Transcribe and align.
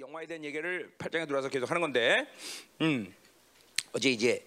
영화에 0.00 0.26
대한 0.26 0.44
얘기를 0.44 0.90
8장에 0.98 1.26
들어와서 1.26 1.48
계속 1.48 1.70
하는 1.70 1.80
건데, 1.80 2.26
음, 2.80 3.14
어제 3.92 4.10
이제 4.10 4.44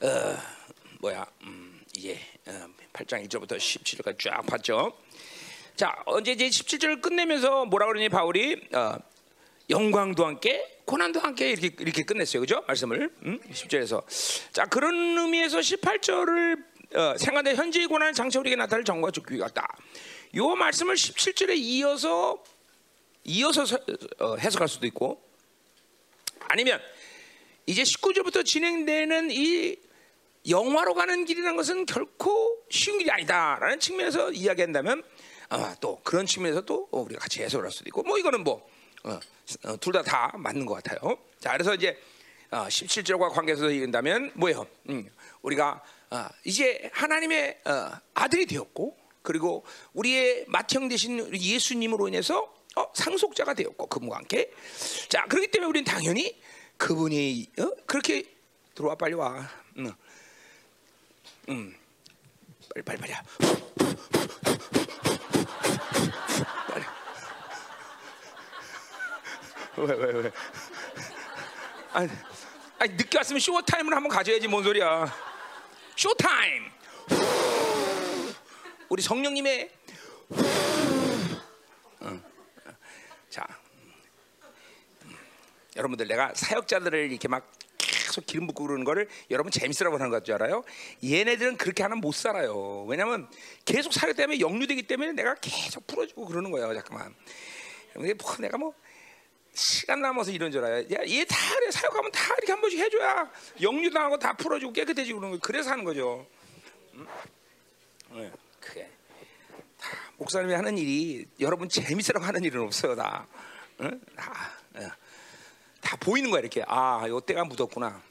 어, 0.00 0.36
뭐야, 1.00 1.26
음, 1.42 1.82
이제 1.94 2.18
어, 2.46 2.66
8장 2.92 3.26
1절부터 3.26 3.56
17절까지 3.58 4.18
쫙 4.20 4.40
봤죠. 4.46 4.96
자, 5.76 5.94
언제 6.06 6.32
이제 6.32 6.48
17절 6.48 7.02
끝내면서 7.02 7.66
뭐라 7.66 7.86
그러니 7.86 8.08
바울이 8.08 8.68
어, 8.72 8.96
영광도 9.68 10.24
함께 10.24 10.80
고난도 10.86 11.20
함께 11.20 11.50
이렇게 11.50 11.70
이렇게 11.78 12.02
끝냈어요, 12.02 12.40
그죠? 12.40 12.64
말씀을 12.66 13.10
음? 13.24 13.38
10절에서 13.50 14.04
자 14.52 14.64
그런 14.66 14.94
의미에서 15.18 15.58
18절을 15.58 16.64
어, 16.94 17.16
생각의 17.18 17.54
현재의 17.54 17.86
고난은 17.86 18.14
장차 18.14 18.40
우리에게 18.40 18.56
나타날 18.56 18.84
정과 18.84 19.10
죽기 19.10 19.38
같다. 19.38 19.66
요 20.36 20.48
말씀을 20.54 20.94
17절에 20.94 21.56
이어서 21.56 22.42
이어서 23.24 23.64
서- 23.66 23.78
어, 24.18 24.36
해석할 24.36 24.68
수도 24.68 24.86
있고 24.86 25.22
아니면 26.48 26.80
이제 27.66 27.82
19절부터 27.82 28.44
진행되는 28.44 29.30
이 29.30 29.76
영화로 30.48 30.94
가는 30.94 31.24
길이라는 31.24 31.56
것은 31.56 31.86
결코 31.86 32.64
쉬운 32.70 32.98
길이 32.98 33.10
아니다라는 33.10 33.78
측면에서 33.78 34.32
이야기한다면 34.32 35.02
아마 35.50 35.74
또 35.80 36.00
그런 36.02 36.26
측면에서 36.26 36.62
또 36.62 36.88
어, 36.90 37.00
우리가 37.00 37.20
같이 37.20 37.42
해석을 37.42 37.64
할 37.64 37.72
수도 37.72 37.88
있고 37.88 38.02
뭐 38.02 38.18
이거는 38.18 38.42
뭐둘다다 38.44 40.32
맞는 40.38 40.66
것 40.66 40.82
같아요. 40.82 41.18
자 41.38 41.52
그래서 41.52 41.74
이제 41.74 41.96
어, 42.50 42.64
17절과 42.66 43.30
관계에서 43.32 43.70
얘기한다면 43.70 44.32
뭐예요? 44.34 44.66
음, 44.88 45.08
우리가 45.42 45.82
어, 46.10 46.26
이제 46.44 46.90
하나님의 46.92 47.58
어, 47.66 47.90
아들이 48.14 48.46
되었고 48.46 48.96
그리고 49.22 49.64
우리의 49.92 50.46
맏형 50.48 50.88
되신 50.88 51.34
예수님으로 51.36 52.08
인해서 52.08 52.52
어, 52.76 52.92
상속자가 52.94 53.54
되었고 53.54 53.86
그분과 53.86 54.16
함께 54.18 54.52
자 55.08 55.26
그렇기 55.26 55.50
때문에 55.50 55.68
우리는 55.68 55.84
당연히 55.84 56.40
그분이 56.76 57.50
어? 57.58 57.70
그렇게 57.86 58.24
들어와 58.74 58.94
빨리 58.94 59.14
와. 59.14 59.48
음. 59.76 59.92
음. 61.48 61.76
빨리 62.74 62.84
빨리 62.84 62.98
빨리. 62.98 63.12
빨리. 66.68 66.84
왜왜 69.76 70.12
왜? 70.22 70.32
아니, 71.92 72.08
아니 72.78 72.92
늦게 72.94 73.18
왔으면 73.18 73.40
show 73.40 73.60
time을 73.62 73.94
한번 73.94 74.10
가져야지 74.10 74.46
뭔 74.48 74.62
소리야? 74.62 75.12
show 75.96 76.14
time. 76.14 76.70
우리 78.88 79.02
성령님의 79.02 79.70
응. 82.02 82.22
자 83.30 83.46
음. 85.04 85.16
여러분들 85.76 86.06
내가 86.08 86.32
사역자들을 86.34 87.10
이렇게 87.10 87.28
막 87.28 87.50
계속 87.78 88.26
기름 88.26 88.46
붓고 88.48 88.64
그러는 88.66 88.84
거를 88.84 89.08
여러분 89.30 89.52
재밌으라고 89.52 89.96
하는 89.96 90.10
것 90.10 90.24
줄 90.24 90.34
알아요? 90.34 90.64
얘네들은 91.02 91.56
그렇게 91.56 91.82
하면 91.84 91.98
못 91.98 92.12
살아요. 92.12 92.84
왜냐면 92.88 93.28
계속 93.64 93.92
사역 93.92 94.16
때문에 94.16 94.40
역류되기 94.40 94.82
때문에 94.82 95.12
내가 95.12 95.34
계속 95.40 95.86
풀어주고 95.86 96.26
그러는 96.26 96.50
거예요. 96.50 96.74
잠깐만. 96.74 97.14
근데 97.92 98.12
뭐 98.14 98.36
내가 98.38 98.58
뭐 98.58 98.74
시간 99.54 100.00
남아서 100.00 100.30
이런 100.32 100.50
줄 100.50 100.64
알아요. 100.64 100.82
야, 100.92 100.98
얘다 101.06 101.36
그래 101.54 101.70
사역하면 101.70 102.10
다 102.12 102.34
이렇게 102.38 102.52
한 102.52 102.60
번씩 102.60 102.78
해줘야 102.80 103.30
역류당하고 103.60 104.18
다 104.18 104.32
풀어주고 104.36 104.72
깨끗해지고 104.72 105.20
그러는 105.20 105.38
거. 105.38 105.46
그래서 105.46 105.70
하는 105.70 105.84
거죠. 105.84 106.26
음? 106.94 107.06
네, 108.10 108.30
그게 108.60 108.82
다 108.84 108.90
목사님이 110.20 110.52
하는 110.52 110.76
일이 110.76 111.24
여러분 111.40 111.66
재밌으라고 111.66 112.26
하는 112.26 112.44
일은 112.44 112.60
없어요. 112.60 112.94
다, 112.94 113.26
응? 113.80 113.98
다, 114.14 114.52
예. 114.76 114.86
다 115.80 115.96
보이는 115.96 116.30
거야 116.30 116.40
이렇게. 116.40 116.62
아, 116.66 117.06
요 117.08 117.20
때가 117.20 117.44
묻었구나. 117.44 118.02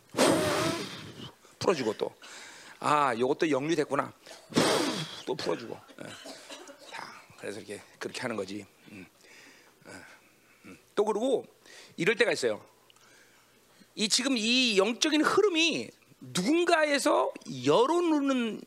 풀어주고 1.59 1.93
또. 1.97 2.11
아, 2.80 3.15
요것도 3.15 3.52
역류됐구나. 3.52 4.11
또 5.27 5.36
풀어주고. 5.36 5.80
예. 6.02 6.09
다 6.92 7.14
그래서 7.37 7.59
이렇게 7.59 7.80
그렇게 7.99 8.21
하는 8.21 8.36
거지. 8.36 8.65
음. 8.92 9.05
어, 9.86 9.92
음. 10.65 10.80
또 10.95 11.05
그러고 11.05 11.45
이럴 11.95 12.15
때가 12.15 12.31
있어요. 12.31 12.65
이 13.93 14.09
지금 14.09 14.36
이 14.36 14.80
영적인 14.80 15.21
흐름이 15.21 15.92
누군가에서 16.21 17.31
열어놓는 17.65 18.61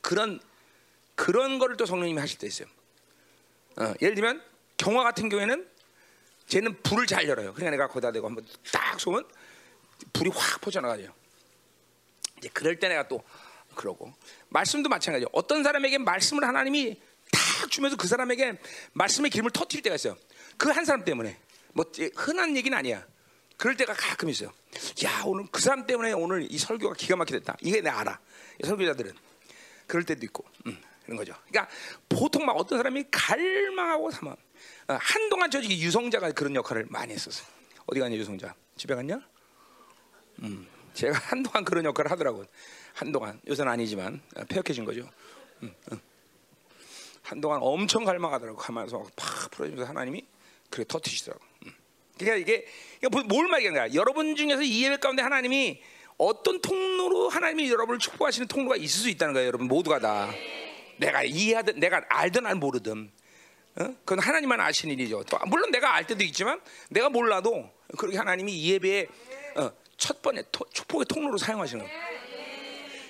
그런 0.00 0.40
그런 1.14 1.58
거를 1.58 1.76
또 1.76 1.84
성령님이 1.84 2.20
하실 2.20 2.38
때 2.38 2.46
있어요. 2.46 2.68
어, 3.76 3.94
예를 4.00 4.14
들면 4.14 4.42
경화 4.76 5.02
같은 5.02 5.28
경우에는 5.28 5.68
쟤는 6.48 6.82
불을 6.82 7.06
잘 7.06 7.28
열어요. 7.28 7.52
그러니까 7.54 7.70
내가 7.70 7.88
거기다 7.88 8.12
대고 8.12 8.26
한번 8.26 8.46
딱 8.72 8.98
쏘면 9.00 9.26
불이 10.12 10.30
확 10.34 10.60
퍼져나가죠. 10.60 11.12
이제 12.38 12.48
그럴 12.52 12.78
때 12.78 12.88
내가 12.88 13.08
또 13.08 13.22
그러고 13.74 14.12
말씀도 14.48 14.88
마찬가지예요. 14.88 15.28
어떤 15.32 15.62
사람에게 15.62 15.98
말씀을 15.98 16.44
하나님이 16.44 17.00
탁 17.32 17.70
주면서 17.70 17.96
그 17.96 18.06
사람에게 18.06 18.58
말씀의 18.92 19.30
기름을 19.30 19.50
터뜨릴 19.50 19.82
때가 19.82 19.96
있어요. 19.96 20.16
그 20.56 20.70
한 20.70 20.84
사람 20.84 21.04
때문에 21.04 21.38
뭐 21.72 21.84
흔한 22.14 22.56
얘기는 22.56 22.76
아니야. 22.76 23.04
그럴 23.56 23.76
때가 23.76 23.94
가끔 23.94 24.28
있어요. 24.28 24.52
야 25.04 25.22
오늘 25.24 25.46
그 25.50 25.60
사람 25.60 25.86
때문에 25.86 26.12
오늘 26.12 26.46
이 26.50 26.58
설교가 26.58 26.94
기가 26.94 27.16
막히겠다. 27.16 27.56
이게 27.60 27.80
내가 27.80 28.00
알아. 28.00 28.18
이 28.62 28.66
설교자들은 28.66 29.12
그럴 29.86 30.04
때도 30.04 30.24
있고 30.26 30.44
음, 30.66 30.80
그런 31.06 31.16
거죠. 31.16 31.34
그러니까 31.48 31.72
보통 32.08 32.44
막 32.44 32.52
어떤 32.56 32.78
사람이 32.78 33.04
갈망하고 33.10 34.10
삼아 34.10 34.32
어, 34.32 34.98
한동안 35.00 35.50
저 35.50 35.62
유성자가 35.62 36.32
그런 36.32 36.54
역할을 36.56 36.86
많이 36.90 37.14
했었어요. 37.14 37.46
어디 37.86 38.00
갔냐 38.00 38.16
유성자? 38.16 38.54
집에 38.76 38.94
갔냐? 38.94 39.20
음, 40.40 40.66
제가 40.94 41.16
한동안 41.30 41.64
그런 41.64 41.84
역할을 41.84 42.10
하더라고. 42.10 42.44
한동안 42.92 43.40
요새는 43.46 43.70
아니지만 43.70 44.20
어, 44.36 44.44
폐역해진 44.44 44.84
거죠. 44.84 45.08
음, 45.62 45.72
음. 45.92 46.00
한동안 47.22 47.60
엄청 47.62 48.04
갈망하더라고. 48.04 48.58
가만서 48.58 49.04
팍 49.14 49.50
풀어주면서 49.52 49.88
하나님이 49.88 50.26
그렇게 50.70 50.88
터트리시더라고. 50.88 51.44
음. 51.66 51.72
그러니까 52.18 52.36
이게 52.36 52.66
이게 52.96 53.08
뭘 53.08 53.46
말하는 53.46 53.74
거야? 53.74 53.94
여러분 53.94 54.34
중에서 54.34 54.62
이 54.62 54.84
예배 54.84 54.96
가운데 54.96 55.22
하나님이 55.22 55.80
어떤 56.18 56.60
통로로 56.60 57.28
하나님이 57.28 57.70
여러분을 57.70 57.98
축복하시는 57.98 58.48
통로가 58.48 58.76
있을 58.76 59.02
수 59.02 59.08
있다는 59.10 59.34
거예요, 59.34 59.48
여러분 59.48 59.68
모두가 59.68 59.98
다. 59.98 60.32
내가 60.98 61.22
이해하든 61.24 61.80
내가 61.80 62.04
알든 62.08 62.46
안 62.46 62.58
모르든, 62.58 63.10
어? 63.78 63.84
그건 64.04 64.18
하나님만 64.20 64.60
아시는 64.60 64.98
일이죠. 64.98 65.22
또 65.24 65.38
물론 65.46 65.70
내가 65.70 65.94
알 65.94 66.06
때도 66.06 66.24
있지만 66.24 66.60
내가 66.88 67.08
몰라도 67.08 67.70
그렇게 67.98 68.16
하나님이 68.16 68.52
이 68.52 68.72
예배의 68.72 69.08
어, 69.56 69.70
첫 69.96 70.22
번째 70.22 70.44
토, 70.50 70.64
축복의 70.70 71.06
통로로 71.06 71.38
사용하시는. 71.38 71.86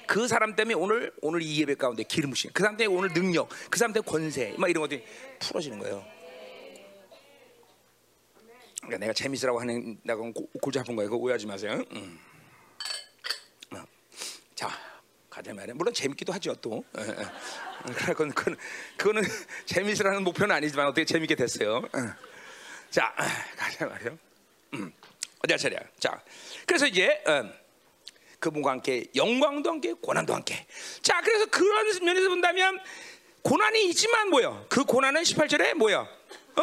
그 0.07 0.29
사람 0.29 0.55
때문에 0.55 0.75
오늘 0.75 1.13
오늘 1.21 1.43
이 1.43 1.61
예배 1.61 1.75
가운데 1.75 2.05
기름 2.05 2.31
부신, 2.31 2.51
그 2.53 2.63
사람 2.63 2.77
때문에 2.77 2.97
오늘 2.97 3.13
능력, 3.13 3.49
그 3.71 3.79
사람 3.79 3.93
때문에 3.93 4.09
권세, 4.09 4.55
막 4.57 4.71
이런 4.71 4.83
것들이 4.83 5.05
풀어지는 5.41 5.79
거예요. 5.81 6.05
그러니까 8.79 8.99
내가 8.99 9.13
재밌으라고 9.13 9.61
하는 9.61 9.99
나건 10.05 10.33
골치 10.33 10.79
아픈 10.79 10.95
거예요. 10.95 11.11
그거 11.11 11.21
오해하지 11.21 11.47
마세요. 11.47 11.83
음. 11.91 12.21
어. 13.73 13.85
자, 14.55 14.71
가자 15.37 15.53
말이야. 15.53 15.75
물론 15.75 15.93
재밌기도 15.93 16.33
하죠 16.33 16.55
또. 16.63 16.83
예, 16.99 17.03
예. 17.03 17.93
그건, 17.93 18.33
그건, 18.33 18.57
그거는 18.97 19.23
재밌으라는 19.67 20.25
목표는 20.25 20.57
아니지만 20.57 20.87
어떻게 20.87 21.05
재밌게 21.05 21.35
됐어요. 21.35 21.77
어. 21.77 22.15
자, 22.89 23.15
가자 23.55 23.85
말이요. 23.85 24.19
음. 24.75 24.91
어디 25.45 25.53
할 25.53 25.59
차례야? 25.59 25.81
자, 25.99 26.19
그래서 26.67 26.87
이제 26.87 27.23
어, 27.27 27.53
그분과 28.41 28.71
함께 28.71 29.05
영광도 29.15 29.69
함께 29.69 29.93
고난도 29.93 30.35
함께. 30.35 30.67
자, 31.03 31.21
그래서 31.21 31.45
그런 31.47 31.87
면에서 32.03 32.31
본다면 32.31 32.81
고난이 33.43 33.91
있지만 33.91 34.31
뭐요? 34.31 34.65
그 34.71 34.85
고난은 34.85 35.21
18절에 35.21 35.75
뭐요? 35.75 36.09
어? 36.57 36.63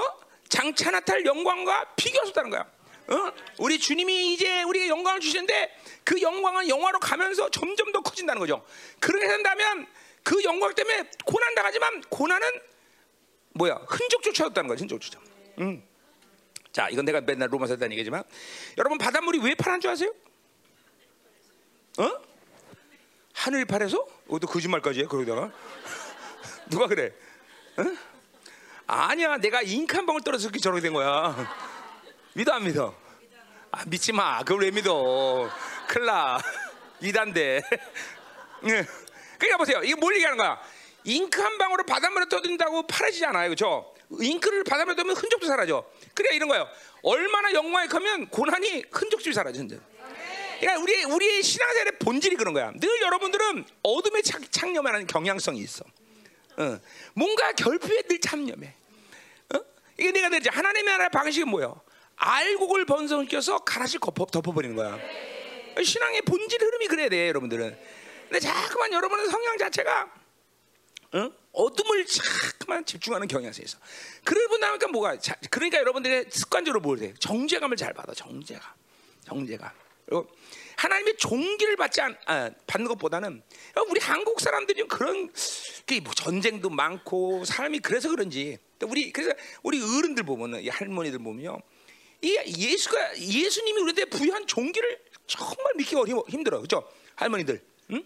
장차 0.50 0.89
나타날 0.89 1.28
영광과 1.28 1.94
비교할 1.95 2.25
수 2.25 2.29
없다는 2.31 2.50
거야. 2.50 2.66
어? 3.08 3.34
우리 3.59 3.80
주님이 3.80 4.33
이제 4.33 4.63
우리에게 4.63 4.89
영광을 4.89 5.19
주시는데 5.19 5.75
그 6.04 6.22
영광은 6.22 6.69
영화로 6.69 7.00
가면서 7.00 7.50
점점 7.50 7.92
더 7.92 8.01
커진다는 8.01 8.39
거죠. 8.39 8.66
그렇게 9.00 9.27
된다면 9.27 9.88
그 10.24 10.44
영광 10.44 10.74
때문에 10.74 11.10
고난 11.25 11.54
당하지만 11.56 12.01
고난은 12.10 12.48
뭐야? 13.56 13.81
흔적조차 13.88 14.48
없다는 14.48 14.68
거야. 14.68 14.77
흔적조차. 14.77 15.19
음. 15.60 15.83
자, 16.72 16.89
이건 16.89 17.06
내가 17.06 17.22
맨날 17.22 17.51
로마서 17.51 17.74
했다는 17.74 17.94
얘기지만 17.94 18.24
여러분 18.77 18.98
바닷물이 18.98 19.39
왜 19.39 19.54
파란 19.54 19.80
줄 19.80 19.92
아세요? 19.92 20.12
어? 22.00 22.22
하늘 23.33 23.66
파래서? 23.66 24.07
이것도 24.27 24.48
거짓말까지 24.48 25.01
해 25.01 25.06
그러다가 25.06 25.51
누가 26.69 26.88
그래? 26.88 27.13
어? 27.77 27.83
아니야, 28.88 29.38
내가 29.38 29.62
잉크 29.62 29.95
한 29.95 30.06
방울 30.06 30.22
떨어져서 30.22 30.50
그렇게 30.50 30.60
저렇게 30.60 30.81
된 30.81 30.94
거야. 30.94 31.36
믿어 32.33 32.54
안 32.54 32.63
믿어? 32.63 33.02
아, 33.75 33.84
믿지 33.88 34.12
마. 34.12 34.38
그걸 34.44 34.62
왜 34.62 34.72
믿어? 34.72 35.50
클라 35.88 36.40
이단데. 37.02 37.64
그러니까 38.62 39.58
보세요. 39.58 39.81
이게 39.84 39.96
뭘 39.96 40.14
얘기하는 40.14 40.38
거야? 40.38 40.62
잉크 41.04 41.42
한 41.42 41.58
방울을 41.58 41.84
바닷물에 41.86 42.25
떠든다고 42.30 42.86
파래지지 42.86 43.25
않아요, 43.25 43.50
그렇죠? 43.50 43.92
잉크를 44.22 44.64
바다에 44.64 44.86
두면 44.96 45.16
흔적도 45.16 45.48
사라져. 45.48 45.84
그래 46.14 46.36
이런 46.36 46.50
거예요. 46.50 46.68
얼마나 47.02 47.52
영광에 47.52 47.88
가면 47.88 48.28
고난이 48.30 48.86
흔적들이 48.92 49.34
사라진다. 49.34 49.78
그러니까 50.60 50.81
우리 50.81 51.04
우리의 51.04 51.42
신앙생활의 51.42 51.94
본질이 51.98 52.36
그런 52.36 52.54
거야. 52.54 52.72
늘 52.75 53.02
여러분들은 53.02 53.66
어둠에 53.81 54.22
착, 54.22 54.52
창념하는 54.52 55.08
경향성이 55.08 55.60
있어. 55.62 55.84
어. 56.58 56.80
뭔가 57.16 57.52
결핍에 57.54 58.04
늘 58.04 58.20
참념해. 58.22 58.75
어? 59.56 59.60
이게 59.98 60.12
내가 60.12 60.30
내지 60.30 60.50
하나님의 60.50 60.84
나라의 60.92 61.10
방식은 61.10 61.50
뭐예요? 61.50 61.81
알곡을 62.15 62.86
번성시켜서 62.86 63.60
가라지 63.60 64.00
덮어, 64.00 64.25
덮어버리는 64.25 64.75
거야. 64.75 65.00
신앙의 65.83 66.21
본질 66.21 66.62
흐름이 66.62 66.88
그래야 66.88 67.10
돼, 67.10 67.27
여러분들은. 67.30 67.77
근데 68.24 68.39
자꾸만 68.39 68.92
여러분의 68.94 69.27
성향 69.27 69.57
자체가 69.57 70.12
어? 71.13 71.31
어둠을 71.51 72.06
자꾸만 72.06 72.83
집중하는 72.86 73.27
경향성이 73.27 73.65
있어. 73.65 73.77
그러고 74.24 74.57
나니까 74.57 74.88
뭐가 74.88 75.19
자, 75.19 75.36
그러니까 75.51 75.77
여러분들이 75.77 76.25
습관적으로 76.30 76.81
뭘 76.81 77.00
해? 77.00 77.13
정죄감을 77.19 77.77
잘 77.77 77.94
받아. 77.94 78.13
정죄감, 78.13 78.74
정죄감. 79.25 79.69
그리고 80.06 80.27
하나님의 80.77 81.18
종기를 81.18 81.75
받지 81.75 82.01
않, 82.01 82.18
아, 82.25 82.50
받는 82.65 82.88
것보다는 82.89 83.44
우리 83.88 84.00
한국 84.01 84.42
사람들이 84.42 84.88
그런 84.88 85.31
뭐 86.04 86.13
전쟁도 86.13 86.69
많고 86.71 87.45
삶이 87.45 87.80
그래서 87.80 88.10
그런지 88.10 88.57
우리 88.81 89.12
그래서 89.12 89.31
우리 89.62 89.80
어른들 89.81 90.24
보면은 90.24 90.62
이 90.62 90.69
할머니들 90.69 91.19
보면요. 91.19 91.60
이 92.24 92.38
예수가 92.58 93.20
예수님이 93.20 93.81
우리한테 93.81 94.06
부여한 94.06 94.48
종기를 94.48 95.00
정말 95.28 95.74
믿기 95.75 95.96
어려 95.96 96.24
힘들어, 96.30 96.58
그렇죠? 96.58 96.90
할머니들, 97.16 97.62
응? 97.92 98.04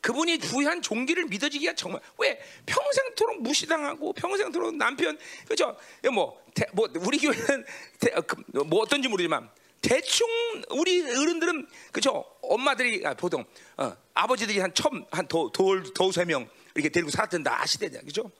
그분이 0.00 0.38
부여한 0.38 0.80
종기를 0.80 1.26
믿어지기가 1.26 1.74
정말 1.74 2.00
왜 2.18 2.40
평생토록 2.66 3.42
무시당하고 3.42 4.12
평생토록 4.12 4.76
남편 4.76 5.18
그죠? 5.48 5.76
뭐, 6.12 6.40
대, 6.54 6.64
뭐 6.72 6.88
우리 7.00 7.18
교회는 7.18 7.64
대, 7.98 8.10
그, 8.26 8.36
뭐 8.64 8.82
어떤지 8.82 9.08
모르지만 9.08 9.50
대충 9.80 10.28
우리 10.70 11.02
어른들은 11.02 11.66
그죠? 11.90 12.24
엄마들이 12.42 13.04
아, 13.04 13.14
보통 13.14 13.44
어, 13.76 13.96
아버지들이 14.14 14.60
한첨한도돌 14.60 15.92
도세 15.94 16.24
명 16.24 16.48
이렇게 16.76 16.88
데리고 16.88 17.10
살았던다 17.10 17.60
아시대냐, 17.62 18.00
그죠? 18.02 18.30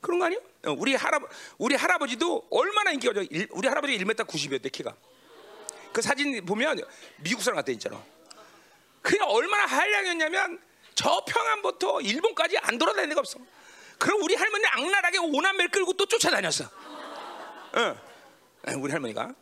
그런 0.00 0.18
거 0.18 0.24
아니요? 0.24 0.40
어, 0.68 0.76
우리 0.78 0.94
할아 0.94 1.18
우리 1.56 1.74
할아버지도 1.74 2.46
얼마나 2.50 2.92
인기가 2.92 3.12
죠 3.14 3.20
우리 3.50 3.68
할아버지 3.68 3.96
1m 3.98 4.26
90이었대 4.26 4.70
키가. 4.70 4.94
그 5.92 6.02
사진 6.02 6.44
보면 6.44 6.80
미국 7.16 7.42
사람 7.42 7.56
같다 7.56 7.72
있잖아. 7.72 8.00
그게 9.00 9.18
얼마나 9.22 9.64
한량이었냐면 9.64 10.60
저 10.94 11.24
평안부터 11.26 12.02
일본까지 12.02 12.58
안 12.58 12.76
돌아다니는 12.76 13.10
데가 13.10 13.20
없어. 13.20 13.38
그럼 13.98 14.22
우리 14.22 14.34
할머니는 14.34 14.68
악랄하게 14.72 15.18
오남매를 15.18 15.70
끌고 15.70 15.94
또 15.94 16.06
쫓아다녔어. 16.06 16.64
어. 16.64 17.96
우리 18.76 18.92
할머니가. 18.92 19.32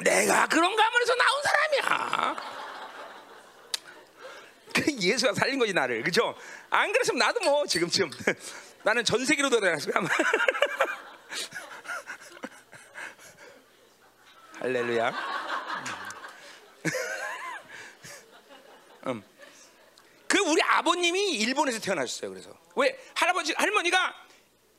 내가 0.00 0.46
그런 0.48 0.76
가문에서 0.76 1.14
나온 1.14 1.42
사람이야. 1.42 2.63
그 4.74 4.92
예수가 4.92 5.32
살린 5.34 5.58
거지 5.58 5.72
나를, 5.72 6.02
그죠? 6.02 6.36
안 6.68 6.92
그랬으면 6.92 7.20
나도 7.20 7.40
뭐 7.40 7.64
지금쯤 7.64 8.10
나는 8.82 9.04
전 9.04 9.24
세계로 9.24 9.48
돌아다녔을 9.48 9.92
거야. 9.92 10.06
할렐루야. 14.58 15.14
음. 19.06 19.22
그 20.26 20.38
우리 20.40 20.60
아버님이 20.62 21.36
일본에서 21.36 21.78
태어나셨어요. 21.78 22.30
그래서 22.30 22.50
왜 22.74 22.98
할아버지 23.14 23.54
할머니가 23.56 24.12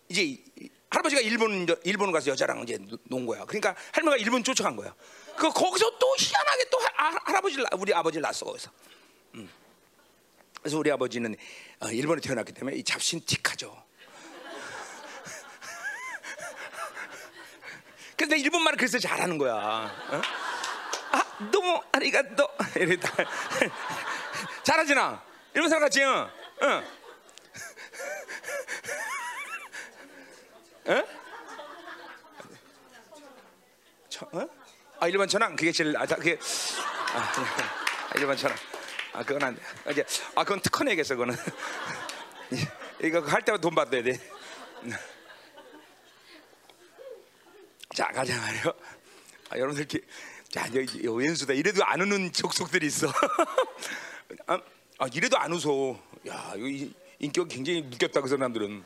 이제 0.10 0.44
할아버지가 0.90 1.22
일본 1.22 1.66
일본 1.84 2.12
가서 2.12 2.32
여자랑 2.32 2.64
이제 2.64 2.78
논 3.06 3.26
거야. 3.26 3.46
그러니까 3.46 3.74
할머니가 3.94 4.22
일본 4.24 4.44
쫓아간 4.44 4.76
거야. 4.76 4.94
그 5.38 5.50
거기서 5.50 5.98
또 6.00 6.16
희한하게 6.18 6.66
또 6.70 6.80
할, 6.80 7.14
할아버지 7.24 7.64
우리 7.78 7.94
아버지를 7.94 8.24
낳았어 8.24 8.46
거기서. 8.46 8.70
음. 10.66 10.70
그래서 10.76 10.80
우리 10.80 10.92
아버지는 10.92 11.36
어, 11.80 11.90
일본에 11.90 12.20
태어났기 12.20 12.52
때문에 12.54 12.76
이 12.78 12.84
잡신 12.84 13.22
틱하죠. 13.24 13.86
근데 18.18 18.38
일본 18.40 18.64
말을 18.64 18.78
그래서 18.78 18.98
잘하는 18.98 19.38
거야. 19.38 19.54
어? 19.54 20.22
아 21.12 21.24
너무 21.52 21.80
아리가또 21.92 22.48
이랬다. 22.78 23.12
잘하지나 24.64 25.24
일본 25.54 25.70
사람 25.70 25.84
같지? 25.84 26.02
응. 26.04 26.28
응. 30.88 31.06
어? 34.32 34.50
아 35.00 35.08
일반 35.08 35.28
천왕 35.28 35.56
그게 35.58 35.72
제일 35.72 35.96
아 35.98 36.06
그게 36.06 36.40
아, 37.14 37.20
아 37.20 38.14
일반 38.16 38.36
천왕 38.38 38.58
아 39.16 39.24
그건 39.24 39.44
안 39.44 39.56
돼. 39.56 39.62
이제 39.92 40.04
아 40.36 40.44
그건 40.44 40.60
특허 40.60 40.84
내겠어 40.84 41.16
그거는 41.16 41.36
이거 43.02 43.22
할 43.22 43.42
때마다 43.44 43.62
돈 43.62 43.74
받아야 43.74 44.04
돼. 44.04 44.20
자 47.96 48.08
가자 48.08 48.38
말이요. 48.38 48.74
아, 49.52 49.58
여러분들 49.58 49.88
기, 49.88 50.02
자 50.50 50.68
여기 50.76 51.08
왼수다 51.08 51.54
이래도 51.54 51.82
안 51.86 52.02
우는 52.02 52.34
족속들이 52.34 52.88
있어. 52.88 53.08
아, 54.48 54.60
아, 54.98 55.08
이래도 55.14 55.38
안 55.38 55.54
웃어. 55.54 55.98
야 56.28 56.52
여기 56.56 56.94
인격 57.20 57.48
굉장히 57.48 57.84
묶였다 57.84 58.20
그 58.20 58.28
사람들은. 58.28 58.84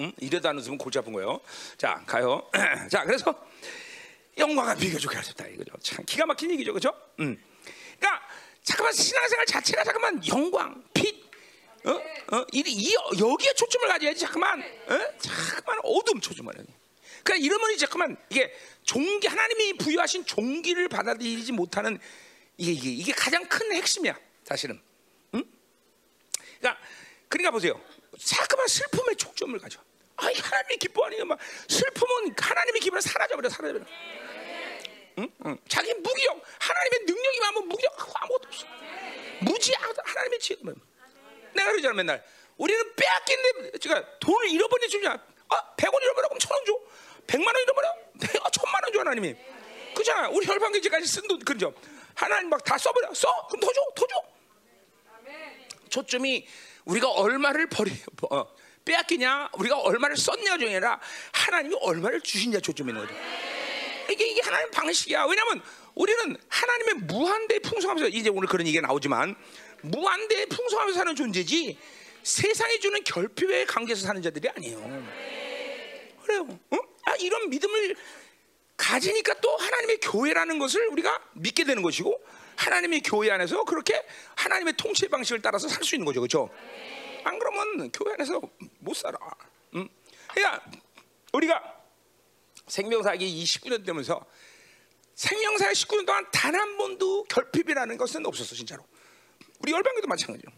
응? 0.00 0.12
이래도 0.18 0.48
안 0.48 0.58
웃으면 0.58 0.78
골치 0.78 0.98
아픈 0.98 1.12
거예요. 1.12 1.40
자 1.78 2.02
가요. 2.06 2.50
자 2.90 3.04
그래서 3.04 3.32
영광과 4.36 4.74
비교좋게 4.74 5.16
하셨다 5.16 5.46
이거죠. 5.46 5.72
참 5.80 6.04
기가 6.04 6.26
막힌 6.26 6.50
얘기죠, 6.50 6.72
그렇죠? 6.72 6.92
음. 7.20 7.40
그러니까 7.98 8.26
잠깐만 8.66 8.92
신앙생활 8.92 9.46
자체가 9.46 9.84
잠깐만 9.84 10.26
영광, 10.26 10.82
빛, 10.92 11.24
어, 11.84 11.90
어, 11.92 12.46
이, 12.52 12.64
이 12.66 12.94
여기에 12.94 13.52
초점을 13.54 13.86
가져야지. 13.86 14.18
잠깐만, 14.18 14.60
어? 14.60 15.18
잠깐만 15.20 15.80
어둠 15.84 16.20
초점을. 16.20 16.52
그러니까 17.22 17.36
이러면 17.36 17.78
잠깐만 17.78 18.16
이게 18.28 18.52
종기 18.82 19.28
하나님이 19.28 19.74
부여하신 19.74 20.26
종기를 20.26 20.88
받아들이지 20.88 21.52
못하는 21.52 22.00
이게 22.56 22.72
이게, 22.72 22.90
이게 22.90 23.12
가장 23.12 23.48
큰 23.48 23.72
핵심이야, 23.72 24.18
사실은. 24.42 24.80
응? 25.34 25.44
그러니까 26.58 26.82
그러니까 27.28 27.50
보세요. 27.52 27.80
자꾸만 28.18 28.66
슬픔에 28.66 29.14
초점을 29.14 29.56
가져. 29.60 29.78
아, 30.16 30.26
하나님이 30.26 30.78
기뻐하니까 30.78 31.24
막 31.24 31.38
슬픔은 31.68 32.34
하나님이 32.36 32.80
기뻐는 32.80 33.00
사라져버려, 33.00 33.48
사라져버려. 33.48 33.86
응? 35.18 35.28
응. 35.46 35.58
자기 35.68 35.94
무기력, 35.94 36.42
하나님의 36.58 37.00
능력이 37.06 37.40
많으면 37.40 37.68
무기력하고 37.68 38.12
아무것도 38.16 38.48
없어. 38.48 38.66
무 39.40 39.58
지혜. 40.46 40.58
내가 41.54 41.70
그러잖아, 41.72 41.94
맨날. 41.94 42.22
우리는 42.56 42.94
빼앗긴데, 42.94 43.78
제가 43.78 44.18
돈을 44.20 44.50
잃어버린 44.50 44.88
주냐? 44.88 45.12
아, 45.48 45.74
100원 45.76 46.02
잃어버려, 46.02 46.28
그럼 46.28 46.38
천원 46.38 46.64
줘. 46.64 46.72
100만 47.26 47.46
원 47.46 47.56
잃어버려? 47.62 47.94
내가 48.20 48.50
천만 48.50 48.82
원 48.84 48.92
줘, 48.92 49.00
하나님이. 49.00 49.34
그잖아. 49.94 50.28
우리 50.28 50.46
혈관경제까지 50.46 51.06
쓴 51.06 51.26
돈, 51.26 51.38
그죠? 51.40 51.74
하나님 52.14 52.48
막 52.48 52.62
다 52.64 52.78
써버려. 52.78 53.12
써? 53.14 53.28
그럼 53.48 53.60
더 53.60 53.72
줘, 53.72 53.80
더 53.94 54.06
줘. 54.06 54.22
초점이 55.88 56.46
우리가 56.84 57.10
얼마를 57.10 57.68
버리, 57.68 57.90
어, 58.30 58.44
빼앗기냐, 58.84 59.50
우리가 59.54 59.78
얼마를 59.78 60.16
썼냐 60.16 60.58
중에 60.58 60.68
아니라 60.70 61.00
하나님이 61.32 61.76
얼마를 61.80 62.20
주시냐 62.20 62.60
초점이 62.60 62.90
있는 62.90 63.06
거죠. 63.06 63.18
이게 64.10 64.26
이게 64.28 64.40
하나님 64.42 64.70
방식이야. 64.70 65.24
왜냐하면 65.24 65.62
우리는 65.94 66.36
하나님의 66.48 66.94
무한대 67.06 67.58
풍성하면서 67.60 68.08
이제 68.10 68.30
오늘 68.30 68.48
그런 68.48 68.66
얘기가 68.66 68.86
나오지만 68.86 69.34
무한대 69.90 70.46
풍성하면서 70.46 70.98
사는 70.98 71.14
존재지 71.16 71.78
세상이 72.22 72.80
주는 72.80 73.02
결핍의 73.04 73.66
관계에서 73.66 74.06
사는 74.06 74.20
자들이 74.20 74.48
아니에요. 74.48 74.78
그래요. 76.22 76.46
어? 76.70 76.76
아, 77.04 77.14
이런 77.20 77.48
믿음을 77.50 77.96
가지니까 78.76 79.34
또 79.40 79.56
하나님의 79.56 79.98
교회라는 80.00 80.58
것을 80.58 80.86
우리가 80.88 81.22
믿게 81.34 81.64
되는 81.64 81.82
것이고 81.82 82.20
하나님의 82.56 83.02
교회 83.02 83.30
안에서 83.30 83.64
그렇게 83.64 84.02
하나님의 84.34 84.74
통치 84.76 85.08
방식을 85.08 85.40
따라서 85.40 85.68
살 85.68 85.84
수 85.84 85.94
있는 85.94 86.04
거죠, 86.04 86.20
그렇죠? 86.20 86.50
안 87.24 87.38
그러면 87.38 87.90
교회 87.92 88.14
안에서 88.14 88.40
못 88.78 88.94
살아. 88.94 89.18
응? 89.74 89.88
그러니까 90.32 90.64
우리가 91.32 91.62
생명사기 92.66 93.44
29년 93.44 93.84
되면서 93.86 94.24
생명사의 95.14 95.74
19년 95.74 96.06
동안 96.06 96.26
단 96.32 96.54
한 96.54 96.76
번도 96.76 97.24
결핍이라는 97.24 97.96
것은 97.96 98.26
없었어 98.26 98.54
진짜로. 98.54 98.84
우리 99.60 99.72
열방교도 99.72 100.06
마찬가지요. 100.06 100.50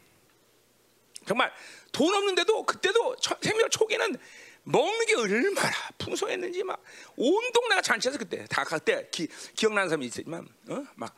정말 1.27 1.53
돈 1.93 2.15
없는데도 2.15 2.65
그때도 2.65 3.17
생명 3.43 3.69
초기는 3.71 4.17
먹는 4.65 5.07
게 5.07 5.15
얼마나 5.15 5.71
풍성했는지 5.99 6.63
막 6.65 6.83
온 7.17 7.53
동네가 7.53 7.83
잔치해서 7.83 8.19
그때 8.19 8.47
다 8.47 8.65
그때 8.65 9.09
기, 9.11 9.27
기억나는 9.57 9.89
사람이 9.89 10.07
있지만 10.07 10.47
어? 10.69 10.85
막 10.95 11.15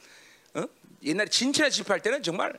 어? 0.54 0.64
옛날에 1.02 1.28
진치나 1.28 1.68
집할 1.68 2.00
때는 2.00 2.22
정말 2.22 2.58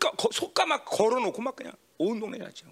거, 0.00 0.28
솥가 0.32 0.66
막 0.66 0.84
걸어놓고 0.84 1.40
막 1.40 1.54
그냥 1.56 1.72
온 1.98 2.18
동네 2.18 2.38
잔치. 2.38 2.64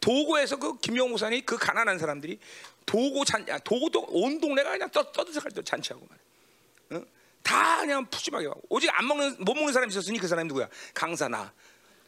도고에서 0.00 0.56
그 0.56 0.78
김용 0.78 1.10
목사님 1.10 1.44
그 1.44 1.56
가난한 1.56 1.98
사람들이 1.98 2.40
도고 2.86 3.24
잔 3.24 3.46
야, 3.48 3.58
도고도 3.58 4.06
온 4.08 4.40
동네가 4.40 4.70
그냥 4.70 4.90
떠 4.90 5.12
떠들썩할 5.12 5.52
때 5.52 5.62
잔치하고 5.62 6.06
말이야. 6.08 7.04
어? 7.04 7.06
다 7.42 7.80
그냥 7.80 8.06
푸짐하게 8.06 8.46
하고 8.46 8.62
오직 8.68 8.88
안 8.92 9.06
먹는 9.06 9.36
못 9.44 9.54
먹는 9.54 9.72
사람이 9.72 9.90
있었으니 9.90 10.18
그 10.18 10.28
사람이 10.28 10.48
누구야? 10.48 10.68
강사나. 10.94 11.42
어, 11.42 11.52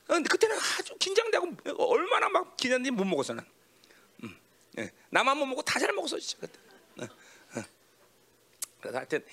근데 0.07 0.29
그때는 0.29 0.57
아주 0.79 0.95
긴장되고 0.99 1.83
얼마나 1.91 2.29
막 2.29 2.57
긴장인지 2.57 2.91
못 2.91 3.05
먹었어 3.05 3.35
난. 3.35 3.47
음, 4.23 4.37
예. 4.79 4.91
나만 5.11 5.37
못 5.39 5.47
먹고 5.47 5.63
다 5.63 5.79
잘 5.81 5.93
먹었어 5.93 6.19
진짜 6.19 6.39
그때. 6.47 6.59
어, 7.01 7.05
어. 7.59 8.93
하여튼 8.93 9.25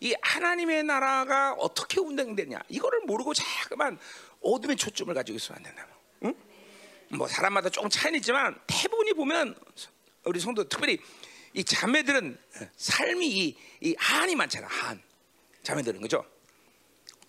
이 0.00 0.14
하나님의 0.20 0.84
나라가 0.84 1.54
어떻게 1.54 1.98
운영되냐 2.00 2.60
이거를 2.68 3.00
모르고 3.06 3.32
자꾸만 3.34 3.98
어둠의 4.42 4.76
초점을 4.76 5.12
가지고 5.14 5.36
있으면 5.36 5.56
안 5.58 5.62
된다. 5.64 5.86
응? 6.24 6.34
뭐 7.10 7.26
사람마다 7.26 7.70
조금 7.70 7.88
차이는 7.88 8.18
있지만 8.18 8.58
대부분이 8.66 9.14
보면 9.14 9.54
우리 10.24 10.38
성도 10.40 10.68
특별히 10.68 10.98
이 11.54 11.64
자매들은 11.64 12.38
삶이 12.76 13.26
이, 13.26 13.56
이 13.80 13.94
한이 13.98 14.36
많잖아 14.36 14.66
한 14.66 15.02
자매들은 15.62 16.00
그죠? 16.00 16.24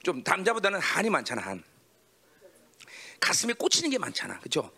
좀 0.04 0.22
남자보다는 0.26 0.80
한이 0.80 1.10
많잖아 1.10 1.42
한 1.42 1.64
가슴에 3.20 3.54
꽂히는 3.54 3.90
게 3.90 3.98
많잖아 3.98 4.40
그죠? 4.40 4.72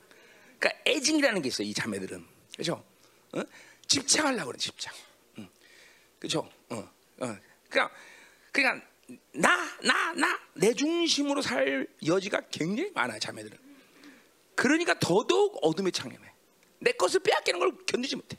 그러니까 0.59 0.81
애증이라는 0.89 1.41
게 1.41 1.47
있어 1.49 1.63
이 1.63 1.73
자매들은 1.73 2.25
그죠? 2.57 2.83
어? 3.33 3.41
집착하려고 3.87 4.47
그래 4.47 4.57
집착 4.57 4.93
응. 5.37 5.49
그죠? 6.19 6.49
어, 6.69 6.75
어. 7.19 7.37
그냥 7.69 7.89
그냥 8.51 8.81
나나 9.33 10.13
나 10.13 10.41
내 10.53 10.73
중심으로 10.73 11.41
살 11.41 11.87
여지가 12.05 12.41
굉장히 12.51 12.91
많아 12.91 13.17
자매들은 13.19 13.57
그러니까 14.55 14.93
더더욱 14.99 15.57
어둠에 15.61 15.91
창념해 15.91 16.29
내 16.79 16.91
것을 16.91 17.19
빼앗기는 17.21 17.59
걸 17.59 17.71
견디지 17.85 18.15
못해 18.15 18.37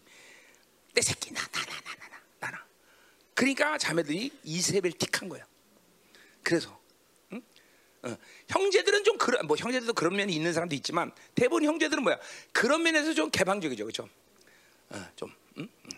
내 0.95 1.01
새끼 1.03 1.33
나 1.33 1.41
나 1.43 1.65
나 1.65 1.81
나나나나 1.81 2.12
그러니까 3.35 3.79
자매들이 3.79 4.31
이세벨 4.45 4.93
틱한 4.93 5.29
거야. 5.29 5.45
그래서 6.43 6.79
응? 7.33 7.43
어, 8.03 8.17
형제들은 8.49 9.05
좀 9.05 9.19
그런 9.19 9.47
뭐 9.47 9.57
형제들도 9.57 9.93
그런 9.95 10.17
면이 10.17 10.35
있는 10.35 10.53
사람도 10.53 10.75
있지만 10.77 11.13
대부분 11.35 11.65
형제들은 11.65 12.03
뭐야? 12.03 12.19
그런 12.53 12.83
면에서 12.83 13.15
좀 13.15 13.31
개방적이죠. 13.31 13.85
그렇죠 13.85 14.09
어, 14.91 15.07
좀 15.17 15.33
응? 15.59 15.69
응. 15.85 15.91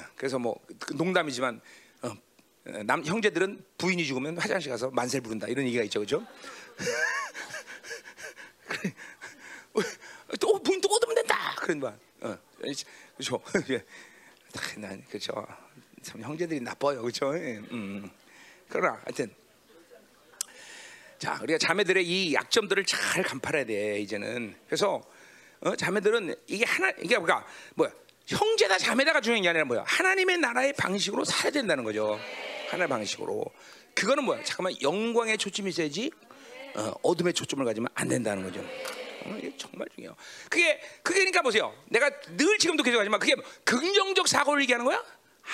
어, 0.00 0.04
그래서 0.16 0.38
뭐그 0.38 0.94
농담이지만 0.94 1.60
어, 2.02 2.08
어, 2.08 2.82
남 2.84 3.04
형제들은 3.04 3.64
부인이 3.78 4.04
죽으면 4.04 4.38
화장실 4.38 4.70
가서 4.70 4.90
만세를 4.90 5.22
부른다. 5.22 5.46
이런 5.48 5.64
얘기가 5.66 5.82
있죠. 5.84 6.00
그렇죠 6.00 6.26
또 10.40 10.60
부인 10.62 10.80
또 10.80 10.88
얻으면 10.88 11.14
된다! 11.14 11.54
그런 11.56 11.80
말. 11.80 11.98
어, 12.20 12.38
그렇죠 12.58 13.42
예. 13.70 13.84
난 14.78 15.04
그렇죠 15.08 15.46
참 16.06 16.22
형제들이 16.22 16.60
나빠요. 16.60 17.02
그렇죠? 17.02 17.36
예, 17.36 17.60
음. 17.72 18.08
그러나 18.68 19.00
하여튼. 19.04 19.34
자 21.18 21.36
우리가 21.42 21.58
자매들의 21.58 22.06
이 22.06 22.34
약점들을 22.34 22.84
잘 22.84 23.24
간파해야 23.24 23.64
돼 23.64 23.98
이제는. 24.00 24.54
그래서 24.66 25.02
어, 25.60 25.74
자매들은 25.74 26.36
이게 26.46 26.64
하나 26.64 26.92
이게 27.02 27.16
뭐가 27.18 27.44
뭐야? 27.74 27.90
형제다 28.28 28.78
자매다가 28.78 29.20
중요한 29.20 29.42
게 29.42 29.48
아니라 29.48 29.64
뭐야? 29.64 29.82
하나님의 29.84 30.38
나라의 30.38 30.74
방식으로 30.74 31.24
살아야 31.24 31.50
된다는 31.50 31.82
거죠. 31.82 32.20
하나의 32.70 32.88
방식으로. 32.88 33.44
그거는 33.94 34.22
뭐야? 34.24 34.44
잠깐만 34.44 34.74
영광의 34.80 35.38
초점이 35.38 35.70
있어야지 35.70 36.12
어, 36.76 36.92
어둠의 37.02 37.32
초점을 37.32 37.64
가지면 37.64 37.88
안 37.94 38.06
된다는 38.06 38.44
거죠. 38.44 38.60
어, 39.24 39.34
이게 39.38 39.52
정말 39.56 39.88
중요해요. 39.96 40.14
그게 40.48 40.78
그게 41.02 41.20
그러니까 41.20 41.42
보세요. 41.42 41.74
내가 41.88 42.10
늘 42.36 42.58
지금도 42.58 42.84
계속 42.84 43.00
하지만 43.00 43.18
그게 43.18 43.34
긍정적 43.64 44.28
사고를 44.28 44.62
얘기하는 44.62 44.84
거야 44.84 45.02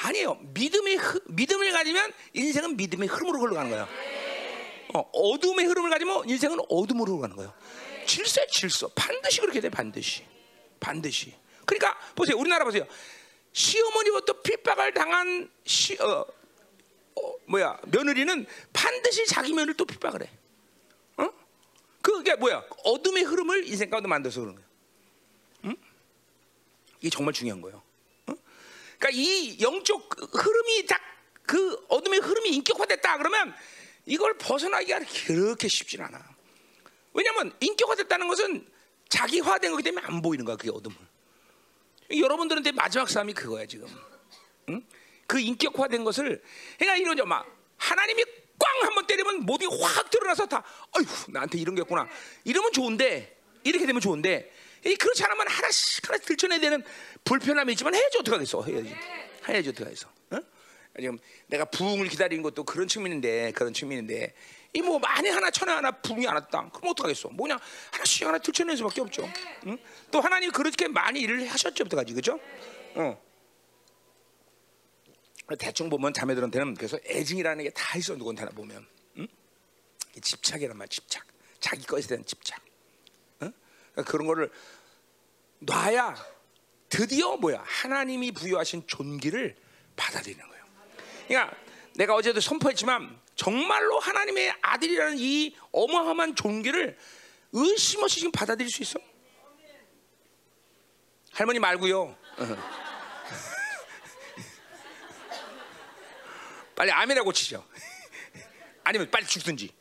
아니에요 0.02 0.38
믿음의 0.54 0.96
흐, 0.96 1.20
믿음을 1.26 1.72
가지면 1.72 2.12
인생은 2.32 2.76
믿음의 2.76 3.08
흐름으로 3.08 3.40
흘러가는 3.40 3.70
거야 3.70 3.88
어, 4.94 5.00
어둠의 5.12 5.66
흐름을 5.66 5.90
가지면 5.90 6.28
인생은 6.28 6.58
어둠으로 6.68 7.18
가는 7.18 7.34
거예요. 7.34 7.52
질서에 8.06 8.46
질서. 8.48 8.88
반드시 8.94 9.40
그렇게 9.40 9.60
돼, 9.60 9.70
반드시. 9.70 10.24
반드시. 10.80 11.34
그러니까 11.64 11.98
보세요. 12.14 12.36
우리나라 12.36 12.64
보세요. 12.64 12.86
시어머니부터 13.52 14.40
핍박을 14.42 14.92
당한 14.94 15.50
시, 15.64 15.96
어, 16.00 16.26
어, 17.14 17.34
뭐야 17.46 17.78
며느리는 17.86 18.46
반드시 18.72 19.26
자기 19.26 19.52
며느리를 19.52 19.76
또 19.76 19.84
핍박을 19.84 20.22
해. 20.22 20.30
어? 21.18 21.30
그게 22.00 22.34
뭐야? 22.34 22.64
어둠의 22.84 23.24
흐름을 23.24 23.68
인생 23.68 23.88
가운데 23.88 24.08
만들어서 24.08 24.40
그러는 24.40 24.56
거예요. 24.56 24.68
응? 25.66 25.76
이게 27.00 27.10
정말 27.10 27.32
중요한 27.32 27.60
거예요. 27.60 27.82
어? 29.02 29.08
그러니까 29.08 29.10
이 29.10 29.60
영적 29.60 30.08
흐름이 30.32 30.86
딱 30.86 31.12
그 31.46 31.84
어둠의 31.88 32.20
흐름이 32.20 32.50
인격화됐다 32.50 33.18
그러면 33.18 33.54
이걸 34.06 34.36
벗어나기가 34.38 35.00
그렇게 35.26 35.68
쉽진 35.68 36.00
않아. 36.00 36.18
왜냐하면 37.12 37.54
인격화됐다는 37.60 38.26
것은 38.28 38.66
자기화된 39.08 39.70
거기 39.70 39.82
때문에 39.82 40.06
안 40.06 40.22
보이는 40.22 40.44
거야 40.44 40.56
그게 40.56 40.70
어둠을. 40.70 40.96
여러분들한테 42.16 42.72
마지막 42.72 43.08
싸움이 43.08 43.34
그거야 43.34 43.66
지금. 43.66 43.86
응? 44.70 44.82
그 45.26 45.40
인격화된 45.40 46.04
것을 46.04 46.42
그러니까 46.78 46.96
이런 46.96 47.28
막 47.28 47.46
하나님이 47.76 48.24
꽝 48.58 48.86
한번 48.86 49.06
때리면 49.06 49.40
모든 49.44 49.68
게확 49.68 50.10
드러나서 50.10 50.46
다 50.46 50.62
어휴 50.96 51.04
나한테 51.28 51.58
이런 51.58 51.74
게 51.74 51.82
있구나 51.82 52.08
이러면 52.44 52.72
좋은데 52.72 53.38
이렇게 53.64 53.86
되면 53.86 54.00
좋은데 54.00 54.52
그렇지 54.82 55.24
않으면 55.24 55.48
하나씩 55.48 56.08
하나씩 56.08 56.26
들춰내야 56.26 56.60
되는 56.60 56.82
불편함이 57.24 57.72
있지만 57.72 57.94
해야지 57.94 58.18
어떡하겠어? 58.18 58.62
해야지. 58.64 58.94
해야지 59.48 59.68
어떡하겠어? 59.70 60.08
응? 60.32 60.42
지금 60.98 61.18
내가 61.46 61.64
부흥을 61.66 62.08
기다리는 62.08 62.42
것도 62.42 62.64
그런 62.64 62.88
측면인데 62.88 63.52
그런 63.52 63.72
측면인데. 63.72 64.34
이 64.74 64.80
뭐 64.80 64.98
만에 64.98 65.28
하나 65.28 65.50
천에 65.50 65.70
하나 65.70 65.90
부흥이 65.90 66.26
안 66.26 66.34
왔다. 66.34 66.66
그럼 66.70 66.92
어떡하겠어? 66.92 67.28
뭐냐? 67.28 67.58
하나씩 67.92 68.26
하나 68.26 68.38
들춰내는 68.38 68.76
수밖에 68.78 69.02
없죠. 69.02 69.28
응? 69.66 69.76
또 70.10 70.20
하나님 70.22 70.50
그렇게 70.50 70.88
많이 70.88 71.20
일을 71.20 71.46
하셨죠 71.46 71.84
여태까지 71.84 72.14
그죠? 72.14 72.40
어. 72.94 73.22
대충 75.58 75.90
보면 75.90 76.14
자매들한테는 76.14 76.74
그래서 76.74 76.98
애증이라는 77.04 77.64
게 77.64 77.70
다 77.74 77.98
있어 77.98 78.14
누구한테나 78.14 78.50
보면. 78.52 78.86
응? 79.18 79.28
집착이란 80.20 80.76
말 80.76 80.88
집착. 80.88 81.26
자기 81.60 81.84
것에 81.86 82.08
대한 82.08 82.24
집착. 82.24 82.58
응? 82.64 82.71
그러니까 83.92 84.10
그런 84.10 84.26
거를 84.26 84.50
놔야 85.60 86.16
드디어 86.88 87.36
뭐야 87.36 87.62
하나님이 87.64 88.32
부여하신 88.32 88.86
존귀를 88.86 89.56
받아들이는 89.96 90.46
거예요 90.46 90.64
그러니까 91.28 91.56
내가 91.94 92.14
어제도 92.14 92.40
선포했지만 92.40 93.20
정말로 93.34 93.98
하나님의 93.98 94.54
아들이라는 94.60 95.16
이 95.18 95.56
어마어마한 95.72 96.36
존귀를 96.36 96.98
의심 97.52 98.02
없이 98.02 98.20
지금 98.20 98.32
받아들일 98.32 98.70
수 98.70 98.82
있어? 98.82 98.98
할머니 101.32 101.58
말고요. 101.58 102.16
빨리 106.74 106.90
아멘이라고 106.90 107.32
치죠. 107.32 107.66
아니면 108.84 109.10
빨리 109.10 109.26
죽든지. 109.26 109.74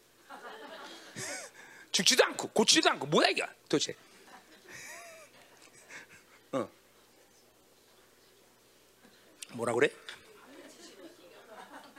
죽지도 1.92 2.24
않고 2.26 2.50
고치지도 2.50 2.90
않고 2.92 3.08
뭐야 3.08 3.30
이게 3.30 3.46
도대체? 3.68 3.96
어. 6.54 6.70
뭐라 9.54 9.74
그래? 9.74 9.90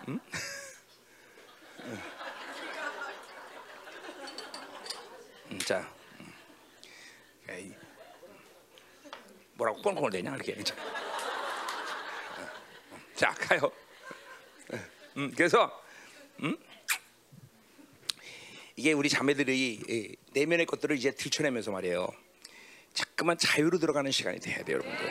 응? 0.08 0.20
응, 5.50 5.58
자, 5.58 5.94
에이, 7.48 7.74
뭐라고 9.54 9.82
뻥뻥을 9.82 10.10
대냐 10.10 10.34
이렇게. 10.34 10.62
자, 10.64 10.74
자 13.14 13.34
가요. 13.34 13.70
음, 15.16 15.30
그래서 15.36 15.84
음? 16.42 16.56
이게 18.76 18.92
우리 18.92 19.08
자매들이 19.08 20.16
내면의 20.32 20.66
것들을 20.66 20.96
이제 20.96 21.10
들춰내면서 21.12 21.70
말이에요. 21.70 22.08
자꾸만 22.94 23.38
자유로 23.38 23.78
들어가는 23.78 24.10
시간이 24.10 24.40
돼야 24.40 24.62
돼요, 24.64 24.78
여러분들. 24.78 25.06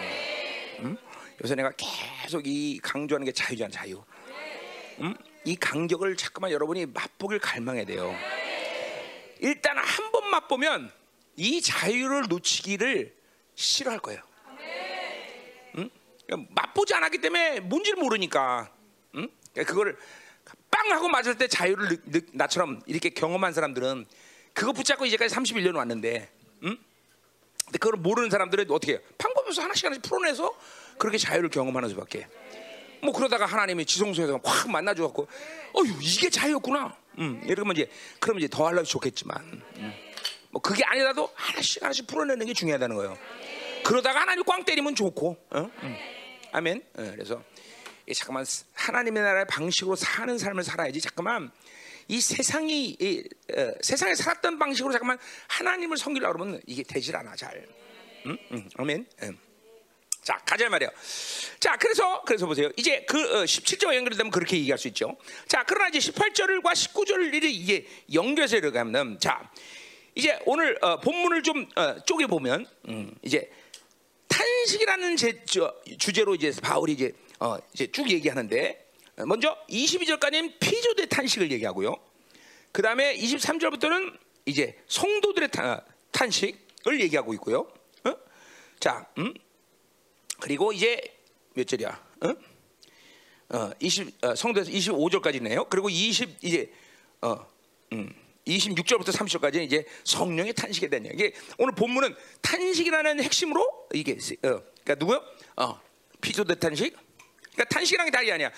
음? 0.80 0.98
요새 1.44 1.56
내가 1.56 1.72
계속 1.78 2.46
이 2.46 2.80
강조하는 2.82 3.26
게 3.26 3.32
자유잖아, 3.32 3.72
자유. 3.72 4.04
음? 5.00 5.16
이 5.46 5.56
간격을 5.56 6.16
자꾸만 6.18 6.52
여러분이 6.52 6.86
맛보길 6.88 7.40
갈망해야 7.40 7.86
돼요. 7.86 8.16
일단 9.40 9.78
한 9.78 10.12
번 10.12 10.30
맛보면 10.30 10.92
이 11.38 11.62
자유를 11.62 12.24
놓치기를 12.30 13.16
싫어할 13.56 14.00
거예요. 14.00 14.22
음? 15.78 15.90
그러니까 16.28 16.54
맛보지 16.54 16.94
않았기 16.94 17.20
때문에 17.20 17.60
뭔지를 17.62 17.98
모르니까. 18.00 18.72
음? 19.16 19.28
그러니까 19.52 19.72
그거를 19.72 19.98
빵 20.82 20.92
하고 20.92 21.08
맞을 21.08 21.38
때 21.38 21.48
자유를 21.48 21.90
느, 21.90 21.98
느, 22.06 22.22
나처럼 22.34 22.82
이렇게 22.88 23.10
경험한 23.10 23.54
사람들은 23.54 24.06
그거 24.54 24.74
붙잡고 24.74 25.06
이제까지 25.06 25.34
31년 25.36 25.76
왔는데, 25.76 26.28
음? 26.64 26.78
근데 27.66 27.78
그걸 27.78 28.00
모르는 28.00 28.30
사람들은 28.30 28.70
어떻게 28.72 28.94
해요? 28.94 29.00
없어 29.36 29.62
하나씩 29.62 29.86
하나씩 29.86 30.02
풀어내서 30.02 30.54
그렇게 30.98 31.18
자유를 31.18 31.50
경험하는 31.50 31.90
수밖에. 31.90 32.28
뭐 33.04 33.14
그러다가 33.14 33.46
하나님이 33.46 33.86
지성소에서 33.86 34.40
확 34.44 34.70
만나줘갖고, 34.70 35.28
어유 35.76 35.94
이게 36.02 36.30
자유였구나. 36.30 36.96
음, 37.20 37.42
이러면 37.46 37.76
이제 37.76 37.90
그럼 38.20 38.40
이제 38.40 38.48
더 38.48 38.66
하려면 38.66 38.86
좋겠지만, 38.86 39.62
음. 39.78 39.94
뭐 40.50 40.62
그게 40.62 40.84
아니라도 40.84 41.30
하나씩 41.36 41.84
하나씩 41.84 42.08
풀어내는 42.08 42.46
게 42.46 42.54
중요하다는 42.54 42.96
거예요. 42.96 43.18
그러다가 43.84 44.22
하나님 44.22 44.44
꽝 44.44 44.64
때리면 44.64 44.96
좋고, 44.96 45.38
어? 45.52 45.70
음. 45.84 45.98
아멘. 46.52 46.84
어, 46.96 47.12
그래서 47.16 47.44
이 48.08 48.14
잠깐만 48.14 48.46
하나님의 48.82 49.22
나라의 49.22 49.46
방식으로 49.46 49.96
사는 49.96 50.38
삶을 50.38 50.64
살아야지. 50.64 51.02
잠깐만 51.02 51.52
이 52.08 52.20
세상이 52.20 52.98
이, 53.00 53.24
어, 53.56 53.74
세상에 53.82 54.16
살았던 54.16 54.58
방식으로 54.58 54.92
잠깐만 54.92 55.18
하나님을 55.48 55.98
섬기려고 55.98 56.34
그러면 56.34 56.62
이게 56.66 56.84
되질 56.84 57.16
않아 57.16 57.36
잘. 57.36 57.68
음? 58.26 58.38
음, 58.52 58.70
아멘. 58.78 59.06
음. 59.24 59.38
자 60.24 60.38
가자 60.46 60.70
말이요. 60.70 60.90
자 61.60 61.78
그래서 61.78 62.22
그래서 62.24 62.46
보세요. 62.46 62.70
이제 62.78 63.06
그 63.08 63.42
어, 63.42 63.44
17절 63.44 63.96
연결되면 63.96 64.32
그렇게 64.32 64.58
얘기할 64.58 64.78
수 64.78 64.88
있죠. 64.90 65.16
자 65.48 65.64
그러나 65.68 65.88
이제 65.90 66.00
18절과 66.00 66.74
19절을 66.74 67.44
이게 67.44 67.88
연결해서 68.14 68.58
이렇게하면 68.58 69.20
자 69.20 69.50
이제 70.16 70.40
오늘 70.46 70.78
어, 70.82 71.00
본문을 71.00 71.44
좀 71.44 71.68
어, 71.76 72.04
쪼개 72.04 72.28
보면 72.28 72.66
음, 72.90 73.16
이제 73.24 73.50
탄식이라는 74.28 75.18
제, 75.18 75.44
저, 75.46 75.74
주제로 75.98 76.36
이제 76.36 76.52
바울이 76.62 76.94
이제 76.94 77.12
어, 77.42 77.58
이제 77.74 77.88
쭉 77.92 78.08
얘기하는데 78.08 78.88
어, 79.18 79.26
먼저 79.26 79.58
22절까지는 79.68 80.60
피조대 80.60 81.08
탄식을 81.08 81.52
얘기하고요. 81.52 81.96
그 82.72 82.84
다음에 82.84 83.18
23절부터는 83.18 84.16
이제 84.46 84.78
성도들의 84.88 85.50
타, 85.50 85.84
탄식을 86.12 87.02
얘기하고 87.02 87.34
있고요. 87.34 87.68
어? 88.06 88.16
자, 88.80 89.08
음? 89.18 89.34
그리고 90.40 90.72
이제 90.72 91.02
몇 91.56 91.66
절이야? 91.68 92.06
어? 92.22 93.58
어, 93.58 93.72
20 93.80 94.24
어, 94.24 94.36
성도에서 94.36 94.70
25절까지네요. 94.70 95.68
그리고 95.68 95.90
20 95.90 96.44
이제 96.44 96.72
어, 97.22 97.44
음, 97.94 98.14
26절부터 98.46 99.08
30절까지 99.08 99.64
이제 99.64 99.84
성령의 100.04 100.54
탄식에 100.54 100.90
대한 100.90 101.08
얘기. 101.08 101.34
오늘 101.58 101.74
본문은 101.74 102.16
탄식이라는 102.44 103.24
핵심으로 103.24 103.88
이게 103.96 104.14
어, 104.14 104.62
그러니까 104.84 104.96
누구요? 105.00 105.24
어, 105.56 105.82
피조대 106.22 106.60
탄식. 106.60 106.96
그러니까 107.54 107.76
탄식이라는 107.76 108.12
게 108.12 108.16
다리 108.16 108.32
아니야. 108.32 108.52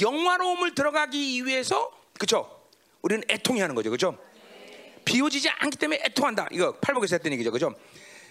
영화로움을 0.00 0.74
들어가기 0.74 1.44
위해서 1.44 1.90
그렇죠? 2.14 2.60
우리는 3.02 3.22
애통해하는 3.28 3.74
거죠, 3.74 3.90
그렇죠? 3.90 4.18
비워지지 5.04 5.48
않기 5.48 5.78
때문에 5.78 6.02
애통한다. 6.04 6.48
이거 6.52 6.72
팔복에서 6.78 7.16
했던 7.16 7.32
얘기죠, 7.32 7.50
그렇죠? 7.50 7.74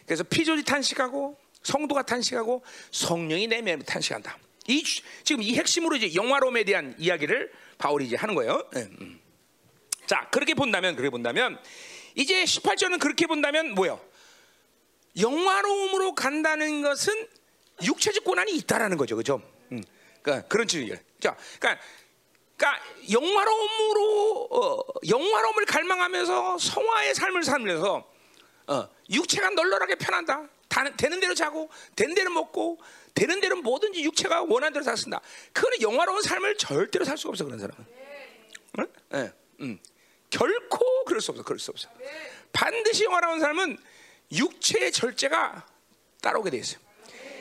그래서 0.06 0.24
피조지 0.24 0.64
탄식하고 0.64 1.38
성도가 1.64 2.04
탄식하고 2.04 2.64
성령이 2.92 3.48
내면 3.48 3.82
탄식한다. 3.84 4.38
이 4.68 4.84
지금 5.24 5.42
이 5.42 5.56
핵심으로 5.56 5.96
이제 5.96 6.14
영화로움에 6.14 6.64
대한 6.64 6.96
이야기를 6.98 7.52
바울이 7.78 8.06
이제 8.06 8.16
하는 8.16 8.36
거예요. 8.36 8.68
네, 8.74 8.82
음. 9.02 9.20
자, 10.06 10.28
그렇게 10.32 10.54
본다면 10.54 10.96
그렇게 10.96 11.10
본다면 11.10 11.60
이제 12.16 12.44
18절은 12.44 13.00
그렇게 13.00 13.26
본다면 13.26 13.74
뭐요? 13.74 14.00
영화로움으로 15.18 16.14
간다는 16.14 16.82
것은 16.82 17.28
육체적 17.84 18.24
고난이 18.24 18.56
있다라는 18.58 18.98
거죠, 18.98 19.16
그렇죠? 19.16 19.42
음. 20.30 20.44
그러니까 20.44 20.48
그런 20.48 20.68
뜻이에요. 20.68 20.96
자, 21.20 21.36
그러니까, 21.60 21.84
그러니까 22.56 22.84
영화로움으로 23.12 24.48
어, 24.52 24.80
영화로움을 25.08 25.66
갈망하면서 25.66 26.58
성화의 26.58 27.16
삶을 27.16 27.44
살면서 27.44 28.12
어, 28.68 28.90
육체가 29.10 29.50
널널하게 29.52 29.96
편한다. 29.96 30.48
다, 30.68 30.84
되는 30.96 31.20
대로 31.20 31.34
자고, 31.34 31.70
되는 31.96 32.14
대로 32.14 32.30
먹고, 32.30 32.80
되는 33.16 33.40
대로 33.42 33.56
뭐든지 33.58 34.04
육체가 34.04 34.44
원하는 34.44 34.72
대로 34.72 34.86
다 34.86 34.96
쓴다. 34.96 35.20
그거는 35.52 35.82
영화로운 35.82 36.22
삶을 36.22 36.58
절대로 36.58 37.04
살 37.04 37.18
수가 37.18 37.32
없어 37.32 37.44
그런 37.46 37.60
사람은. 37.60 37.86
응? 38.78 38.88
네. 39.10 39.32
음. 39.62 39.80
결코 40.30 41.04
그럴 41.06 41.22
수 41.22 41.32
없어. 41.32 41.44
그럴 41.44 41.58
수 41.58 41.72
없어. 41.72 41.90
반드시 42.54 43.06
영화로운 43.06 43.40
삶은 43.40 43.78
육체의 44.32 44.92
절제가 44.92 45.66
따라오게 46.22 46.52
돼 46.52 46.58
있어요. 46.58 46.80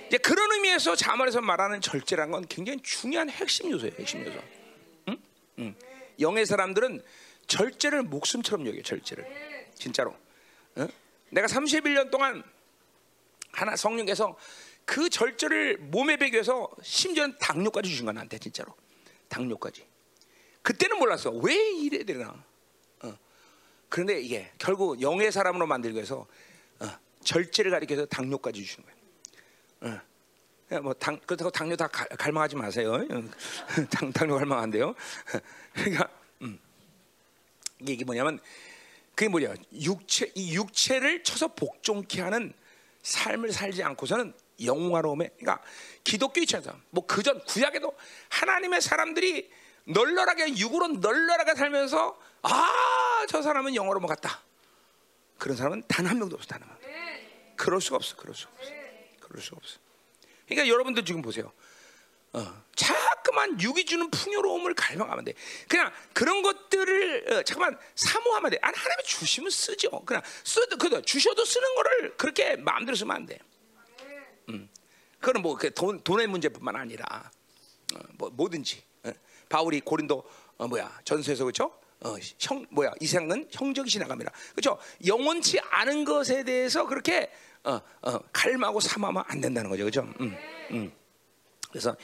이제 0.08 0.16
그런 0.18 0.50
의미에서 0.52 0.96
자말에서 0.96 1.40
말하는 1.40 1.80
절제라는 1.80 2.32
건 2.32 2.46
굉장히 2.48 2.80
중요한 2.82 3.28
핵심 3.28 3.70
요소예요. 3.70 3.94
핵심 3.98 4.24
요소. 4.26 4.40
응? 5.08 5.16
응. 5.58 5.74
영의 6.18 6.46
사람들은 6.46 7.02
절제를 7.46 8.02
목숨처럼 8.04 8.66
여겨요. 8.66 8.82
절제를. 8.82 9.68
진짜로. 9.74 10.16
응? 10.78 10.88
내가 11.30 11.46
31년 11.46 12.10
동안 12.10 12.42
하나 13.52 13.76
성령께서 13.76 14.36
그 14.86 15.10
절제를 15.10 15.76
몸에 15.78 16.16
배기 16.16 16.32
위해서 16.34 16.70
심지어 16.82 17.30
당뇨까지 17.38 17.90
주신 17.90 18.06
건 18.06 18.14
나한테 18.14 18.38
진짜로. 18.38 18.74
당뇨까지. 19.28 19.86
그때는 20.62 20.98
몰랐어. 20.98 21.30
왜 21.30 21.54
이래야 21.54 22.04
되나? 22.04 22.44
어. 23.02 23.18
그런데 23.90 24.20
이게 24.20 24.50
결국 24.56 25.02
영의 25.02 25.30
사람으로 25.30 25.66
만들기 25.66 25.96
위해서 25.96 26.26
어. 26.80 26.86
절제를 27.22 27.70
가리켜서 27.70 28.06
당뇨까지 28.06 28.64
주시는 28.64 28.86
거예요. 28.86 28.97
어. 29.80 30.00
뭐 30.82 30.92
당, 30.94 31.18
그렇다고 31.20 31.50
당뇨 31.50 31.76
다 31.76 31.86
갈, 31.88 32.06
갈망하지 32.08 32.56
마세요. 32.56 32.98
당, 33.90 34.12
당뇨 34.12 34.36
갈망 34.36 34.58
안 34.58 34.70
돼요. 34.70 34.94
그러니까 35.72 36.08
음. 36.42 36.58
이게 37.80 38.04
뭐냐면 38.04 38.38
그게 39.14 39.28
뭐냐? 39.28 39.54
육체 39.72 40.30
이 40.34 40.54
육체를 40.54 41.22
쳐서 41.22 41.48
복종케 41.48 42.20
하는 42.20 42.52
삶을 43.02 43.52
살지 43.52 43.82
않고서는 43.82 44.34
영화로움에 44.62 45.28
그러니까 45.38 45.62
기독교 46.04 46.40
입장에서 46.40 46.76
뭐 46.90 47.06
그전 47.06 47.42
구약에도 47.44 47.96
하나님의 48.28 48.80
사람들이 48.82 49.50
널널하게 49.84 50.56
육으로 50.58 50.88
널널하게 50.88 51.54
살면서 51.54 52.18
아 52.42 52.74
저 53.28 53.42
사람은 53.42 53.74
영어로 53.74 53.98
뭐 54.00 54.08
같다 54.08 54.40
그런 55.38 55.56
사람은 55.56 55.82
단 55.88 56.06
한 56.06 56.18
명도 56.18 56.36
없어 56.36 56.46
단 56.48 56.62
한 56.62 56.68
명. 56.68 56.78
그럴 57.56 57.80
수가 57.80 57.96
없어 57.96 58.16
그럴 58.16 58.34
수가 58.34 58.52
없어 58.56 58.70
그럴 59.28 59.42
수가 59.42 59.56
없어. 59.58 59.78
그러니까 60.46 60.68
여러분들 60.68 61.04
지금 61.04 61.22
보세요. 61.22 61.52
어, 62.32 62.62
자꾸만 62.74 63.60
육이 63.60 63.84
주는 63.86 64.10
풍요로움을 64.10 64.74
갈망하면 64.74 65.24
돼. 65.24 65.34
그냥 65.66 65.92
그런 66.12 66.42
것들을 66.42 67.32
어, 67.32 67.42
잠깐만 67.42 67.78
사모하면 67.94 68.50
돼. 68.50 68.58
아니 68.60 68.76
하나님이 68.76 69.02
주시면 69.04 69.50
쓰죠. 69.50 69.90
그냥 70.04 70.22
쓰도 70.44 70.76
그 70.76 71.02
주셔도 71.02 71.44
쓰는 71.44 71.74
거를 71.74 72.16
그렇게 72.16 72.56
마음대로 72.56 72.96
쓰면 72.96 73.16
안 73.16 73.26
돼. 73.26 73.38
음. 74.50 74.68
그건 75.20 75.42
뭐돈 75.42 75.98
그 75.98 76.02
돈의 76.02 76.26
문제뿐만 76.26 76.76
아니라 76.76 77.30
어, 77.94 77.98
뭐 78.14 78.30
뭐든지 78.30 78.82
어, 79.04 79.12
바울이 79.48 79.80
고린도 79.80 80.24
어, 80.58 80.68
뭐야 80.68 81.00
전서에서 81.04 81.44
그렇죠? 81.44 81.78
어, 82.00 82.16
형 82.38 82.66
뭐야 82.70 82.92
이생은 83.00 83.48
형적이 83.50 83.90
지나갑니다. 83.90 84.32
그렇죠? 84.54 84.78
영원치 85.06 85.60
않은 85.60 86.04
것에 86.04 86.44
대해서 86.44 86.86
그렇게 86.86 87.30
어, 87.64 87.80
어, 88.02 88.18
갈망하고 88.32 88.80
삼하면 88.80 89.24
안 89.26 89.40
된다는 89.40 89.70
거죠, 89.70 89.84
그렇죠? 89.84 90.02
음, 90.20 90.36
음. 90.70 90.92
그래서 91.70 91.96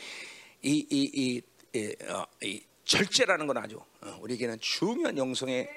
이, 0.63 0.87
이, 0.91 1.11
이, 1.13 1.43
이, 1.79 1.95
어, 2.09 2.25
이 2.43 2.63
절제라는 2.85 3.47
건 3.47 3.57
아주 3.59 3.81
어, 4.03 4.19
우리에게는 4.21 4.59
중요한 4.61 5.17
영성의 5.17 5.69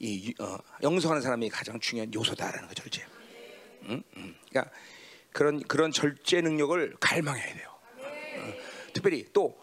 이 0.00 0.34
어, 0.38 0.56
영성하는 0.82 1.22
사람이 1.22 1.48
가장 1.50 1.78
중요한 1.80 2.12
요소다라는 2.12 2.68
거 2.68 2.74
절제. 2.74 3.04
음? 3.82 4.02
음. 4.16 4.36
그러니까 4.48 4.72
그런 5.32 5.60
그런 5.62 5.92
절제 5.92 6.40
능력을 6.40 6.96
갈망해야 7.00 7.54
돼요. 7.54 7.68
어, 7.98 8.54
특별히 8.92 9.24
또 9.32 9.58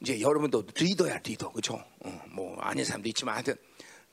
이제 0.00 0.20
여러분도 0.20 0.66
리더야 0.78 1.18
리더 1.24 1.50
그렇죠? 1.50 1.82
어, 2.00 2.22
뭐 2.28 2.58
아닌 2.60 2.84
사람도 2.84 3.08
있지만 3.10 3.34
하여튼 3.34 3.56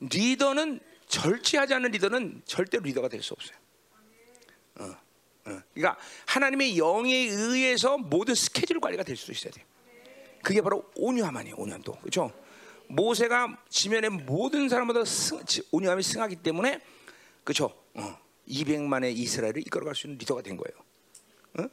리더는 0.00 0.80
절제하지 1.08 1.74
않는 1.74 1.90
리더는 1.90 2.42
절대 2.46 2.78
리더가 2.78 3.08
될 3.08 3.22
수 3.22 3.34
없어요. 3.34 3.56
어, 4.78 4.84
어. 5.46 5.60
그러니까 5.74 5.98
하나님의 6.26 6.78
영에 6.78 7.14
의해서 7.14 7.98
모든 7.98 8.34
스케줄 8.34 8.80
관리가 8.80 9.02
될수 9.02 9.30
있어야 9.32 9.52
돼요. 9.52 9.64
그게 10.42 10.60
바로 10.60 10.90
온유함 10.96 11.36
아니에요. 11.36 11.56
온유함도 11.56 11.92
그렇죠? 12.00 12.32
모세가 12.88 13.62
지면의 13.70 14.10
모든 14.10 14.68
사람보다 14.68 15.04
승, 15.04 15.40
온유함이 15.70 16.02
승하기 16.02 16.36
때문에 16.36 16.80
그렇죠? 17.44 17.74
어, 17.94 18.18
200만의 18.48 19.16
이스라엘을 19.16 19.58
이끌어갈 19.66 19.94
수 19.94 20.06
있는 20.06 20.18
리더가 20.18 20.42
된 20.42 20.56
거예요. 20.56 20.76
어? 21.58 21.70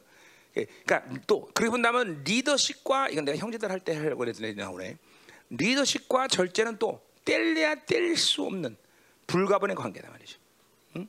그러니까 0.54 1.04
또 1.26 1.50
그렇게 1.54 1.70
본다면 1.70 2.22
리더십과 2.24 3.10
이건 3.10 3.24
내가 3.24 3.36
형제들 3.38 3.70
할 3.70 3.80
때 3.80 3.94
하려고 3.94 4.18
그랬더니 4.18 4.54
나오네. 4.54 4.96
리더십과 5.50 6.28
절제는 6.28 6.78
또 6.78 7.02
뗄래야 7.24 7.74
뗄 7.84 8.16
수 8.16 8.42
없는 8.44 8.76
불가분의 9.26 9.76
관계다 9.76 10.10
말이죠. 10.10 10.38
응? 10.96 11.08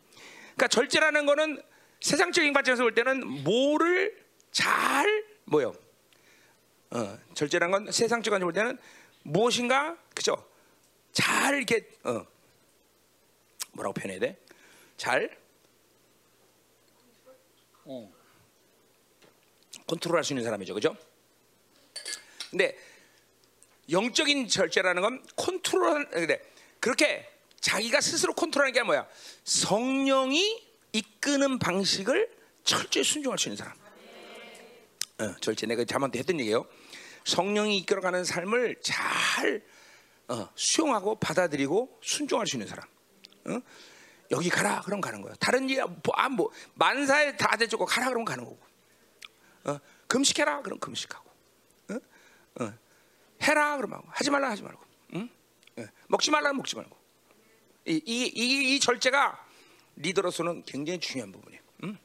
그러니까 0.56 0.67
절제라는 0.67 1.25
거는 1.25 1.62
세상적인 2.03 2.51
관점에서 2.51 2.83
볼 2.83 2.93
때는 2.93 3.43
뭐를 3.43 4.21
잘 4.51 5.25
뭐요? 5.45 5.73
어, 6.91 7.17
절제란 7.33 7.71
건 7.71 7.91
세상적 7.91 8.29
관점으로 8.29 8.47
볼 8.47 8.53
때는 8.53 8.77
무엇인가 9.23 9.97
그죠? 10.13 10.35
잘 11.13 11.55
이렇게 11.55 11.87
어, 12.03 12.25
뭐라고 13.71 13.93
표현해야 13.93 14.19
돼? 14.19 14.37
잘 14.97 15.37
어. 17.85 18.13
컨트롤할 19.87 20.25
수 20.25 20.33
있는 20.33 20.43
사람이죠, 20.43 20.73
그죠? 20.73 20.97
근데 22.51 22.77
영적인 23.89 24.49
절제라는 24.49 25.01
건 25.01 25.25
컨트롤 25.37 26.09
근데 26.09 26.41
그렇게 26.81 27.29
자기가 27.61 28.01
스스로 28.01 28.33
컨트롤하는 28.33 28.73
게 28.73 28.83
뭐야? 28.83 29.07
성령이 29.45 30.62
이끄는 30.93 31.60
방식을 31.60 32.29
철저히 32.63 33.03
순종할 33.03 33.38
수 33.38 33.49
있는 33.49 33.58
사람. 33.58 33.75
어, 35.19 35.36
절제 35.41 35.65
내가 35.67 35.84
잠한테 35.84 36.19
했던 36.19 36.39
얘기예요. 36.39 36.65
성령이 37.25 37.77
이끌어가는 37.79 38.23
삶을 38.23 38.77
잘 38.82 39.63
어, 40.27 40.49
수용하고 40.56 41.15
받아들이고 41.15 41.99
순종할 42.01 42.47
수 42.47 42.56
있는 42.56 42.67
사람. 42.67 42.88
어? 43.45 43.60
여기 44.32 44.49
가라 44.49 44.82
그럼 44.82 45.01
가는 45.01 45.21
거야. 45.21 45.34
다른 45.39 45.69
일, 45.69 45.84
뭐, 45.84 46.13
아, 46.13 46.29
뭐 46.29 46.51
만사에 46.75 47.36
다 47.38 47.58
대주고 47.58 47.86
가라 47.86 48.08
그러면 48.08 48.25
가는 48.25 48.43
거고. 48.43 48.60
어, 49.65 49.79
금식해라 50.08 50.62
그럼 50.62 50.79
금식하고. 50.79 51.29
어? 51.89 52.63
어. 52.63 52.73
해라 53.41 53.77
그러면 53.77 53.99
하고. 53.99 54.08
하지 54.12 54.32
말라 54.32 54.49
하지 54.49 54.63
말고. 54.63 54.82
응? 55.15 55.29
예. 55.79 55.88
먹지 56.08 56.32
말라 56.32 56.53
먹지 56.53 56.75
말고. 56.75 56.97
이, 57.86 58.01
이, 58.06 58.32
이, 58.34 58.75
이 58.75 58.79
절제가 58.79 59.42
리더로서는 59.95 60.63
굉장히 60.65 60.99
중요한 60.99 61.32
부분이에요. 61.32 61.62
응? 61.84 61.97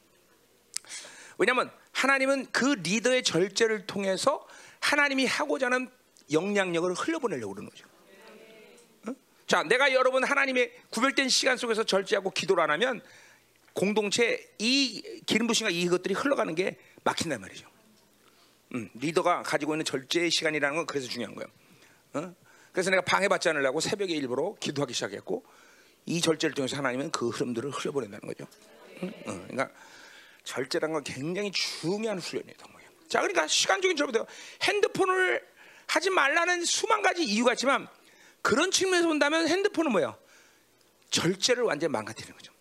왜냐하면 1.37 1.71
하나님은 1.91 2.47
그 2.51 2.65
리더의 2.65 3.23
절제를 3.23 3.85
통해서 3.85 4.47
하나님이 4.79 5.25
하고자 5.25 5.67
하는 5.67 5.89
영향력을 6.31 6.93
흘려보내려고 6.93 7.53
그러는 7.53 7.69
거죠. 7.69 7.87
응? 9.07 9.15
자, 9.47 9.63
내가 9.63 9.93
여러분 9.93 10.23
하나님의 10.23 10.71
구별된 10.91 11.29
시간 11.29 11.57
속에서 11.57 11.83
절제하고 11.83 12.31
기도를 12.31 12.63
안 12.63 12.71
하면 12.71 13.01
공동체 13.73 14.47
이 14.59 15.21
기름 15.25 15.47
부심과 15.47 15.71
이것들이 15.71 16.13
흘러가는 16.13 16.53
게 16.55 16.77
막힌단 17.03 17.39
말이죠. 17.41 17.67
음, 18.75 18.89
리더가 18.93 19.43
가지고 19.43 19.73
있는 19.73 19.85
절제의 19.85 20.29
시간이라는 20.29 20.75
건 20.75 20.85
그래서 20.85 21.07
중요한 21.07 21.33
거예요. 21.35 21.49
어? 22.13 22.35
그래서 22.71 22.89
내가 22.91 23.01
방해받지 23.01 23.49
않으려고 23.49 23.79
새벽에 23.79 24.13
일부러 24.13 24.55
기도하기 24.59 24.93
시작했고 24.93 25.43
이 26.09 26.19
절제를 26.19 26.55
통해서 26.55 26.75
하나님은 26.75 27.11
그 27.11 27.29
흐름들을 27.29 27.69
흘려보낸다는 27.69 28.27
거죠. 28.27 28.47
응? 29.03 29.13
어, 29.27 29.31
그러니까 29.47 29.69
절제라는 30.43 30.93
건 30.93 31.03
굉장히 31.03 31.51
중요한 31.51 32.17
훈련이에요. 32.17 32.57
거예요. 32.57 32.89
자, 33.07 33.19
그러니까 33.21 33.45
시간적인 33.45 33.95
절부터 33.95 34.25
핸드폰을 34.63 35.47
하지 35.85 36.09
말라는 36.09 36.65
수만 36.65 37.03
가지 37.03 37.23
이유가 37.23 37.53
있지만 37.53 37.87
그런 38.41 38.71
측면에서 38.71 39.07
본다면 39.07 39.47
핸드폰은 39.47 39.91
뭐예요? 39.91 40.17
절제를 41.11 41.63
완전히 41.63 41.91
망가뜨리는 41.91 42.35
거죠. 42.35 42.51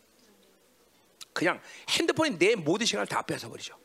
그냥 1.33 1.61
핸드폰이 1.89 2.39
내 2.39 2.55
모든 2.55 2.85
시간을 2.85 3.07
다 3.07 3.23
뺏어버리죠. 3.23 3.79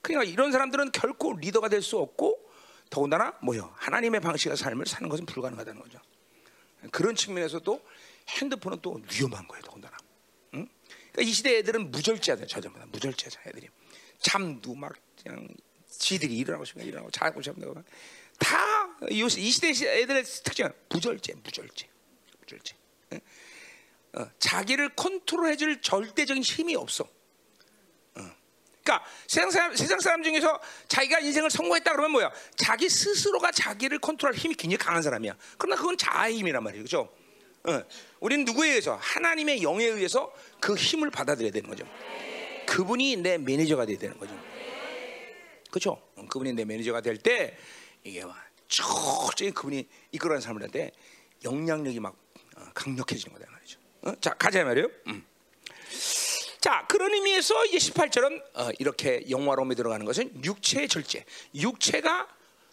그러니까 0.00 0.30
이런 0.30 0.50
사람들은 0.50 0.92
결코 0.92 1.34
리더가 1.36 1.68
될 1.68 1.82
수 1.82 1.98
없고 1.98 2.40
더군다나 2.88 3.34
뭐요 3.42 3.70
하나님의 3.76 4.20
방식의 4.20 4.56
삶을 4.56 4.86
사는 4.86 5.08
것은 5.10 5.26
불가능하다는 5.26 5.80
거죠. 5.80 5.98
그런 6.90 7.14
측면에서도 7.14 7.82
핸드폰은 8.28 8.80
또 8.82 9.00
위험한 9.12 9.46
거예요, 9.48 9.62
더군다나. 9.62 9.96
응? 10.54 10.68
그러니까 11.12 11.22
이 11.22 11.32
시대 11.32 11.58
애들은 11.58 11.90
무절제하다, 11.90 12.46
저전보다 12.46 12.86
무절제자 12.86 13.40
애들이. 13.46 13.68
잠도 14.18 14.74
막 14.74 14.92
그냥 15.22 15.48
지들이 15.90 16.36
일어나고 16.36 16.64
싶으면 16.64 16.86
일어나고 16.86 17.10
자고 17.10 17.42
싶으면 17.42 17.84
다이 18.38 19.28
시대 19.28 19.68
애들의 19.68 20.24
특징은 20.24 20.72
무절제, 20.88 21.34
무절제, 21.42 21.88
무절제. 22.40 22.76
응? 23.12 23.20
어, 24.14 24.30
자기를 24.38 24.94
컨트롤해줄 24.96 25.82
절대적인 25.82 26.42
힘이 26.42 26.76
없어. 26.76 27.08
그러니까 28.84 29.08
세상 29.26 29.50
사람, 29.50 29.74
세상 29.74 29.98
사람 29.98 30.22
중에서 30.22 30.60
자기가 30.88 31.20
인생을 31.20 31.50
성공했다 31.50 31.90
그러면 31.92 32.12
뭐야? 32.12 32.30
자기 32.54 32.88
스스로가 32.90 33.50
자기를 33.50 33.98
컨트롤할 33.98 34.38
힘이 34.38 34.54
굉장히 34.54 34.76
강한 34.76 35.02
사람이야. 35.02 35.34
그러나 35.56 35.76
그건 35.80 35.96
자아의 35.96 36.36
힘이란 36.36 36.62
말이에요, 36.62 36.84
그렇죠? 36.84 37.10
어. 37.64 37.82
우리는 38.20 38.44
누구에 38.44 38.70
의해서 38.70 38.96
하나님의 38.96 39.62
영에 39.62 39.84
의해서 39.84 40.32
그 40.60 40.74
힘을 40.74 41.10
받아들여야 41.10 41.50
되는 41.52 41.68
거죠. 41.68 41.86
그분이 42.66 43.16
내 43.16 43.38
매니저가 43.38 43.86
돼야 43.86 43.98
되는 43.98 44.18
거죠. 44.18 44.38
그렇죠? 45.70 46.00
그분이 46.28 46.52
내 46.52 46.64
매니저가 46.64 47.00
될 47.00 47.18
때 47.18 47.56
이게 48.04 48.24
막 48.24 48.36
철저히 48.68 49.50
그분이 49.50 49.88
이끌어가는 50.12 50.70
때 50.70 50.92
영향력이 51.44 52.00
막 52.00 52.16
어, 52.56 52.64
강력해지는 52.74 53.36
거다 53.36 53.50
말이죠. 53.50 53.78
어? 54.02 54.12
자 54.20 54.34
가자 54.34 54.64
말이에요. 54.64 54.88
음. 55.08 55.24
자, 56.64 56.86
그런 56.88 57.12
의미에서 57.12 57.66
이제 57.66 57.76
18절은 57.76 58.42
어, 58.54 58.70
이렇게 58.78 59.22
영화로움에 59.28 59.74
들어가는 59.74 60.06
것은 60.06 60.42
육체의 60.42 60.88
절제. 60.88 61.26
육체가 61.54 62.26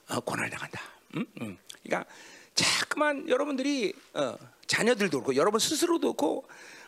어, 0.08 0.19
권한을 0.21 0.49
나간다. 0.49 0.82
음? 1.15 1.25
음. 1.41 1.58
그러니까 1.84 2.10
자꾸만 2.56 3.28
여러분들이 3.30 3.94
어, 4.14 4.38
자녀들도 4.68 5.20
그렇고 5.20 5.36
여러분 5.36 5.60
스스로도 5.60 6.14
그렇고 6.14 6.48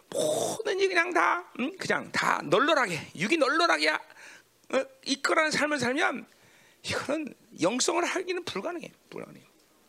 뭐든지 0.10 0.88
그냥 0.88 1.14
다 1.14 1.52
음? 1.60 1.76
그냥 1.78 2.12
다 2.12 2.42
널널하게 2.44 3.12
육이 3.16 3.38
널널하게 3.38 3.90
어, 3.90 4.00
이끌어가는 5.06 5.52
삶을 5.52 5.80
살면 5.80 6.26
이거는 6.84 7.34
영성을 7.62 8.04
하기는 8.04 8.44
불가능해. 8.44 8.92
불가능해. 9.10 9.46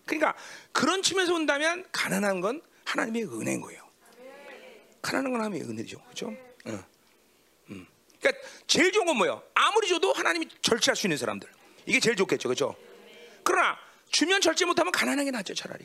그러니까 0.06 0.34
그런 0.72 1.02
측면에서 1.02 1.32
본다면 1.32 1.84
가난한 1.92 2.40
건 2.40 2.62
하나님의 2.84 3.24
은혜인 3.24 3.60
거예요. 3.60 3.82
가난한 5.02 5.32
건 5.32 5.40
하나님의 5.40 5.68
은혜죠. 5.68 6.00
그렇죠? 6.02 6.28
어. 6.66 6.84
그러니까 8.24 8.48
제일 8.66 8.90
좋은 8.92 9.06
건 9.06 9.18
뭐예요? 9.18 9.42
아무리 9.54 9.88
줘도 9.88 10.12
하나님이 10.12 10.48
절제할 10.62 10.96
수 10.96 11.06
있는 11.06 11.18
사람들. 11.18 11.48
이게 11.84 12.00
제일 12.00 12.16
좋겠죠, 12.16 12.48
그렇죠? 12.48 12.74
그러나 13.42 13.76
주면 14.10 14.40
절제 14.40 14.64
못하면 14.64 14.92
가난하게 14.92 15.30
낫죠, 15.30 15.54
차라리. 15.54 15.84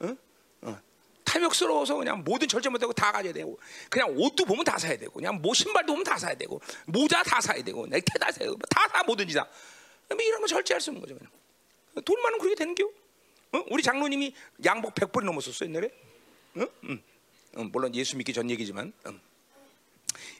어? 0.00 0.16
어. 0.62 0.80
탐욕스러워서 1.24 1.96
그냥 1.96 2.22
모든 2.24 2.48
절제 2.48 2.68
못하고 2.68 2.92
다 2.92 3.12
가져야 3.12 3.32
되고, 3.32 3.58
그냥 3.88 4.14
옷도 4.16 4.44
보면 4.44 4.64
다 4.64 4.78
사야 4.78 4.96
되고, 4.96 5.12
그냥 5.12 5.40
뭐 5.40 5.54
신발도 5.54 5.92
보면 5.92 6.04
다 6.04 6.18
사야 6.18 6.34
되고, 6.34 6.60
모자 6.86 7.22
다 7.22 7.40
사야 7.40 7.62
되고, 7.62 7.86
넥타이 7.86 8.18
다 8.20 8.30
사야 8.30 8.46
되고, 8.46 8.56
다사 8.68 9.02
뭐든지 9.04 9.34
다. 9.34 9.48
뭐 10.08 10.18
이런 10.20 10.40
거 10.40 10.46
절제할 10.46 10.80
수 10.80 10.90
있는 10.90 11.00
거죠, 11.00 11.16
그냥. 11.16 11.30
돈 12.04 12.20
많으면 12.22 12.40
그렇게 12.40 12.56
되는 12.56 12.74
겨. 12.74 12.84
어? 13.52 13.64
우리 13.70 13.82
장로님이 13.82 14.34
양복 14.64 14.94
100벌이 14.94 15.24
넘었었어 15.24 15.66
옛날에. 15.66 15.90
어? 16.56 16.66
응. 16.84 17.02
어, 17.56 17.64
물론 17.64 17.94
예수 17.94 18.16
믿기 18.16 18.32
전 18.32 18.50
얘기지만. 18.50 18.92
응. 19.06 19.20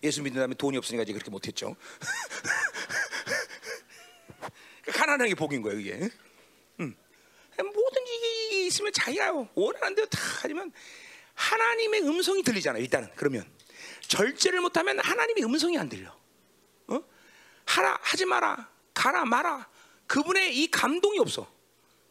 예수 0.02 0.22
믿는 0.22 0.40
다음에 0.40 0.54
돈이 0.54 0.76
없으니까 0.78 1.02
이제 1.02 1.12
그렇게 1.12 1.30
못했죠. 1.30 1.76
가난한 4.92 5.28
게 5.28 5.34
복인 5.34 5.62
거예요, 5.62 5.78
이게. 5.78 6.10
음. 6.80 6.96
뭐든지 7.56 8.66
있으면 8.66 8.92
자기가 8.92 9.32
원하는 9.54 9.94
대로 9.94 10.06
다 10.08 10.18
하지만 10.42 10.72
하나님의 11.34 12.02
음성이 12.02 12.42
들리잖아. 12.42 12.78
일단은 12.78 13.10
그러면 13.16 13.50
절제를 14.08 14.60
못하면 14.60 14.98
하나님의 14.98 15.44
음성이 15.44 15.78
안 15.78 15.88
들려. 15.88 16.14
어? 16.88 17.00
하라 17.66 17.98
하지 18.02 18.24
마라 18.24 18.68
가라 18.94 19.24
마라 19.24 19.68
그분의 20.06 20.56
이 20.56 20.70
감동이 20.70 21.18
없어. 21.18 21.50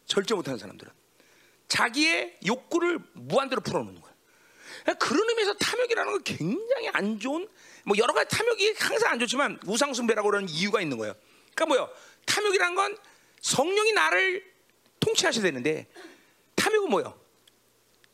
절제 0.06 0.34
못하는 0.34 0.58
사람들은 0.58 0.92
자기의 1.68 2.38
욕구를 2.46 2.98
무한대로 3.14 3.62
풀어놓는 3.62 4.00
거야. 4.00 4.12
그런 4.98 5.28
의미에서 5.28 5.54
탐욕이라는 5.54 6.12
건 6.12 6.22
굉장히 6.24 6.88
안 6.92 7.20
좋은 7.20 7.48
뭐 7.84 7.96
여러 7.98 8.12
가지 8.12 8.36
탐욕이 8.36 8.74
항상 8.78 9.12
안 9.12 9.18
좋지만 9.20 9.58
우상숭배라고 9.64 10.28
그러는 10.28 10.48
이유가 10.48 10.80
있는 10.80 10.98
거예요. 10.98 11.14
그러니까 11.54 11.66
뭐요? 11.66 11.90
탐욕이란 12.26 12.74
건 12.74 12.96
성령이 13.40 13.92
나를 13.92 14.51
통치하셔야 15.02 15.42
되는데 15.42 15.86
탐욕은 16.54 16.90
뭐요? 16.90 17.20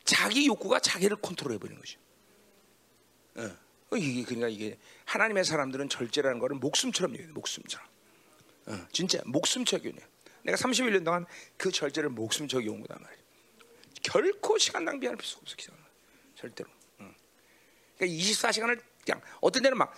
자기 0.05 0.47
욕구가 0.47 0.81
자기를 0.81 1.19
컨트롤해 1.19 1.59
버리는 1.59 1.79
거죠. 1.79 1.99
어. 3.37 3.97
이게 3.97 4.25
그러니까 4.25 4.49
이게 4.49 4.79
하나님의 5.05 5.45
사람들은 5.45 5.89
절제라는 5.89 6.39
거를 6.39 6.57
목숨처럼 6.57 7.15
여겨요. 7.15 7.33
목숨처럼. 7.33 7.87
어, 8.67 8.87
진짜 8.93 9.21
목숨처럼 9.25 9.87
여겨요. 9.87 10.07
내가 10.43 10.57
31년 10.57 11.05
동안 11.05 11.27
그 11.57 11.71
절제를 11.71 12.11
목숨처럼 12.11 12.67
여긴 12.67 12.81
거단 12.83 13.03
말이에요. 13.03 13.23
결코 14.03 14.59
시간 14.59 14.85
낭비할 14.85 15.17
필요 15.17 15.39
없어. 15.39 15.57
절대로. 16.37 16.71
어. 16.99 17.15
그러니까 17.97 18.19
24시간을 18.19 18.83
그냥 19.05 19.21
어떤 19.41 19.63
데는 19.63 19.77
막 19.77 19.95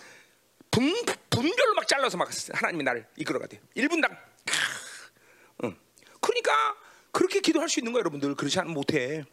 분, 0.69 0.93
분별로 1.29 1.73
막 1.75 1.87
잘라서 1.87 2.17
막 2.17 2.29
하나님이 2.53 2.83
나를 2.83 3.05
이끌어가대요. 3.17 3.61
1분당. 3.75 4.30
응. 6.21 6.27
그러니까 6.27 6.75
그렇게 7.11 7.39
기도할 7.39 7.69
수 7.69 7.79
있는 7.79 7.91
거예요, 7.93 8.01
여러분들. 8.01 8.35
그렇지 8.35 8.59
않으면 8.59 8.73
못해. 8.73 9.25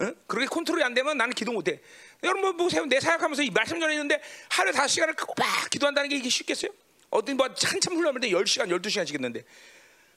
응? 0.00 0.14
그렇게 0.26 0.46
컨트롤이 0.46 0.82
안 0.82 0.94
되면 0.94 1.16
나는 1.16 1.34
기도 1.34 1.52
못해. 1.52 1.80
여러분 2.22 2.56
보세요. 2.56 2.84
내 2.86 3.00
사역하면서 3.00 3.42
이 3.42 3.50
말씀 3.50 3.80
전했는데 3.80 4.20
하루에 4.50 4.72
다섯 4.72 4.88
시간을 4.88 5.14
막 5.36 5.70
기도한다는 5.70 6.08
게 6.08 6.16
이게 6.16 6.28
쉽겠어요? 6.28 6.70
어떤 7.10 7.36
뭐 7.36 7.46
한참 7.46 7.94
훈련하는데 7.94 8.30
10시간, 8.30 8.68
12시간 8.68 9.06
지겠는데 9.06 9.44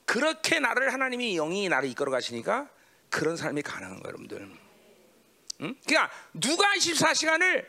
그렇게 0.05 0.59
나를 0.59 0.93
하나님이 0.93 1.35
영이 1.35 1.69
나를 1.69 1.89
이끌어 1.89 2.11
가시니까 2.11 2.69
그런 3.09 3.37
삶이 3.37 3.61
가능한 3.61 4.01
거예요, 4.01 4.07
여러분들. 4.07 4.49
응? 5.61 5.75
그러니까 5.85 6.11
누가 6.33 6.73
24시간을 6.73 7.65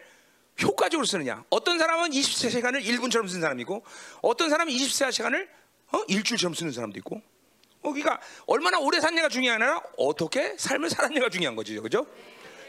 효과적으로 0.63 1.07
쓰느냐? 1.07 1.45
어떤 1.51 1.79
사람은 1.79 2.11
24시간을 2.11 2.85
1분처럼 2.85 3.29
쓰는 3.29 3.41
사람이고, 3.41 3.85
어떤 4.23 4.51
사람은 4.51 4.73
24시간을 4.73 5.49
어? 5.93 6.05
일주일처럼 6.09 6.55
쓰는 6.55 6.73
사람도 6.73 6.99
있고. 6.99 7.23
어, 7.83 7.93
그러니까 7.93 8.21
얼마나 8.47 8.79
오래 8.79 9.01
게 9.43 9.51
아니라 9.51 9.83
어떻게 9.97 10.57
삶을 10.57 10.89
살았냐가 10.91 11.29
중요한 11.29 11.57
거지, 11.57 11.79
그죠? 11.79 12.07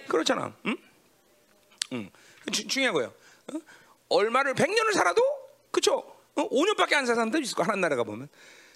그렇잖아. 0.08 0.54
응? 0.66 0.78
응. 1.94 2.10
주, 2.52 2.68
중요한 2.68 2.94
거예요. 2.94 3.14
어? 3.54 3.58
얼마를 4.10 4.54
100년을 4.56 4.94
살아도 4.94 5.22
그쵸? 5.72 6.04
어? 6.36 6.50
5년밖에 6.50 6.94
안 6.94 7.06
산 7.06 7.16
사람도 7.16 7.40
있을 7.40 7.56
거 7.56 7.64
하나님 7.64 7.82
나라가 7.82 8.04
보면. 8.04 8.28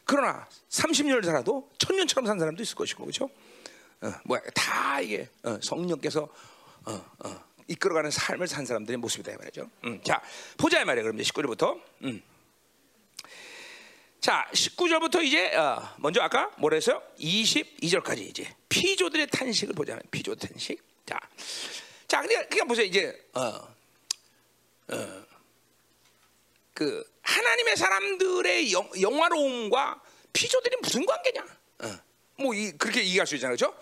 그러나 0.06 0.48
30년을 0.70 1.26
살아도 1.26 1.70
천년처럼 1.80 2.28
산 2.28 2.40
사람도 2.40 2.62
있을 2.64 2.76
것이고 2.76 3.06
그죠? 3.06 3.30
어, 4.02 4.12
뭐야 4.26 4.42
다 4.54 5.02
이게 5.02 5.28
어, 5.44 5.58
성령께서 5.62 6.30
어, 6.86 7.06
어, 7.26 7.44
이끌어가는 7.68 8.10
삶을 8.12 8.48
산 8.48 8.66
사람들의 8.66 8.98
모습이다 8.98 9.34
이 9.34 9.36
말이죠. 9.36 9.70
음, 9.84 10.02
자 10.04 10.22
보자 10.58 10.80
이 10.82 10.86
말이야. 10.86 11.04
그럼 11.04 11.20
이제 11.20 11.30
19절부터. 11.32 11.82
음. 12.04 12.22
자 14.20 14.48
19절부터 14.52 15.24
이제 15.24 15.56
어, 15.56 15.96
먼저 15.98 16.22
아까 16.22 16.52
뭐라 16.58 16.76
했어요? 16.76 17.02
22절까지 17.20 18.20
이제 18.20 18.56
피조들의 18.70 19.28
탄식을 19.28 19.74
보자. 19.74 20.00
피조 20.12 20.36
탄식. 20.36 20.82
자, 21.06 21.20
자 22.08 22.22
그러니까, 22.22 22.48
그러니까 22.48 22.66
보세요 22.66 22.86
이제 22.86 23.28
어, 23.34 23.42
어, 24.90 25.26
그 26.74 27.04
하나님의 27.22 27.78
사람들의 27.78 28.74
영, 28.74 28.90
영화로움과 29.00 30.02
피조들이 30.34 30.78
무슨 30.82 31.06
관계냐? 31.06 31.46
어. 31.80 32.00
뭐 32.40 32.54
이, 32.54 32.72
그렇게 32.72 33.02
이해할 33.02 33.26
수 33.26 33.36
있잖아요, 33.36 33.56
그렇죠? 33.58 33.76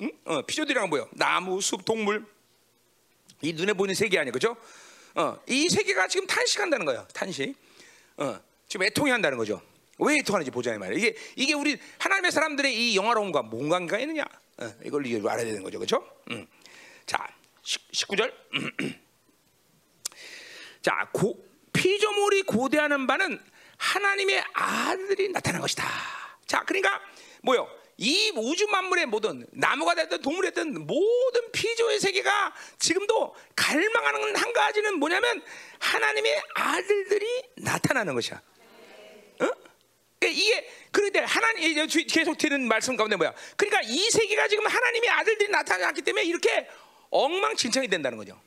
응? 0.00 0.10
어, 0.24 0.42
피조들이란 0.42 0.88
뭐요? 0.88 1.08
나무, 1.12 1.60
숲, 1.60 1.84
동물 1.84 2.24
이 3.42 3.52
눈에 3.52 3.72
보이는 3.72 3.94
세계 3.94 4.18
아니에요, 4.18 4.32
그렇죠? 4.32 4.56
어, 5.14 5.38
이 5.46 5.68
세계가 5.68 6.08
지금 6.08 6.26
탄식한다는 6.26 6.86
거예요, 6.86 7.06
탄식. 7.12 7.54
어, 8.16 8.40
지금 8.66 8.86
애통해한다는 8.86 9.38
거죠. 9.38 9.60
왜 9.98 10.16
애통하는지 10.18 10.50
보자 10.50 10.74
이 10.74 10.78
말이에요. 10.78 10.98
이게 10.98 11.16
이게 11.36 11.54
우리 11.54 11.78
하나님의 11.98 12.30
사람들의 12.32 12.74
이 12.74 12.96
영화로움과 12.96 13.42
뭔 13.42 13.68
관계가 13.68 13.98
있느냐? 14.00 14.24
어, 14.58 14.72
이걸 14.84 15.06
이게 15.06 15.16
알아야 15.18 15.44
되는 15.44 15.62
거죠, 15.62 15.78
그렇죠? 15.78 16.04
음. 16.30 16.46
자, 17.06 17.26
19절. 17.62 18.32
자, 20.82 21.08
고, 21.12 21.36
피조물이 21.72 22.42
고대하는 22.42 23.06
바는 23.06 23.40
하나님의 23.76 24.44
아들이 24.52 25.28
나타난 25.30 25.60
것이다. 25.60 25.84
자, 26.46 26.64
그러니까 26.64 27.00
뭐요? 27.42 27.68
이 27.96 28.32
우주 28.36 28.66
만물의 28.68 29.06
모든 29.06 29.44
나무가 29.50 29.94
됐든 29.94 30.22
동물이 30.22 30.52
됐든 30.52 30.86
모든 30.86 31.52
피조의 31.52 31.98
세계가 31.98 32.54
지금도 32.78 33.34
갈망하는 33.56 34.36
한 34.36 34.52
가지는 34.52 34.98
뭐냐면 34.98 35.42
하나님의 35.80 36.42
아들들이 36.54 37.42
나타나는 37.56 38.14
것이야. 38.14 38.40
어? 39.40 39.50
이게 40.26 40.68
그런데 40.90 41.20
하나님 41.20 41.86
계속 42.08 42.36
드는 42.36 42.66
말씀 42.66 42.96
가운데 42.96 43.14
뭐야? 43.16 43.32
그러니까 43.56 43.82
이 43.82 44.10
세계가 44.10 44.48
지금 44.48 44.66
하나님의 44.66 45.10
아들들이 45.10 45.50
나타났기 45.50 46.02
때문에 46.02 46.24
이렇게 46.24 46.68
엉망진창이 47.10 47.88
된다는 47.88 48.18
거죠. 48.18 48.40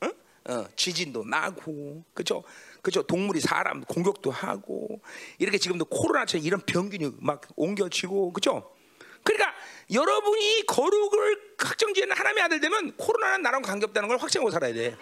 어? 0.00 0.52
어, 0.52 0.68
지진도 0.74 1.24
나고, 1.24 2.04
그죠? 2.12 2.42
그죠? 2.82 3.02
동물이 3.02 3.40
사람 3.40 3.82
공격도 3.84 4.30
하고 4.30 5.00
이렇게 5.38 5.56
지금도 5.56 5.84
코로나처럼 5.86 6.44
이런 6.44 6.60
병균이 6.60 7.12
막 7.20 7.42
옮겨지고, 7.56 8.32
그죠? 8.32 8.74
그러니까 9.22 9.54
여러분이 9.92 10.66
거룩을 10.66 11.54
확정지는 11.58 12.14
하나님의 12.14 12.42
아들 12.42 12.60
되면 12.60 12.94
코로나는 12.96 13.42
나랑 13.42 13.62
관계없다는 13.62 14.08
걸 14.08 14.18
확정하고 14.18 14.50
살아야 14.50 14.74
돼. 14.74 14.96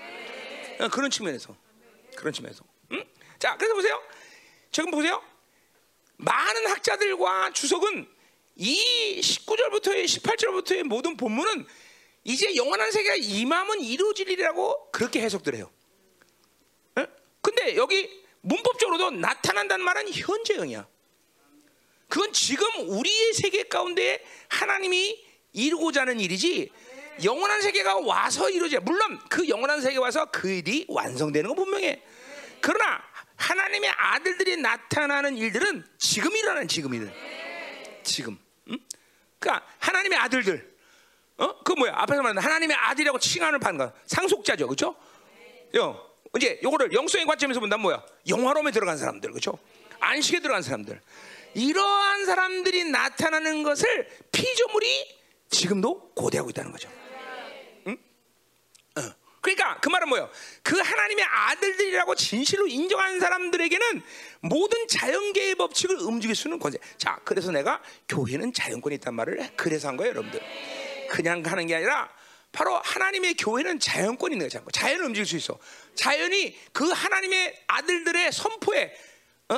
어, 0.79 0.88
그런 0.88 1.11
측면에서, 1.11 1.57
그런 2.16 2.33
측면에서. 2.33 2.64
응? 2.92 3.05
자, 3.38 3.57
그래서 3.57 3.75
보세요. 3.75 4.01
지금 4.70 4.90
보세요. 4.90 5.22
많은 6.23 6.67
학자들과 6.69 7.53
주석은 7.53 8.09
이 8.57 9.21
19절부터의 9.21 10.05
18절부터의 10.05 10.85
모든 10.85 11.17
본문은 11.17 11.67
이제 12.25 12.55
영원한 12.55 12.93
세계가 12.93 13.17
임함은 13.17 13.81
이루어지리라고 13.81 14.91
그렇게 14.93 15.21
해석들 15.21 15.57
해요. 15.57 15.71
에? 16.99 17.07
근데 17.41 17.77
여기 17.77 18.23
문법적으로도 18.43 19.11
나타난다는 19.13 19.85
말은 19.85 20.13
현재형이야. 20.13 20.87
그건 22.09 22.33
지금 22.33 22.69
우리의 22.89 23.33
세계 23.33 23.65
가운데 23.65 24.25
하나님이 24.49 25.25
이루고자 25.53 26.03
하는 26.03 26.21
일이지 26.21 26.71
영원한 27.25 27.63
세계가 27.63 27.99
와서 28.01 28.49
이루어져. 28.51 28.81
물론 28.81 29.19
그 29.29 29.49
영원한 29.49 29.81
세계 29.81 29.99
와서 29.99 30.27
그 30.31 30.51
일이 30.51 30.85
완성되는 30.89 31.49
건 31.49 31.57
분명해. 31.57 32.03
그러나 32.61 33.03
하나님의 33.42 33.90
아들들이 33.90 34.57
나타나는 34.57 35.37
일들은 35.37 35.85
지금 35.98 36.35
일어나는 36.35 36.68
지금 36.68 36.94
일. 36.94 37.12
지금. 38.05 38.38
응? 38.68 38.78
그러니까 39.38 39.66
하나님의 39.78 40.18
아들들 40.18 40.72
어? 41.38 41.62
그 41.64 41.72
뭐야? 41.72 41.92
앞에서 41.96 42.22
말한 42.22 42.38
하나님의 42.38 42.76
아들이라고 42.76 43.18
받는 43.59 43.78
거 43.78 43.92
상속자죠, 44.07 44.66
그렇죠? 44.68 44.94
요 45.76 46.09
이제 46.37 46.61
요거를 46.62 46.92
영성의 46.92 47.26
관점에서 47.26 47.59
본다면 47.59 47.83
뭐야? 47.83 48.05
영화로움에 48.28 48.70
들어간 48.70 48.96
사람들, 48.96 49.31
그렇죠? 49.31 49.59
안식에 49.98 50.40
들어간 50.40 50.62
사람들. 50.62 51.00
이러한 51.55 52.24
사람들이 52.26 52.85
나타나는 52.85 53.62
것을 53.64 54.09
피조물이 54.31 55.18
지금도 55.50 56.12
고대하고 56.14 56.50
있다는 56.50 56.72
거죠. 56.72 56.88
그러니까 59.42 59.76
그 59.81 59.88
말은 59.88 60.09
뭐예요? 60.09 60.31
그 60.62 60.78
하나님의 60.78 61.24
아들들이라고 61.24 62.14
진실로 62.14 62.68
인정한 62.68 63.18
사람들에게는 63.18 64.02
모든 64.40 64.87
자연계의 64.87 65.57
법칙을 65.57 65.96
움직일 65.96 66.37
수 66.37 66.46
있는 66.46 66.61
권세. 66.61 66.78
자, 66.96 67.20
그래서 67.24 67.50
내가 67.50 67.83
교회는 68.09 68.52
자연권이 68.52 68.94
있단 68.94 69.14
말을 69.14 69.50
그래서 69.57 69.88
한 69.88 69.96
거예요, 69.96 70.11
여러분들. 70.11 70.40
그냥 71.11 71.42
가는 71.42 71.66
게 71.66 71.74
아니라 71.74 72.09
바로 72.52 72.76
하나님의 72.76 73.35
교회는 73.35 73.81
자연권이 73.81 74.35
있는 74.35 74.48
거죠. 74.48 74.64
자연을 74.72 75.07
움직일 75.07 75.26
수 75.26 75.37
있어. 75.37 75.59
자연이 75.96 76.57
그 76.72 76.88
하나님의 76.88 77.64
아들들의 77.66 78.31
선포에 78.31 78.94
어? 79.48 79.57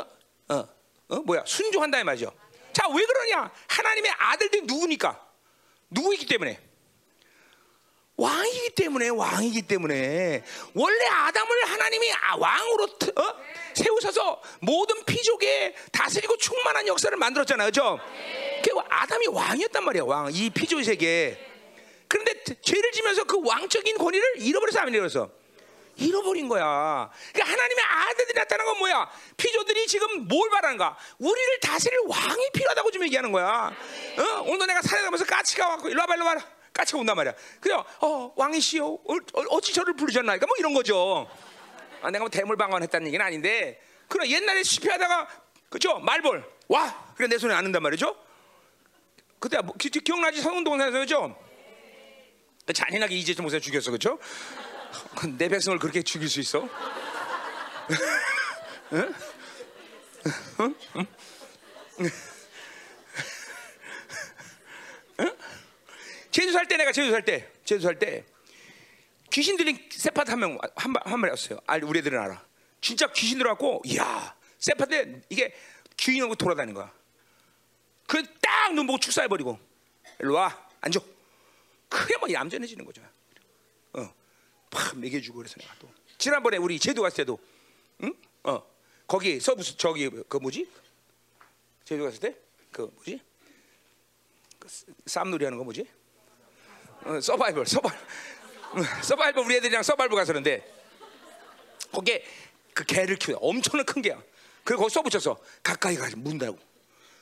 어? 0.48 0.68
어? 1.08 1.16
뭐야? 1.20 1.44
순종한다 1.46 2.00
이 2.00 2.04
말이죠. 2.04 2.32
자, 2.72 2.88
왜 2.88 3.04
그러냐? 3.04 3.52
하나님의 3.68 4.10
아들들이 4.16 4.62
누구니까? 4.62 5.22
누구이기 5.90 6.26
때문에? 6.26 6.58
왕이기 8.16 8.70
때문에 8.70 9.09
왕이기 9.09 9.62
때문에 9.62 10.44
원래 10.74 11.07
아담을 11.07 11.64
하나님이 11.64 12.12
아, 12.12 12.37
왕으로 12.37 12.85
어? 12.85 13.35
세우셔서 13.74 14.40
모든 14.61 15.05
피족에 15.05 15.74
다스리고 15.90 16.37
충만한 16.37 16.87
역사를 16.87 17.16
만들었잖아요, 17.16 17.68
그죠? 17.68 17.98
그 18.62 18.70
아담이 18.88 19.27
왕이었단 19.27 19.85
말이야, 19.85 20.05
왕. 20.05 20.31
이 20.33 20.48
피조 20.50 20.81
세계. 20.83 21.37
그런데 22.07 22.44
죄를 22.62 22.92
지면서 22.92 23.24
그 23.24 23.40
왕적인 23.44 23.98
권위를 23.98 24.35
잃어버려서 24.37 24.79
안 24.81 24.88
잃어버렸어. 24.94 25.29
잃어버린 25.96 26.48
거야. 26.48 27.11
그러니까 27.33 27.53
하나님의 27.53 27.85
아들들이 27.85 28.35
나타난 28.35 28.66
건 28.66 28.79
뭐야? 28.79 29.11
피조들이 29.37 29.87
지금 29.87 30.27
뭘 30.29 30.50
바라는가? 30.50 30.96
우리를 31.18 31.61
다스릴 31.61 31.98
왕이 32.07 32.50
필요하다고 32.53 32.90
좀 32.90 33.05
얘기하는 33.05 33.33
거야. 33.33 33.72
어? 34.18 34.42
오늘 34.46 34.66
내가 34.66 34.83
산에 34.83 35.03
가면서 35.03 35.24
까치가 35.24 35.68
왔고 35.68 35.88
일로 35.88 36.00
와봐 36.00 36.14
일로 36.14 36.24
와라. 36.27 36.53
까치가 36.74 36.98
온단 36.98 37.16
말이야. 37.16 37.32
그래요. 37.60 37.84
어, 38.00 38.32
왕이시여 38.37 38.84
어, 38.84 39.16
어찌 39.50 39.72
저를 39.72 39.94
부르셨나이까 39.94 40.46
뭐 40.46 40.56
이런 40.58 40.74
거죠. 40.74 41.26
아, 42.02 42.10
내가 42.10 42.24
뭐 42.24 42.28
대물방관했다는 42.28 43.06
얘기는 43.06 43.24
아닌데 43.24 43.80
그럼 44.08 44.26
옛날에 44.26 44.62
실패하다가 44.62 45.28
그죠 45.70 45.98
말벌 46.00 46.44
와 46.68 47.12
그래 47.16 47.28
내 47.28 47.38
손에 47.38 47.54
안는단 47.54 47.82
말이죠. 47.82 48.14
그때 49.38 49.58
뭐, 49.60 49.74
기, 49.76 49.88
기억나지 49.88 50.42
성운동산에서 50.42 50.98
그죠? 50.98 51.38
잔인하게 52.72 53.14
이재철 53.16 53.42
목사 53.42 53.58
죽였어 53.58 53.90
그죠? 53.90 54.18
내 55.38 55.48
백성을 55.48 55.78
그렇게 55.78 56.02
죽일 56.02 56.28
수 56.28 56.40
있어? 56.40 56.68
응? 58.92 59.14
응? 60.60 60.74
응? 60.96 61.06
응? 62.00 62.10
제주 66.34 66.50
살 66.50 66.66
때 66.66 66.76
내가 66.76 66.90
제주 66.90 67.12
살 67.12 67.24
때, 67.24 67.48
제주 67.64 67.80
살 67.84 67.96
때 67.96 68.24
귀신들이 69.30 69.88
세파트 69.92 70.32
한명한 70.32 71.20
마리 71.20 71.30
왔어요. 71.30 71.60
알 71.64 71.84
우리 71.84 72.00
애들은 72.00 72.18
알아. 72.18 72.44
진짜 72.80 73.06
귀신 73.12 73.38
들어갖고, 73.38 73.82
이야 73.84 74.36
세파트 74.58 75.22
이게 75.28 75.54
귀인하고 75.96 76.34
돌아다니는 76.34 76.74
거야. 76.74 76.92
그 78.08 78.20
딱 78.40 78.72
눈 78.74 78.84
보고 78.88 78.98
축사해버리고, 78.98 79.56
일로 80.18 80.34
와 80.34 80.68
앉아. 80.80 80.98
그게 81.88 82.16
뭐 82.16 82.28
얌전해지는 82.32 82.84
거죠. 82.84 83.00
어, 83.92 84.12
팍 84.70 84.98
먹여주고 84.98 85.38
그래서 85.38 85.54
내가 85.60 85.72
또 85.78 85.88
지난번에 86.18 86.56
우리 86.56 86.80
제주 86.80 87.00
갔을 87.00 87.18
때도, 87.18 87.38
응? 88.02 88.12
어, 88.42 88.60
거기 89.06 89.38
서부 89.38 89.62
저기 89.62 90.10
그 90.28 90.36
뭐지? 90.38 90.68
제주 91.84 92.02
갔을 92.02 92.18
때 92.18 92.34
그 92.72 92.90
뭐지? 92.92 93.20
그 94.58 94.68
쌈놀이 95.06 95.44
하는 95.44 95.58
거 95.58 95.62
뭐지? 95.62 95.86
어, 97.04 97.20
서바이벌, 97.20 97.66
서바이벌, 97.66 97.98
서바이벌 99.02 99.44
우리 99.44 99.56
애들이랑 99.56 99.82
서바이벌 99.82 100.16
가서 100.16 100.32
그런데 100.32 100.66
거기에 101.92 102.24
그 102.72 102.84
개를 102.84 103.16
키우다 103.16 103.38
엄청난 103.42 103.84
큰 103.86 104.02
개야. 104.02 104.20
그리고 104.64 104.82
거기 104.82 104.94
써붙였어. 104.94 105.36
가까이 105.62 105.96
가지 105.96 106.16
문다고. 106.16 106.58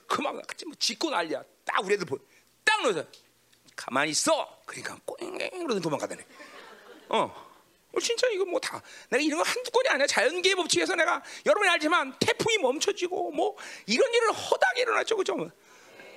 그만 0.07 0.35
뭐 0.35 0.42
짖고 0.79 1.11
난리야. 1.11 1.42
딱 1.64 1.85
우리 1.85 1.95
애들 1.95 2.07
보. 2.07 2.18
딱 2.64 2.83
넣어서 2.83 3.05
가만히 3.75 4.12
있어. 4.12 4.61
그러니까 4.64 4.97
꽁 5.05 5.16
그러더니 5.38 5.81
도망가다네. 5.81 6.25
어. 7.09 7.53
어, 7.95 8.01
진짜 8.01 8.27
이거 8.29 8.45
뭐 8.47 8.59
다 8.59 8.81
내가 9.11 9.23
이런 9.23 9.37
거 9.38 9.45
한두 9.45 9.71
건이 9.71 9.87
아니야 9.90 10.07
자연계의 10.07 10.55
법칙에서 10.57 10.95
내가 10.95 11.23
여러분이 11.45 11.68
알지만 11.68 12.14
태풍이 12.18 12.57
멈춰지고 12.57 13.33
뭐 13.33 13.55
이런 13.85 14.14
일을 14.14 14.33
허다하게 14.33 14.81
일어났죠 14.81 15.14
그죠 15.14 15.51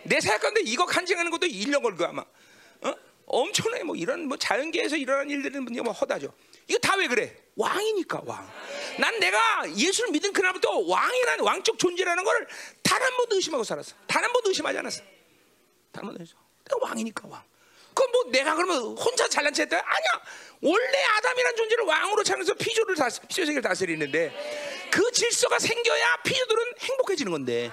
내 0.03 0.21
생각하는데 0.21 0.61
이거 0.61 0.85
간증하는 0.85 1.29
것도 1.31 1.47
1년 1.47 1.83
걸거 1.83 2.05
아마 2.05 2.21
어? 2.21 2.93
엄청나게 3.27 3.83
뭐 3.83 3.95
이런 3.95 4.27
뭐 4.27 4.37
자연계에서 4.37 4.95
일어나는 4.97 5.29
일들은 5.31 5.65
뭐 5.83 5.93
허다죠. 5.93 6.33
이거 6.67 6.79
다 6.79 6.95
왜 6.97 7.07
그래? 7.07 7.35
왕이니까 7.55 8.21
왕 8.25 8.49
난 8.99 9.19
내가 9.19 9.63
예수를 9.77 10.11
믿은 10.11 10.31
그날부터 10.33 10.79
왕이라는 10.79 11.43
왕적 11.43 11.77
존재라는 11.79 12.23
걸 12.23 12.47
단 12.83 13.01
한 13.01 13.17
번도 13.17 13.35
의심하고 13.35 13.63
살았어. 13.63 13.95
단 14.07 14.23
한 14.23 14.31
번도 14.33 14.49
의심하지 14.49 14.77
않았어. 14.79 15.01
단 15.91 16.03
한 16.03 16.05
번도 16.07 16.21
의심. 16.21 16.35
내가 16.65 16.77
왕이니까 16.87 17.27
왕. 17.29 17.43
그럼 17.93 18.11
뭐 18.11 18.23
내가 18.31 18.55
그러면 18.55 18.97
혼자 18.97 19.27
잘난 19.27 19.53
체 19.53 19.63
했다? 19.63 19.77
아니야. 19.77 20.21
원래 20.61 21.03
아담이란 21.17 21.55
존재를 21.55 21.83
왕으로 21.85 22.23
창조해서 22.23 22.53
피조를 22.55 22.95
다 22.95 23.07
피조 23.27 23.45
세계를 23.45 23.61
다스리는데 23.61 24.89
그 24.91 25.11
질서가 25.11 25.59
생겨야 25.59 26.17
피조들은 26.23 26.63
행복해지는 26.79 27.31
건데 27.31 27.71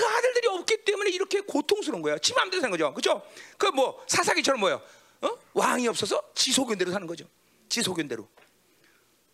그 0.00 0.06
아들들이 0.06 0.48
없기 0.48 0.78
때문에 0.84 1.10
이렇게 1.10 1.40
고통스러운 1.42 2.00
거야. 2.00 2.16
지 2.18 2.32
마음대로 2.32 2.62
사는 2.62 2.70
거죠. 2.70 2.94
그죠? 2.94 3.22
그 3.58 3.66
뭐 3.70 4.02
사사기처럼 4.08 4.58
뭐요? 4.60 4.80
어? 5.20 5.28
왕이 5.52 5.86
없어서 5.88 6.22
지소견대로 6.34 6.90
사는 6.90 7.06
거죠. 7.06 7.26
지소견대로. 7.68 8.26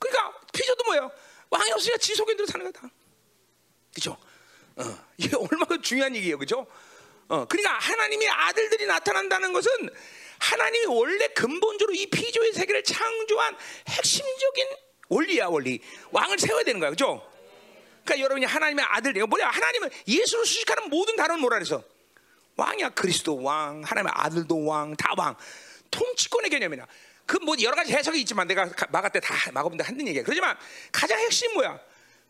그러니까 0.01 0.41
피조도 0.53 0.85
뭐예요? 0.85 1.11
왕이 1.51 1.71
없으니까 1.71 1.99
지소견대로 1.99 2.47
사는 2.49 2.71
거다. 2.73 2.91
그죠? 3.95 4.17
어, 4.77 4.83
이게 5.17 5.35
얼마나 5.39 5.81
중요한 5.81 6.15
얘기예요. 6.17 6.37
그죠? 6.37 6.67
어, 7.29 7.45
그러니까 7.47 7.79
하나님의 7.79 8.29
아들들이 8.29 8.87
나타난다는 8.87 9.53
것은 9.53 9.71
하나님이 10.39 10.87
원래 10.87 11.29
근본적으로 11.29 11.95
이 11.95 12.07
피조의 12.07 12.53
세계를 12.55 12.83
창조한 12.83 13.57
핵심적인 13.89 14.67
원리야 15.09 15.47
원리. 15.47 15.81
왕을 16.11 16.39
세워야 16.41 16.65
되는 16.65 16.81
거야, 16.81 16.91
그렇죠? 16.91 17.23
그러니까 18.07 18.21
여러분이 18.25 18.47
하나님의 18.47 18.85
아들, 18.89 19.17
이거 19.17 19.27
뭐야? 19.27 19.49
하나님은 19.49 19.91
예수를 20.07 20.47
수식하는 20.47 20.89
모든 20.89 21.17
단어는 21.17 21.41
뭐라 21.41 21.57
그래서 21.59 21.83
왕이야, 22.57 22.91
그리스도 22.91 23.43
왕, 23.43 23.83
하나님의 23.85 24.13
아들도 24.15 24.65
왕, 24.65 24.97
다 24.97 25.13
왕. 25.19 25.37
통치권의 25.91 26.51
개념이나 26.51 26.87
그 27.27 27.39
뭐 27.43 27.57
여러 27.61 27.75
가지 27.75 27.93
해석이 27.93 28.21
있지만 28.21 28.47
내가 28.47 28.69
마가 28.91 29.09
때 29.09 29.19
다 29.21 29.35
마가본데 29.53 29.83
한는 29.85 30.07
얘기야. 30.09 30.23
그렇지만 30.23 30.57
가장 30.93 31.19
핵심 31.19 31.53
뭐야? 31.55 31.79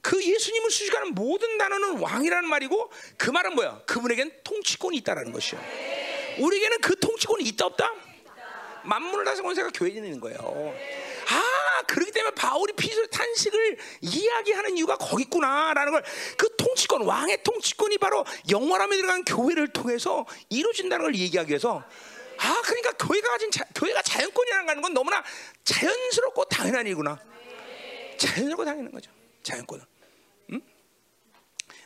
그 0.01 0.23
예수님을 0.25 0.71
수식하는 0.71 1.15
모든 1.15 1.59
단어는 1.59 1.99
왕이라는 1.99 2.49
말이고 2.49 2.91
그 3.19 3.31
말은 3.31 3.55
뭐야? 3.55 3.83
그분에겐 3.87 4.33
통치권이 4.45 4.97
있다라는 4.99 5.33
것이요. 5.33 5.61
우리에게는 6.39 6.81
그 6.81 6.99
통치권이 6.99 7.45
있다 7.45 7.67
없다? 7.67 7.93
만물을 8.85 9.25
다스리는 9.25 9.45
권세가 9.49 9.71
교회에 9.75 9.93
있는 9.95 10.21
거예요. 10.21 10.75
아, 11.77 11.83
그렇기 11.83 12.11
때문에 12.13 12.35
바울이 12.35 12.73
피조 12.75 13.07
탄식을 13.07 13.79
이야기하는 14.01 14.77
이유가 14.77 14.97
거기 14.97 15.25
있구나라는 15.25 15.93
걸 15.93 16.03
그 16.37 16.55
통치권, 16.57 17.03
왕의 17.03 17.43
통치권이 17.43 17.99
바로 17.99 18.25
영원함에 18.51 18.97
들어간 18.97 19.25
교회를 19.25 19.69
통해서 19.69 20.27
이루어진다는 20.49 21.05
걸 21.05 21.15
얘기하기 21.15 21.51
위해서 21.51 21.83
아, 22.39 22.61
그러니까 22.65 22.93
교회가 22.93 23.29
가진 23.29 23.51
자, 23.51 23.65
교회가 23.75 24.03
자연권이라는 24.03 24.83
건 24.83 24.93
너무나 24.93 25.23
자연스럽고 25.65 26.45
당연한 26.45 26.87
일이구나. 26.87 27.19
자연스럽고 28.19 28.65
당연한 28.65 28.91
거죠. 28.93 29.11
자연권은. 29.43 29.85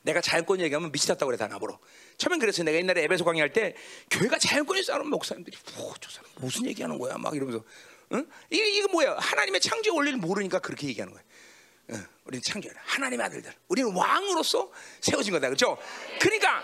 내가 0.03 0.21
자연권 0.23 0.61
얘기하면 0.61 0.91
미치겠다고 0.93 1.27
그래 1.27 1.37
다 1.37 1.47
나보러. 1.47 1.79
처음엔 2.17 2.39
그랬어요. 2.41 2.65
내가 2.65 2.79
옛날에 2.79 3.03
에베소 3.05 3.25
강의할 3.25 3.53
때 3.53 3.75
교회가 4.11 4.39
자연권이 4.39 4.83
싸우는 4.83 5.09
목사님들이 5.09 5.57
저 6.01 6.11
사람 6.11 6.31
무슨 6.37 6.67
얘기하는 6.67 6.99
거야? 6.99 7.19
막 7.19 7.35
이러면서 7.37 7.63
응? 8.13 8.27
이게 8.51 8.69
이거 8.71 8.89
뭐야? 8.89 9.17
하나님의 9.19 9.61
창조 9.61 9.95
원리를 9.95 10.19
모르니까 10.19 10.59
그렇게 10.59 10.89
얘기하는 10.89 11.13
거야. 11.13 11.23
응. 11.91 12.07
우리는 12.25 12.43
창조 12.43 12.69
하나님의 12.77 13.27
아들들. 13.27 13.53
우리는 13.69 13.95
왕으로서 13.95 14.71
세워진 15.01 15.33
거다. 15.33 15.49
그렇죠? 15.49 15.79
그러니까 16.21 16.63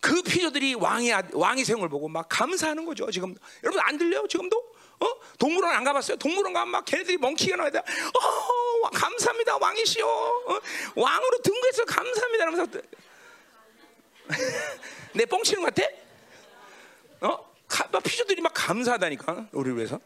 그 0.00 0.22
피조들이 0.22 0.74
왕이 0.74 1.12
왕이 1.32 1.64
세운 1.64 1.80
걸 1.80 1.88
보고 1.88 2.08
막 2.08 2.26
감사하는 2.28 2.84
거죠. 2.84 3.10
지금 3.10 3.34
여러분 3.62 3.80
안 3.84 3.98
들려요? 3.98 4.26
지금도? 4.26 4.56
어? 5.00 5.06
동물원 5.38 5.74
안 5.74 5.84
가봤어요? 5.84 6.16
동물원 6.16 6.52
가면 6.52 6.68
막 6.68 6.84
걔네들이 6.84 7.16
멍키가 7.18 7.56
나와야 7.56 7.70
돼. 7.70 7.78
어, 7.78 8.90
감사합니다, 8.90 9.56
왕이시여. 9.56 10.06
어? 10.06 10.60
왕으로 10.94 11.38
등극해서 11.42 11.84
감사합니다. 11.84 12.46
하면서 12.46 12.66
내 15.14 15.24
뻥치는 15.24 15.62
것 15.62 15.74
같아? 15.74 15.88
어? 17.22 17.50
막 17.92 18.02
피조들이 18.02 18.42
막 18.42 18.52
감사하다니까 18.54 19.48
우리 19.52 19.74
위해서. 19.74 20.00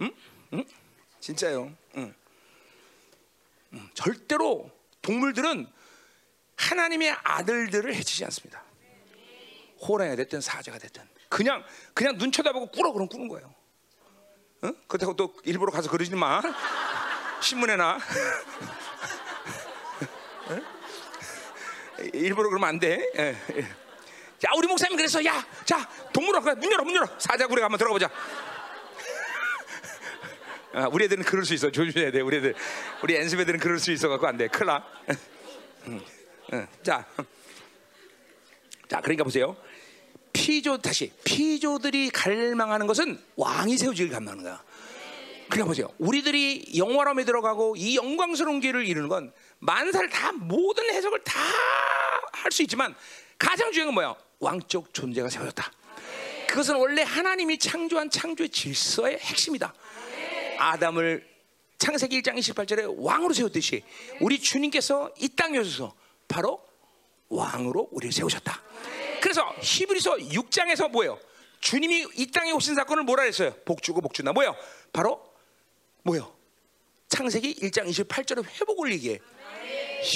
응? 0.00 0.14
응? 0.52 0.64
진짜요. 1.20 1.72
응. 1.96 2.14
응. 3.72 3.90
절대로 3.94 4.70
동물들은 5.02 5.66
하나님의 6.56 7.16
아들들을 7.22 7.94
해치지 7.94 8.24
않습니다. 8.26 8.62
호랑이가 9.80 10.16
됐든 10.16 10.40
사자가 10.40 10.78
됐든 10.78 11.06
그냥 11.28 11.62
그냥 11.92 12.16
눈 12.16 12.32
쳐다보고 12.32 12.68
꾸러 12.68 12.92
그럼 12.92 13.08
꾸는 13.08 13.28
거예요. 13.28 13.54
어? 14.62 14.72
그렇다고 14.88 15.14
또 15.16 15.34
일부러 15.44 15.70
가서 15.70 15.90
그러지 15.90 16.14
마. 16.14 16.40
신문에 17.42 17.76
나. 17.76 17.98
일부러 22.12 22.48
그러면 22.48 22.68
안 22.68 22.78
돼. 22.78 23.10
예, 23.16 23.36
예. 23.56 23.62
자, 24.38 24.50
우리 24.56 24.66
목사님 24.68 24.96
그래서 24.96 25.24
야, 25.24 25.44
자, 25.64 25.88
동물원 26.12 26.42
문 26.58 26.70
열어, 26.72 26.84
문 26.84 26.94
열어. 26.94 27.08
사자구리 27.18 27.62
한번 27.62 27.78
들어가 27.78 27.92
보자. 27.94 28.10
아, 30.76 30.88
우리 30.92 31.06
애들은 31.06 31.24
그럴 31.24 31.46
수 31.46 31.54
있어. 31.54 31.70
조심해야 31.70 32.10
돼. 32.10 32.20
우리 32.20 32.36
애들, 32.36 32.54
우리 33.02 33.14
연습 33.14 33.40
애들은 33.40 33.58
그럴 33.60 33.78
수 33.78 33.92
있어 33.92 34.10
갖고 34.10 34.26
안 34.26 34.36
돼. 34.36 34.46
큰일 34.48 34.66
나. 34.66 34.84
자, 36.82 37.06
자, 38.86 39.00
그러니까 39.00 39.24
보세요. 39.24 39.56
피조 40.34 40.76
다시 40.76 41.10
피조들이 41.24 42.10
갈망하는 42.10 42.86
것은 42.86 43.18
왕이 43.36 43.78
세워지길 43.78 44.12
갈망하는 44.12 44.44
거야. 44.44 44.62
그러니까 45.48 45.64
보세요. 45.68 45.88
우리들이 45.96 46.72
영화로움에 46.76 47.24
들어가고 47.24 47.76
이 47.78 47.96
영광스러운 47.96 48.60
길을 48.60 48.86
이루는 48.86 49.08
건 49.08 49.32
만사를 49.60 50.10
다 50.10 50.32
모든 50.32 50.90
해석을 50.90 51.24
다 51.24 51.40
할 52.32 52.52
수 52.52 52.62
있지만 52.62 52.94
가장 53.38 53.72
중요한 53.72 53.88
건 53.88 53.94
뭐야? 53.94 54.14
왕적 54.38 54.92
존재가 54.94 55.28
세워졌다. 55.30 55.72
그것은 56.48 56.76
원래 56.76 57.02
하나님이 57.02 57.58
창조한 57.58 58.08
창조의 58.10 58.50
질서의 58.50 59.18
핵심이다. 59.18 59.72
아담을 60.58 61.26
창세기 61.78 62.22
1장 62.22 62.36
28절에 62.38 62.94
왕으로 62.98 63.34
세웠듯이 63.34 63.82
우리 64.20 64.40
주님께서 64.40 65.12
이 65.18 65.28
땅에 65.28 65.58
오셔서 65.58 65.94
바로 66.26 66.64
왕으로 67.28 67.88
우리를 67.92 68.12
세우셨다. 68.12 68.62
그래서 69.20 69.54
히브리서 69.60 70.16
6장에서 70.16 70.90
뭐예요? 70.90 71.18
주님이 71.60 72.06
이 72.16 72.30
땅에 72.30 72.52
오신 72.52 72.74
사건을 72.74 73.02
뭐라 73.04 73.24
했어요? 73.24 73.54
복주고 73.64 74.00
복주나 74.00 74.32
뭐예요? 74.32 74.56
바로 74.92 75.20
뭐예요? 76.02 76.32
창세기 77.08 77.56
1장 77.56 77.86
28절의 77.88 78.44
회복을 78.60 78.92
얘기해. 78.92 79.18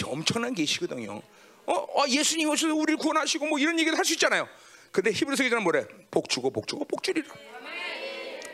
엄청난 0.06 0.54
계시거든요. 0.54 1.20
어, 1.66 1.72
어, 1.72 2.04
예수님 2.08 2.48
오셔서 2.48 2.74
우리를 2.74 2.96
구원하시고 2.98 3.46
뭐 3.46 3.58
이런 3.58 3.78
얘기를 3.78 3.96
할 3.98 4.04
수 4.04 4.12
있잖아요. 4.14 4.48
근데 4.92 5.10
히브리서 5.10 5.42
기자는 5.44 5.62
뭐래? 5.62 5.86
복주고 6.10 6.50
복주고 6.50 6.84
복주리라. 6.84 7.28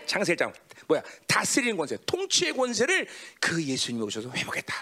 창세장 0.07 0.53
뭐야? 0.89 1.03
다스리는 1.27 1.77
권세, 1.77 1.99
통치의 2.07 2.53
권세를 2.53 3.07
그 3.41 3.63
예수님이 3.63 4.05
오셔서 4.05 4.31
회복했다. 4.31 4.75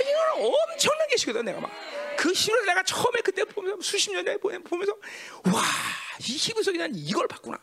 이건 0.00 0.52
엄청난 0.52 1.08
계시거든 1.08 1.44
내가 1.44 1.60
막. 1.60 1.70
그 2.16 2.32
힘을 2.32 2.66
내가 2.66 2.82
처음에 2.82 3.20
그때 3.22 3.44
보면서 3.44 3.80
수십 3.82 4.12
년 4.12 4.24
전에 4.24 4.36
보면서 4.38 4.92
와, 5.52 5.62
이 6.20 6.36
히브리서기 6.36 6.78
난 6.78 6.92
이걸 6.94 7.28
봤구나. 7.28 7.58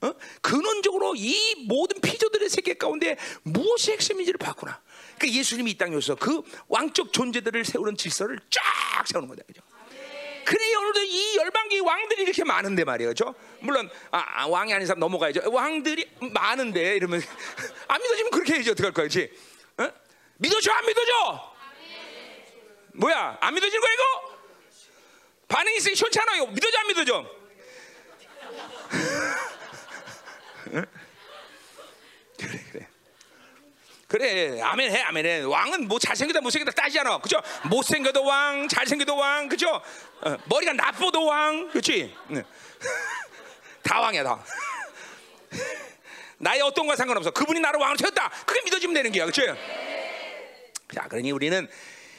어? 0.00 0.14
근원적으로 0.40 1.14
이 1.16 1.66
모든 1.66 2.00
피조들의 2.00 2.48
세계 2.48 2.74
가운데 2.74 3.16
무엇이 3.42 3.92
핵심인지를 3.92 4.38
봤구나. 4.38 4.80
그 5.18 5.28
예수님이 5.28 5.72
이 5.72 5.74
땅에 5.76 5.96
오셔서 5.96 6.14
그 6.16 6.42
왕적 6.68 7.12
존재들을 7.12 7.64
세우는 7.64 7.96
질서를 7.96 8.38
쫙 8.50 9.06
세우는 9.06 9.28
거다. 9.28 9.42
그죠? 9.46 9.60
그래 10.48 10.74
오늘도 10.76 11.02
이 11.02 11.36
열방기 11.36 11.80
왕들이 11.80 12.22
이렇게 12.22 12.42
많은데 12.42 12.82
말이에요, 12.82 13.10
그죠? 13.10 13.34
물론 13.60 13.90
아, 14.10 14.24
아, 14.42 14.46
왕이 14.46 14.72
아닌 14.72 14.86
사람 14.86 14.98
넘어가야죠. 15.00 15.42
왕들이 15.52 16.10
많은데 16.32 16.96
이러면 16.96 17.20
안 17.86 18.00
믿어지면 18.02 18.30
그렇게 18.30 18.54
해야지 18.54 18.70
어떡할 18.70 18.92
거야, 18.94 19.08
그렇지? 19.08 19.30
어? 19.76 19.90
믿어줘, 20.38 20.72
안 20.72 20.86
믿어줘? 20.86 21.54
뭐야? 22.94 23.36
안 23.42 23.54
믿어지는 23.54 23.78
거야 23.78 23.92
이거? 23.92 24.38
반응이 25.48 25.76
있으니 25.76 25.94
이거 26.36 26.46
믿어져 26.46 26.78
안 26.78 26.86
믿어져? 26.86 27.26
그래 34.08 34.58
아멘 34.62 34.90
해 34.90 35.02
아멘 35.02 35.26
해. 35.26 35.40
왕은 35.42 35.86
뭐 35.86 35.98
잘생기다 35.98 36.40
못생기다 36.40 36.72
따지잖아. 36.72 37.18
그죠? 37.18 37.40
못생겨도 37.68 38.24
왕 38.24 38.66
잘생겨도 38.66 39.14
왕 39.14 39.48
그죠? 39.48 39.68
어, 40.22 40.36
머리가 40.46 40.72
나빠도 40.72 41.26
왕 41.26 41.68
그렇지 41.68 42.14
네. 42.28 42.42
다 43.84 44.00
왕이야 44.00 44.24
다. 44.24 44.42
나의 46.38 46.62
어떤 46.62 46.86
거와 46.86 46.96
상관없어. 46.96 47.30
그분이 47.30 47.60
나를 47.60 47.78
왕으로 47.80 47.98
세웠다. 47.98 48.30
그게 48.46 48.62
믿어지면 48.64 48.94
되는 48.94 49.12
거야 49.12 49.26
그렇지 49.26 49.46
자 50.94 51.02
그러니 51.06 51.30
우리는 51.30 51.68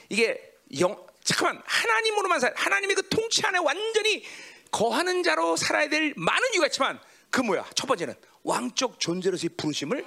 이게 0.10 0.40
영 0.80 0.96
잠깐만 1.24 1.64
하나님으로만 1.66 2.40
살 2.40 2.54
하나님의 2.56 2.96
그 2.98 3.10
통치 3.10 3.44
안에 3.44 3.58
완전히 3.58 4.24
거하는 4.70 5.24
자로 5.24 5.56
살아야 5.56 5.90
될 5.90 6.14
많은 6.16 6.50
이유가 6.54 6.68
있지만 6.68 7.00
그 7.32 7.42
뭐야? 7.42 7.66
첫 7.74 7.88
번째는 7.88 8.14
왕적 8.44 9.00
존재로서의 9.00 9.50
부르심을 9.58 10.06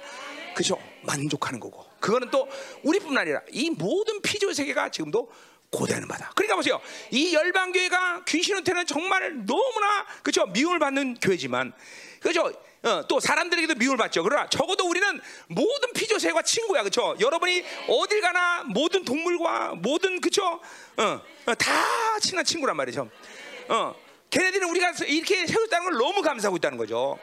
그죠 0.53 0.77
만족하는 1.01 1.59
거고 1.59 1.85
그거는 1.99 2.29
또 2.31 2.47
우리뿐만 2.83 3.21
아니라 3.21 3.41
이 3.51 3.69
모든 3.69 4.21
피조 4.21 4.53
세계가 4.53 4.89
지금도 4.89 5.31
고대하는 5.71 6.07
바다. 6.07 6.31
그러니까 6.35 6.55
보세요. 6.55 6.79
이 7.09 7.33
열방 7.33 7.71
교회가 7.71 8.23
귀신한테는 8.25 8.85
정말 8.85 9.45
너무나 9.45 10.05
그죠 10.21 10.45
미움을 10.45 10.77
받는 10.79 11.15
교회지만 11.15 11.73
그죠 12.19 12.51
어, 12.83 13.07
또 13.07 13.19
사람들에게도 13.19 13.75
미움을 13.75 13.97
받죠. 13.97 14.23
그러나 14.23 14.47
적어도 14.49 14.85
우리는 14.87 15.21
모든 15.47 15.93
피조 15.93 16.19
세계와 16.19 16.41
친구야, 16.41 16.81
그렇죠? 16.81 17.15
여러분이 17.17 17.63
어딜 17.87 18.19
가나 18.19 18.63
모든 18.63 19.05
동물과 19.05 19.75
모든 19.75 20.19
어, 20.97 21.21
어, 21.45 21.55
다 21.55 22.19
친한 22.19 22.43
친구란 22.43 22.75
말이죠. 22.75 23.09
어, 23.69 23.95
걔네들은 24.29 24.69
우리가 24.69 24.91
이렇게 25.07 25.47
세웠다는 25.47 25.91
걸 25.91 25.97
너무 25.97 26.21
감사하고 26.21 26.57
있다는 26.57 26.77
거죠. 26.77 27.17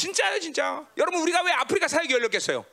진짜요, 0.00 0.40
진짜. 0.40 0.86
여러분 0.96 1.20
우리가 1.20 1.42
왜 1.42 1.52
아프리카 1.52 1.86
사역이 1.86 2.14
열렸겠어요? 2.14 2.64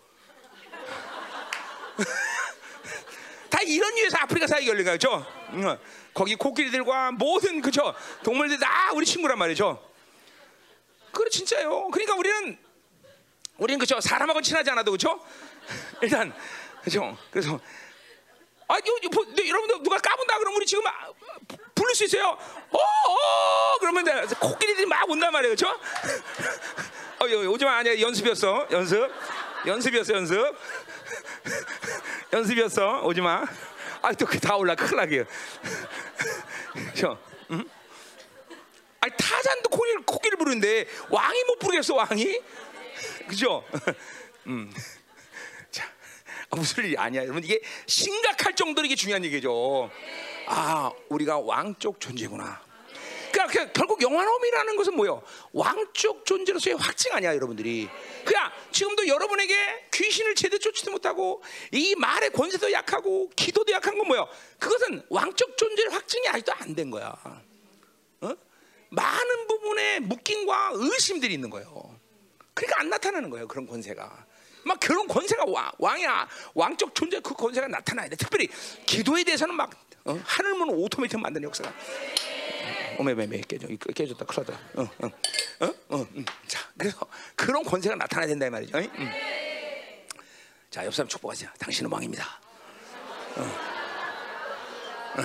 다 3.49 3.59
이런 3.63 3.97
이유에서 3.97 4.19
아프리카 4.19 4.47
사역이 4.47 4.69
열린 4.69 4.86
거죠. 4.86 5.15
어, 5.15 5.78
거기 6.13 6.38
코끼리들과 6.38 7.11
모든 7.11 7.61
그죠 7.61 7.93
동물들 8.23 8.59
다 8.59 8.91
우리 8.93 9.05
친구란 9.05 9.38
말이죠. 9.39 9.86
그래 11.11 11.30
진짜요. 11.30 11.89
그러니까 11.89 12.15
우리는 12.15 12.57
우리는 13.57 13.78
그죠 13.78 13.99
사람하고 13.99 14.41
친하지 14.41 14.69
않아도 14.71 14.91
그죠. 14.91 15.19
일단 16.01 16.34
그죠. 16.82 17.17
그래서 17.30 17.59
아, 18.70 18.76
요, 18.76 18.80
요, 19.03 19.09
보- 19.09 19.26
네, 19.34 19.47
여러분들 19.47 19.82
누가 19.84 19.97
까본다 19.97 20.38
그러면 20.39 20.57
우리 20.57 20.65
지금 20.65 20.86
아, 20.88 21.07
부- 21.47 21.57
부를 21.74 21.95
수 21.95 22.03
있어요. 22.05 22.38
어, 22.72 22.78
어, 22.78 23.78
그러면 23.80 24.03
내 24.03 24.22
코끼리들이 24.39 24.86
막 24.86 25.09
온단 25.09 25.32
말이에요, 25.32 25.55
그렇죠? 25.55 25.80
어, 27.22 27.30
요, 27.30 27.45
요즘 27.45 27.68
아니야 27.68 27.99
연습이었어, 27.99 28.68
연습, 28.72 29.09
연습이었어, 29.65 30.13
연습, 30.13 30.55
연습이었어, 32.34 33.01
오지 33.05 33.22
마. 33.22 33.45
아, 34.01 34.11
또다 34.13 34.55
올라 34.57 34.76
큰일 34.76 34.95
나게. 34.97 35.26
그죠? 36.74 37.18
응? 37.51 37.63
아니 38.99 39.13
타잔도 39.18 39.70
코끼리 39.70 40.03
코끼리 40.05 40.36
부르는데 40.36 40.88
왕이 41.09 41.43
못 41.45 41.59
부르겠어, 41.59 41.95
왕이? 41.95 42.41
그죠? 43.30 43.63
음. 44.47 44.74
무슨 46.51 46.85
일이 46.85 46.97
아니야, 46.97 47.23
여러분 47.23 47.43
이게 47.43 47.59
심각할 47.85 48.55
정도로 48.55 48.85
이게 48.85 48.95
중요한 48.95 49.23
얘기죠. 49.25 49.89
아, 50.47 50.91
우리가 51.09 51.39
왕적 51.39 51.99
존재구나. 51.99 52.65
그러니까 53.31 53.65
그 53.65 53.71
결국 53.73 54.01
영화놈이라는 54.01 54.75
것은 54.77 54.95
뭐요? 54.95 55.21
왕적 55.51 56.25
존재로서의 56.25 56.77
확증 56.77 57.13
아니야, 57.13 57.35
여러분들이. 57.35 57.89
그냥 58.25 58.51
지금도 58.71 59.07
여러분에게 59.07 59.89
귀신을 59.93 60.33
제대로 60.35 60.59
쫓지도 60.59 60.91
못하고 60.91 61.43
이 61.71 61.93
말의 61.95 62.31
권세도 62.31 62.71
약하고 62.71 63.29
기도도 63.35 63.73
약한 63.73 63.97
건 63.97 64.07
뭐요? 64.07 64.27
그것은 64.57 65.03
왕적 65.09 65.57
존재의 65.57 65.89
확증이 65.89 66.27
아직도 66.29 66.53
안 66.53 66.73
된 66.75 66.89
거야. 66.89 67.13
어? 68.21 68.33
많은 68.89 69.47
부분에 69.47 69.99
묶임과 69.99 70.71
의심들이 70.75 71.33
있는 71.33 71.49
거예요. 71.49 71.99
그러니까 72.53 72.79
안 72.81 72.89
나타나는 72.89 73.29
거예요. 73.29 73.47
그런 73.47 73.67
권세가. 73.67 74.25
막 74.68 74.80
그런 74.80 75.07
권세가 75.07 75.45
왕, 75.47 75.72
왕이야. 75.78 76.28
왕적 76.53 76.93
존재 76.93 77.20
그 77.20 77.34
권세가 77.34 77.68
나타나야 77.68 78.09
돼. 78.09 78.15
특별히 78.15 78.47
기도에 78.86 79.24
대해서는 79.24 79.55
막 79.55 79.72
어? 80.05 80.20
하늘 80.24 80.53
문 80.55 80.70
오토매틱 80.70 81.20
만드는 81.20 81.47
역사가. 81.47 81.74
어메메메 82.99 83.41
깨져 83.47 83.68
깨졌다 83.68 84.26
났다. 84.26 84.53
어, 84.76 84.82
어, 84.82 85.65
어, 85.65 85.74
어, 85.89 86.07
음. 86.15 86.26
자, 86.47 86.68
그래서 86.78 86.99
그런 87.36 87.63
권세가 87.63 87.95
나타나야 87.95 88.28
된다 88.28 88.47
이 88.47 88.49
말이죠. 88.49 88.78
음. 88.78 89.11
자, 90.70 90.86
옆 90.86 90.93
사람 90.93 91.07
축복하세요. 91.07 91.49
당신은 91.59 91.91
왕입니다. 91.91 92.26
어. 93.38 93.41
어. 95.18 95.22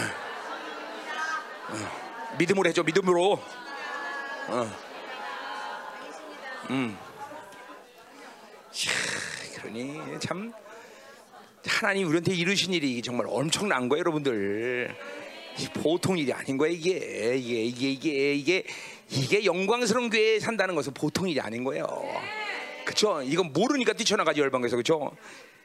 어. 1.68 2.36
믿음으로 2.38 2.68
해줘. 2.68 2.82
믿음으로. 2.82 3.40
그러니 9.62 10.18
참 10.20 10.52
하나님 11.66 12.08
우리한테 12.08 12.34
이루신 12.34 12.74
일이 12.74 13.00
정말 13.00 13.26
엄청난 13.28 13.88
거예요, 13.88 14.00
여러분들. 14.00 14.94
이 15.58 15.68
보통 15.80 16.18
일이 16.18 16.32
아닌 16.32 16.58
거예요, 16.58 16.74
이게 16.74 17.36
이게 17.36 17.62
이게 17.62 17.90
이게 17.92 18.34
이게 18.34 18.64
이게 19.08 19.44
영광스러운 19.44 20.10
교회에 20.10 20.40
산다는 20.40 20.74
것은 20.74 20.92
보통 20.94 21.28
일이 21.28 21.40
아닌 21.40 21.62
거예요. 21.62 21.86
그렇죠? 22.84 23.22
이건 23.22 23.52
모르니까 23.52 23.92
뛰쳐나가지 23.92 24.40
열방에서 24.40 24.76
그렇죠? 24.76 25.16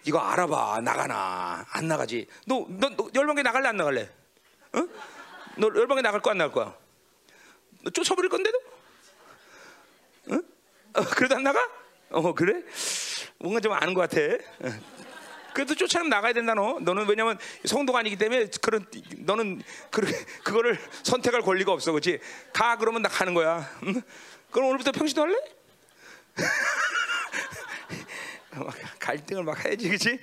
이거 0.06 0.20
알아봐 0.20 0.82
나가나 0.82 1.66
안 1.72 1.88
나가지. 1.88 2.28
너너 2.46 2.68
너, 2.96 3.10
열방에 3.16 3.42
나갈래 3.42 3.70
안 3.70 3.78
나갈래? 3.78 4.10
어? 4.74 4.88
너 5.58 5.72
열방에 5.74 6.02
나갈 6.02 6.22
거안 6.22 6.38
나갈 6.38 6.54
거야? 6.54 6.78
너 7.82 7.90
쫓아버릴 7.90 8.30
건데도? 8.30 8.58
어? 10.30 10.36
어, 10.36 11.02
그래도 11.16 11.36
안 11.36 11.44
나가? 11.44 11.60
어 12.10 12.34
그래? 12.34 12.62
뭔가 13.40 13.60
좀 13.60 13.74
아는 13.74 13.94
것 13.94 14.10
같아. 14.10 14.22
어. 14.22 14.70
그래도 15.54 15.74
쫓아내면 15.76 16.10
나가야 16.10 16.34
된다 16.34 16.54
너. 16.54 16.80
너는 16.80 17.08
왜냐면 17.08 17.38
성도가 17.66 18.00
아니기 18.00 18.16
때문에 18.16 18.48
그런 18.62 18.86
너는 19.18 19.62
그 19.90 20.02
그거를 20.44 20.78
선택할 21.04 21.42
권리가 21.42 21.72
없어, 21.72 21.92
그렇지? 21.92 22.20
가 22.54 22.78
그러면 22.78 23.02
나 23.02 23.10
가는 23.10 23.34
거야. 23.34 23.68
응? 23.84 24.02
그럼 24.52 24.70
오늘부터 24.70 24.92
평시도 24.92 25.22
할래? 25.22 25.36
막 28.52 28.74
갈등을 29.00 29.44
막 29.44 29.64
해야지, 29.66 29.88
그렇지? 29.88 30.20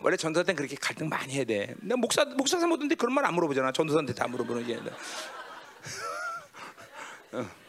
원래 0.00 0.16
전도사 0.16 0.44
때는 0.44 0.56
그렇게 0.56 0.76
갈등 0.76 1.08
많이 1.08 1.34
해야 1.34 1.44
돼. 1.44 1.74
내가 1.80 1.96
목사 1.96 2.24
목사 2.24 2.58
사모던데 2.58 2.94
그런 2.96 3.14
말 3.14 3.24
안 3.24 3.34
물어보잖아. 3.34 3.72
전도사한테 3.72 4.14
다 4.14 4.26
물어보는 4.28 4.66
게. 4.66 4.78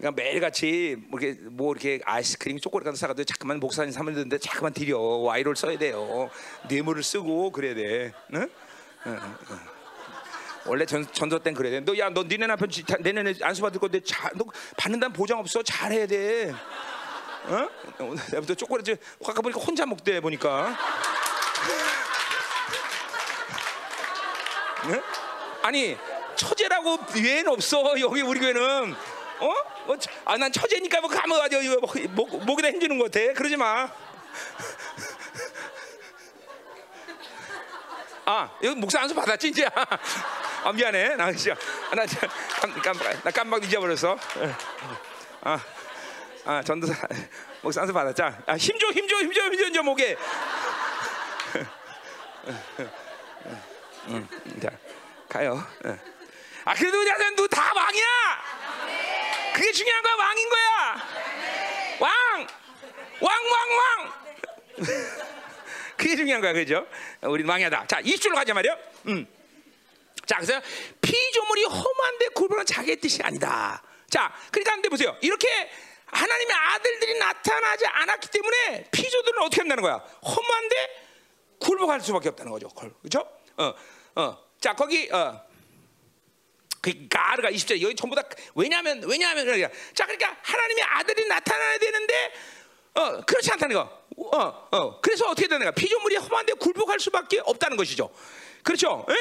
그러니까 0.00 0.22
매일같이 0.22 0.96
뭐 1.08 1.20
이렇게 1.20 1.38
뭐 1.42 1.72
이렇게 1.72 2.00
아이스크림 2.06 2.58
초콜릿 2.58 2.84
같은 2.84 2.92
거 2.94 2.96
사가도 2.96 3.22
자꾸만 3.24 3.60
목사님 3.60 3.92
사모는데 3.92 4.38
자꾸만 4.38 4.72
드려 4.72 4.98
와이를 4.98 5.54
써야 5.56 5.76
돼요. 5.76 6.30
뇌물을 6.68 7.02
쓰고 7.02 7.52
그래야 7.52 7.74
돼. 7.74 8.12
응? 8.34 8.48
응, 9.06 9.20
응. 9.50 9.58
원래 10.64 10.86
전, 10.86 11.06
전도 11.12 11.38
땐 11.40 11.52
그래야 11.52 11.72
돼. 11.72 11.80
너 11.84 11.92
야 11.98 12.08
너 12.08 12.22
니네 12.22 12.46
남편 12.46 12.68
내년에 13.00 13.34
안수 13.42 13.60
받을 13.60 13.78
건데 13.78 14.00
자, 14.02 14.30
너 14.34 14.44
받는다는 14.78 15.12
보장 15.12 15.38
없어. 15.38 15.62
잘해야 15.62 16.06
돼. 16.06 16.54
어? 17.44 17.68
내부터 18.32 18.54
초콜릿 18.54 18.86
저- 18.86 18.96
아까 19.30 19.42
보니까 19.42 19.60
혼자 19.60 19.84
먹대 19.84 20.18
보니까. 20.20 20.74
네? 24.88 25.02
아니 25.62 25.96
처제라고 26.36 26.98
외에는 27.16 27.48
없어 27.52 27.82
여기 28.00 28.22
우리 28.22 28.40
교회는 28.40 28.94
어? 29.40 29.54
뭐, 29.86 29.96
아난 30.24 30.52
처제니까 30.52 31.00
뭐 31.00 31.08
가면 31.08 31.48
이거 31.50 31.80
목, 31.80 31.96
목, 32.10 32.44
목에다 32.44 32.68
힘주는 32.68 32.98
것 32.98 33.10
같아 33.10 33.32
그러지 33.32 33.56
마. 33.56 33.90
아 38.26 38.50
여기 38.62 38.78
목사 38.78 39.00
안수 39.00 39.14
받았지 39.14 39.48
이제 39.48 39.66
아 40.62 40.72
미안해 40.72 41.16
나 41.16 41.32
진짜 41.32 41.56
아, 41.90 41.94
나 41.96 42.04
깜, 42.60 42.72
깜빡 42.80 43.24
나 43.24 43.30
깜빡 43.30 43.64
잊어버렸어. 43.64 44.16
아, 45.42 45.58
아 46.44 46.62
전도사 46.62 46.94
목사 47.62 47.80
안수 47.80 47.92
받았자. 47.92 48.42
아, 48.46 48.56
힘줘 48.56 48.88
힘줘 48.88 49.16
힘줘 49.16 49.42
힘줘 49.42 49.64
힘줘 49.64 49.82
목에. 49.82 50.16
응, 54.08 54.28
자 54.62 54.70
가요. 55.28 55.66
응. 55.86 55.98
아 56.64 56.74
그래도 56.74 56.98
아들 57.10 57.34
너다 57.34 57.72
왕이야. 57.74 58.06
그게 59.60 59.72
중요한 59.72 60.02
거야 60.02 60.14
왕인 60.14 60.48
거야. 60.48 61.08
왕, 62.00 62.46
왕, 63.20 63.44
왕, 63.50 63.76
왕. 63.76 64.12
그게 65.98 66.16
중요한 66.16 66.40
거야 66.40 66.54
그죠? 66.54 66.86
우리 67.20 67.44
왕이다. 67.44 67.86
자 67.86 68.00
20절로 68.00 68.36
가자 68.36 68.54
말이요. 68.54 68.74
음. 69.08 69.26
자 70.24 70.36
그래서 70.36 70.58
피조물이 71.02 71.64
험한데 71.64 72.28
굴분은 72.28 72.64
자기의 72.64 72.96
뜻이 72.96 73.22
아니다. 73.22 73.82
자 74.08 74.32
그러니까 74.50 74.72
근데 74.76 74.88
보세요. 74.88 75.14
이렇게 75.20 75.46
하나님의 76.06 76.56
아들들이 76.56 77.18
나타나지 77.18 77.84
않았기 77.84 78.28
때문에 78.30 78.84
피조들은 78.90 79.42
어떻게 79.42 79.60
한다는 79.60 79.82
거야? 79.82 79.96
허무한데 79.96 81.06
굴복할 81.58 82.00
수밖에 82.00 82.30
없다는 82.30 82.50
거죠. 82.50 82.68
그렇죠? 82.70 83.28
어, 83.58 83.74
어. 84.14 84.38
자 84.58 84.72
거기 84.72 85.10
어. 85.12 85.49
그 86.80 86.92
가르가 87.10 87.50
20절 87.50 87.80
여기 87.82 87.94
전부 87.94 88.16
다 88.16 88.22
왜냐하면 88.54 89.02
왜냐하면 89.06 89.44
그러니까 89.44 89.68
자 89.94 90.06
그러니까 90.06 90.36
하나님의 90.42 90.84
아들이 90.84 91.26
나타나야 91.26 91.78
되는데 91.78 92.32
어 92.94 93.20
그렇지 93.22 93.52
않다는 93.52 93.76
거. 93.76 94.00
어, 94.16 94.68
어. 94.70 95.00
그래서 95.00 95.26
어떻게 95.26 95.48
되는가? 95.48 95.70
피조물이 95.72 96.16
험한데 96.16 96.54
굴복할 96.54 97.00
수밖에 97.00 97.40
없다는 97.44 97.76
것이죠. 97.76 98.10
그렇죠? 98.62 99.06
에? 99.08 99.14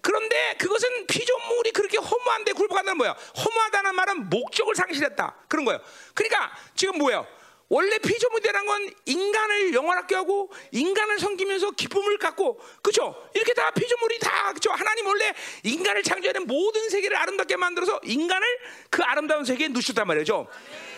그런데 0.00 0.54
그것은 0.58 1.06
피조물이 1.06 1.72
그렇게 1.72 1.98
허무한데 1.98 2.52
굴복한다는 2.52 2.96
뭐야? 2.96 3.12
허무하다는 3.12 3.94
말은 3.94 4.30
목적을 4.30 4.74
상실했다. 4.74 5.36
그런 5.48 5.64
거예요. 5.64 5.80
그러니까 6.14 6.56
지금 6.74 6.98
뭐예요? 6.98 7.26
원래 7.70 7.98
피조물이라는 7.98 8.66
건 8.66 8.90
인간을 9.06 9.74
영원하게 9.74 10.16
하고 10.16 10.50
인간을 10.72 11.20
섬기면서 11.20 11.70
기쁨을 11.70 12.18
갖고 12.18 12.60
그렇죠? 12.82 13.14
이렇게 13.32 13.54
다 13.54 13.70
피조물이 13.70 14.18
다 14.18 14.48
그렇죠? 14.48 14.72
하나님 14.72 15.06
원래 15.06 15.32
인간을 15.62 16.02
창조하는 16.02 16.48
모든 16.48 16.90
세계를 16.90 17.16
아름답게 17.16 17.56
만들어서 17.56 18.00
인간을 18.02 18.46
그 18.90 19.02
아름다운 19.04 19.44
세계에 19.44 19.68
누셨단 19.68 20.04
말이죠. 20.04 20.48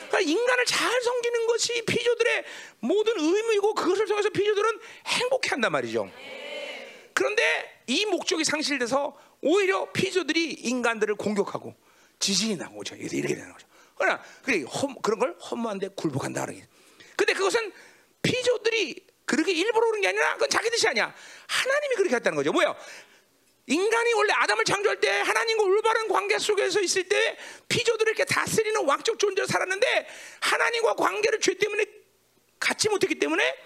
그러니까 0.09 0.21
인간을 0.21 0.65
잘 0.65 1.03
섬기는 1.03 1.47
것이 1.47 1.83
피조들의 1.85 2.45
모든 2.81 3.21
의무이고 3.21 3.75
그것을 3.75 4.07
통해서 4.07 4.31
피조들은 4.31 4.81
행복해 5.07 5.51
한단 5.51 5.73
말이죠. 5.73 6.11
그런데 7.13 7.83
이 7.87 8.07
목적이 8.07 8.45
상실돼서 8.45 9.15
오히려 9.43 9.93
피조들이 9.93 10.53
인간들을 10.53 11.17
공격하고 11.17 11.75
지진이 12.19 12.57
나고 12.57 12.79
그죠 12.79 12.95
이렇게 12.95 13.35
되는 13.35 13.53
거죠. 13.53 13.67
그러나 14.03 14.21
그래 14.43 14.65
험, 14.67 15.01
그런 15.01 15.21
걸 15.21 15.37
허무한데 15.39 15.89
굴복한다 15.95 16.45
그러게. 16.45 16.67
근데 17.15 17.35
그것은 17.35 17.73
피조들이 18.23 19.07
그렇게 19.25 19.53
일부러 19.53 19.87
그런 19.87 20.01
게 20.01 20.09
아니라 20.09 20.33
그건 20.35 20.51
자기 20.51 20.69
뜻이 20.71 20.89
아니야. 20.89 21.15
하나님이 21.47 21.95
그렇게 21.95 22.17
했다는 22.17 22.35
거죠. 22.35 22.51
뭐야? 22.53 22.75
인간이 23.67 24.13
원래 24.15 24.33
아담을 24.33 24.65
창조할 24.65 24.99
때 24.99 25.09
하나님과 25.09 25.63
올바른 25.63 26.09
관계 26.09 26.37
속에서 26.37 26.81
있을 26.81 27.09
때 27.09 27.39
피조들을 27.69 28.11
이렇게 28.11 28.25
다스리는 28.25 28.85
왕적 28.85 29.21
존재로 29.21 29.47
살았는데 29.47 30.09
하나님과 30.41 30.95
관계를 30.95 31.41
죄 31.41 31.55
때문에 31.55 31.85
갖지 32.59 32.89
못했기 32.89 33.21
때문에 33.21 33.57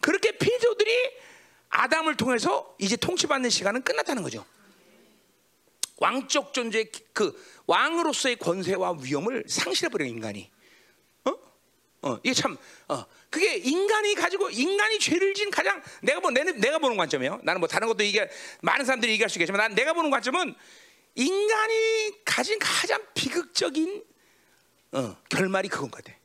그렇게 0.00 0.38
피조들이 0.38 0.92
아담을 1.68 2.16
통해서 2.16 2.76
이제 2.78 2.94
통치받는 2.94 3.50
시간은 3.50 3.82
끝났다는 3.82 4.22
거죠. 4.22 4.46
왕적 6.00 6.52
존재의 6.52 6.90
그 7.12 7.32
왕으로서의 7.66 8.36
권세와 8.36 8.96
위엄을 9.02 9.44
상실해버린 9.46 10.08
인간이. 10.08 10.50
어? 11.24 11.34
어, 12.02 12.18
이게 12.24 12.34
참, 12.34 12.56
어, 12.88 13.04
그게 13.28 13.56
인간이 13.56 14.14
가지고 14.14 14.50
인간이 14.50 14.98
죄를 14.98 15.34
진 15.34 15.50
가장 15.50 15.80
내가 16.02 16.20
보 16.20 16.30
내가, 16.30 16.50
내가 16.52 16.78
보는 16.78 16.96
관점이에요. 16.96 17.40
나는 17.44 17.60
뭐 17.60 17.68
다른 17.68 17.86
것도 17.86 18.02
이게 18.02 18.28
많은 18.62 18.84
사람들이 18.84 19.12
얘기할 19.12 19.28
수 19.28 19.38
있겠지만 19.38 19.58
난 19.60 19.74
내가 19.74 19.92
보는 19.92 20.10
관점은 20.10 20.54
인간이 21.14 22.24
가진 22.24 22.58
가장 22.58 23.00
비극적인 23.14 24.02
어, 24.92 25.16
결말이 25.28 25.68
그건 25.68 25.90
것 25.90 26.02
같아. 26.02 26.18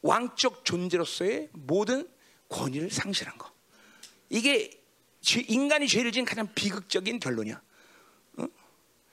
왕적 0.00 0.64
존재로서의 0.64 1.50
모든 1.52 2.08
권위를 2.48 2.90
상실한 2.90 3.36
거. 3.36 3.52
이게 4.30 4.70
죄, 5.20 5.44
인간이 5.46 5.86
죄를 5.86 6.12
지은 6.12 6.24
가장 6.24 6.48
비극적인 6.54 7.20
결론이야. 7.20 7.60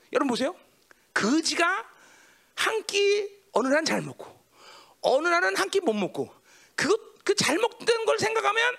어? 0.10 0.14
여러분 0.14 0.28
보세요. 0.30 0.55
거지가 1.14 1.86
한 2.55 2.84
끼 2.84 3.30
어느 3.53 3.68
날은 3.68 3.86
잘 3.86 4.01
먹고 4.01 4.26
어느 5.01 5.28
날은 5.28 5.55
한 5.57 5.70
끼 5.70 5.80
못 5.80 5.93
먹고 5.93 6.34
그것 6.76 6.99
그 7.24 7.36
잘 7.36 7.57
먹던 7.57 8.05
걸 8.05 8.18
생각하면 8.20 8.76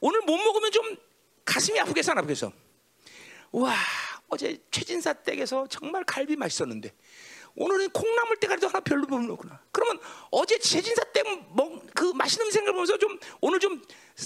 오늘 0.00 0.20
못 0.22 0.36
먹으면 0.36 0.70
좀 0.72 0.96
가슴이 1.44 1.78
아프겠어 1.80 2.12
안 2.12 2.18
아프겠어? 2.18 2.52
와 3.52 3.74
어제 4.28 4.58
최진사 4.70 5.12
댁에서 5.12 5.66
정말 5.68 6.04
갈비 6.04 6.36
맛있었는데 6.36 6.92
오늘은 7.54 7.90
콩나물 7.90 8.36
대가리도 8.36 8.68
하나 8.68 8.80
별로 8.80 9.06
못 9.06 9.18
먹구나. 9.18 9.60
그러면 9.72 9.98
어제 10.30 10.58
최진사 10.58 11.02
댁먹그 11.12 12.12
맛있는 12.14 12.50
생각을 12.50 12.72
보면서 12.74 12.98
좀 12.98 13.18
오늘 13.40 13.58
좀 13.58 13.82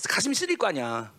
가슴이 0.08 0.34
쓰릴 0.34 0.56
거 0.56 0.66
아니야. 0.66 1.12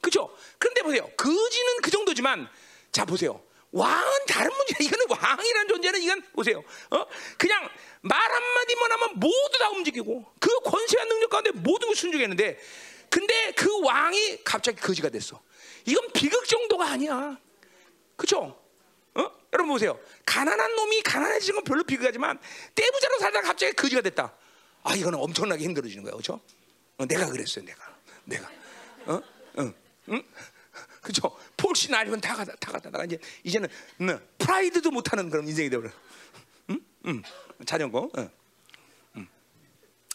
그죠? 0.00 0.34
그런데 0.58 0.82
보세요. 0.82 1.08
거지는 1.16 1.80
그 1.82 1.90
정도지만 1.90 2.48
자 2.90 3.04
보세요. 3.04 3.42
왕은 3.72 4.26
다른 4.26 4.50
문제야. 4.56 4.76
이거는 4.80 5.06
왕이라는 5.08 5.68
존재는 5.68 6.02
이건 6.02 6.22
보세요. 6.32 6.62
어? 6.90 7.06
그냥 7.38 7.68
말 8.02 8.18
한마디만 8.20 8.92
하면 8.92 9.10
모두 9.16 9.58
다 9.58 9.70
움직이고 9.70 10.24
그 10.40 10.60
권세와 10.60 11.04
능력 11.04 11.30
가운데 11.30 11.50
모든 11.52 11.88
걸 11.88 11.96
순종했는데 11.96 12.58
근데 13.08 13.52
그 13.52 13.80
왕이 13.82 14.44
갑자기 14.44 14.80
거지가 14.80 15.08
됐어. 15.10 15.40
이건 15.86 16.10
비극 16.12 16.46
정도가 16.46 16.90
아니야. 16.90 17.38
그죠? 18.16 18.60
어? 19.14 19.30
여러분 19.52 19.72
보세요. 19.72 19.98
가난한 20.24 20.76
놈이 20.76 21.02
가난해지는 21.02 21.56
건 21.56 21.64
별로 21.64 21.84
비극하지만 21.84 22.38
떼부자로 22.74 23.18
살다가 23.18 23.48
갑자기 23.48 23.72
거지가 23.72 24.00
됐다. 24.02 24.34
아 24.82 24.94
이거는 24.94 25.18
엄청나게 25.18 25.64
힘들어지는 25.64 26.04
거야. 26.04 26.14
그죠? 26.14 26.40
어, 26.98 27.06
내가 27.06 27.26
그랬어요. 27.26 27.64
내가. 27.64 27.96
내가. 28.24 28.50
어? 29.06 29.22
응. 29.58 29.74
응? 30.10 30.22
그죠? 31.00 31.36
폴시 31.56 31.90
날리면 31.90 32.20
다 32.20 32.34
가다 32.34 32.54
다 32.56 32.72
가다가 32.72 33.04
이제 33.04 33.18
이제는 33.44 33.68
응, 34.02 34.20
프라이드도 34.38 34.90
못하는 34.90 35.30
그런 35.30 35.48
인생이 35.48 35.70
되버려. 35.70 35.90
응? 36.70 36.80
응. 37.06 37.22
자전거. 37.64 38.10
응. 38.18 38.30
응. 39.16 39.28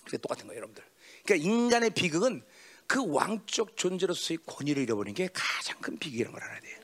그게 0.04 0.18
똑같은 0.18 0.46
거예요, 0.48 0.58
여러분들. 0.60 0.84
그러니까 1.26 1.50
인간의 1.50 1.90
비극은 1.92 2.44
그 2.88 3.04
왕적 3.08 3.76
존재로서의 3.78 4.38
권위를 4.46 4.84
잃어버리는 4.84 5.16
게 5.16 5.28
가장 5.34 5.80
큰 5.82 5.98
비극이라는 5.98 6.32
걸 6.32 6.44
알아야 6.44 6.60
돼요. 6.60 6.80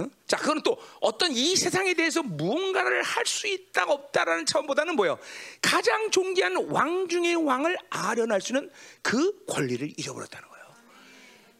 응? 0.00 0.10
자, 0.26 0.36
그거는 0.36 0.62
또 0.62 0.78
어떤 1.00 1.32
이 1.32 1.56
세상에 1.56 1.94
대해서 1.94 2.22
무언가를 2.22 3.02
할 3.02 3.24
수 3.26 3.46
있다 3.46 3.84
없다라는 3.84 4.44
차원보다는 4.44 4.94
뭐예요? 4.96 5.18
가장 5.62 6.10
존귀한 6.10 6.66
왕 6.68 7.08
중의 7.08 7.36
왕을 7.36 7.78
아련할 7.88 8.40
수 8.42 8.52
있는 8.52 8.70
그 9.02 9.44
권리를 9.46 9.94
잃어버렸다는. 9.96 10.49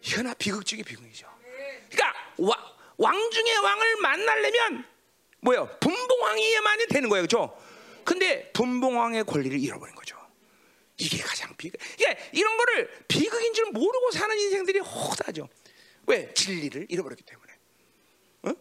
현아 0.03 0.35
비극적인 0.35 0.85
비극이죠. 0.85 1.29
그러니까 1.91 2.15
와, 2.39 2.57
왕 2.97 3.31
중의 3.31 3.57
왕을 3.57 3.97
만나려면 3.97 4.85
뭐요? 5.41 5.69
분봉왕이야만이 5.81 6.87
되는 6.89 7.09
거예요, 7.09 7.27
그렇죠? 7.27 7.57
근데 8.05 8.51
분봉왕의 8.53 9.25
권리를 9.25 9.59
잃어버린 9.59 9.95
거죠. 9.95 10.17
이게 10.99 11.19
가장 11.23 11.55
비극. 11.57 11.81
그러니까 11.97 12.25
이런 12.33 12.57
거를 12.59 13.05
비극인 13.09 13.55
줄 13.55 13.71
모르고 13.71 14.11
사는 14.11 14.39
인생들이 14.39 14.81
허다죠. 14.81 15.49
왜? 16.07 16.33
진리를 16.35 16.87
잃어버렸기 16.89 17.23
때문에. 17.25 17.53
어? 18.43 18.53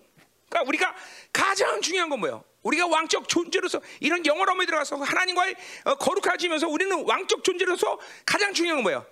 그러니까 0.50 0.68
우리가 0.68 0.96
가장 1.34 1.82
중요한 1.82 2.10
건 2.10 2.20
뭐예요? 2.20 2.44
우리가 2.64 2.88
왕적 2.88 3.28
존재로서 3.28 3.82
이런 4.00 4.26
영어로움에 4.26 4.66
들어가서 4.66 4.98
하나님과의 4.98 5.56
어, 5.86 5.96
거룩해지면서 5.96 6.68
우리는 6.68 7.04
왕적 7.06 7.44
존재로서 7.44 8.00
가장 8.26 8.54
중요한 8.54 8.78
건 8.78 8.84
뭐예요? 8.84 9.06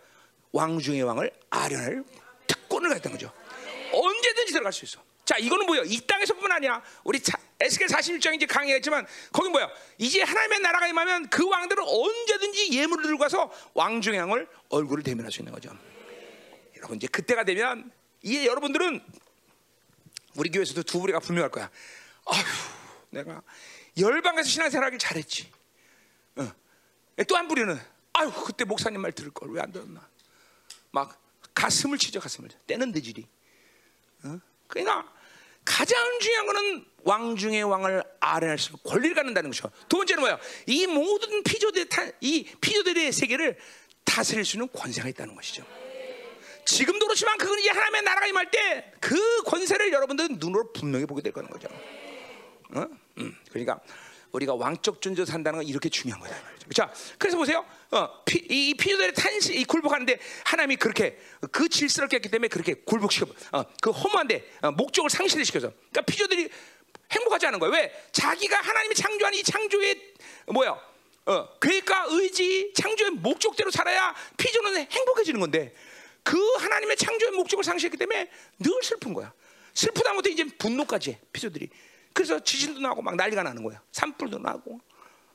왕 0.51 0.79
중의 0.79 1.03
왕을 1.03 1.31
아련할 1.49 2.03
특권을 2.47 2.89
갖던 2.91 3.11
거죠. 3.13 3.31
언제든지 3.91 4.53
들어갈 4.53 4.73
수 4.73 4.85
있어. 4.85 5.01
자, 5.25 5.37
이거는 5.37 5.65
뭐야? 5.65 5.83
이 5.85 5.99
땅에서뿐만 6.07 6.51
아니야. 6.53 6.81
우리 7.03 7.19
에스겔 7.59 7.87
41장 7.87 8.35
이제 8.35 8.45
강의했지만 8.45 9.05
거기 9.33 9.49
뭐야? 9.49 9.69
이제 9.97 10.21
하나님의 10.21 10.59
나라가 10.59 10.87
임하면 10.87 11.29
그 11.29 11.47
왕들은 11.47 11.83
언제든지 11.83 12.71
예물을 12.77 13.03
들고 13.03 13.19
가서 13.19 13.51
왕 13.73 13.99
중의 13.99 14.19
왕을 14.21 14.47
얼굴을 14.69 15.03
대면할 15.03 15.31
수 15.31 15.41
있는 15.41 15.51
거죠. 15.53 15.69
여러분 16.77 16.97
이제 16.97 17.07
그때가 17.07 17.43
되면 17.43 17.91
이제 18.21 18.45
여러분들은 18.45 19.01
우리 20.35 20.49
교회에서도 20.49 20.83
두 20.83 20.99
부리가 20.99 21.19
분명할 21.19 21.49
거야. 21.51 21.69
아휴, 22.25 22.43
내가 23.09 23.41
열방에서 23.99 24.47
신앙생활하길 24.47 24.99
잘했지. 24.99 25.51
어. 26.35 26.47
또한 27.27 27.47
부리는 27.47 27.77
아휴 28.13 28.31
그때 28.45 28.63
목사님 28.63 29.01
말 29.01 29.11
들을 29.11 29.31
걸 29.31 29.49
왜 29.49 29.59
안 29.61 29.71
들었나? 29.71 30.07
막 30.91 31.21
가슴을 31.53 31.97
치죠 31.97 32.19
가슴을 32.19 32.49
때는 32.67 32.91
대질이. 32.91 33.25
어? 34.23 34.39
그러니까 34.67 35.11
가장 35.65 35.97
중요한 36.19 36.45
거는 36.45 36.85
왕 37.03 37.35
중의 37.35 37.63
왕을 37.63 38.03
아련할 38.19 38.57
수 38.57 38.77
권리를 38.77 39.15
갖는다는 39.15 39.49
것이죠. 39.49 39.69
두 39.89 39.97
번째는 39.97 40.21
뭐야? 40.21 40.39
이 40.65 40.87
모든 40.87 41.43
피조들의 41.43 41.89
타, 41.89 42.05
이 42.21 42.45
피조들의 42.61 43.11
세계를 43.11 43.57
다스릴 44.03 44.45
수 44.45 44.57
있는 44.57 44.69
권세가 44.71 45.09
있다는 45.09 45.35
것이죠. 45.35 45.65
지금도 46.65 47.05
그렇지만 47.05 47.37
그건 47.37 47.59
이제 47.59 47.69
하나님의 47.69 48.01
나라가 48.01 48.27
임할 48.27 48.51
때 48.51 48.91
그 49.07 49.43
권세를 49.43 49.93
여러분들은 49.93 50.37
눈으로 50.37 50.73
분명히 50.73 51.05
보게 51.05 51.21
될 51.21 51.31
거는 51.31 51.49
거죠. 51.49 51.69
어? 52.75 52.85
음, 53.19 53.37
그러니까 53.49 53.79
우리가 54.31 54.55
왕적 54.55 55.01
존재 55.01 55.25
산다는 55.25 55.59
건 55.59 55.67
이렇게 55.67 55.89
중요한 55.89 56.21
거다. 56.21 56.35
자, 56.73 56.91
그래서 57.17 57.37
보세요. 57.37 57.65
어, 57.91 58.23
피, 58.25 58.39
이 58.49 58.73
피조들의 58.73 59.13
탄식, 59.13 59.55
이 59.55 59.63
굴복하는데 59.63 60.19
하나님이 60.45 60.75
그렇게 60.75 61.17
그 61.51 61.69
질서를 61.69 62.09
깼기 62.09 62.29
때문에 62.29 62.49
그렇게 62.49 62.73
굴복시켜, 62.73 63.27
어, 63.53 63.63
그 63.81 63.91
허무한데 63.91 64.43
어, 64.61 64.71
목적을 64.71 65.09
상실시켜서, 65.09 65.71
그러니까 65.71 66.01
피조들이 66.01 66.49
행복하지 67.11 67.47
않은 67.47 67.59
거예요. 67.59 67.73
왜? 67.73 68.09
자기가 68.11 68.57
하나님이 68.57 68.95
창조한 68.95 69.33
이 69.33 69.43
창조의 69.43 70.13
뭐야? 70.47 70.77
어, 71.27 71.59
계획과 71.59 72.07
의지, 72.09 72.71
창조의 72.75 73.11
목적대로 73.11 73.71
살아야 73.71 74.13
피조는 74.37 74.87
행복해지는 74.91 75.39
건데 75.39 75.73
그 76.23 76.37
하나님의 76.55 76.97
창조의 76.97 77.31
목적을 77.33 77.63
상실했기 77.63 77.97
때문에 77.97 78.29
늘 78.59 78.83
슬픈 78.83 79.13
거야. 79.13 79.33
슬프다 79.73 80.13
못해 80.13 80.31
이제 80.31 80.43
분노까지 80.57 81.11
해, 81.11 81.19
피조들이. 81.31 81.69
그래서 82.17 82.39
지진도 82.39 82.79
나고 82.79 83.03
막 83.03 83.15
난리가 83.15 83.43
나는 83.43 83.61
거야. 83.61 83.79
산불도 83.91 84.39
나고, 84.39 84.81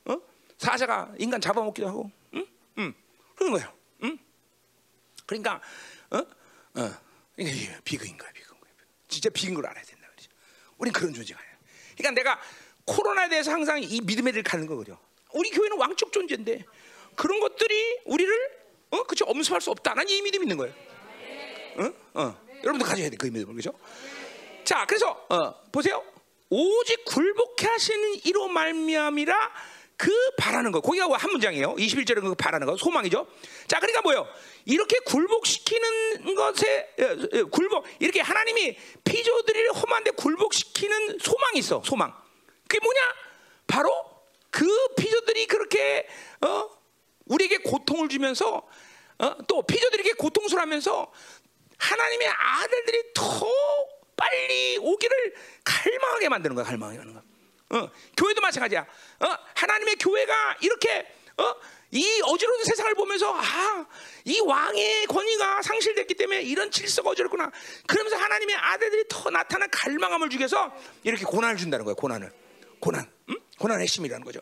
어? 0.03 0.17
사자가 0.57 1.13
인간 1.17 1.39
잡아먹기도 1.39 1.87
하고, 1.87 2.11
응? 2.33 2.45
응. 2.79 2.93
그런 3.37 3.53
거예요. 3.53 3.73
응? 4.03 4.17
그러니까, 5.25 5.61
어? 6.09 6.17
어. 6.17 6.93
비극인 7.85 8.17
거야, 8.17 8.29
비극인 8.33 8.59
거야. 8.59 8.71
진짜 9.07 9.29
비극인 9.29 9.55
걸 9.55 9.65
알아야 9.65 9.81
된다. 9.85 10.09
그죠? 10.13 10.29
우린 10.77 10.91
그런 10.91 11.13
존재가 11.13 11.39
아니야. 11.39 11.53
그러니까 11.97 12.21
내가 12.21 12.41
코로나에 12.83 13.29
대해서 13.29 13.53
항상 13.53 13.81
이 13.81 14.01
믿음의 14.01 14.33
들 14.33 14.43
가는 14.43 14.67
거거든요. 14.67 14.97
우리 15.33 15.51
교회는 15.51 15.77
왕적 15.77 16.11
존재인데 16.11 16.65
그런 17.15 17.39
것들이 17.39 18.01
우리를 18.03 18.63
어 18.89 19.03
그쵸 19.03 19.23
엄습할 19.25 19.61
수 19.61 19.71
없다. 19.71 19.93
나는 19.93 20.09
이 20.09 20.21
믿음이 20.21 20.43
있는 20.43 20.57
거예요. 20.57 20.75
어? 21.77 22.21
어. 22.21 22.41
여러분도 22.57 22.85
가져야 22.85 23.09
돼 23.09 23.15
그 23.15 23.27
믿음을 23.27 23.55
그죠? 23.55 23.71
자, 24.65 24.85
그래서 24.85 25.25
어, 25.29 25.63
보세요. 25.71 26.03
오직 26.55 27.03
굴복해 27.05 27.65
하시는 27.67 28.15
이로 28.25 28.47
말미암이라 28.47 29.51
그 29.97 30.11
바라는 30.37 30.71
거. 30.71 30.81
거기가 30.81 31.07
한 31.17 31.31
문장이에요. 31.31 31.75
21절은 31.75 32.21
그 32.21 32.35
바라는 32.35 32.67
거, 32.67 32.77
소망이죠. 32.77 33.25
자, 33.67 33.79
그러니까 33.79 34.01
뭐요? 34.01 34.27
이렇게 34.65 34.99
굴복시키는 34.99 36.35
것에 36.35 36.93
어, 36.99 37.39
어, 37.39 37.45
굴복 37.45 37.85
이렇게 37.99 38.21
하나님이 38.21 38.77
피조들을 39.03 39.73
험한데 39.73 40.11
굴복시키는 40.11 41.19
소망이 41.19 41.57
있어. 41.59 41.81
소망. 41.83 42.13
그게 42.67 42.79
뭐냐? 42.83 42.99
바로 43.65 43.91
그 44.51 44.67
피조들이 44.95 45.47
그렇게 45.47 46.07
어? 46.41 46.69
우리에게 47.25 47.57
고통을 47.59 48.09
주면서 48.09 48.67
어? 49.17 49.35
또 49.47 49.63
피조들에게 49.63 50.13
고통스러하면서 50.13 51.11
하나님의 51.77 52.27
아들들이 52.27 53.03
더 53.15 53.47
빨리 54.23 54.77
오기를 54.79 55.33
갈망하게 55.65 56.29
만드는 56.29 56.55
거야. 56.55 56.65
갈망하게 56.65 56.99
하는 56.99 57.13
거야. 57.13 57.23
어, 57.71 57.91
교회도 58.15 58.39
마찬가지야. 58.41 58.81
어, 58.81 59.37
하나님의 59.55 59.95
교회가 59.97 60.57
이렇게 60.61 61.05
어, 61.37 61.55
이 61.91 62.21
어지러운 62.23 62.63
세상을 62.63 62.93
보면서 62.95 63.33
아, 63.35 63.85
이 64.25 64.39
왕의 64.39 65.07
권위가 65.07 65.61
상실됐기 65.61 66.13
때문에 66.15 66.41
이런 66.41 66.71
질서가 66.71 67.09
어지럽구나. 67.11 67.51
그러면서 67.87 68.15
하나님의 68.17 68.55
아들들이 68.55 69.03
더 69.09 69.29
나타난 69.29 69.69
갈망함을 69.69 70.29
주게서 70.29 70.71
이렇게 71.03 71.25
고난을 71.25 71.57
준다는 71.57 71.83
거야. 71.85 71.95
고난을. 71.95 72.31
고난. 72.79 73.09
음? 73.29 73.37
고난의 73.59 73.83
핵심이라는 73.83 74.23
거죠. 74.25 74.39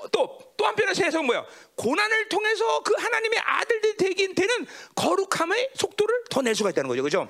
어, 0.00 0.08
또, 0.08 0.54
또 0.56 0.66
한편의 0.66 0.94
세상 0.94 1.24
뭐야? 1.26 1.44
고난을 1.76 2.28
통해서 2.28 2.82
그 2.82 2.94
하나님의 2.98 3.38
아들들이 3.38 3.96
되긴 3.96 4.34
되는 4.34 4.66
거룩함의 4.96 5.70
속도를 5.74 6.24
더 6.30 6.42
낼 6.42 6.54
수가 6.54 6.70
있다는 6.70 6.88
거죠. 6.88 7.02
그죠? 7.02 7.28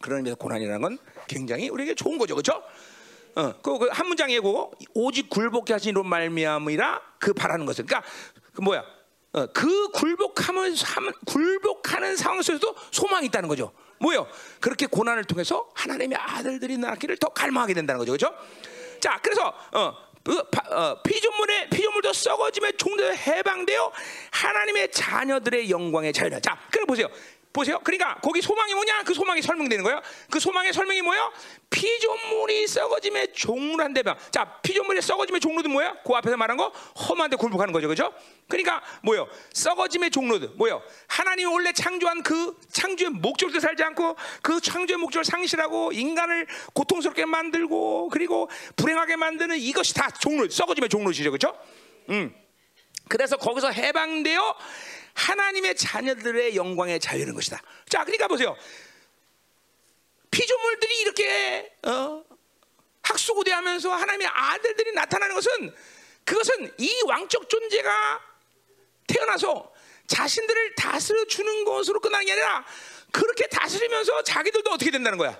그런 0.00 0.18
의미에서 0.18 0.36
고난이라는 0.36 0.80
건 0.80 0.98
굉장히 1.26 1.68
우리에게 1.68 1.94
좋은 1.94 2.18
거죠. 2.18 2.34
그죠? 2.34 2.62
어, 3.34 3.52
그한 3.60 4.06
문장이고 4.08 4.72
오직 4.94 5.30
굴복해 5.30 5.72
하시는 5.72 6.04
말미암이라 6.06 7.00
그 7.18 7.32
바라는 7.32 7.66
것을. 7.66 7.86
그러니까 7.86 8.08
그 8.52 8.60
뭐야? 8.60 8.84
어, 9.32 9.46
그 9.52 9.88
굴복함을 9.90 10.74
굴복하는 11.26 12.16
상황 12.16 12.42
속에서도 12.42 12.74
소망이 12.90 13.26
있다는 13.26 13.48
거죠. 13.48 13.72
뭐요? 14.00 14.26
그렇게 14.60 14.86
고난을 14.86 15.24
통해서 15.24 15.68
하나님의 15.74 16.16
아들들이 16.18 16.78
낳기를 16.78 17.16
더 17.18 17.28
갈망하게 17.28 17.74
된다는 17.74 17.98
거죠. 17.98 18.12
그렇죠? 18.12 18.34
자, 19.00 19.18
그래서 19.22 19.54
어, 19.72 19.94
그, 20.24 20.38
어, 20.70 21.02
피조물의 21.02 21.70
피조물도 21.70 22.12
썩어짐에 22.12 22.72
종도 22.72 23.12
해방되어 23.12 23.92
하나님의 24.30 24.90
자녀들의 24.92 25.70
영광의 25.70 26.12
자유라. 26.12 26.40
자, 26.40 26.58
그럼 26.70 26.86
보세요. 26.86 27.08
보세요. 27.58 27.80
그러니까 27.82 28.14
거기 28.22 28.40
소망이 28.40 28.72
뭐냐? 28.72 29.02
그 29.02 29.12
소망이 29.12 29.42
설명되는 29.42 29.82
거예요. 29.82 30.00
그 30.30 30.38
소망의 30.38 30.72
설명이 30.72 31.02
뭐예요? 31.02 31.32
피조물이 31.70 32.68
썩어짐의 32.68 33.32
종로한 33.34 33.92
대명. 33.92 34.16
자, 34.30 34.60
피조물이 34.62 35.02
썩어짐의 35.02 35.40
종로도 35.40 35.68
뭐야? 35.68 35.96
그 36.04 36.14
앞에서 36.14 36.36
말한 36.36 36.56
거 36.56 36.68
험한데 36.68 37.36
굴복하는 37.36 37.72
거죠, 37.72 37.88
그죠? 37.88 38.14
그러니까 38.46 38.80
뭐요? 39.02 39.28
썩어짐의 39.52 40.12
종로도 40.12 40.50
뭐요? 40.54 40.80
하나님이 41.08 41.46
원래 41.46 41.72
창조한 41.72 42.22
그 42.22 42.56
창조의 42.70 43.10
목적도 43.10 43.58
살지 43.58 43.82
않고 43.82 44.16
그 44.40 44.60
창조의 44.60 44.98
목적을 44.98 45.24
상실하고 45.24 45.90
인간을 45.92 46.46
고통스럽게 46.74 47.24
만들고 47.24 48.08
그리고 48.10 48.48
불행하게 48.76 49.16
만드는 49.16 49.58
이것이 49.58 49.94
다 49.94 50.08
종로, 50.10 50.48
썩어짐의 50.48 50.88
종로시죠, 50.88 51.32
그죠? 51.32 51.58
음. 52.10 52.32
그래서 53.08 53.36
거기서 53.36 53.70
해방되어 53.70 54.54
하나님의 55.18 55.74
자녀들의 55.76 56.54
영광의 56.54 57.00
자유는 57.00 57.34
것이다. 57.34 57.60
자, 57.88 58.04
그러니까 58.04 58.28
보세요. 58.28 58.56
피조물들이 60.30 61.00
이렇게 61.00 61.76
어, 61.82 62.24
학수고대하면서 63.02 63.90
하나님의 63.90 64.28
아들들이 64.28 64.92
나타나는 64.92 65.34
것은 65.34 65.74
그것은 66.24 66.72
이 66.78 67.02
왕적 67.06 67.48
존재가 67.48 68.20
태어나서 69.08 69.72
자신들을 70.06 70.74
다스려 70.76 71.24
주는 71.24 71.64
것으로 71.64 72.00
끝나는 72.00 72.24
게 72.26 72.32
아니라 72.32 72.64
그렇게 73.10 73.46
다스리면서 73.48 74.22
자기들도 74.22 74.70
어떻게 74.70 74.90
된다는 74.90 75.18
거야? 75.18 75.30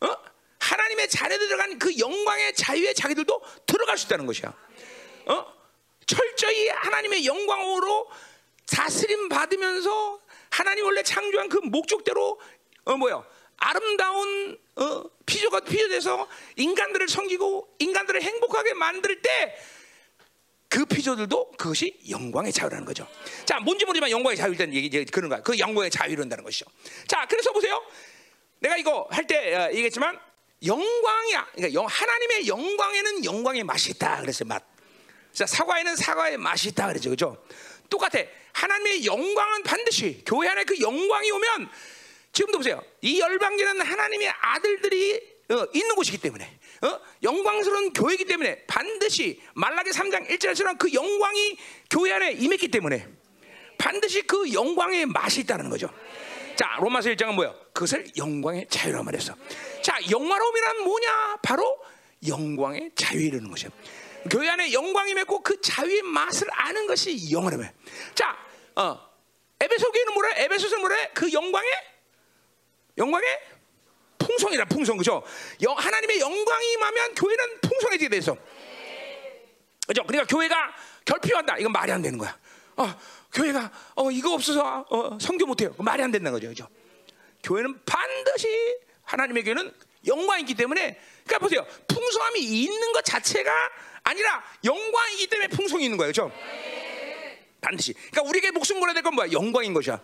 어? 0.00 0.16
하나님의 0.60 1.08
자녀들 1.08 1.48
들어간 1.48 1.78
그 1.78 1.98
영광의 1.98 2.54
자유에 2.54 2.94
자기들도 2.94 3.42
들어갈 3.66 3.98
수 3.98 4.06
있다는 4.06 4.26
것이야. 4.26 4.54
어? 5.26 5.54
철저히 6.06 6.68
하나님의 6.68 7.26
영광으로 7.26 8.10
다스림 8.66 9.28
받으면서 9.28 10.20
하나님 10.50 10.84
원래 10.84 11.02
창조한 11.02 11.48
그 11.48 11.58
목적대로 11.58 12.40
어 12.84 12.96
뭐요? 12.96 13.24
아름다운 13.56 14.58
어, 14.76 15.04
피조가 15.26 15.60
피조돼서 15.60 16.28
인간들을 16.56 17.08
섬기고 17.08 17.76
인간들을 17.78 18.22
행복하게 18.22 18.74
만들 18.74 19.20
때 19.22 19.58
그 20.74 20.84
피조들도 20.84 21.52
그것이 21.52 21.96
영광의 22.10 22.52
자유라는 22.52 22.84
거죠. 22.84 23.06
자, 23.44 23.60
뭔지 23.60 23.84
모르지만 23.84 24.10
영광의 24.10 24.36
자유라는 24.36 24.74
얘기 24.74 25.04
그런 25.04 25.30
거야. 25.30 25.40
그 25.40 25.56
영광의 25.56 25.88
자유란다는 25.88 26.42
것이죠. 26.42 26.66
자, 27.06 27.24
그래서 27.28 27.52
보세요. 27.52 27.80
내가 28.58 28.76
이거 28.76 29.06
할 29.08 29.24
때 29.24 29.54
어, 29.54 29.68
얘기했지만 29.70 30.18
영광이야. 30.66 31.46
그러니까 31.54 31.74
영, 31.80 31.86
하나님의 31.86 32.48
영광에는 32.48 33.24
영광의 33.24 33.62
맛이 33.62 33.92
있다. 33.92 34.20
그랬어요. 34.22 34.48
맛. 34.48 34.64
자, 35.32 35.46
사과에는 35.46 35.94
사과의 35.94 36.38
맛이 36.38 36.70
있다. 36.70 36.88
그랬죠. 36.88 37.10
그죠? 37.10 37.44
똑같아. 37.90 38.18
하나님의 38.52 39.04
영광은 39.06 39.62
반드시 39.62 40.22
교회 40.26 40.48
안에 40.48 40.64
그 40.64 40.78
영광이 40.80 41.30
오면 41.30 41.70
지금도 42.32 42.58
보세요. 42.58 42.82
이 43.00 43.20
열방계는 43.20 43.80
하나님의 43.80 44.28
아들들이 44.40 45.34
어, 45.50 45.66
있는 45.74 45.94
곳이기 45.94 46.18
때문에 46.18 46.58
어? 46.82 47.00
영광스러운 47.22 47.92
교회이기 47.92 48.24
때문에 48.24 48.64
반드시 48.66 49.40
말라기 49.54 49.90
3장 49.90 50.28
1절에서는 50.28 50.78
그 50.78 50.92
영광이 50.92 51.56
교회 51.90 52.12
안에 52.12 52.32
임했기 52.32 52.68
때문에 52.68 53.06
반드시 53.78 54.22
그 54.22 54.52
영광의 54.52 55.06
맛이 55.06 55.40
있다는 55.40 55.68
거죠. 55.68 55.88
자, 56.56 56.76
로마서 56.80 57.10
1장은 57.10 57.34
뭐야? 57.34 57.52
그것을 57.72 58.06
영광의 58.16 58.66
자유라 58.68 59.02
말했어. 59.02 59.34
자, 59.82 59.98
영화로움이란 60.10 60.84
뭐냐? 60.84 61.38
바로 61.42 61.78
영광의 62.26 62.92
자유이라는 62.94 63.50
거죠. 63.50 63.68
교회 64.30 64.48
안에 64.48 64.72
영광이 64.72 65.14
맺고 65.14 65.42
그 65.42 65.60
자유의 65.60 66.02
맛을 66.02 66.46
아는 66.50 66.86
것이 66.86 67.30
영화로움이야. 67.30 67.72
자, 68.14 68.36
어, 68.76 68.98
에베소 69.60 69.92
교회는 69.92 70.14
뭐래? 70.14 70.44
에베소서 70.44 70.78
뭐래? 70.78 71.10
그 71.14 71.32
영광의 71.32 71.70
영광의 72.98 73.40
풍성이라 74.18 74.64
풍성 74.66 74.96
그죠? 74.96 75.22
영, 75.62 75.76
하나님의 75.76 76.20
영광이 76.20 76.72
임하면 76.72 77.14
교회는 77.14 77.60
풍성해지게 77.60 78.08
돼 78.08 78.16
있어. 78.18 78.36
그죠? 79.86 80.02
그러니까 80.04 80.26
교회가 80.34 80.74
결핍한다. 81.04 81.58
이건 81.58 81.72
말이 81.72 81.92
안 81.92 82.00
되는 82.00 82.18
거야. 82.18 82.36
어, 82.76 82.94
교회가 83.32 83.70
어 83.96 84.10
이거 84.10 84.32
없어서 84.32 84.86
어, 84.88 85.18
성교 85.20 85.46
못 85.46 85.60
해요. 85.60 85.74
말이 85.78 86.02
안 86.02 86.10
된다는 86.10 86.32
거죠. 86.32 86.48
그죠? 86.48 86.68
교회는 87.42 87.84
반드시 87.84 88.48
하나님의 89.02 89.44
교회는 89.44 89.72
영광이 90.06 90.42
있기 90.42 90.54
때문에 90.54 90.98
그러니까 91.24 91.38
보세요. 91.38 91.66
풍성함이 91.88 92.40
있는 92.40 92.92
것 92.92 93.04
자체가 93.04 93.52
아니라 94.04 94.42
영광이기 94.62 95.26
때문에 95.28 95.48
풍성이 95.48 95.84
있는 95.84 95.96
거예요. 95.98 96.08
그죠? 96.10 96.30
반드시. 97.60 97.94
그러니까 97.94 98.22
우리에게 98.28 98.50
목숨 98.50 98.78
걸어야 98.78 98.92
될 98.92 99.02
건 99.02 99.14
뭐야? 99.14 99.32
영광인 99.32 99.72
것이야. 99.72 99.98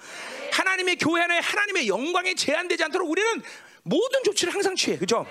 하나님의 0.52 0.96
교회 0.96 1.22
안에 1.22 1.38
하나님의 1.38 1.88
영광에 1.88 2.34
제한되지 2.34 2.82
않도록 2.84 3.08
우리는 3.10 3.42
모든 3.82 4.22
조치를 4.24 4.52
항상 4.54 4.74
취해. 4.74 4.96
그죠? 4.98 5.26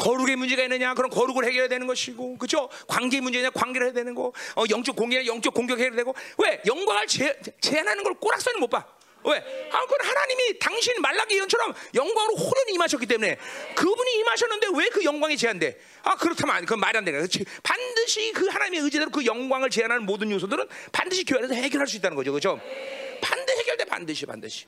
거룩의 0.00 0.34
문제가 0.36 0.62
있느냐? 0.64 0.94
그럼 0.94 1.10
거룩을 1.10 1.44
해결해야 1.44 1.68
되는 1.68 1.86
것이고. 1.86 2.36
그죠? 2.38 2.68
관계 2.88 3.20
문제냐? 3.20 3.50
관계를 3.50 3.88
해야 3.88 3.94
되는 3.94 4.14
거. 4.14 4.32
어, 4.56 4.64
영적 4.68 4.96
공격 4.96 5.24
영적 5.24 5.54
공격 5.54 5.78
해야 5.78 5.90
되고. 5.90 6.14
왜? 6.38 6.60
영광을 6.66 7.06
제, 7.06 7.40
제한하는 7.60 8.02
걸 8.02 8.14
꼬락서는 8.14 8.58
못 8.60 8.68
봐. 8.68 8.84
왜? 9.24 9.36
아, 9.72 9.80
그건 9.86 10.06
하나님이 10.06 10.58
당신 10.58 11.00
말라기 11.00 11.34
예언처럼 11.36 11.74
영광으로 11.94 12.36
호련히 12.36 12.74
임하셨기 12.74 13.06
때문에 13.06 13.36
그분이 13.74 14.18
임하셨는데 14.18 14.68
왜 14.74 14.88
그 14.88 15.04
영광이 15.04 15.36
제한돼? 15.36 15.78
아 16.02 16.16
그렇다면 16.16 16.60
그건 16.62 16.80
말이 16.80 16.96
안 16.96 17.04
되는 17.04 17.20
거야. 17.20 17.28
반드시 17.62 18.32
그 18.32 18.46
하나님의 18.46 18.80
의지대로 18.80 19.10
그 19.10 19.24
영광을 19.26 19.68
제한하는 19.70 20.04
모든 20.06 20.30
요소들은 20.30 20.66
반드시 20.92 21.24
교회 21.24 21.38
안에서 21.38 21.54
해결할 21.54 21.86
수 21.86 21.96
있다는 21.98 22.16
거죠, 22.16 22.32
그렇죠? 22.32 22.58
반드시 23.20 23.58
해결돼, 23.58 23.84
반드시, 23.84 24.24
반드시, 24.26 24.66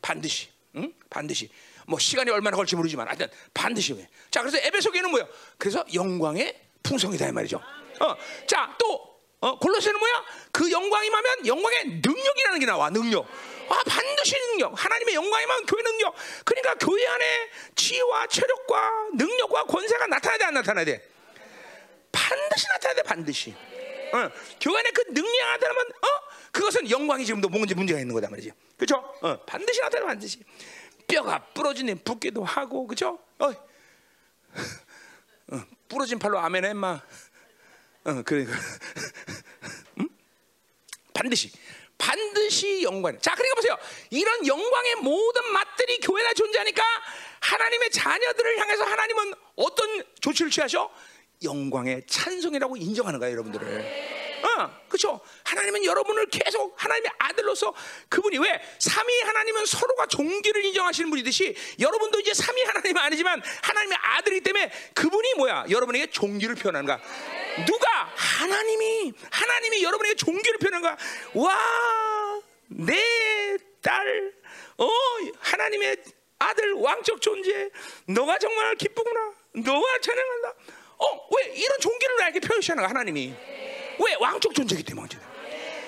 반드시, 0.00 0.48
응? 0.76 0.92
반드시. 1.10 1.50
뭐 1.88 1.98
시간이 1.98 2.30
얼마나 2.30 2.56
걸릴지 2.56 2.76
모르지만 2.76 3.06
하여튼 3.08 3.28
반드시 3.54 3.92
왜? 3.92 4.08
자, 4.30 4.40
그래서 4.40 4.58
에베소교회는 4.58 5.10
뭐야? 5.10 5.26
그래서 5.58 5.84
영광의 5.92 6.58
풍성이다 6.82 7.28
이 7.28 7.32
말이죠. 7.32 7.56
어, 8.00 8.16
자, 8.46 8.74
또 8.78 9.15
어, 9.40 9.58
골로새는 9.58 9.98
뭐야? 9.98 10.24
그 10.50 10.70
영광이 10.70 11.06
임하면 11.06 11.46
영광의 11.46 11.84
능력이라는 12.02 12.60
게 12.60 12.66
나와. 12.66 12.90
능력. 12.90 13.26
아, 13.68 13.82
반드시 13.86 14.36
능력. 14.50 14.72
하나님의 14.72 15.14
영광이면 15.14 15.66
교회 15.66 15.82
능력. 15.82 16.14
그러니까 16.44 16.74
교회 16.76 17.06
안에 17.06 17.50
지혜와 17.74 18.26
체력과 18.28 18.92
능력과 19.14 19.64
권세가 19.64 20.06
나타나야 20.06 20.38
돼, 20.38 20.44
안 20.44 20.54
나타나야 20.54 20.84
돼? 20.84 21.08
반드시 22.12 22.66
나타나야 22.68 22.94
돼, 22.94 23.02
반드시. 23.02 23.54
어, 24.12 24.30
교회 24.60 24.78
안에 24.78 24.90
그 24.90 25.02
능력이 25.08 25.38
나타나면, 25.38 25.86
어? 25.86 26.06
그것은 26.52 26.88
영광이 26.88 27.26
지금도 27.26 27.48
뭔지 27.48 27.74
문제가 27.74 28.00
있는 28.00 28.14
거다 28.14 28.30
말이지. 28.30 28.50
그죠? 28.78 28.96
어, 29.20 29.36
반드시 29.44 29.80
나타나, 29.80 30.06
반드시. 30.06 30.40
뼈가 31.06 31.44
부러지는 31.52 32.02
붓기도 32.02 32.42
하고, 32.42 32.86
그죠? 32.86 33.18
어, 33.38 33.50
어, 35.52 35.62
부러진 35.88 36.18
팔로 36.18 36.38
아멘 36.38 36.64
해, 36.64 36.72
마. 36.72 37.02
어, 38.06 38.22
그래. 38.22 38.46
음? 39.98 40.08
반드시. 41.12 41.50
반드시 41.98 42.82
영광. 42.82 43.18
자, 43.20 43.34
그러니까 43.34 43.54
보세요. 43.56 43.76
이런 44.10 44.46
영광의 44.46 44.96
모든 44.96 45.52
맛들이 45.52 45.98
교회나 45.98 46.32
존재하니까 46.34 46.82
하나님의 47.40 47.90
자녀들을 47.90 48.58
향해서 48.58 48.84
하나님은 48.84 49.34
어떤 49.56 50.04
조치를 50.20 50.50
취하셔? 50.50 50.90
영광의 51.42 52.04
찬송이라고 52.06 52.76
인정하는 52.76 53.18
거예요, 53.18 53.32
여러분들을. 53.32 54.15
어, 54.46 54.70
그렇죠. 54.88 55.20
하나님은 55.44 55.84
여러분을 55.84 56.26
계속 56.26 56.74
하나님의 56.76 57.10
아들로서 57.18 57.74
그분이 58.08 58.38
왜 58.38 58.60
삼위 58.78 59.20
하나님은 59.22 59.66
서로가 59.66 60.06
종기를 60.06 60.64
인정하시는 60.66 61.10
분이듯이 61.10 61.56
여러분도 61.80 62.20
이제 62.20 62.32
삼위 62.32 62.62
하나님은 62.62 63.02
아니지만 63.02 63.42
하나님의 63.62 63.98
아들이기 64.00 64.42
때문에 64.42 64.70
그분이 64.94 65.34
뭐야? 65.34 65.66
여러분에게 65.68 66.10
종기를 66.10 66.54
거야. 66.86 67.00
누가 67.66 68.12
하나님이 68.14 69.12
하나님이 69.30 69.82
여러분에게 69.82 70.14
종기를 70.14 70.58
표현한 70.58 70.82
거야. 70.82 70.96
와, 71.34 72.40
내 72.68 73.56
딸, 73.82 74.32
어, 74.78 74.88
하나님의 75.40 75.96
아들 76.38 76.72
왕적 76.74 77.20
존재, 77.20 77.70
너가 78.06 78.38
정말 78.38 78.74
기쁘구나. 78.76 79.32
너가 79.54 79.98
찬양한다. 80.00 80.48
어, 80.98 81.28
왜 81.36 81.54
이런 81.54 81.80
종기를 81.80 82.16
나에게 82.16 82.40
표현하는 82.40 82.82
거야, 82.82 82.88
하나님이? 82.90 83.34
왜 83.98 84.14
왕적 84.20 84.54
존재이기 84.54 84.84
때문에. 84.84 85.08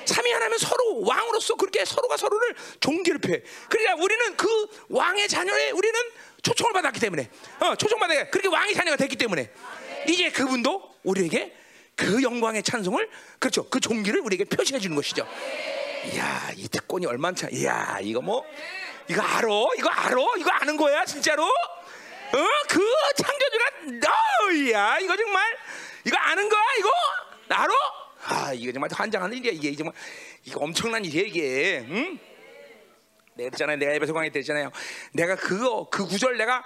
삼위 0.06 0.32
하나면 0.32 0.58
서로 0.58 1.02
왕으로서 1.04 1.54
그렇게 1.56 1.84
서로가 1.84 2.16
서로를 2.16 2.54
표해. 3.20 3.42
그러니까 3.68 3.94
우리는 4.02 4.36
그 4.36 4.48
왕의 4.88 5.28
자녀에 5.28 5.70
우리는 5.70 6.00
초청을 6.42 6.72
받았기 6.72 6.98
때문에, 6.98 7.28
어, 7.60 7.74
초청받아 7.74 8.30
그렇게 8.30 8.48
왕의 8.48 8.74
자녀가 8.74 8.96
됐기 8.96 9.16
때문에 9.16 9.50
이제 10.08 10.30
그분도 10.30 10.94
우리에게 11.02 11.54
그 11.94 12.22
영광의 12.22 12.62
찬송을 12.62 13.10
그렇죠. 13.38 13.68
그 13.68 13.80
종기를 13.80 14.20
우리에게 14.20 14.44
표시해 14.44 14.78
주는 14.78 14.96
것이죠. 14.96 15.28
이야, 16.12 16.52
이 16.56 16.68
특권이 16.68 17.06
얼마나 17.06 17.34
차. 17.34 17.48
이야, 17.50 17.98
이거 18.00 18.20
뭐 18.20 18.44
이거 19.08 19.20
알아? 19.20 19.48
이거 19.76 19.88
알아? 19.90 20.22
이거 20.38 20.50
아는 20.50 20.76
거야, 20.76 21.04
진짜로? 21.04 21.44
어, 21.44 22.46
그 22.68 22.80
창조주가 23.16 23.64
너야. 24.46 24.98
이거 25.00 25.16
정말 25.16 25.56
이거 26.04 26.16
아는 26.16 26.48
거야, 26.48 26.62
이거? 26.78 26.90
알아? 27.48 27.74
아, 28.48 28.54
이거 28.54 28.72
정말 28.72 28.88
환장하는 28.92 29.36
일이야. 29.36 29.52
이게 29.52 29.74
정말 29.76 29.94
이거 30.44 30.60
엄청난 30.60 31.04
일이야, 31.04 31.22
이게. 31.22 31.84
응? 31.88 32.18
내가 33.34 33.50
그랬잖아요. 33.50 33.76
내가 33.76 33.92
에베소 33.92 34.14
강의 34.14 34.30
때 34.30 34.38
했잖아요. 34.38 34.70
내가 35.12 35.36
그거 35.36 35.88
그 35.90 36.06
구절 36.06 36.38
내가 36.38 36.64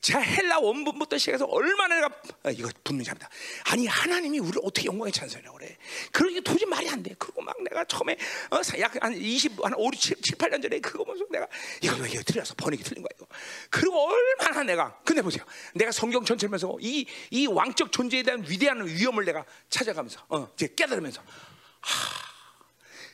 자 0.00 0.18
헬라 0.18 0.60
원문부터 0.60 1.18
시작해서 1.18 1.44
얼마나 1.44 1.96
내가 1.96 2.08
아, 2.42 2.50
이거 2.50 2.70
붙는 2.84 3.04
잡니다. 3.04 3.28
아니 3.64 3.86
하나님이 3.86 4.38
우리를 4.38 4.60
어떻게 4.64 4.86
영광의 4.86 5.12
찬송이라고 5.12 5.58
그래? 5.58 5.76
그러게 6.10 6.40
도저히 6.40 6.64
말이 6.68 6.88
안 6.88 7.02
돼. 7.02 7.14
그리고 7.18 7.42
막 7.42 7.54
내가 7.62 7.84
처음에 7.84 8.16
어, 8.50 8.60
약한 8.78 9.12
20, 9.14 9.62
한 9.62 9.74
5, 9.74 9.90
7, 9.92 10.16
7, 10.22 10.38
8년 10.38 10.62
전에 10.62 10.80
그거 10.80 11.04
보면서 11.04 11.26
내가 11.30 11.46
이거 11.82 11.96
왜 11.96 12.08
이거 12.10 12.22
틀려서 12.22 12.54
번역이 12.54 12.82
틀린 12.82 13.02
거야 13.02 13.10
이거. 13.16 13.26
그리고 13.68 13.98
얼마나 14.08 14.62
내가 14.62 14.98
근데 15.04 15.20
보세요. 15.20 15.44
내가 15.74 15.92
성경 15.92 16.24
전체면서 16.24 16.76
이 16.80 17.06
이 17.30 17.46
왕적 17.46 17.92
존재에 17.92 18.22
대한 18.22 18.44
위대한 18.48 18.86
위험을 18.86 19.24
내가 19.24 19.44
찾아가면서 19.68 20.24
어, 20.28 20.48
이제 20.54 20.68
깨달으면서 20.74 21.22
하, 21.80 22.20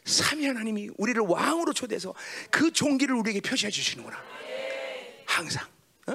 삼위 0.05 0.47
하나님이 0.47 0.91
우리를 0.97 1.21
왕으로 1.23 1.73
초대해서 1.73 2.15
그 2.51 2.71
종기를 2.73 3.15
우리에게 3.17 3.41
표시해 3.41 3.71
주시는구나. 3.71 4.23
항상. 5.27 5.67
어? 6.07 6.15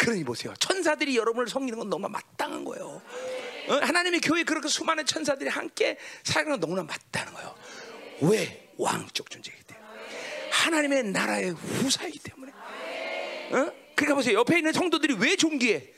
그러니 0.00 0.24
보세요. 0.24 0.54
천사들이 0.58 1.14
여러분을 1.14 1.46
섬기는 1.48 1.78
건 1.78 1.90
너무나 1.90 2.08
마땅한 2.08 2.64
거예요. 2.64 3.02
어? 3.68 3.74
하나님의 3.74 4.22
교회 4.22 4.44
그렇게 4.44 4.66
수많은 4.66 5.04
천사들이 5.04 5.50
함께 5.50 5.98
살아가는 6.22 6.58
건 6.58 6.60
너무나 6.60 6.82
마땅한 6.82 7.34
거예요. 7.34 7.54
왜? 8.22 8.70
왕적 8.78 9.28
존재이기 9.28 9.62
때문에. 9.64 9.86
하나님의 10.52 11.02
나라의 11.04 11.50
후사이기 11.50 12.18
때문에. 12.20 12.50
어? 12.50 13.72
그러니까 13.94 14.14
보세요. 14.14 14.38
옆에 14.38 14.56
있는 14.56 14.72
성도들이 14.72 15.16
왜 15.18 15.36
존귀해? 15.36 15.92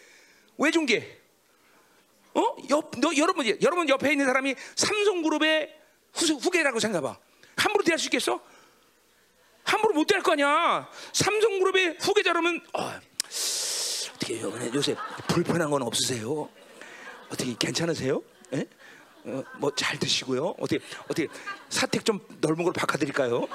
왜 0.59 0.71
존귀해? 0.73 1.19
어? 2.35 2.57
옆, 2.71 2.91
너, 2.99 3.15
여러분, 3.17 3.47
여러분 3.63 3.89
옆에 3.89 4.11
있는 4.11 4.27
사람이 4.27 4.57
삼성그룹의 4.75 5.79
후, 6.13 6.27
후계라고 6.35 6.81
생각해봐. 6.81 7.17
함부로 7.57 7.85
대할 7.85 8.01
수 8.01 8.07
있겠어? 8.07 8.43
함부로 9.63 9.95
못 9.95 10.07
대할 10.07 10.25
거 10.25 10.33
아니야. 10.33 10.91
삼성그룹의 11.13 11.99
후계자라면 12.01 12.67
어, 12.73 13.01
어떻게 14.23 14.41
요새 14.73 14.95
불편한 15.27 15.68
건 15.68 15.83
없으세요? 15.83 16.49
어떻게 17.29 17.55
괜찮으세요? 17.59 18.23
예? 18.55 18.68
어, 19.25 19.43
뭐잘 19.59 19.99
드시고요. 19.99 20.55
어떻게 20.61 20.79
어떻게 21.05 21.27
사택 21.68 22.05
좀 22.05 22.20
넓은 22.41 22.62
걸 22.62 22.73
바꿔드릴까요? 22.73 23.49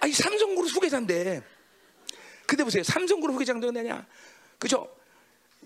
아니 0.00 0.12
삼성그룹 0.12 0.74
후계자인데 0.74 1.42
근데 2.46 2.64
보세요 2.64 2.82
삼성그룹 2.82 3.34
후계자도 3.34 3.72
되냐? 3.72 4.06
그죠? 4.58 4.88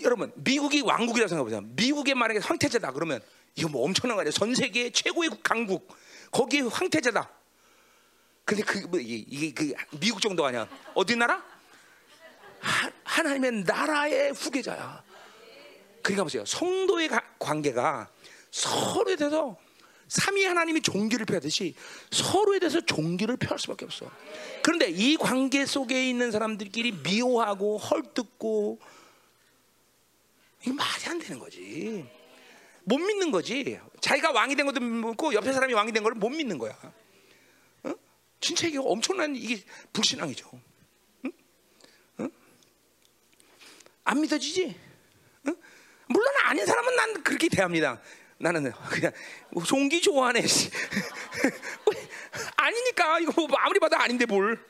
여러분 0.03 0.33
미국이 0.35 0.81
왕국이라고 0.83 1.29
생각해보세요. 1.29 1.61
미국의 1.75 2.15
만약에 2.15 2.41
황태자다 2.41 2.91
그러면 2.93 3.21
이거 3.55 3.69
뭐 3.69 3.85
엄청난 3.85 4.17
거 4.17 4.23
아니에요? 4.23 4.33
전 4.33 4.53
세계 4.55 4.91
최고의 4.91 5.31
강국 5.45 5.95
거기에 6.33 6.63
황태자다. 6.63 7.37
근데 8.47 8.63
그뭐 8.63 9.01
이게 9.01 9.53
그 9.53 9.75
미국 9.99 10.21
정도 10.23 10.47
아니야? 10.47 10.69
어디 10.95 11.17
나라? 11.17 11.45
하, 12.61 12.91
하나님의 13.03 13.65
나라의 13.65 14.33
후계자야. 14.33 15.03
그러니까 16.01 16.23
보세요. 16.23 16.45
성도의 16.47 17.09
가, 17.09 17.21
관계가 17.41 18.09
서로에 18.53 19.17
대해서 19.17 19.59
삼위 20.07 20.45
하나님이 20.45 20.81
종기를 20.81 21.27
펴듯이 21.27 21.75
서로에 22.13 22.61
대해서 22.61 22.81
종기를 22.81 23.37
펴할 23.37 23.59
수밖에 23.59 23.85
없어. 23.85 24.09
그런데 24.63 24.89
이 24.91 25.17
관계 25.17 25.67
속에 25.67 26.09
있는 26.09 26.31
사람들끼리 26.31 26.93
미워하고 27.03 27.79
헐뜯고 27.79 28.79
이게 30.63 30.73
말이 30.73 31.05
안 31.09 31.19
되는 31.19 31.41
거지. 31.41 32.09
못 32.85 32.99
믿는 32.99 33.33
거지. 33.33 33.81
자기가 34.01 34.31
왕이 34.31 34.55
된 34.55 34.67
것도 34.67 34.81
믿고 34.81 35.35
옆에 35.35 35.53
사람이 35.53 35.75
왕이 35.75 35.91
된 35.91 36.05
걸 36.05 36.15
못 36.15 36.29
믿는 36.29 36.59
거야. 36.59 36.79
어? 38.37 38.41
진짜 38.41 38.67
이게 38.67 38.79
엄청난 38.79 39.35
이게 39.35 39.63
불신앙이죠. 39.93 40.51
안 44.05 44.21
믿어지지? 44.21 44.77
응? 45.49 45.57
물론 46.07 46.33
아닌 46.45 46.65
사람은 46.65 46.95
난 46.95 47.23
그렇게 47.25 47.49
대합니다. 47.49 48.01
나는 48.39 48.71
그냥 48.89 49.13
종기 49.67 50.01
좋아하네. 50.01 50.45
아니니까 52.57 53.19
이거 53.21 53.47
뭐 53.47 53.57
아무리 53.59 53.81
봐도 53.81 53.97
아닌데 53.97 54.25
뭘. 54.25 54.63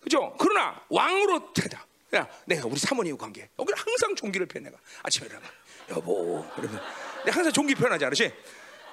그죠? 0.00 0.34
그러나 0.38 0.84
왕으로 0.88 1.52
되다. 1.52 1.86
야, 2.16 2.28
내가 2.46 2.66
우리 2.66 2.78
사모님 2.78 3.16
관계. 3.16 3.48
여기 3.58 3.72
항상 3.76 4.14
종기를 4.16 4.46
펴 4.46 4.60
내가 4.60 4.76
아침에 5.02 5.26
일어나. 5.26 5.46
여보, 5.90 6.44
그러면 6.54 6.80
내가 7.24 7.36
항상 7.36 7.52
종기 7.52 7.74
표현하지 7.74 8.04
않으시? 8.06 8.32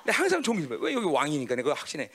내가 0.05 0.19
항상 0.19 0.43
종기 0.43 0.67
표현. 0.67 0.81
왜 0.83 0.93
여기 0.93 1.05
왕이니까 1.05 1.55
내가 1.55 1.73
확신해. 1.73 2.09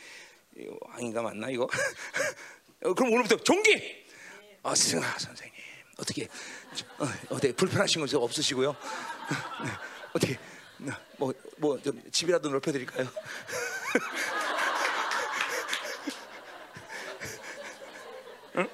이거 0.58 0.76
왕인가 0.80 1.22
맞나 1.22 1.50
이거? 1.50 1.68
어, 2.84 2.94
그럼 2.94 3.12
오늘부터 3.12 3.36
종기. 3.42 4.06
어, 4.62 4.74
승아 4.74 5.18
선생님 5.18 5.54
어떻게 5.98 6.24
어, 6.98 7.06
어떻게 7.28 7.52
불편하신 7.52 8.04
거 8.04 8.18
없으시고요? 8.18 8.72
네, 9.64 9.70
어떻게 10.12 10.38
뭐뭐 11.18 11.80
좀 11.82 12.02
집이라도 12.10 12.50
넓혀드릴까요? 12.50 13.06
응? 18.56 18.68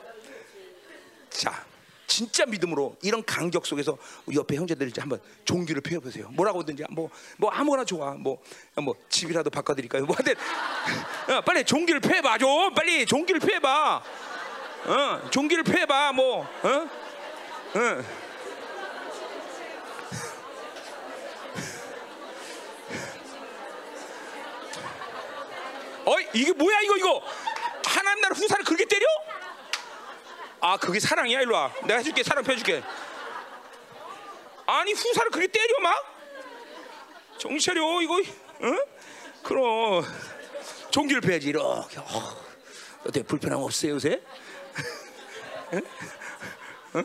자, 1.31 1.65
진짜 2.13 2.45
믿음으로 2.45 2.95
이런 3.01 3.25
간격 3.25 3.65
속에서 3.65 3.97
옆에 4.35 4.57
형제들 4.57 4.87
이제 4.87 5.01
한번 5.01 5.19
종기를 5.47 5.81
펴보세요. 5.81 6.29
뭐라고든지 6.33 6.85
뭐, 6.91 7.09
뭐 7.39 7.51
아무거나 7.51 7.87
좋아. 7.87 8.11
뭐, 8.11 8.37
뭐 8.75 8.95
집이라도 9.09 9.49
바꿔 9.49 9.75
드릴까요? 9.75 10.05
뭐 10.05 10.15
하든 10.17 10.35
어, 11.33 11.41
빨리 11.41 11.65
종기를 11.65 12.03
펴봐 12.03 12.37
좀. 12.37 12.75
빨리 12.75 13.07
종기를 13.07 13.41
펴봐. 13.41 14.03
어, 14.85 15.31
종기를 15.31 15.65
펴봐. 15.65 16.13
뭐, 16.13 16.43
어? 16.43 16.69
어. 16.69 16.89
어이 26.05 26.27
이게 26.35 26.53
뭐야 26.53 26.81
이거 26.83 26.97
이거 26.99 27.23
하나님 27.87 28.21
나라 28.21 28.35
후사를 28.35 28.63
그렇게 28.67 28.85
때려? 28.85 29.07
아 30.63 30.77
그게 30.77 31.01
사랑이야 31.01 31.41
일로 31.41 31.55
와 31.55 31.73
내가 31.83 31.97
해줄게 31.97 32.23
사랑 32.23 32.45
펴줄게 32.45 32.83
아니 34.65 34.93
후사를 34.93 35.31
그렇게 35.31 35.49
때려 35.49 35.81
막 35.81 35.95
정신 37.37 37.75
차려 37.75 38.01
이거 38.01 38.23
응? 38.63 38.85
그럼 39.43 40.05
종기를 40.93 41.21
펴야지 41.21 41.49
이렇게 41.49 41.99
어, 41.99 42.05
어때 43.05 43.25
불편함 43.25 43.61
없어요 43.61 43.95
요새? 43.95 44.23
응? 45.73 45.83
응? 46.95 47.05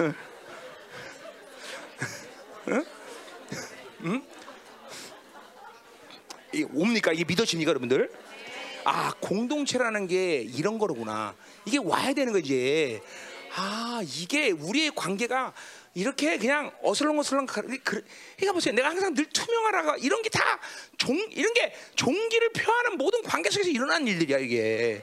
응? 0.00 0.14
응? 2.68 2.84
응? 4.04 4.26
이 6.54 6.66
옵니까? 6.74 7.12
이게 7.12 7.24
믿어집니까, 7.24 7.70
여러분들? 7.70 8.12
아, 8.84 9.12
공동체라는 9.20 10.06
게 10.06 10.42
이런 10.42 10.78
거로구나. 10.78 11.34
이게 11.64 11.78
와야 11.78 12.12
되는 12.12 12.32
거지. 12.32 13.00
아, 13.54 14.00
이게 14.04 14.50
우리의 14.50 14.92
관계가 14.94 15.52
이렇게 15.94 16.38
그냥 16.38 16.72
어슬렁어슬렁 16.82 17.44
가- 17.46 17.60
그- 17.62 17.78
그러니까 17.84 18.52
보세요. 18.54 18.74
내가 18.74 18.88
항상 18.88 19.12
늘 19.14 19.26
투명하라가 19.26 19.96
이런 19.98 20.22
게 20.22 20.30
다 20.30 20.58
종 20.96 21.16
이런 21.32 21.52
게 21.52 21.74
종기를 21.96 22.50
표하는 22.52 22.96
모든 22.96 23.22
관계 23.22 23.50
속에서 23.50 23.68
일어나는 23.70 24.06
일들이야 24.08 24.38
이게. 24.38 25.02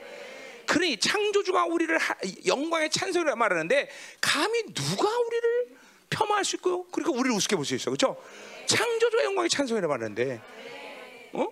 그러니 0.65 0.97
창조주가 0.97 1.65
우리를 1.65 1.95
하- 1.97 2.15
영광의 2.45 2.89
찬송이라 2.89 3.35
말하는데 3.35 3.89
감히 4.21 4.63
누가 4.73 5.09
우리를 5.19 5.67
폄하할 6.09 6.43
수 6.45 6.55
있고요? 6.55 6.83
그러니까 6.91 7.11
우리를 7.17 7.35
우습게 7.37 7.55
볼 7.55 7.65
수 7.65 7.75
있어, 7.75 7.91
그렇죠? 7.91 8.17
창조주가 8.65 9.23
영광의 9.25 9.49
찬송이라 9.49 9.87
말하는데, 9.87 10.41
어? 11.33 11.47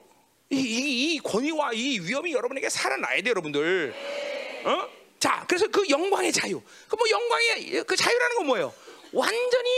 이, 0.49 0.55
이, 0.57 1.13
이 1.15 1.19
권위와 1.19 1.73
이 1.73 1.99
위험이 1.99 2.33
여러분에게 2.33 2.69
살아나야 2.69 3.21
돼, 3.21 3.29
여러분들. 3.31 3.93
어? 4.65 4.96
자, 5.19 5.43
그래서 5.47 5.67
그 5.67 5.87
영광의 5.89 6.31
자유. 6.31 6.61
그 6.87 6.95
뭐 6.95 7.09
영광의 7.09 7.83
그 7.85 7.95
자유라는 7.95 8.35
건 8.37 8.45
뭐예요? 8.47 8.73
완전히 9.13 9.69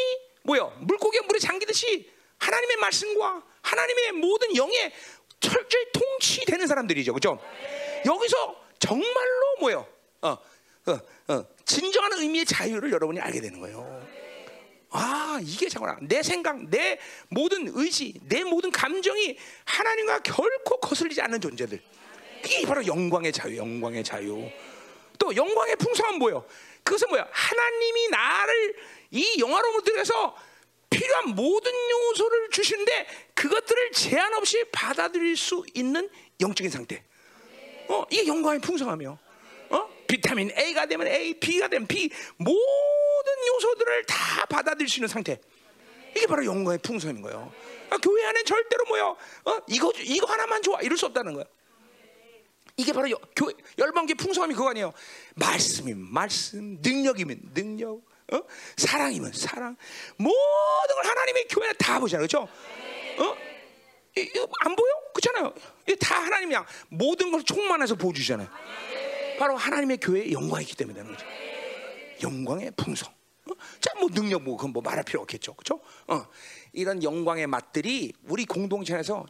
뭐요? 0.44 0.76
물고기가 0.82 1.26
물에 1.26 1.40
잠기듯이 1.40 2.10
하나님의 2.38 2.78
말씀과 2.78 3.44
하나님의 3.62 4.12
모든 4.14 4.56
영에 4.56 4.92
철저히 5.40 5.86
통치되는 5.94 6.68
사람들이죠, 6.68 7.14
그렇죠? 7.14 7.40
여기서 8.06 8.56
정말로 8.80 9.56
뭐요? 9.60 9.88
어, 10.22 10.30
어, 10.30 11.00
어, 11.34 11.46
진정한 11.66 12.14
의미의 12.14 12.46
자유를 12.46 12.92
여러분이 12.92 13.20
알게 13.20 13.42
되는 13.42 13.60
거예요. 13.60 14.08
아 14.92 15.40
이게 15.44 15.70
잠깐만 15.70 16.08
내 16.08 16.24
생각, 16.24 16.68
내 16.70 16.98
모든 17.28 17.70
의지, 17.76 18.14
내 18.24 18.44
모든 18.44 18.72
감정이 18.72 19.38
하나님과 19.66 20.20
결코 20.20 20.80
거슬리지 20.80 21.22
않는 21.22 21.40
존재들. 21.40 21.80
이게 22.46 22.66
바로 22.66 22.86
영광의 22.86 23.32
자유, 23.32 23.58
영광의 23.58 24.04
자유. 24.04 24.50
또 25.20 25.36
영광의 25.36 25.76
풍성한 25.76 26.18
뭐예요? 26.18 26.46
그것은 26.84 27.10
뭐야? 27.10 27.28
하나님이 27.30 28.08
나를 28.10 28.76
이 29.12 29.40
영화로움을 29.40 29.84
들여서 29.84 30.36
필요한 30.90 31.36
모든 31.36 31.72
요소를 31.72 32.50
주시는데 32.50 33.08
그것들을 33.36 33.92
제한 33.92 34.34
없이 34.34 34.64
받아들일 34.72 35.38
수 35.38 35.64
있는 35.76 36.10
영적인 36.42 36.72
상태. 36.72 37.04
어, 37.90 38.06
이게 38.10 38.26
영광의 38.26 38.60
풍성함이요. 38.62 39.20
어? 39.70 39.90
비타민 40.08 40.52
A가 40.58 40.88
되면 40.88 41.08
A, 41.08 41.34
B가 41.40 41.68
되면 41.68 41.88
B 41.88 42.10
모든 42.38 43.48
요소들을 43.48 44.06
다 44.06 44.46
받아들일 44.46 44.90
수 44.90 45.00
있는 45.00 45.08
상태. 45.08 45.40
이게 46.16 46.26
바로 46.26 46.44
영광의 46.44 46.80
풍성인 46.80 47.22
거예요. 47.22 47.54
아, 47.90 47.98
교회 47.98 48.26
안에 48.26 48.44
절대로 48.44 48.86
뭐요? 48.86 49.18
어? 49.46 49.60
이거 49.68 49.92
이거 50.00 50.26
하나만 50.32 50.62
좋아 50.62 50.82
이럴 50.82 50.98
수 50.98 51.06
없다는 51.08 51.34
거예요. 51.34 51.46
이게 52.80 52.94
바로 52.94 53.10
열방계 53.78 54.14
풍성함이 54.14 54.54
그거 54.56 54.70
아니에요. 54.70 54.94
말씀이면 55.36 56.14
말씀, 56.14 56.78
능력이면 56.82 57.52
능력, 57.54 58.02
어? 58.32 58.42
사랑이면 58.78 59.34
사랑, 59.34 59.76
모든 60.16 60.96
걸 60.96 61.06
하나님의 61.12 61.48
교회에 61.50 61.74
다 61.74 62.00
보잖아요, 62.00 62.26
그렇죠? 62.26 62.48
어? 63.22 63.36
이- 64.18 64.22
이거 64.22 64.48
안 64.62 64.76
보여? 64.78 64.92
그렇잖아요. 65.14 65.54
이게 65.86 65.96
다 65.98 66.16
하나님이야. 66.24 66.66
모든 66.88 67.32
걸 67.32 67.44
충만해서 67.44 67.96
보여주잖아요. 67.96 68.48
바로 69.38 69.58
하나님의 69.58 69.98
교회의 69.98 70.32
영광이기 70.32 70.76
때문에 70.78 70.98
되는 71.00 71.12
거죠. 71.12 71.26
영광의 72.24 72.72
풍성. 72.78 73.12
어? 73.50 73.54
자, 73.82 73.92
뭐 74.00 74.08
능력 74.10 74.42
뭐 74.44 74.56
그건 74.56 74.72
뭐 74.72 74.82
말할 74.82 75.04
필요 75.04 75.20
없겠죠, 75.22 75.54
그렇죠? 75.56 75.82
어, 76.08 76.26
이런 76.72 77.04
영광의 77.04 77.48
맛들이 77.48 78.14
우리 78.24 78.46
공동체 78.46 78.94
안에서 78.94 79.26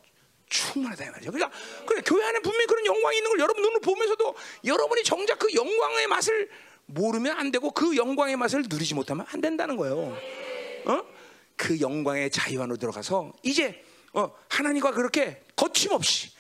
충만하다 0.50 1.06
이 1.06 1.10
말이죠. 1.10 1.32
그러니까 1.32 1.58
그래, 1.86 2.02
교회 2.06 2.26
안에 2.26 2.40
분명히 2.40 2.66
그런 2.66 2.86
영광이 2.86 3.18
있는 3.18 3.30
걸 3.30 3.40
여러분 3.40 3.62
눈으로 3.62 3.80
보면서도 3.82 4.36
여러분이 4.66 5.04
정작 5.04 5.40
그 5.40 5.54
영광의 5.54 6.08
맛을 6.08 6.50
모르면 6.88 7.38
안 7.38 7.52
되고 7.52 7.72
그 7.72 7.96
영광의 7.96 8.36
맛을 8.36 8.64
누리지 8.68 8.96
못하면 8.96 9.26
안 9.30 9.42
된다는 9.42 9.78
거예요. 9.78 10.18
어? 10.86 11.04
그 11.56 11.80
영광의 11.80 12.32
자유 12.32 12.62
안으로 12.62 12.78
들어가서 12.78 13.34
이제 13.44 13.84
어, 14.14 14.34
하나님과 14.50 14.92
그렇게 14.92 15.44
거침없이 15.56 16.32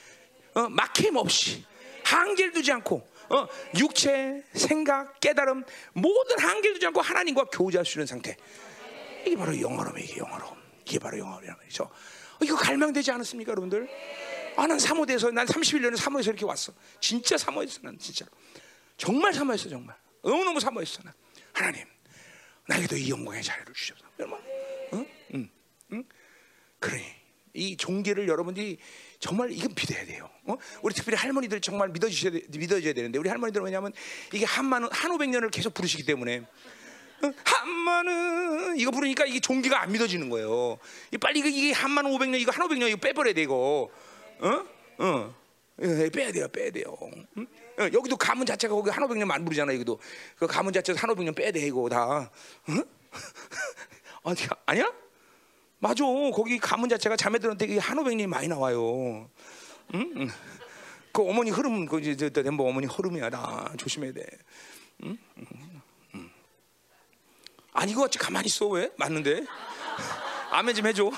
어, 0.55 0.67
막힘 0.69 1.15
없이 1.15 1.63
한계를 2.03 2.53
두지 2.53 2.71
않고 2.71 3.07
어, 3.29 3.47
육체, 3.77 4.43
생각, 4.53 5.19
깨달음 5.19 5.63
모든 5.93 6.39
한계를 6.39 6.73
두지 6.75 6.87
않고 6.87 7.01
하나님과 7.01 7.45
교제할 7.45 7.85
수 7.85 7.99
있는 7.99 8.07
상태. 8.07 8.35
이게 9.25 9.35
바로 9.35 9.59
영어로움 9.59 9.99
이게 9.99 10.17
영어로움. 10.17 10.57
이게 10.83 10.97
바로 10.97 11.19
영어로움이란 11.19 11.57
말이죠. 11.57 11.89
어, 12.41 12.43
이거 12.45 12.55
갈망되지 12.55 13.11
않았습니까, 13.11 13.51
여러분들? 13.51 13.87
아, 14.55 14.67
난 14.67 14.79
사모대에서 14.79 15.31
난 15.31 15.45
31년을 15.45 15.97
사모에서 15.97 16.31
이렇게 16.31 16.45
왔어. 16.45 16.73
진짜 16.99 17.37
사모했어, 17.37 17.79
난 17.83 17.97
진짜. 17.97 18.25
정말 18.97 19.33
사모했어, 19.33 19.69
정말. 19.69 19.95
너무너무 20.23 20.59
사모했어, 20.59 21.01
난. 21.03 21.13
하나님, 21.53 21.85
나에게도 22.67 22.97
이 22.97 23.09
영광의 23.09 23.43
자유를 23.43 23.73
주셔서. 23.73 24.01
여러분, 24.19 24.39
응? 24.93 25.05
응? 25.35 25.49
응? 25.93 26.03
그러니 26.79 27.03
이 27.53 27.75
종기를 27.75 28.27
여러분들이 28.27 28.77
정말 29.19 29.51
이건 29.51 29.73
믿어야 29.75 30.05
돼요. 30.05 30.29
어? 30.45 30.55
우리 30.81 30.93
특별히 30.93 31.17
할머니들 31.17 31.59
정말 31.61 31.89
믿어주셔야 31.89 32.31
돼- 32.31 32.43
믿어줘야 32.49 32.93
되는데 32.93 33.17
우리 33.19 33.27
할머니들은 33.27 33.65
왜냐하면 33.65 33.91
이게 34.33 34.45
한만 34.45 34.87
한 34.91 35.11
오백 35.11 35.29
년을 35.29 35.49
계속 35.49 35.73
부르시기 35.73 36.05
때문에 36.05 36.37
어? 36.39 36.45
한만은 37.43 38.77
이거 38.77 38.91
부르니까 38.91 39.25
이게 39.25 39.39
종기가 39.39 39.81
안 39.81 39.91
믿어지는 39.91 40.29
거예요. 40.29 40.77
이 41.11 41.17
빨리 41.17 41.39
이게- 41.39 41.49
이게 41.49 41.71
한만 41.73 42.05
오백 42.05 42.29
년 42.29 42.39
이거 42.39 42.51
한 42.51 42.63
오백 42.65 42.77
년 42.77 42.89
이거 42.89 42.97
빼버려야 42.99 43.33
돼 43.33 43.41
이거. 43.43 43.89
어? 44.39 44.65
어. 44.99 45.35
예, 45.81 46.09
빼야 46.09 46.31
돼요, 46.31 46.47
빼야 46.49 46.71
돼요. 46.71 46.95
응? 47.37 47.47
어, 47.79 47.83
여기도 47.93 48.17
가문 48.17 48.45
자체가 48.45 48.73
거기 48.73 48.89
한 48.89 49.03
오백 49.03 49.17
년만 49.17 49.45
부르잖아 49.45 49.73
여기도. 49.73 49.99
그 50.37 50.47
가문 50.47 50.73
자체에서 50.73 50.99
한 51.01 51.09
오백 51.09 51.23
년 51.25 51.33
빼야 51.33 51.51
돼 51.51 51.59
이거 51.65 51.87
다. 51.89 52.29
응? 52.69 52.83
어디 54.23 54.47
아니야? 54.65 54.91
맞아. 55.79 56.03
거기 56.03 56.57
가문 56.57 56.89
자체가 56.89 57.15
자매들한테 57.15 57.65
이게 57.65 57.79
한오백님이 57.79 58.27
많이 58.27 58.47
나와요. 58.47 59.29
응? 59.93 60.13
응. 60.17 60.29
그 61.11 61.27
어머니 61.27 61.49
흐름, 61.49 61.85
그 61.85 61.99
이제 62.01 62.29
뭐 62.51 62.69
어머니 62.69 62.85
흐름이야. 62.85 63.29
나 63.29 63.73
조심해야 63.77 64.11
돼. 64.11 64.25
응. 65.05 65.17
아니 67.73 67.91
이거 67.91 68.01
같이 68.01 68.17
가만히 68.17 68.47
있어 68.47 68.67
왜? 68.67 68.91
맞는데? 68.97 69.45
아멘 70.51 70.75
좀 70.75 70.87
해줘. 70.87 71.11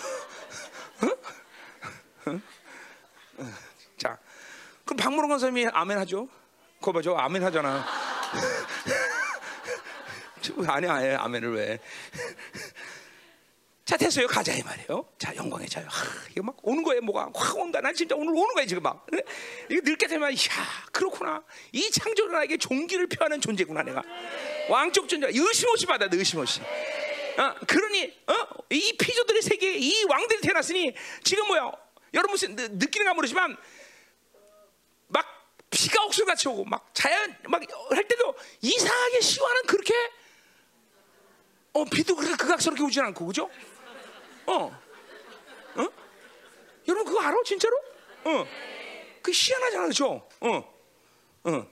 자, 3.97 4.17
그럼 4.85 4.97
박무론 4.97 5.29
권사님이 5.29 5.67
아멘 5.67 5.97
하죠? 5.99 6.27
그거 6.79 6.91
봐죠, 6.93 7.17
아멘 7.17 7.43
하잖아. 7.43 7.85
저, 10.41 10.53
아니야, 10.67 10.95
아니, 10.95 11.09
아멘을 11.09 11.55
왜? 11.55 11.79
자 13.91 13.97
됐어요 13.97 14.25
가자 14.25 14.53
이 14.53 14.63
말이에요. 14.63 15.05
자 15.17 15.35
영광의. 15.35 15.67
하, 15.85 16.05
이거 16.31 16.43
막 16.43 16.55
오는 16.61 16.81
거예요 16.81 17.01
뭐가 17.01 17.29
확 17.35 17.57
온다. 17.57 17.81
난 17.81 17.93
진짜 17.93 18.15
오늘 18.15 18.29
오는 18.31 18.55
거야 18.55 18.65
지금 18.65 18.81
막. 18.83 19.05
그래? 19.05 19.21
이거 19.69 19.81
늙게 19.83 20.07
되면 20.07 20.31
야 20.31 20.37
그렇구나. 20.93 21.43
이 21.73 21.91
창조를 21.91 22.31
나에게 22.31 22.55
종기를 22.55 23.07
표하는 23.07 23.41
존재구나 23.41 23.83
내가. 23.83 24.01
왕족 24.69 25.09
존재. 25.09 25.27
의심 25.33 25.67
없이 25.67 25.85
받아 25.85 26.07
의심 26.09 26.39
없이. 26.39 26.61
어, 27.37 27.53
그러니 27.67 28.13
어? 28.27 28.33
이 28.69 28.95
피조들의 28.97 29.41
세계에 29.41 29.73
이 29.75 30.05
왕들이 30.05 30.39
태어났으니 30.39 30.95
지금 31.25 31.47
뭐야? 31.47 31.69
여러분 32.13 32.31
무슨 32.31 32.55
느- 32.55 32.69
느끼는가 32.71 33.13
모르지만 33.13 33.57
막 35.09 35.25
비가 35.69 36.01
옥수같이 36.05 36.47
오고 36.47 36.63
막 36.63 36.89
자연 36.93 37.35
막 37.49 37.61
할 37.89 38.07
때도 38.07 38.35
이상하게 38.61 39.19
시와는 39.19 39.63
그렇게 39.67 39.93
어 41.73 41.83
비도 41.85 42.15
그렇게 42.15 42.35
극악스럽게 42.37 42.83
오진 42.83 43.01
않고 43.03 43.25
그죠? 43.27 43.49
어, 44.51 44.81
어? 45.75 45.87
여러분 46.87 47.05
그거 47.05 47.21
알아 47.21 47.35
진짜로? 47.45 47.77
어, 48.25 48.45
그 49.21 49.31
희한하잖아 49.33 49.87
그죠? 49.87 50.27
어, 50.41 50.73
어. 51.43 51.67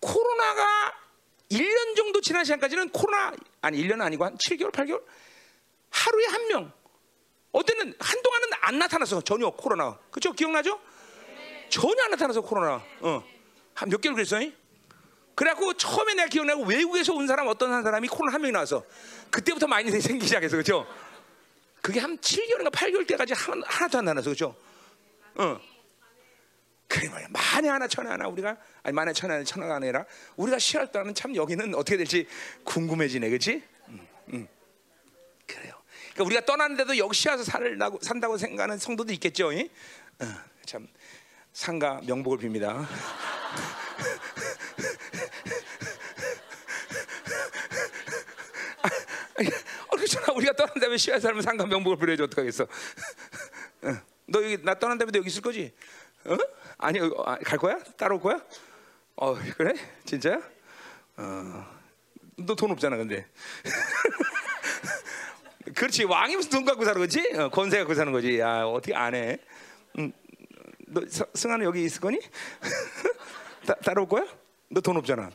코로나가 0.00 0.94
1년 1.50 1.96
정도 1.96 2.20
지난 2.20 2.44
시간까지는 2.44 2.90
코로나 2.90 3.32
아니 3.60 3.82
1년 3.82 4.00
아니고 4.00 4.24
한 4.24 4.36
7개월 4.38 4.72
8개월 4.72 5.02
하루에 5.90 6.26
한 6.26 6.46
명. 6.48 6.72
어때는 7.52 7.94
한동안은 7.98 8.48
안 8.60 8.78
나타났어 8.78 9.20
전혀 9.22 9.50
코로나. 9.50 9.98
그죠? 10.12 10.32
기억나죠? 10.32 10.80
전혀 11.68 12.02
안 12.04 12.10
나타나서 12.12 12.40
코로나. 12.42 12.82
어. 13.00 13.24
한 13.74 13.88
몇 13.88 14.00
개월 14.00 14.14
그랬어? 14.14 14.40
잉? 14.40 14.54
그래갖고 15.34 15.74
처음에 15.74 16.14
내가 16.14 16.28
기억나고 16.28 16.64
외국에서 16.64 17.12
온 17.14 17.26
사람 17.26 17.48
어떤 17.48 17.72
한 17.72 17.82
사람이 17.82 18.06
코로나 18.08 18.34
한 18.34 18.42
명이 18.42 18.52
나와서 18.52 18.84
그때부터 19.30 19.66
많이 19.66 19.90
생기기 20.00 20.26
시작해서 20.26 20.56
그죠? 20.56 20.86
그게 21.90 21.98
한 21.98 22.16
7개월인가 22.18 22.70
8개월 22.70 23.04
때까지 23.04 23.34
한, 23.34 23.60
하나도 23.66 23.98
안 23.98 24.04
나눠서 24.04 24.30
그죠? 24.30 24.54
어. 25.34 25.60
그래 26.86 27.08
말이야. 27.08 27.26
만에 27.30 27.68
하나 27.68 27.88
천에 27.88 28.08
하나 28.08 28.28
우리가 28.28 28.56
아니 28.84 28.94
만에 28.94 29.12
천에 29.12 29.32
하나 29.32 29.44
천하가 29.44 29.74
아니라 29.74 30.06
우리가 30.36 30.60
시할 30.60 30.92
때는 30.92 31.16
참 31.16 31.34
여기는 31.34 31.74
어떻게 31.74 31.96
될지 31.96 32.28
궁금해지네, 32.62 33.28
그렇지? 33.28 33.64
음, 33.88 34.06
음. 34.34 34.46
그래요. 35.48 35.74
그러니까 36.12 36.24
우리가 36.24 36.44
떠났는데도 36.44 36.96
역시 36.98 37.28
와서 37.28 37.42
살다고 37.42 37.98
산다고 38.02 38.36
생각하는 38.36 38.78
성도도 38.78 39.12
있겠죠. 39.14 39.52
이? 39.52 39.68
어, 40.20 40.26
참 40.66 40.86
상가 41.52 42.00
명복을 42.04 42.38
빕니다. 42.38 42.86
어, 49.88 49.96
그렇잖아. 49.96 50.19
우리가 50.36 50.52
떠난 50.54 50.74
다음에 50.80 50.96
시야 50.96 51.18
상가 51.18 51.66
명복을 51.66 51.98
빌어야지 51.98 52.22
어떡하겠어. 52.24 52.64
어, 53.82 53.96
너 54.26 54.42
여기 54.44 54.62
나 54.62 54.74
떠난 54.78 54.98
다음에 54.98 55.10
도 55.12 55.18
여기 55.18 55.28
있을 55.28 55.42
거지? 55.42 55.72
어? 56.24 56.36
아니 56.78 57.00
어, 57.00 57.10
아, 57.26 57.36
갈 57.38 57.58
거야? 57.58 57.78
따라올 57.96 58.20
거야? 58.20 58.40
어 59.16 59.34
그래? 59.56 59.74
진짜야? 60.04 60.40
어, 61.16 61.66
너 62.36 62.54
돈 62.54 62.70
없잖아 62.70 62.96
근데. 62.96 63.26
그렇지 65.74 66.04
왕이 66.04 66.36
무슨 66.36 66.50
돈 66.50 66.64
갖고 66.64 66.84
사는 66.84 67.00
거지? 67.00 67.20
어, 67.36 67.48
권세 67.50 67.78
갖고 67.78 67.94
사는 67.94 68.12
거지. 68.12 68.38
야 68.38 68.64
어떻게 68.64 68.94
안 68.94 69.14
해? 69.14 69.38
음, 69.98 70.12
너 70.86 71.02
서- 71.08 71.26
승아는 71.34 71.66
여기 71.66 71.84
있을 71.84 72.00
거니? 72.00 72.18
따, 73.66 73.74
따라올 73.74 74.08
거야? 74.08 74.24
너 74.68 74.80
돈 74.80 74.96
없잖아. 74.96 75.30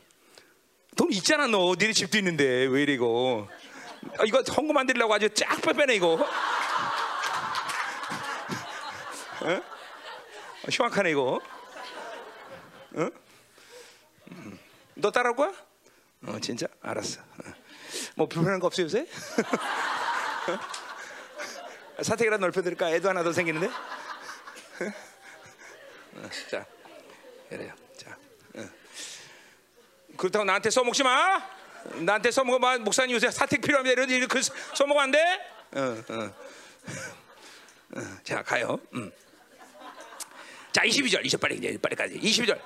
돈 0.95 1.11
있잖아 1.11 1.47
너. 1.47 1.75
니네 1.77 1.93
집도 1.93 2.17
있는데 2.17 2.65
왜 2.65 2.83
이래 2.83 2.93
이거? 2.93 3.47
아, 4.17 4.23
이거 4.25 4.41
헌금 4.41 4.73
만들려고 4.73 5.13
아주 5.13 5.29
쫙 5.33 5.61
빼빼네 5.61 5.95
이거. 5.95 6.13
어? 9.41 9.61
흉악하네 10.71 11.11
이거. 11.11 11.39
어? 12.95 13.09
음. 14.31 14.59
너 14.95 15.11
따라올 15.11 15.35
거야? 15.35 15.51
어 16.27 16.39
진짜? 16.39 16.65
알았어. 16.81 17.21
어. 17.21 17.25
뭐 18.15 18.27
불편한 18.27 18.59
거 18.59 18.65
없어 18.67 18.81
요새? 18.81 19.07
어? 21.97 22.03
사택이라 22.03 22.37
넓혀드릴까? 22.37 22.89
애도 22.91 23.09
하나 23.09 23.23
더 23.23 23.31
생기는데? 23.31 23.67
어, 23.67 23.71
자, 26.49 26.65
그래요. 27.49 27.73
자, 27.97 28.17
어. 28.55 28.63
그렇다고 30.17 30.45
나한테 30.45 30.69
써먹지 30.69 31.03
마. 31.03 31.54
나한테 31.93 32.31
써먹으면 32.31 32.83
목사님 32.83 33.15
요새 33.15 33.29
사택 33.31 33.61
필요합니다. 33.61 33.93
이런 33.93 34.09
일 34.09 34.27
그 34.27 34.41
써먹으면 34.41 35.03
안 35.03 35.11
돼? 35.11 35.19
어, 35.75 36.03
어. 36.09 36.35
어, 37.95 38.01
자, 38.23 38.41
가요. 38.43 38.79
음. 38.93 39.11
자, 40.71 40.81
22절, 40.81 41.25
이제 41.25 41.37
빨리 41.37 41.55
이제 41.55 41.77
빨리까지. 41.81 42.19
22절. 42.19 42.59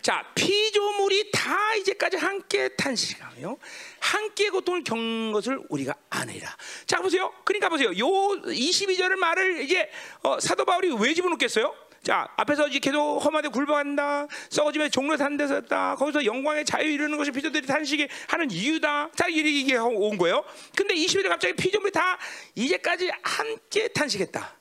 자, 0.00 0.24
피조물이 0.34 1.32
다 1.32 1.74
이제까지 1.74 2.16
함께 2.18 2.68
탄식하며 2.68 3.56
함께 3.98 4.48
고통을 4.50 4.84
겪는 4.84 5.32
것을 5.32 5.60
우리가 5.68 5.94
아니라. 6.08 6.54
자, 6.86 7.00
보세요. 7.00 7.32
그러니까 7.44 7.68
보세요. 7.68 7.88
요 7.90 8.06
22절을 8.42 9.16
말을 9.16 9.62
이제 9.62 9.90
어, 10.22 10.38
사도 10.38 10.64
바울이 10.64 10.94
왜 11.00 11.14
집어넣겠어요? 11.14 11.74
자, 12.02 12.28
앞에서 12.36 12.68
이제 12.68 12.78
계속 12.78 13.18
험하게 13.18 13.48
굴복한다. 13.48 14.28
썩어지면 14.50 14.90
종로 14.90 15.16
산 15.16 15.36
데서 15.36 15.54
했다. 15.54 15.94
거기서 15.96 16.24
영광의 16.24 16.64
자유 16.64 16.90
이루는 16.90 17.18
것이 17.18 17.30
피조들이 17.30 17.66
탄식이 17.66 18.08
하는 18.28 18.50
이유다. 18.50 19.10
자, 19.14 19.26
이게 19.28 19.76
온 19.76 20.16
거예요. 20.16 20.44
근데 20.76 20.94
22절 20.94 21.28
갑자기 21.28 21.54
피조물이 21.54 21.92
다 21.92 22.18
이제까지 22.54 23.10
함께 23.22 23.88
탄식했다. 23.88 24.58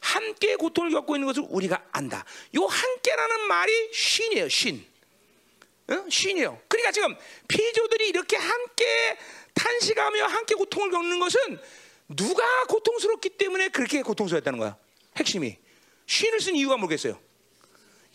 함께 0.00 0.56
고통을 0.56 0.90
겪고 0.90 1.16
있는 1.16 1.26
것을 1.26 1.44
우리가 1.48 1.82
안다. 1.92 2.24
요 2.56 2.64
함께라는 2.66 3.48
말이 3.48 3.72
쉰이에요. 3.92 4.48
쉰. 4.48 4.84
어? 5.90 6.04
쉰이에요. 6.08 6.60
그러니까 6.68 6.92
지금 6.92 7.16
피조들이 7.48 8.08
이렇게 8.08 8.36
함께 8.36 9.18
탄식하며 9.54 10.26
함께 10.26 10.54
고통을 10.54 10.90
겪는 10.90 11.18
것은 11.18 11.60
누가 12.08 12.44
고통스럽기 12.68 13.30
때문에 13.30 13.68
그렇게 13.68 14.02
고통스러웠다는 14.02 14.58
거야. 14.58 14.76
핵심이 15.16 15.56
쉰을 16.08 16.40
쓴 16.40 16.56
이유가 16.56 16.76
뭐겠어요? 16.76 17.20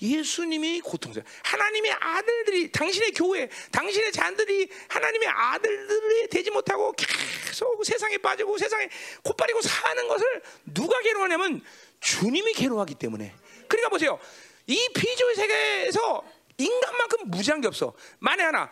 예수님이 0.01 0.81
고통스러워. 0.81 1.25
하나님의 1.43 1.91
아들들이 1.93 2.71
당신의 2.71 3.11
교회, 3.11 3.47
당신의 3.71 4.11
자들이 4.11 4.69
하나님의 4.89 5.29
아들들이 5.29 6.27
되지 6.27 6.51
못하고 6.51 6.91
계속 6.93 7.85
세상에 7.85 8.17
빠지고 8.17 8.57
세상에 8.57 8.89
콧바리고 9.23 9.61
사는 9.61 10.07
것을 10.07 10.41
누가 10.73 10.99
괴로워하냐면 11.01 11.61
주님이 12.01 12.53
괴로워하기 12.53 12.95
때문에. 12.95 13.33
그러니까 13.69 13.89
보세요. 13.89 14.19
이 14.67 14.89
피조의 14.93 15.35
세계에서 15.35 16.23
인간만큼 16.57 17.29
무지한 17.29 17.61
게 17.61 17.67
없어. 17.67 17.93
만에 18.19 18.43
하나 18.43 18.69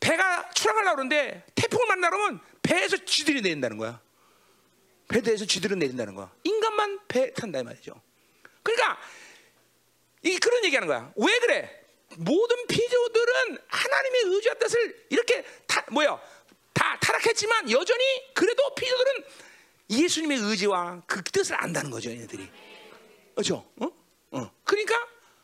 배가 0.00 0.50
출항하려고 0.50 0.96
그러는데 0.96 1.44
태풍을 1.54 1.86
만나려면 1.86 2.40
배에서 2.62 2.96
쥐들이 3.04 3.42
내린다는 3.42 3.76
거야. 3.76 4.00
배에서 5.08 5.44
쥐들은 5.44 5.78
내린다는 5.78 6.14
거야. 6.14 6.32
인간만 6.42 7.00
배 7.06 7.32
탄다 7.32 7.60
이 7.60 7.62
말이죠. 7.62 8.05
그러니까 8.66 8.98
이 10.22 10.36
그런 10.38 10.64
얘기하는 10.64 10.88
거야. 10.88 11.12
왜 11.16 11.38
그래? 11.38 11.84
모든 12.16 12.66
피조들은 12.66 13.58
하나님의 13.68 14.22
의지와 14.24 14.54
뜻을 14.54 15.06
이렇게 15.10 15.44
타, 15.66 15.84
뭐야 15.92 16.20
다 16.72 16.98
타락했지만 17.00 17.70
여전히 17.70 18.04
그래도 18.34 18.74
피조들은 18.74 19.24
예수님의 19.90 20.38
의지와 20.38 21.02
그 21.06 21.22
뜻을 21.22 21.54
안다는 21.62 21.90
거죠, 21.90 22.10
얘네들이. 22.10 22.50
그렇죠? 23.34 23.64
어? 23.78 23.86
어. 24.32 24.50
그러니까 24.64 24.94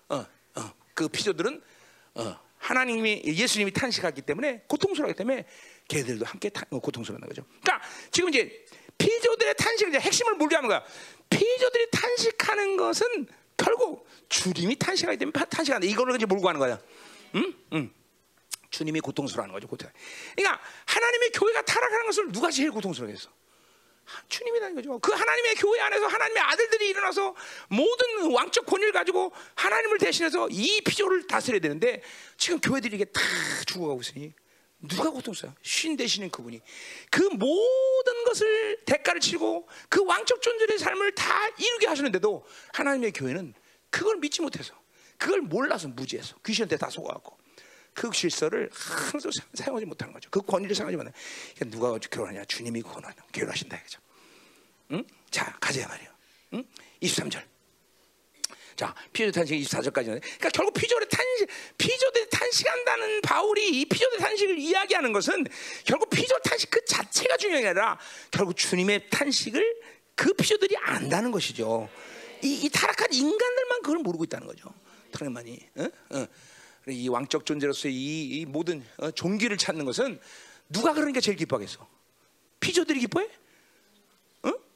어, 0.09 0.27
어. 0.57 0.75
그 0.95 1.09
피조들은 1.09 1.62
어, 2.14 2.41
하나님이 2.59 3.23
예수님이 3.25 3.73
탄식하기 3.73 4.23
때문에 4.23 4.64
고통스러우기 4.66 5.14
때문에 5.14 5.47
걔들도 5.87 6.25
함께 6.25 6.49
타, 6.49 6.64
어, 6.70 6.81
고통스러운 6.81 7.20
거죠. 7.20 7.45
그러니까 7.62 7.87
지금 8.11 8.31
이제 8.31 8.66
피조들의 8.99 9.55
탄식을 9.57 9.91
이제 9.91 10.01
핵심을 10.01 10.35
물리하는 10.35 10.68
거야. 10.68 10.85
피조들이 11.33 11.91
탄식하는 11.91 12.76
것은 12.76 13.26
결국 13.57 14.07
주님이 14.28 14.76
때문에 15.18 15.33
파- 15.33 15.45
탄식한다. 15.45 15.87
이거를 15.87 16.16
이제 16.16 16.26
몰고 16.26 16.43
가는 16.45 16.59
거야. 16.59 16.80
응? 17.35 17.55
응. 17.72 17.91
주님이 18.70 19.01
고통스러워하는 19.01 19.53
거죠. 19.53 19.68
고통. 19.68 19.91
그러니까 20.35 20.61
하나님의 20.87 21.30
교회가 21.30 21.62
타락하는 21.62 22.07
것을 22.07 22.33
누가 22.33 22.51
제일 22.51 22.70
고통스러워했어? 22.70 23.28
주님이라는 24.28 24.74
거죠. 24.74 24.99
그 24.99 25.12
하나님의 25.12 25.55
교회 25.57 25.80
안에서 25.80 26.07
하나님의 26.07 26.43
아들들이 26.43 26.89
일어나서 26.89 27.35
모든 27.68 28.33
왕적 28.33 28.66
권위를 28.66 28.93
가지고 28.93 29.33
하나님을 29.55 29.99
대신해서 29.99 30.49
이 30.51 30.80
피조를 30.83 31.26
다스려야 31.26 31.61
되는데 31.61 32.03
지금 32.37 32.61
교회들이 32.61 32.97
이게 32.97 33.05
다 33.05 33.20
죽어가고 33.66 34.01
있으니 34.01 34.33
누가 34.89 35.11
고통스러워? 35.11 35.55
신 35.62 35.97
되시는 35.97 36.30
그분이 36.30 36.61
그 37.11 37.22
모든 37.22 38.24
것을 38.24 38.83
대가를 38.85 39.20
치고 39.20 39.68
그 39.89 40.05
왕적 40.05 40.43
존재의 40.43 40.78
삶을 40.78 41.14
다 41.14 41.49
이루게 41.59 41.87
하시는데도 41.87 42.45
하나님의 42.72 43.12
교회는 43.12 43.55
그걸 43.91 44.16
믿지 44.16 44.41
못해서 44.43 44.74
그걸 45.18 45.41
몰라서 45.41 45.87
무지해서 45.89 46.37
귀신한테 46.45 46.76
다 46.78 46.91
속아갖고 46.91 47.39
그 47.95 48.11
질서를 48.11 48.70
항상 48.72 49.30
사- 49.30 49.45
사용하지 49.55 49.87
못하는 49.87 50.12
거죠. 50.14 50.30
그 50.30 50.41
권위를 50.41 50.74
사용하지 50.74 50.97
못하는. 50.97 51.12
그러니까 51.55 51.76
누가 51.76 51.99
결혼하냐? 51.99 52.45
주님이 52.47 52.83
권하는 52.83 53.14
결혼하신다 53.33 53.76
이거죠. 53.76 54.01
응? 54.93 55.05
자 55.30 55.57
가자 55.61 55.87
말이요. 55.87 56.09
응? 56.55 56.64
23절. 57.03 57.43
자 58.77 58.95
피조 59.12 59.31
탄식 59.31 59.55
24절까지는. 59.57 60.20
그러니까 60.20 60.49
결국 60.51 60.75
피조의 60.75 61.09
탄식, 61.11 61.49
피조들이 61.79 62.31
탄식한다는 62.31 63.20
바울이 63.23 63.81
이 63.81 63.85
피조의 63.85 64.18
탄식을 64.18 64.59
이야기하는 64.59 65.12
것은 65.12 65.47
결국 65.85 66.11
피조 66.11 66.39
탄식 66.41 66.70
그 66.70 66.85
자체가 66.85 67.37
중요한 67.37 67.62
게 67.62 67.68
아니라 67.68 67.99
결국 68.31 68.57
주님의 68.57 69.11
탄식을 69.11 69.81
그 70.14 70.33
피조들이 70.35 70.77
안다는 70.79 71.31
것이죠. 71.31 71.89
이, 72.43 72.64
이 72.64 72.68
타락한 72.68 73.12
인간들만 73.12 73.83
그걸 73.83 73.99
모르고 73.99 74.25
있다는 74.25 74.47
거죠. 74.47 74.73
타락만이. 75.12 75.59
어? 75.77 75.89
어. 76.11 76.27
이 76.89 77.09
왕적 77.09 77.47
존재로서의 77.47 77.95
이, 77.95 78.41
이 78.41 78.47
모든 78.47 78.85
어, 78.99 79.11
종기를 79.11 79.57
찾는 79.57 79.85
것은 79.85 80.20
누가 80.68 80.93
그러니까 80.93 81.20
제일 81.20 81.37
기뻐하겠어? 81.37 81.87
피조들이 82.61 83.01
기뻐해? 83.01 83.29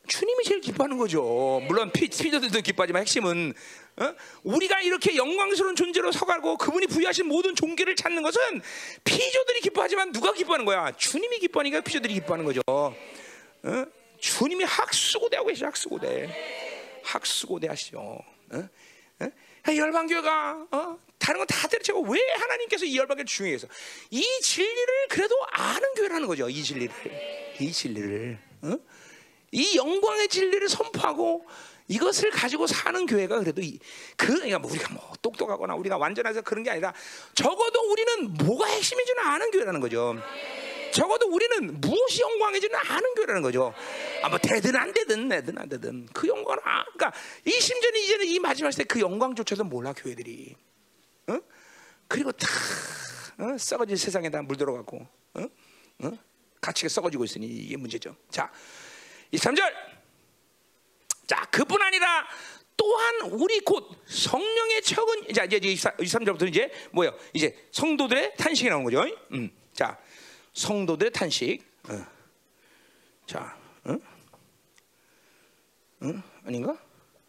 어? 0.06 0.08
주님이 0.08 0.44
제일 0.44 0.60
기뻐하는 0.60 0.96
거죠. 0.96 1.60
물론 1.66 1.90
피, 1.90 2.08
피조들도 2.08 2.60
기뻐하지만 2.60 3.02
핵심은 3.02 3.52
어? 3.98 4.14
우리가 4.44 4.80
이렇게 4.80 5.16
영광스러운 5.16 5.74
존재로 5.74 6.12
서가고 6.12 6.56
그분이 6.56 6.86
부여하신 6.86 7.26
모든 7.26 7.54
종기를 7.54 7.96
찾는 7.96 8.22
것은 8.22 8.62
피조들이 9.04 9.60
기뻐하지만 9.60 10.12
누가 10.12 10.32
기뻐하는 10.32 10.64
거야? 10.64 10.92
주님이 10.96 11.38
기뻐하니까 11.40 11.80
피조들이 11.80 12.14
기뻐하는 12.14 12.44
거죠. 12.44 12.60
어? 12.66 12.94
주님이 14.18 14.64
학수고대하고 14.64 15.48
계시죠. 15.48 15.66
학수고대. 15.66 17.02
학수고대 17.02 17.68
하시죠. 17.68 17.98
어? 17.98 18.68
어? 19.20 19.30
열방교회가 19.68 20.66
어? 20.70 20.98
다른 21.18 21.38
건 21.38 21.46
다 21.48 21.66
때려치고 21.66 22.02
왜 22.02 22.20
하나님께서 22.38 22.84
이 22.84 22.96
열방교를 22.98 23.24
중요해서 23.26 23.66
이 24.10 24.22
진리를 24.42 25.08
그래도 25.08 25.34
아는 25.50 25.82
교회라는 25.96 26.28
거죠. 26.28 26.48
이 26.48 26.62
진리를 26.62 26.94
이 27.58 27.72
진리를 27.72 28.38
어? 28.62 28.76
이 29.52 29.76
영광의 29.76 30.28
진리를 30.28 30.68
선포하고 30.68 31.46
이것을 31.88 32.30
가지고 32.30 32.66
사는 32.66 33.06
교회가 33.06 33.38
그래도 33.38 33.62
이, 33.62 33.78
그 34.16 34.34
그러니까 34.34 34.58
뭐 34.58 34.70
우리가 34.70 34.92
뭐 34.92 35.12
똑똑하거나 35.22 35.74
우리가 35.76 35.96
완전해서 35.96 36.42
그런 36.42 36.64
게 36.64 36.70
아니라 36.70 36.92
적어도 37.34 37.80
우리는 37.90 38.34
뭐가 38.34 38.66
핵심인지는 38.66 39.22
아는 39.22 39.50
교회라는 39.52 39.80
거죠. 39.80 40.16
적어도 40.92 41.26
우리는 41.26 41.80
무엇이 41.80 42.22
영광인지는 42.22 42.76
아는 42.88 43.14
교회라는 43.14 43.42
거죠. 43.42 43.72
아뭐 44.22 44.38
되든 44.38 44.74
안 44.74 44.92
되든 44.92 45.28
내든 45.28 45.58
안 45.58 45.68
되든 45.68 46.08
그 46.12 46.26
영광은 46.26 46.58
아, 46.64 46.84
그러니까 46.84 47.12
이 47.44 47.50
심지어는 47.50 48.00
이제는 48.00 48.26
이 48.26 48.38
마지막 48.40 48.70
시대 48.70 48.84
그 48.84 48.98
영광조차도 49.00 49.64
몰라 49.64 49.92
교회들이. 49.92 50.56
어? 51.28 51.38
그리고 52.08 52.32
다 52.32 52.48
어? 53.38 53.58
썩어진 53.58 53.96
세상에 53.96 54.30
다 54.30 54.42
물 54.42 54.56
들어가고 54.56 55.06
어? 55.34 55.42
어? 56.02 56.12
가치가 56.60 56.88
썩어지고 56.88 57.24
있으니 57.24 57.46
이게 57.46 57.76
문제죠. 57.76 58.16
자, 58.30 58.50
이 59.30 59.36
3절. 59.36 59.72
자, 61.26 61.44
그뿐 61.50 61.80
아니라 61.82 62.26
또한 62.76 63.20
우리 63.32 63.60
곧 63.60 63.90
성령의 64.06 64.82
척은 64.82 65.32
자 65.32 65.44
이제 65.44 65.58
23절부터 65.58 66.48
이제 66.48 66.70
뭐요? 66.92 67.10
이제 67.32 67.56
성도들의 67.72 68.36
탄식이 68.36 68.68
나오는 68.68 68.84
거죠. 68.84 69.16
음. 69.32 69.50
자, 69.72 69.98
성도들의 70.52 71.12
탄식. 71.12 71.62
어. 71.88 72.06
자, 73.26 73.56
어? 73.84 73.92
어? 76.00 76.22
아닌가? 76.44 76.72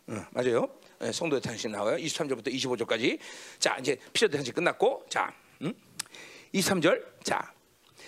어, 0.07 0.25
맞아요. 0.31 0.69
네, 0.99 1.11
성도의 1.11 1.41
탄식 1.41 1.69
나와요. 1.71 1.97
23절부터 1.97 2.47
25절까지. 2.53 3.19
자, 3.59 3.77
이제 3.79 3.97
피조대 4.13 4.37
탄식 4.37 4.55
끝났고, 4.55 5.05
자, 5.09 5.33
음? 5.61 5.73
23절. 6.53 7.23
자, 7.23 7.53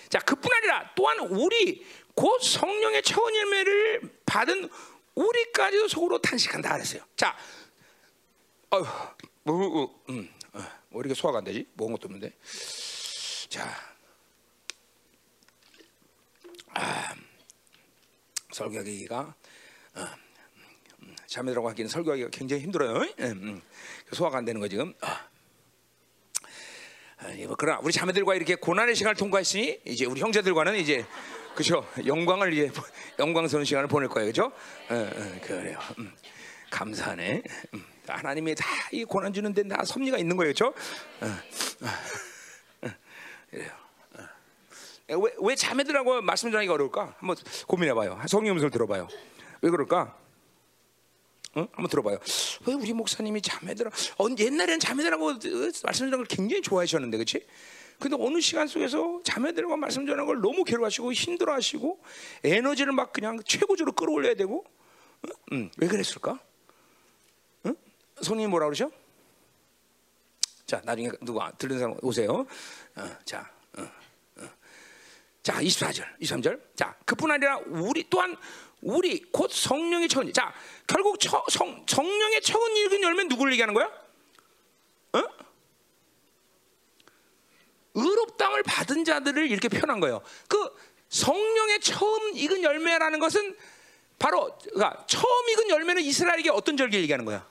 자, 0.08 0.18
그뿐 0.20 0.52
아니라 0.52 0.90
또한 0.96 1.18
우리 1.20 1.84
곧 2.20 2.38
성령의 2.42 3.02
처원 3.02 3.34
열매를 3.34 4.02
받은 4.26 4.68
우리까지도 5.14 5.88
속으로 5.88 6.18
탄식한다 6.20 6.74
그랬어요. 6.74 7.02
자, 7.16 7.34
어, 8.68 8.82
뭐, 9.42 9.56
뭐, 9.56 10.04
음, 10.10 10.28
어, 10.52 10.60
뭐 10.90 11.00
이렇게 11.00 11.14
소화가 11.14 11.38
안 11.38 11.44
되지? 11.44 11.66
먹은 11.72 11.94
것도 11.94 12.08
없는데. 12.08 12.36
자, 13.48 13.74
아, 16.74 17.14
설교하기가 18.52 19.34
어, 19.94 20.04
음, 21.00 21.16
자매들하고 21.26 21.70
하기는 21.70 21.88
설교하기가 21.88 22.28
굉장히 22.32 22.64
힘들어요. 22.64 22.98
음, 22.98 23.14
음. 23.20 23.62
소화가 24.12 24.36
안 24.36 24.44
되는 24.44 24.60
거 24.60 24.68
지금. 24.68 24.92
아. 25.00 25.26
아, 27.16 27.28
뭐 27.46 27.56
그러나 27.56 27.80
우리 27.82 27.94
자매들과 27.94 28.34
이렇게 28.34 28.56
고난의 28.56 28.94
시간을 28.94 29.16
통과했으니 29.16 29.80
이제 29.86 30.04
우리 30.04 30.20
형제들과는 30.20 30.76
이제 30.76 31.06
그죠 31.54 31.86
영광을 32.06 32.52
이제 32.52 32.70
영광스러운 33.18 33.64
시간을 33.64 33.88
보낼 33.88 34.08
거예요, 34.08 34.28
그죠? 34.28 34.52
어, 34.88 34.94
어, 34.94 35.40
그래요. 35.42 35.78
음, 35.98 36.12
감사하네. 36.70 37.42
음, 37.74 37.84
하나님이 38.08 38.54
다 38.54 38.64
이 38.92 39.04
고난 39.04 39.32
주는데 39.32 39.66
다 39.68 39.84
섭리가 39.84 40.18
있는 40.18 40.36
거예요, 40.36 40.50
그죠? 40.52 40.66
어, 41.20 41.26
어, 41.26 42.86
어, 42.86 42.90
그래요. 43.50 43.70
왜, 45.08 45.32
왜 45.40 45.54
자매들하고 45.56 46.22
말씀 46.22 46.50
전하기가 46.50 46.74
어려울까? 46.74 47.14
한번 47.18 47.36
고민해봐요. 47.66 48.20
성령 48.28 48.54
음성을 48.54 48.70
들어봐요. 48.70 49.08
왜 49.60 49.70
그럴까? 49.70 50.16
어? 51.56 51.60
한번 51.72 51.88
들어봐요. 51.88 52.18
왜 52.66 52.74
우리 52.74 52.92
목사님이 52.92 53.42
자매들, 53.42 53.86
어, 53.88 54.26
옛날에는 54.38 54.78
자매들하고 54.78 55.26
말씀 55.82 55.82
전하는 55.82 56.18
걸 56.18 56.26
굉장히 56.26 56.62
좋아하셨는데, 56.62 57.16
그렇지? 57.16 57.44
근데 58.00 58.16
어느 58.18 58.40
시간 58.40 58.66
속에서 58.66 59.20
자매들과 59.24 59.76
말씀 59.76 60.06
전하는 60.06 60.26
걸 60.26 60.40
너무 60.40 60.64
괴로워하시고 60.64 61.12
힘들어하시고 61.12 62.02
에너지를 62.44 62.92
막 62.92 63.12
그냥 63.12 63.38
최고조로 63.44 63.92
끌어올려야 63.92 64.34
되고, 64.34 64.64
어? 65.22 65.28
음, 65.52 65.70
왜 65.76 65.86
그랬을까? 65.86 66.40
어? 67.64 67.72
손님 68.22 68.50
뭐라 68.50 68.66
그러죠? 68.66 68.90
자, 70.66 70.80
나중에 70.84 71.10
누가 71.20 71.52
들는 71.52 71.78
사람 71.78 71.96
오세요. 72.02 72.46
어, 72.96 73.16
자, 73.24 73.50
자, 75.42 75.54
24절, 75.54 76.18
23절. 76.20 76.60
자, 76.76 76.94
그뿐 77.04 77.30
아니라 77.30 77.58
우리 77.66 78.08
또한 78.10 78.36
우리 78.82 79.22
곧 79.32 79.50
성령의 79.50 80.08
처은. 80.08 80.32
자, 80.32 80.52
결국 80.86 81.18
처, 81.18 81.44
성, 81.48 81.84
성령의 81.88 82.42
처은 82.42 82.76
읽은 82.76 83.02
열면 83.02 83.28
누구를 83.28 83.52
얘기하는 83.52 83.74
거야? 83.74 83.86
어? 85.14 85.22
의롭다을 87.94 88.62
받은 88.62 89.04
자들을 89.04 89.50
이렇게 89.50 89.68
표현한 89.68 90.00
거예요. 90.00 90.22
그 90.48 90.70
성령의 91.08 91.80
처음 91.80 92.36
익은 92.36 92.62
열매라는 92.62 93.18
것은 93.18 93.56
바로 94.18 94.56
그러니까 94.72 95.04
처음 95.06 95.48
익은 95.50 95.70
열매는 95.70 96.02
이스라엘에게 96.02 96.50
어떤 96.50 96.76
절기 96.76 96.98
얘기하는 96.98 97.24
거야? 97.24 97.46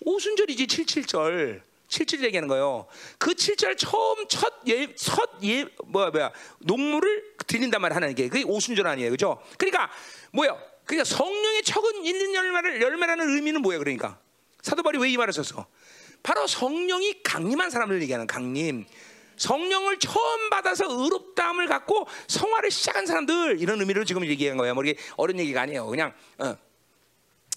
오순절이지 0.00 0.66
77절. 0.66 1.62
7절 1.88 2.24
얘기하는 2.24 2.48
거예요. 2.48 2.86
그 3.18 3.34
7절 3.34 3.78
처음 3.78 4.26
첫 4.26 4.54
예, 4.66 4.92
첫 4.94 5.30
예, 5.44 5.64
뭐야, 5.84 6.10
뭐야, 6.10 6.32
농물을 6.58 7.34
드린단 7.46 7.80
말게 7.80 8.28
그게 8.28 8.42
오순절 8.42 8.86
아니에요. 8.86 9.10
그죠? 9.10 9.40
그러니까, 9.58 9.90
뭐야? 10.32 10.58
그러니까 10.84 11.04
성령의 11.04 11.62
척은 11.62 12.04
있는 12.04 12.34
열매를, 12.34 12.82
열매라는 12.82 13.30
의미는 13.30 13.62
뭐야, 13.62 13.78
그러니까? 13.78 14.18
사도바리 14.62 14.98
왜 14.98 15.10
이 15.10 15.16
말을 15.16 15.32
썼어? 15.32 15.66
바로 16.24 16.46
성령이 16.46 17.22
강림한 17.22 17.70
사람을 17.70 18.02
얘기하는 18.02 18.26
강림. 18.26 18.86
성령을 19.36 19.98
처음 19.98 20.50
받아서 20.50 20.86
의롭다함을 20.88 21.66
갖고 21.66 22.06
성화를 22.28 22.70
시작한 22.70 23.04
사람들 23.04 23.60
이런 23.60 23.78
의미로 23.78 24.04
지금 24.04 24.24
얘기한 24.24 24.56
거예요. 24.56 24.74
뭐 24.74 24.82
이게 24.84 24.98
어려운 25.16 25.38
얘기가 25.38 25.62
아니에요. 25.62 25.86
그냥 25.86 26.14
어. 26.38 26.56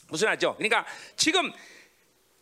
무슨 0.10 0.28
말이죠? 0.28 0.56
그러니까 0.58 0.86
지금 1.16 1.52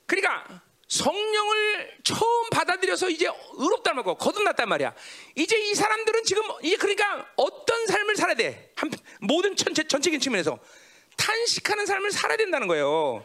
그러니까 0.07 0.61
성령을 0.87 1.97
처음 2.03 2.49
받아들여서 2.49 3.09
이제 3.09 3.29
의롭다는 3.57 3.97
말고 3.97 4.15
거듭났단 4.15 4.67
말이야. 4.67 4.95
이제 5.35 5.57
이 5.57 5.75
사람들은 5.75 6.23
지금 6.23 6.43
이제 6.63 6.75
그러니까 6.77 7.27
어떤 7.35 7.85
삶을 7.85 8.15
살아야 8.15 8.35
돼? 8.35 8.71
한, 8.75 8.89
모든 9.19 9.55
전체 9.55 9.83
전체적인 9.83 10.19
측면에서 10.19 10.57
탄식하는 11.17 11.85
삶을 11.85 12.11
살아야 12.11 12.37
된다는 12.37 12.67
거예요. 12.67 13.23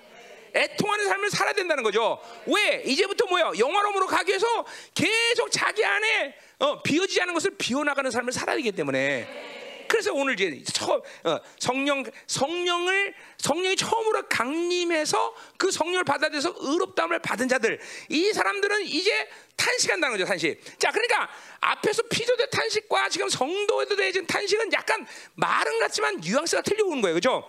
애통하는 0.55 1.07
삶을 1.07 1.31
살아야 1.31 1.53
된다는 1.53 1.83
거죠. 1.83 2.21
왜? 2.47 2.83
이제부터 2.85 3.27
뭐야? 3.27 3.53
영화로으로 3.59 4.07
가기 4.07 4.31
위해서 4.31 4.47
계속 4.95 5.51
자기 5.51 5.85
안에 5.85 6.35
어, 6.59 6.83
비워지지 6.83 7.21
않은 7.23 7.35
것을 7.35 7.53
비워나가는 7.57 8.11
삶을 8.11 8.33
살아야 8.33 8.57
되기 8.57 8.73
때문에. 8.73 9.59
그래서 9.91 10.13
오늘 10.13 10.39
이제 10.39 10.63
처, 10.73 11.03
어, 11.25 11.41
성령 11.59 12.05
성령을 12.29 13.13
성령이 13.39 13.75
처음으로 13.75 14.23
강림해서 14.29 15.35
그 15.57 15.73
성령을 15.73 16.05
받아들여서 16.05 16.55
의롭다함을 16.59 17.19
받은 17.19 17.49
자들 17.49 17.81
이 18.09 18.33
사람들은 18.33 18.83
이제 18.83 19.29
탄식한다는 19.57 20.17
거죠 20.17 20.29
탄식. 20.29 20.61
자 20.79 20.93
그러니까 20.93 21.29
앞에서 21.59 22.03
피조대 22.05 22.51
탄식과 22.51 23.09
지금 23.09 23.29
성도에도 23.29 23.97
대해진 23.97 24.25
탄식은 24.27 24.73
약간 24.73 25.05
말은 25.35 25.81
같지만 25.81 26.21
뉘앙스가 26.21 26.63
틀려오는 26.63 27.03
거예요, 27.03 27.15
그렇죠? 27.15 27.45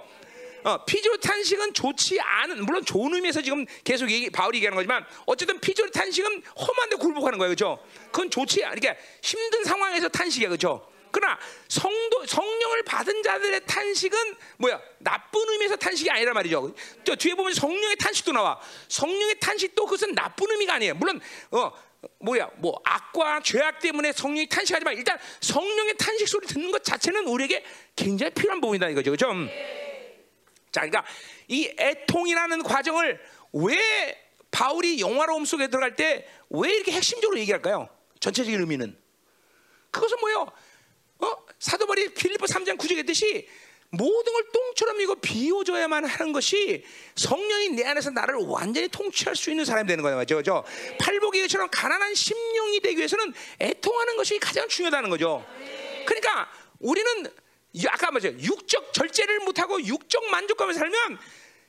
어, 0.63 0.85
피조 0.85 1.17
탄식은 1.17 1.73
좋지 1.73 2.19
않은 2.19 2.65
물론 2.65 2.85
좋은 2.85 3.13
의미에서 3.13 3.41
지금 3.41 3.65
계속 3.83 4.09
얘기, 4.11 4.29
바울이 4.29 4.57
얘기하는 4.57 4.75
거지만 4.75 5.05
어쨌든 5.25 5.59
피조 5.59 5.89
탄식은 5.89 6.43
험한데 6.57 6.95
굴복하는 6.97 7.38
거예요, 7.38 7.55
그렇죠? 7.55 7.83
그건 8.11 8.29
좋지 8.29 8.63
않, 8.63 8.75
그러니까 8.75 9.01
힘든 9.21 9.63
상황에서 9.63 10.09
탄식이야, 10.09 10.49
그렇죠? 10.49 10.88
그러나 11.11 11.38
성도 11.67 12.25
성령을 12.25 12.83
받은 12.83 13.21
자들의 13.21 13.61
탄식은 13.65 14.35
뭐야? 14.57 14.79
나쁜 14.99 15.47
의미에서 15.49 15.75
탄식이 15.75 16.09
아니란 16.09 16.33
말이죠. 16.33 16.73
저 17.03 17.15
뒤에 17.15 17.35
보면 17.35 17.53
성령의 17.53 17.97
탄식도 17.97 18.31
나와. 18.31 18.59
성령의 18.88 19.39
탄식도 19.39 19.85
그것은 19.85 20.15
나쁜 20.15 20.49
의미가 20.51 20.75
아니에요. 20.75 20.95
물론 20.95 21.19
어 21.51 21.71
뭐야 22.19 22.49
뭐 22.57 22.79
악과 22.83 23.41
죄악 23.41 23.79
때문에 23.79 24.11
성령이 24.13 24.47
탄식하지만 24.47 24.95
일단 24.95 25.17
성령의 25.41 25.95
탄식 25.97 26.27
소리 26.27 26.47
듣는 26.47 26.71
것 26.71 26.83
자체는 26.83 27.27
우리에게 27.27 27.63
굉장히 27.95 28.33
필요한 28.33 28.61
부분이다 28.61 28.89
이거죠. 28.89 29.11
그죠? 29.11 29.27
자, 30.72 30.81
그러니까 30.81 31.06
이 31.48 31.73
애통이라는 31.77 32.64
과정을 32.64 33.19
왜 33.53 33.77
바울이 34.52 34.99
영화로움 34.99 35.45
속에 35.45 35.68
들어갈 35.68 35.95
때 35.95 36.27
왜 36.52 36.72
이렇게 36.73 36.91
핵심적으로 36.91 37.39
얘기할까요? 37.39 37.89
전체적인 38.19 38.60
의미는 38.60 38.95
그것은 39.89 40.18
뭐예요? 40.19 40.52
어? 41.19 41.38
사도 41.60 41.85
바울이 41.85 42.14
필리포 42.14 42.45
3장 42.45 42.77
9절에 42.77 42.98
했듯이 42.98 43.48
모든 43.89 44.34
걸 44.34 44.48
똥처럼 44.52 45.02
이고 45.02 45.15
비워줘야만 45.15 46.06
하는 46.06 46.31
것이 46.31 46.84
성령이 47.15 47.69
내 47.69 47.85
안에서 47.85 48.10
나를 48.10 48.35
완전히 48.35 48.88
통치할 48.88 49.35
수 49.35 49.49
있는 49.49 49.65
사람이 49.65 49.88
되는 49.88 50.02
거예요. 50.02 50.18
맞죠? 50.18 50.64
팔복이처럼 50.99 51.69
가난한 51.72 52.15
심령이 52.15 52.80
되기 52.81 52.98
위해서는 52.98 53.34
애통하는 53.60 54.15
것이 54.18 54.39
가장 54.39 54.68
중요하다는 54.68 55.10
거죠. 55.10 55.45
그러니까 56.06 56.49
우리는 56.80 57.27
아까 57.88 58.11
말했죠. 58.11 58.38
육적 58.39 58.93
절제를 58.93 59.39
못하고 59.39 59.81
육적 59.81 60.30
만족감을 60.30 60.73
살면 60.73 61.19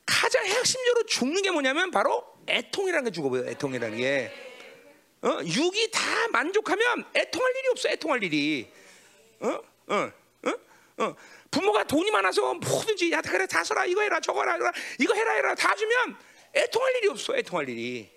가장 0.05 0.45
핵심적으로 0.45 1.07
죽는 1.07 1.43
게 1.43 1.51
뭐냐면 1.51 1.91
바로 1.91 2.25
애통이라는 2.49 3.05
게 3.05 3.11
죽어버려요. 3.11 3.51
애통이라는 3.51 3.99
게. 3.99 4.33
어? 5.23 5.39
육이 5.45 5.91
다 5.93 6.01
만족하면 6.33 7.05
애통할 7.15 7.53
일이 7.57 7.69
없어. 7.69 7.89
애통할 7.89 8.23
일이. 8.25 8.69
어? 9.41 9.49
어? 9.87 10.13
어? 10.45 11.05
어? 11.05 11.17
부모가 11.51 11.85
돈이 11.85 12.11
많아서 12.11 12.55
뭐든지 12.55 13.13
야 13.13 13.21
그래 13.21 13.47
다 13.47 13.63
써라 13.63 13.85
이거 13.85 14.03
해라 14.03 14.21
저거 14.21 14.41
해라 14.43 14.73
이거 14.99 15.15
해라 15.15 15.33
해라 15.35 15.55
다 15.55 15.75
주면 15.77 16.17
애통할 16.55 16.97
일이 16.97 17.09
없어. 17.09 17.37
애통할 17.37 17.69
일이. 17.69 18.11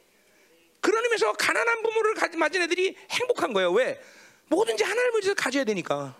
그런 0.81 1.03
의미에서 1.03 1.33
가난한 1.33 1.81
부모를 1.81 2.15
맞은 2.37 2.61
애들이 2.63 2.95
행복한 3.09 3.53
거예요. 3.53 3.71
왜? 3.71 4.01
뭐든지 4.47 4.83
하나님을 4.83 5.21
위해서 5.21 5.33
가져야 5.33 5.63
되니까. 5.63 6.15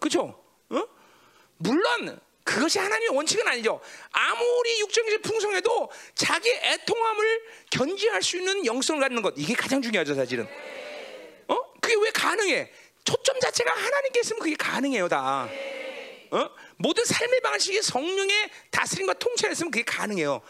그렇죠? 0.00 0.42
어? 0.70 0.82
물론 1.58 2.20
그것이 2.48 2.78
하나님의 2.78 3.14
원칙은 3.14 3.46
아니죠. 3.46 3.80
아무리 4.10 4.80
육정에서 4.80 5.18
풍성해도 5.18 5.90
자기 6.14 6.48
애통함을 6.50 7.42
견지할 7.70 8.22
수 8.22 8.38
있는 8.38 8.64
영성을 8.64 9.00
갖는 9.00 9.20
것 9.20 9.34
이게 9.36 9.54
가장 9.54 9.82
중요하죠, 9.82 10.14
사실은. 10.14 10.48
어? 11.48 11.72
그게 11.80 11.94
왜 12.00 12.10
가능해? 12.10 12.72
초점 13.04 13.38
자체가 13.40 13.70
하나님께 13.70 14.20
있으면 14.20 14.40
그게 14.40 14.56
가능해요, 14.56 15.08
다. 15.08 15.48
어? 16.30 16.50
모든 16.76 17.04
삶의 17.04 17.40
방식이 17.40 17.82
성령의 17.82 18.50
다스림과 18.70 19.14
통치가 19.14 19.50
있으면 19.52 19.70
그게 19.70 19.84
가능해요. 19.84 20.40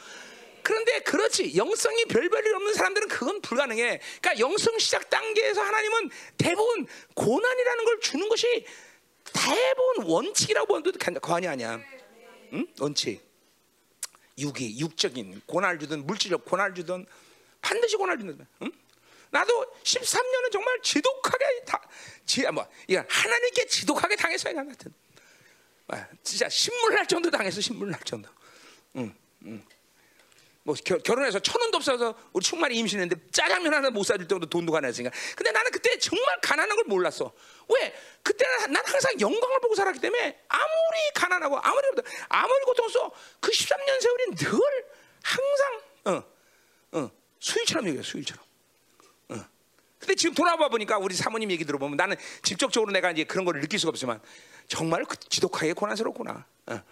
그런데 0.62 1.00
그렇지 1.00 1.56
영성이 1.56 2.04
별별이 2.04 2.50
없는 2.50 2.74
사람들은 2.74 3.08
그건 3.08 3.40
불가능해. 3.40 4.00
그러니까 4.20 4.38
영성 4.38 4.78
시작 4.78 5.08
단계에서 5.08 5.62
하나님은 5.62 6.10
대부분 6.36 6.86
고난이라는 7.14 7.84
걸 7.84 8.00
주는 8.00 8.28
것이 8.28 8.66
대부분 9.32 10.06
원칙이라고 10.06 10.78
해도 10.78 10.92
과언이 11.20 11.46
아니야. 11.46 11.80
응? 12.52 12.66
원칙. 12.80 13.26
육이 14.38 14.78
육적인 14.78 15.42
고난을 15.46 15.78
주든 15.80 16.06
물질적 16.06 16.44
고난을 16.44 16.74
주든 16.74 17.06
반드시 17.60 17.96
고난을 17.96 18.18
주는 18.20 18.46
응? 18.62 18.72
나도 19.30 19.74
13년은 19.82 20.52
정말 20.52 20.80
지독하게 20.82 21.64
다, 21.66 21.80
지, 22.24 22.46
뭐, 22.50 22.66
이건 22.86 23.04
하나님께 23.08 23.66
지독하게 23.66 24.16
당했어요, 24.16 24.54
나 24.54 24.64
같은. 24.64 24.92
아, 25.88 26.06
진짜 26.22 26.48
신물 26.48 26.94
날 26.94 27.06
정도 27.06 27.30
당했어, 27.30 27.60
신물 27.60 27.90
날 27.90 28.00
정도. 28.04 28.30
응, 28.96 29.14
응. 29.44 29.64
뭐 30.68 30.74
겨, 30.84 30.98
결혼해서 30.98 31.38
천 31.38 31.58
원도 31.62 31.78
없어서 31.78 32.14
우리 32.30 32.44
충만히 32.44 32.76
임신했는데 32.76 33.30
짜장면 33.32 33.72
하나 33.72 33.88
못 33.88 34.04
사줄 34.04 34.28
정도 34.28 34.44
돈도 34.44 34.70
가난했으니까. 34.70 35.10
근데 35.34 35.50
나는 35.50 35.70
그때 35.70 35.98
정말 35.98 36.38
가난한 36.42 36.76
걸 36.76 36.84
몰랐어. 36.84 37.32
왜? 37.70 37.94
그때는 38.22 38.74
난 38.74 38.84
항상 38.84 39.18
영광을 39.18 39.60
보고 39.60 39.74
살았기 39.74 39.98
때문에 39.98 40.38
아무리 40.46 41.12
가난하고 41.14 41.58
아무리 41.58 41.86
아무리 42.28 42.64
고통스러워 42.66 43.10
그 43.40 43.50
13년 43.50 44.00
세월이 44.02 44.24
늘 44.34 44.60
항상 45.22 45.80
어, 46.04 46.98
어, 46.98 47.10
수일처럼 47.40 47.86
얘기해 47.86 48.02
수일처럼. 48.02 48.44
어. 49.30 49.36
근데 49.98 50.14
지금 50.16 50.34
돌아봐 50.34 50.68
보니까 50.68 50.98
우리 50.98 51.14
사모님 51.14 51.50
얘기 51.50 51.64
들어보면 51.64 51.96
나는 51.96 52.14
직접적으로 52.42 52.92
내가 52.92 53.10
이제 53.10 53.24
그런 53.24 53.46
걸 53.46 53.58
느낄 53.62 53.78
수가 53.78 53.88
없지만 53.88 54.20
정말 54.66 55.06
그 55.06 55.16
지독하게 55.18 55.72
고난스럽구나. 55.72 56.44
어. 56.66 56.82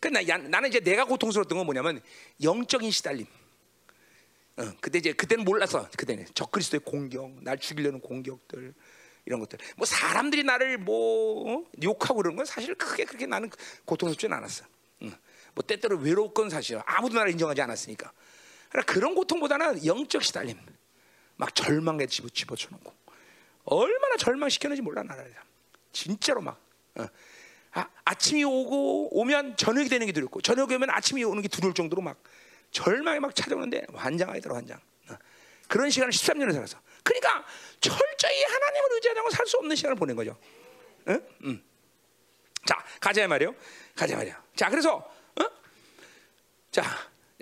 그나 0.00 0.20
나는 0.20 0.68
이제 0.68 0.80
내가 0.80 1.04
고통스러웠던 1.04 1.56
건 1.56 1.66
뭐냐면 1.66 2.00
영적인 2.42 2.90
시달림. 2.90 3.26
어, 4.58 4.72
그때 4.80 4.98
이제 4.98 5.12
그때는 5.12 5.44
몰라서 5.44 5.88
그때는 5.96 6.26
적그리스도의 6.34 6.80
공격, 6.84 7.30
날 7.42 7.58
죽이려는 7.58 8.00
공격들 8.00 8.74
이런 9.26 9.40
것들. 9.40 9.58
뭐 9.76 9.86
사람들이 9.86 10.44
나를 10.44 10.78
뭐 10.78 11.52
어? 11.52 11.64
욕하고 11.82 12.22
그런 12.22 12.36
건 12.36 12.46
사실 12.46 12.74
크게 12.74 13.04
그렇게 13.04 13.26
나는 13.26 13.50
고통스럽지는 13.84 14.36
않았어. 14.36 14.64
응. 15.02 15.14
뭐 15.54 15.64
때때로 15.64 15.98
외로웠건 15.98 16.48
사실 16.50 16.80
아무도 16.86 17.16
나를 17.16 17.32
인정하지 17.32 17.60
않았으니까. 17.60 18.12
그러니까 18.70 18.92
그런 18.92 19.14
고통보다는 19.14 19.84
영적 19.84 20.22
시달림, 20.22 20.58
막 21.36 21.54
절망에 21.54 22.06
집어 22.06 22.28
집어쳐놓고 22.28 22.92
얼마나 23.64 24.16
절망시켰는지 24.16 24.82
몰라 24.82 25.02
나를. 25.02 25.34
진짜로 25.92 26.40
막. 26.40 26.60
어. 26.96 27.06
아, 27.76 27.86
아침이 28.06 28.42
오고 28.42 29.20
오면 29.20 29.58
저녁이 29.58 29.90
되는 29.90 30.06
게 30.06 30.12
두렵고 30.12 30.40
저녁이 30.40 30.74
오면 30.76 30.88
아침이 30.90 31.22
오는 31.24 31.42
게 31.42 31.48
두려울 31.48 31.74
정도로 31.74 32.00
막 32.00 32.16
절망이 32.70 33.20
막 33.20 33.34
찾아오는데 33.34 33.86
환장하더라 33.92 34.56
환장. 34.56 34.80
어. 35.10 35.14
그런 35.68 35.90
시간을 35.90 36.10
13년을 36.10 36.54
살아서. 36.54 36.78
그러니까 37.02 37.44
철저히 37.80 38.42
하나님을 38.44 38.92
의지하지 38.94 39.18
않고 39.20 39.30
살 39.30 39.46
수 39.46 39.58
없는 39.58 39.76
시간을 39.76 39.94
보낸 39.96 40.16
거죠. 40.16 40.36
응? 41.08 41.22
응. 41.44 41.62
자 42.64 42.82
가자 42.98 43.28
말이요. 43.28 43.54
가자 43.94 44.16
말이야. 44.16 44.42
자 44.56 44.70
그래서 44.70 44.96
어? 44.96 45.44
자 46.70 46.82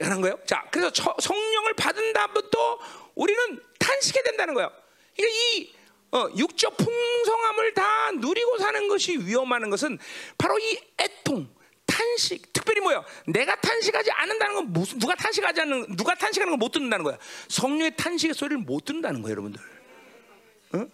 하는 0.00 0.20
거예요. 0.20 0.36
자 0.46 0.66
그래서 0.72 0.90
처, 0.90 1.14
성령을 1.20 1.74
받은 1.74 2.12
다음부터 2.12 2.78
우리는 3.14 3.62
탄식해 3.78 4.20
된다는 4.24 4.54
거예요. 4.54 4.70
그러니까 5.16 5.38
이 5.38 5.74
어, 6.14 6.28
육적 6.36 6.76
풍성함을 6.76 7.74
다 7.74 8.12
누리고 8.12 8.58
사는 8.58 8.86
것이 8.88 9.18
위험하는 9.18 9.68
것은 9.68 9.98
바로 10.38 10.56
이 10.60 10.78
애통, 10.98 11.48
탄식. 11.86 12.52
특별히 12.52 12.80
뭐야? 12.80 13.04
내가 13.26 13.56
탄식하지 13.60 14.12
않는다는 14.12 14.54
건 14.54 14.72
무슨 14.72 14.98
누가 15.00 15.14
탄식하지 15.16 15.60
않는 15.62 15.96
누가 15.96 16.14
탄식하는 16.14 16.52
걸 16.52 16.58
못 16.58 16.70
듣는다는 16.70 17.04
거야. 17.04 17.18
성령의 17.48 17.96
탄식의 17.96 18.34
소리를 18.34 18.58
못 18.58 18.84
듣는다는 18.84 19.22
거예요, 19.22 19.32
여러분들. 19.32 19.60
어? 20.74 20.86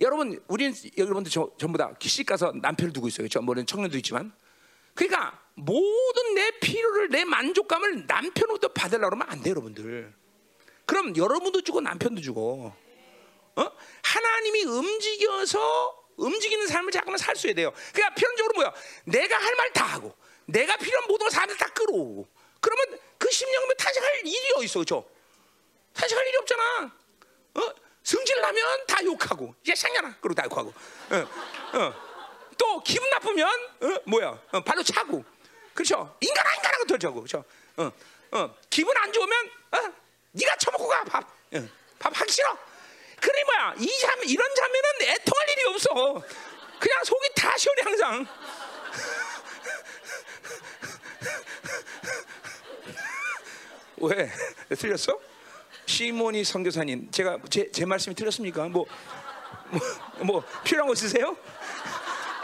여러분, 0.00 0.40
우리는 0.48 0.74
여러분들 0.96 1.30
저, 1.30 1.50
전부 1.58 1.76
다 1.76 1.92
기식 1.98 2.26
가서 2.26 2.52
남편을 2.52 2.92
두고 2.94 3.08
있어요. 3.08 3.28
저 3.28 3.40
뭐는 3.42 3.66
청년도 3.66 3.98
있지만. 3.98 4.32
그러니까 4.94 5.38
모든 5.54 6.34
내 6.34 6.50
필요를 6.60 7.10
내 7.10 7.24
만족감을 7.24 8.06
남편으로부터 8.06 8.68
받으려고 8.68 9.14
하면 9.14 9.28
안 9.28 9.42
돼요, 9.42 9.50
여러분들. 9.52 10.12
그럼 10.86 11.14
여러분도 11.16 11.60
주고 11.62 11.80
남편도 11.82 12.22
주고. 12.22 12.72
어? 13.56 13.70
하나님이 14.02 14.64
움직여서 14.64 16.04
움직이는 16.16 16.66
삶을 16.66 16.92
잠깐만 16.92 17.18
살 17.18 17.34
수 17.36 17.46
있어야 17.46 17.54
돼요. 17.54 17.72
그러니까 17.92 18.14
필연적으로 18.14 18.54
뭐야? 18.54 18.72
내가 19.04 19.36
할 19.36 19.54
말 19.56 19.72
다 19.72 19.84
하고, 19.84 20.14
내가 20.46 20.76
필요한 20.76 21.06
모든 21.08 21.28
사람들 21.30 21.56
다 21.56 21.66
끌어오고, 21.72 22.26
그러면 22.60 22.98
그 23.18 23.30
심령이면 23.30 23.76
탄식할 23.76 24.20
일이 24.26 24.52
어디 24.56 24.64
있어, 24.66 24.78
그죠? 24.80 25.08
탄식할 25.94 26.26
일이 26.26 26.36
없잖아. 26.38 26.92
어? 27.54 27.74
승질 28.02 28.40
나면 28.40 28.86
다 28.86 29.02
욕하고, 29.04 29.54
야 29.68 29.74
상년아, 29.74 30.16
그러고 30.20 30.34
다 30.34 30.44
욕하고, 30.44 30.72
어, 31.10 31.78
어. 31.78 31.94
또 32.56 32.80
기분 32.84 33.08
나쁘면 33.10 33.48
어? 33.82 34.00
뭐야? 34.04 34.40
어, 34.52 34.60
발로 34.60 34.82
차고, 34.82 35.24
그렇죠? 35.74 36.16
인간아 36.20 36.54
인간하고 36.54 36.84
덜자고, 36.86 37.14
그렇죠? 37.22 37.44
어, 37.76 37.90
어. 38.32 38.56
기분 38.70 38.96
안 38.96 39.12
좋으면 39.12 39.50
어? 39.72 39.78
네가 40.32 40.56
처먹고 40.56 40.86
가 40.86 41.02
밥, 41.04 41.24
어. 41.54 41.68
밥 41.98 42.20
하기 42.20 42.30
싫어. 42.32 42.56
그래 43.24 43.42
뭐야? 43.44 43.74
이 43.78 43.86
자, 44.00 44.12
이런 44.26 44.54
자매는 44.54 45.14
애통할 45.14 45.48
일이 45.48 45.64
없어. 45.64 45.88
그냥 46.78 47.02
속이 47.04 47.28
다 47.34 47.56
시원해 47.56 47.82
항상. 47.82 48.26
왜 53.96 54.30
틀렸어? 54.76 55.18
시몬이 55.86 56.44
선교사님, 56.44 57.10
제가 57.10 57.38
제, 57.48 57.70
제 57.70 57.86
말씀이 57.86 58.14
틀렸습니까? 58.14 58.68
뭐, 58.68 58.84
뭐, 59.70 59.80
뭐 60.24 60.44
필요한 60.62 60.86
거 60.86 60.92
있으세요? 60.92 61.34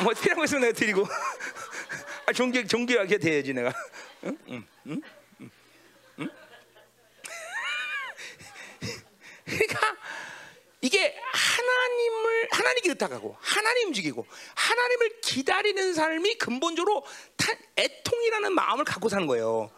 뭐 0.03 0.15
필요한 0.15 0.39
거 0.39 0.45
있으면 0.45 0.63
내가 0.63 0.73
드리고. 0.73 1.05
아, 2.25 2.33
존경 2.33 2.67
존경하게 2.67 3.19
돼야지 3.19 3.53
내가. 3.53 3.71
응? 4.25 4.39
응? 4.49 4.67
응? 4.87 5.03
응? 6.21 6.31
그러니까 9.45 10.00
이게 10.83 11.15
하나님을 11.33 12.49
하나님께 12.51 12.91
의탁하고 12.91 13.37
하나님 13.39 13.89
움직이고 13.89 14.27
하나님을 14.55 15.21
기다리는 15.21 15.93
삶이 15.93 16.37
근본적으로 16.37 17.05
애통이라는 17.77 18.55
마음을 18.55 18.85
갖고 18.85 19.09
사는 19.09 19.27
거예요. 19.27 19.71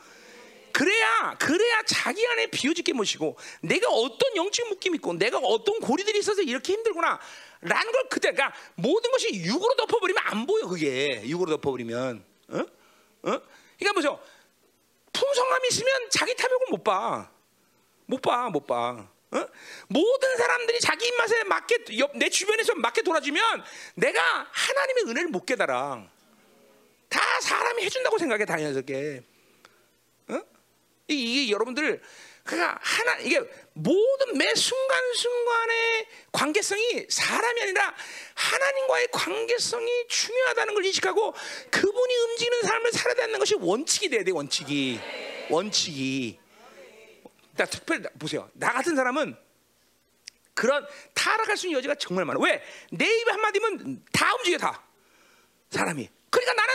그래야 0.72 1.36
그래야 1.38 1.82
자기 1.86 2.26
안에 2.26 2.46
비워지게 2.46 2.94
모시고 2.94 3.36
내가 3.62 3.90
어떤 3.90 4.36
영적 4.36 4.68
묶임 4.68 4.94
있고 4.94 5.12
내가 5.14 5.38
어떤 5.38 5.80
고리들이 5.80 6.20
있어서 6.20 6.40
이렇게 6.40 6.72
힘들구나 6.72 7.20
라는 7.60 7.92
걸 7.92 8.08
그때 8.08 8.32
그러니까 8.32 8.56
모든 8.74 9.10
것이 9.10 9.34
육으로 9.34 9.74
덮어버리면 9.76 10.22
안 10.24 10.46
보여 10.46 10.66
그게 10.66 11.22
육으로 11.24 11.50
덮어버리면 11.50 12.24
어? 12.48 12.64
그러니까 13.22 13.92
보세요. 13.94 14.20
풍성함이 15.12 15.68
있으면 15.68 16.10
자기 16.10 16.34
탐욕을 16.34 16.66
못 16.70 16.82
봐. 16.82 17.30
못 18.06 18.20
봐, 18.20 18.48
못 18.48 18.66
봐. 18.66 19.08
어? 19.32 19.48
모든 19.88 20.36
사람들이 20.36 20.80
자기 20.80 21.06
입맛에 21.06 21.44
맞게 21.44 21.98
옆, 21.98 22.16
내 22.16 22.28
주변에서 22.28 22.74
맞게 22.74 23.02
돌아주면 23.02 23.64
내가 23.94 24.48
하나님의 24.50 25.04
은혜를 25.04 25.28
못 25.28 25.46
깨달아. 25.46 26.06
다 27.08 27.40
사람이 27.40 27.82
해준다고 27.82 28.18
생각해 28.18 28.44
당연하게. 28.44 29.22
어? 30.28 30.40
이게 31.08 31.50
여러분들 31.50 32.00
그러니까 32.44 32.78
하나 32.82 33.18
이게 33.18 33.40
모든 33.72 34.36
매 34.36 34.52
순간 34.54 35.14
순간의 35.14 36.06
관계성이 36.32 37.06
사람이 37.08 37.62
아니라 37.62 37.94
하나님과의 38.34 39.08
관계성이 39.12 40.08
중요하다는 40.08 40.74
걸 40.74 40.84
인식하고 40.86 41.34
그분이 41.70 42.14
움직이는 42.16 42.62
삶을 42.62 42.92
살아야 42.92 43.14
되는 43.14 43.38
것이 43.38 43.54
원칙이 43.54 44.08
돼야 44.08 44.24
돼 44.24 44.32
원칙이 44.32 45.00
원칙이. 45.48 46.41
나 47.56 47.64
특별히 47.66 48.02
보세요. 48.18 48.50
나 48.54 48.72
같은 48.72 48.96
사람은 48.96 49.36
그런 50.54 50.86
타락할 51.14 51.56
수 51.56 51.66
있는 51.66 51.78
여지가 51.78 51.94
정말 51.96 52.24
많아. 52.24 52.38
왜? 52.40 52.62
내 52.90 53.06
입에 53.06 53.30
한마디면 53.30 54.04
다 54.12 54.34
움직여 54.36 54.58
다 54.58 54.82
사람이. 55.70 56.08
그러니까 56.30 56.52
나는 56.54 56.74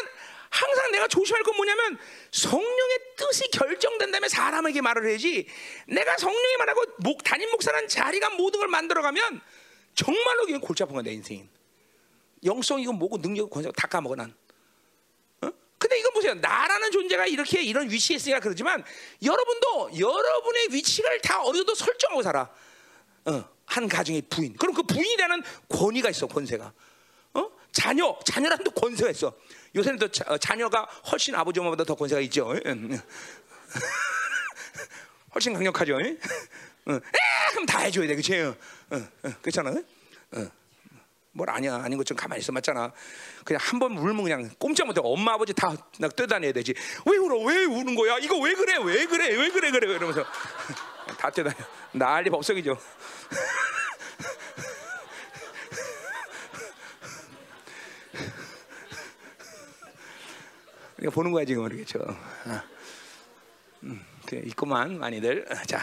항상 0.50 0.92
내가 0.92 1.08
조심할 1.08 1.44
건 1.44 1.56
뭐냐면 1.56 1.98
성령의 2.32 3.00
뜻이 3.16 3.50
결정된 3.52 4.12
다음에 4.12 4.30
사람에게 4.30 4.82
말을 4.82 5.10
해야지. 5.10 5.48
내가 5.88 6.18
성령이 6.18 6.58
말하고 6.58 6.84
목 7.00 7.24
담임 7.24 7.50
목사라는 7.52 7.88
자리가 7.88 8.32
모든 8.32 8.60
걸 8.60 8.70
만들어 8.70 9.02
가면 9.02 9.42
정말로 9.94 10.46
이건 10.48 10.62
골치 10.62 10.84
아픈 10.84 10.94
거야 10.94 11.04
내 11.04 11.12
인생. 11.12 11.50
영성이고 12.44 12.94
뭐고 12.94 13.22
능력 13.22 13.50
권세 13.50 13.72
다 13.76 13.88
까먹어 13.88 14.16
난. 14.16 14.34
근데 15.78 16.00
이건 16.00 16.14
보세요. 16.14 16.34
나라는 16.34 16.92
존재가 16.92 17.28
이렇게 17.28 17.62
이런 17.62 17.90
위치에 17.90 18.16
있으니까 18.16 18.40
그러지만 18.40 18.84
여러분도 19.24 20.00
여러분의 20.00 20.70
위치를 20.72 21.22
다 21.22 21.44
어느 21.44 21.58
정도 21.58 21.76
설정하고 21.76 22.24
살아. 22.24 22.50
어, 23.26 23.50
한 23.66 23.88
가정의 23.88 24.24
부인. 24.30 24.56
그럼 24.58 24.74
그 24.74 24.82
부인이 24.84 25.18
되는 25.18 25.44
권위가 25.70 26.10
있어, 26.10 26.26
권세가. 26.28 26.74
어? 27.36 27.52
자녀, 27.72 28.18
자녀라는 28.26 28.64
또 28.64 28.72
권세가 28.72 29.12
있어. 29.12 29.36
요새는 29.76 30.00
또 30.00 30.08
자, 30.10 30.26
어, 30.28 30.38
자녀가 30.38 30.84
훨씬 31.12 31.36
아버지 31.36 31.60
엄마보다 31.60 31.84
더 31.84 31.94
권세가 31.94 32.22
있죠. 32.22 32.54
훨씬 35.36 35.54
강력하죠. 35.54 36.00
에, 36.02 36.18
그럼 37.52 37.66
다 37.68 37.80
해줘야 37.80 38.08
돼, 38.08 38.16
그치? 38.16 38.40
어, 38.40 38.56
어, 38.90 39.08
그렇잖아. 39.42 39.72
어. 39.72 40.48
뭘 41.38 41.50
아니야 41.52 41.76
아닌 41.76 41.98
것처럼 42.00 42.18
가만히 42.18 42.42
있어 42.42 42.52
맞잖아. 42.52 42.92
그냥 43.46 43.60
한 43.64 43.78
번 43.80 43.96
울면 43.96 44.24
그냥 44.24 44.50
꼼짝 44.58 44.88
못해. 44.88 45.00
엄마 45.04 45.34
아버지 45.34 45.54
다 45.54 45.72
떼다내야 46.16 46.52
되지. 46.52 46.74
왜 47.06 47.18
울어? 47.18 47.38
왜 47.44 47.64
우는 47.66 47.94
거야? 47.94 48.18
이거 48.18 48.38
왜 48.40 48.56
그래? 48.56 48.78
왜 48.84 49.06
그래? 49.06 49.28
왜 49.36 49.50
그래? 49.52 49.70
그래? 49.70 49.94
이러면서 49.94 50.26
다 51.20 51.30
떼다녀. 51.30 51.56
난리 51.94 52.32
법석이죠. 52.32 52.76
그러니까 60.96 61.14
보는 61.16 61.32
거야 61.32 61.46
지금 61.46 61.64
모르겠죠 61.64 62.00
아. 62.46 62.64
음, 63.84 64.04
있구만 64.46 64.98
많이들. 64.98 65.46
자. 65.68 65.80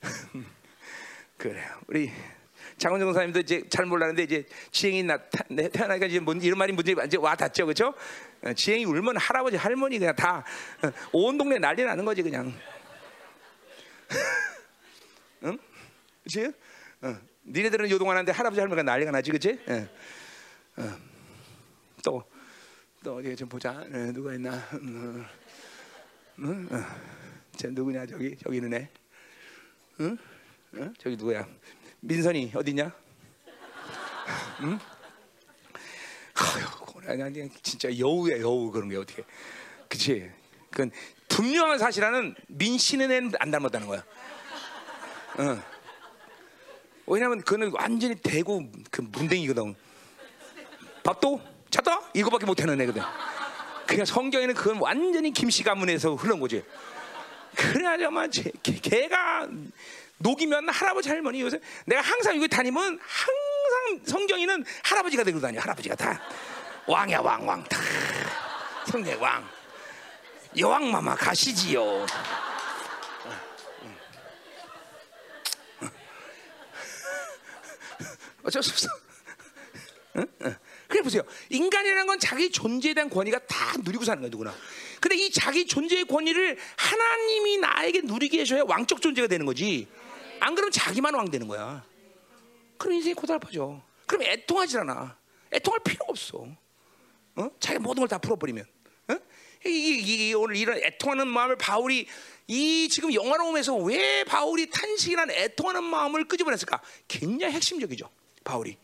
그래요 1.36 1.68
우리 1.88 2.10
장원정 2.80 3.12
선생님도 3.12 3.40
이제 3.40 3.62
잘 3.68 3.84
몰랐는데 3.84 4.22
이제 4.22 4.46
지행이 4.72 5.02
나타, 5.02 5.44
태어나니까 5.44 6.06
이제 6.06 6.18
뭔 6.18 6.40
이런 6.40 6.56
말이 6.58 6.72
문제 6.72 6.94
이제 7.04 7.18
와 7.18 7.36
닿죠, 7.36 7.66
그렇죠? 7.66 7.92
지행이 8.56 8.86
울면 8.86 9.18
할아버지 9.18 9.56
할머니 9.56 9.98
그냥 9.98 10.16
다 10.16 10.42
온 11.12 11.36
동네 11.36 11.58
난리 11.58 11.84
나는 11.84 12.06
거지 12.06 12.22
그냥. 12.22 12.52
응? 15.44 15.58
그렇지? 16.24 16.52
어. 17.02 17.16
니네들은 17.46 17.90
요동하는데 17.90 18.32
할아버지 18.32 18.60
할머니가 18.60 18.82
난리가 18.82 19.10
나지, 19.10 19.30
그렇지? 19.30 19.58
어. 19.68 19.88
어. 20.82 20.98
또. 22.02 22.24
또 23.04 23.16
어디 23.16 23.36
좀 23.36 23.48
보자. 23.48 23.72
어, 23.72 24.12
누가 24.12 24.34
있나? 24.34 24.52
음, 24.74 25.24
음, 26.38 26.68
어. 26.70 26.76
쟤 27.56 27.68
누구냐 27.68 28.06
저기 28.06 28.36
저기 28.42 28.56
있는 28.56 28.72
애? 28.74 28.88
응? 30.00 30.16
어? 30.76 30.92
저기 30.98 31.16
누구야? 31.16 31.46
민선이 32.00 32.52
어디냐? 32.54 32.92
응? 34.62 34.78
아유, 36.34 37.50
진짜 37.62 37.96
여우야 37.98 38.40
여우 38.40 38.70
그런 38.70 38.88
게 38.88 38.96
어떻게? 38.96 39.24
그치? 39.88 40.30
그건 40.70 40.90
분명한 41.28 41.78
사실은 41.78 42.34
민씨는 42.48 43.32
안 43.38 43.50
닮았다는 43.50 43.86
거야. 43.86 44.04
어. 45.38 45.62
왜냐면 47.06 47.42
그는 47.42 47.72
완전히 47.72 48.14
대구 48.14 48.66
그 48.90 49.02
문댕이거든. 49.02 49.74
밥도 51.02 51.40
찼다 51.70 52.00
이거밖에 52.14 52.46
못하는 52.46 52.80
애거든. 52.80 53.02
그냥 53.86 54.04
성경에는 54.04 54.54
그건 54.54 54.78
완전히 54.78 55.32
김씨 55.32 55.62
가문에서 55.64 56.14
흘러온 56.14 56.40
거지. 56.40 56.64
그래야지만 57.56 58.30
걔가 58.62 59.48
녹이면 60.20 60.68
할아버지 60.68 61.08
할머니 61.08 61.40
요새 61.40 61.58
내가 61.86 62.02
항상 62.02 62.36
여기 62.36 62.46
다니면 62.46 62.98
항상 63.00 64.04
성경이는 64.04 64.64
할아버지가 64.84 65.24
되고 65.24 65.40
다녀 65.40 65.60
할아버지가 65.60 65.94
다. 65.94 66.20
왕이야 66.86 67.20
왕왕. 67.20 67.64
다. 67.64 67.78
성경 68.86 69.20
왕. 69.20 69.48
여왕마마 70.58 71.14
가시지요. 71.14 72.06
어쩔 78.42 78.62
수 78.62 78.70
없어. 78.72 78.88
그래 80.88 81.02
보세요. 81.02 81.22
인간이라는 81.48 82.06
건 82.06 82.18
자기 82.18 82.50
존재에 82.50 82.92
대한 82.94 83.08
권위가 83.08 83.38
다 83.46 83.74
누리고 83.82 84.04
사는 84.04 84.20
거야 84.20 84.28
누구나. 84.28 84.54
근데 85.00 85.16
이 85.16 85.30
자기 85.30 85.66
존재의 85.66 86.04
권위를 86.04 86.58
하나님이 86.76 87.58
나에게 87.58 88.00
누리게 88.02 88.40
해줘야 88.40 88.64
왕적 88.66 89.00
존재가 89.00 89.28
되는 89.28 89.46
거지 89.46 89.88
안 90.40 90.54
그러면 90.54 90.72
자기만 90.72 91.14
왕 91.14 91.30
되는 91.30 91.46
거야. 91.46 91.84
그럼 92.78 92.94
인생이 92.94 93.14
고달파져. 93.14 93.80
그럼 94.06 94.22
애통하지 94.22 94.78
않아. 94.78 95.16
애통할 95.52 95.80
필요 95.84 96.04
없어. 96.08 96.46
어? 97.36 97.50
자기 97.60 97.78
모든 97.78 98.00
걸 98.00 98.08
다 98.08 98.18
풀어버리면. 98.18 98.64
어? 99.08 99.16
이, 99.66 99.68
이, 99.68 100.28
이, 100.30 100.34
오늘 100.34 100.56
이런 100.56 100.78
애통하는 100.78 101.28
마음을 101.28 101.56
바울이 101.56 102.06
이 102.46 102.88
지금 102.88 103.12
영화로움에서 103.12 103.76
왜 103.76 104.24
바울이 104.24 104.70
탄식이라는 104.70 105.34
애통하는 105.34 105.84
마음을 105.84 106.26
끄집어냈을까? 106.26 106.80
굉장히 107.06 107.54
핵심적이죠. 107.54 108.10
바울이. 108.42 108.76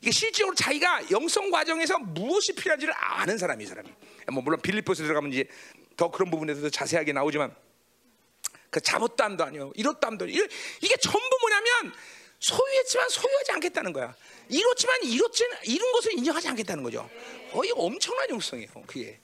이게 0.00 0.10
실제로 0.12 0.54
자기가 0.54 1.10
영성 1.10 1.50
과정에서 1.50 1.98
무엇이 1.98 2.54
필요한지를 2.54 2.94
아는 2.96 3.36
사람이 3.36 3.66
사람이. 3.66 3.90
뭐 4.32 4.42
물론 4.42 4.60
빌립보스 4.62 5.02
들어가면 5.02 5.32
이제 5.32 5.46
더 5.96 6.10
그런 6.10 6.30
부분에서 6.30 6.70
자세하게 6.70 7.12
나오지만 7.12 7.54
그 8.70 8.80
잡었담도 8.80 9.44
아니요. 9.44 9.72
이렇담도 9.74 10.24
아니요. 10.24 10.46
이게 10.80 10.96
전부 10.96 11.38
뭐냐면 11.40 11.92
소유했지만 12.38 13.08
소유하지 13.08 13.52
않겠다는 13.52 13.92
거야. 13.92 14.14
이렇지만 14.48 15.02
이렇지 15.02 15.44
이런 15.64 15.92
것을 15.92 16.12
인정하지 16.14 16.48
않겠다는 16.48 16.82
거죠. 16.82 17.08
어, 17.52 17.64
이 17.64 17.70
엄청난 17.74 18.30
용성이에요. 18.30 18.70
그게. 18.86 19.20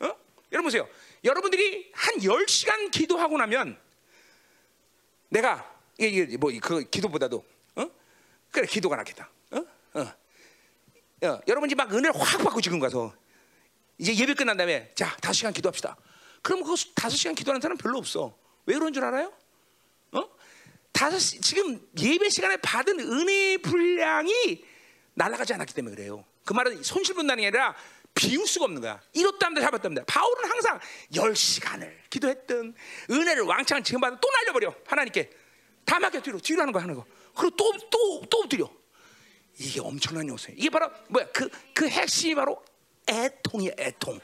어? 0.00 0.14
여러분 0.52 0.64
보세요. 0.64 0.88
여러분들이 1.24 1.90
한 1.92 2.16
10시간 2.18 2.90
기도하고 2.90 3.38
나면 3.38 3.78
내가 5.28 5.74
이게 5.98 6.36
뭐그 6.36 6.90
기도보다도 6.90 7.44
어? 7.76 7.90
그래 8.50 8.66
기도가 8.66 8.96
낫겠다. 8.96 9.30
어? 9.50 9.64
어. 9.94 10.00
어. 11.26 11.40
여러분이 11.48 11.74
막 11.74 11.92
은혜를 11.92 12.12
확 12.20 12.38
받고 12.42 12.60
지금 12.60 12.78
가서 12.78 13.14
이제 13.98 14.14
예배 14.14 14.34
끝난 14.34 14.56
다음에 14.56 14.92
자 14.94 15.16
다섯 15.20 15.32
시간 15.32 15.52
기도합시다. 15.52 15.96
그럼 16.42 16.62
그 16.62 16.74
다섯 16.94 17.16
시간 17.16 17.34
기도하는 17.34 17.60
사람 17.60 17.76
별로 17.76 17.98
없어. 17.98 18.36
왜 18.66 18.74
그런 18.74 18.92
줄 18.92 19.04
알아요? 19.04 19.32
어? 20.12 20.24
다섯 20.92 21.18
시, 21.18 21.40
지금 21.40 21.80
예배 21.98 22.28
시간에 22.30 22.56
받은 22.58 22.98
은혜의 23.00 23.58
분량이 23.58 24.64
날아가지 25.14 25.54
않았기 25.54 25.74
때문에 25.74 25.94
그래요. 25.96 26.24
그 26.44 26.52
말은 26.52 26.82
손실분단이 26.82 27.46
아니라 27.46 27.74
비울 28.14 28.46
수가 28.46 28.66
없는 28.66 28.80
거야. 28.80 29.00
이렇답니다, 29.12 29.66
잡았답니다. 29.66 30.04
바울은 30.06 30.48
항상 30.48 30.78
열 31.16 31.34
시간을 31.34 32.00
기도했던 32.10 32.74
은혜를 33.10 33.42
왕창 33.42 33.82
지금 33.82 34.00
받아 34.00 34.16
또 34.20 34.30
날려버려 34.30 34.74
하나님께 34.86 35.30
다 35.84 35.98
맡겨 35.98 36.20
뒤로 36.20 36.38
뒤로 36.38 36.60
하는 36.62 36.72
거 36.72 36.78
하는 36.78 36.94
거. 36.94 37.04
그리고 37.34 37.56
또 37.56 37.72
또 37.90 38.22
또 38.30 38.38
엎드려. 38.38 38.70
이게 39.58 39.80
엄청난 39.80 40.28
요소예요. 40.28 40.56
이게 40.58 40.70
바로 40.70 40.90
뭐야? 41.08 41.26
그그 41.26 41.50
그 41.74 41.88
핵심이 41.88 42.34
바로 42.34 42.62
애통이야, 43.08 43.72
애통, 43.78 44.20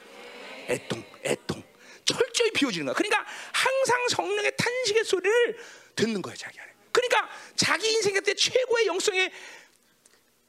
애통, 0.67 1.03
애통. 1.23 1.63
철저히 2.05 2.51
비워지는 2.51 2.87
거야. 2.87 2.95
그러니까 2.95 3.25
항상 3.53 4.07
성령의 4.09 4.53
탄식의 4.57 5.03
소리를 5.03 5.57
듣는 5.95 6.21
거야, 6.21 6.35
자기 6.35 6.59
안에. 6.59 6.71
그러니까 6.91 7.29
자기 7.55 7.91
인생 7.91 8.21
때 8.21 8.33
최고의 8.33 8.87
영성의 8.87 9.31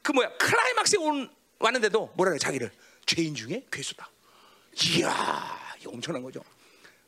그 0.01 0.11
뭐야 0.11 0.35
클라이막스에 0.37 0.99
온 0.99 1.29
왔는데도 1.59 2.11
뭐라 2.15 2.31
그래 2.31 2.39
자기를 2.39 2.71
죄인 3.05 3.33
중에 3.35 3.65
괴수다. 3.71 4.09
이야 4.97 5.75
이게 5.79 5.87
엄청난 5.87 6.21
거죠. 6.21 6.43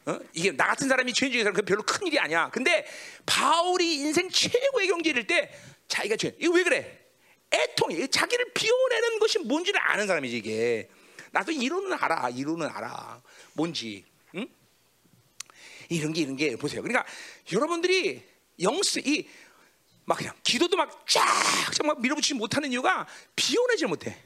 어? 0.06 0.20
이게 0.34 0.52
나 0.52 0.68
같은 0.68 0.88
사람이 0.88 1.12
죄인 1.14 1.32
중에서는 1.32 1.54
그 1.54 1.62
별로 1.64 1.84
큰 1.84 2.08
일이 2.08 2.20
아니야. 2.20 2.50
근데 2.52 2.86
바울이 3.26 3.96
인생 3.96 4.30
최고의 4.30 4.88
경지일 4.88 5.28
때 5.28 5.54
자기가 5.88 6.16
죄. 6.16 6.36
이거 6.40 6.54
왜 6.54 6.64
그래? 6.64 7.06
애통이 7.52 8.08
자기를 8.08 8.54
비워내는 8.54 9.20
것이 9.20 9.40
뭔지를 9.40 9.80
아는 9.82 10.08
사람이지 10.08 10.38
이게. 10.38 10.90
나도 11.32 11.52
이론은 11.52 11.94
알아. 12.00 12.30
이론은 12.30 12.68
알아. 12.68 13.22
뭔지. 13.54 14.06
응? 15.92 15.96
이런 15.98 16.14
게 16.14 16.22
이런 16.22 16.36
게 16.36 16.56
보세요. 16.56 16.82
그러니까 16.82 17.06
여러분들이 17.52 18.24
영스 18.60 19.00
이 19.00 19.28
막 20.06 20.18
그냥 20.20 20.34
기도도 20.44 20.78
막쫙막 20.78 22.00
밀어붙이지 22.02 22.36
못하는 22.36 22.72
이유가 22.72 23.08
비워내지 23.36 23.88
못해. 23.88 24.22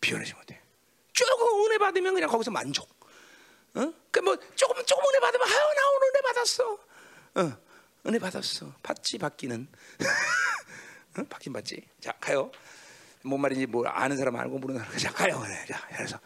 비워내지 0.00 0.34
못해. 0.34 0.60
조금 1.12 1.64
은혜 1.66 1.78
받으면 1.78 2.14
그냥 2.14 2.30
거기서 2.30 2.50
만족. 2.52 2.88
어? 3.74 3.92
그뭐 4.12 4.36
조금 4.54 4.84
조금 4.86 5.04
은혜 5.08 5.18
받으면 5.20 5.48
아유 5.48 5.52
나 5.56 5.90
오늘 5.96 6.08
은혜 6.08 6.20
받았어. 6.22 6.78
어, 7.34 7.58
은혜 8.06 8.18
받았어. 8.20 8.72
받지 8.82 9.18
받기는. 9.18 9.68
어? 11.18 11.22
받긴 11.28 11.52
받지. 11.52 11.82
자 12.00 12.12
가요. 12.20 12.52
뭔 13.24 13.40
말인지 13.40 13.66
뭐 13.66 13.86
아는 13.86 14.16
사람 14.16 14.36
알고 14.36 14.58
모르는 14.58 14.80
사람 14.80 14.96
자 14.98 15.12
가요. 15.12 15.40
그래. 15.40 15.64
자 15.68 15.86
그래서 15.96 16.18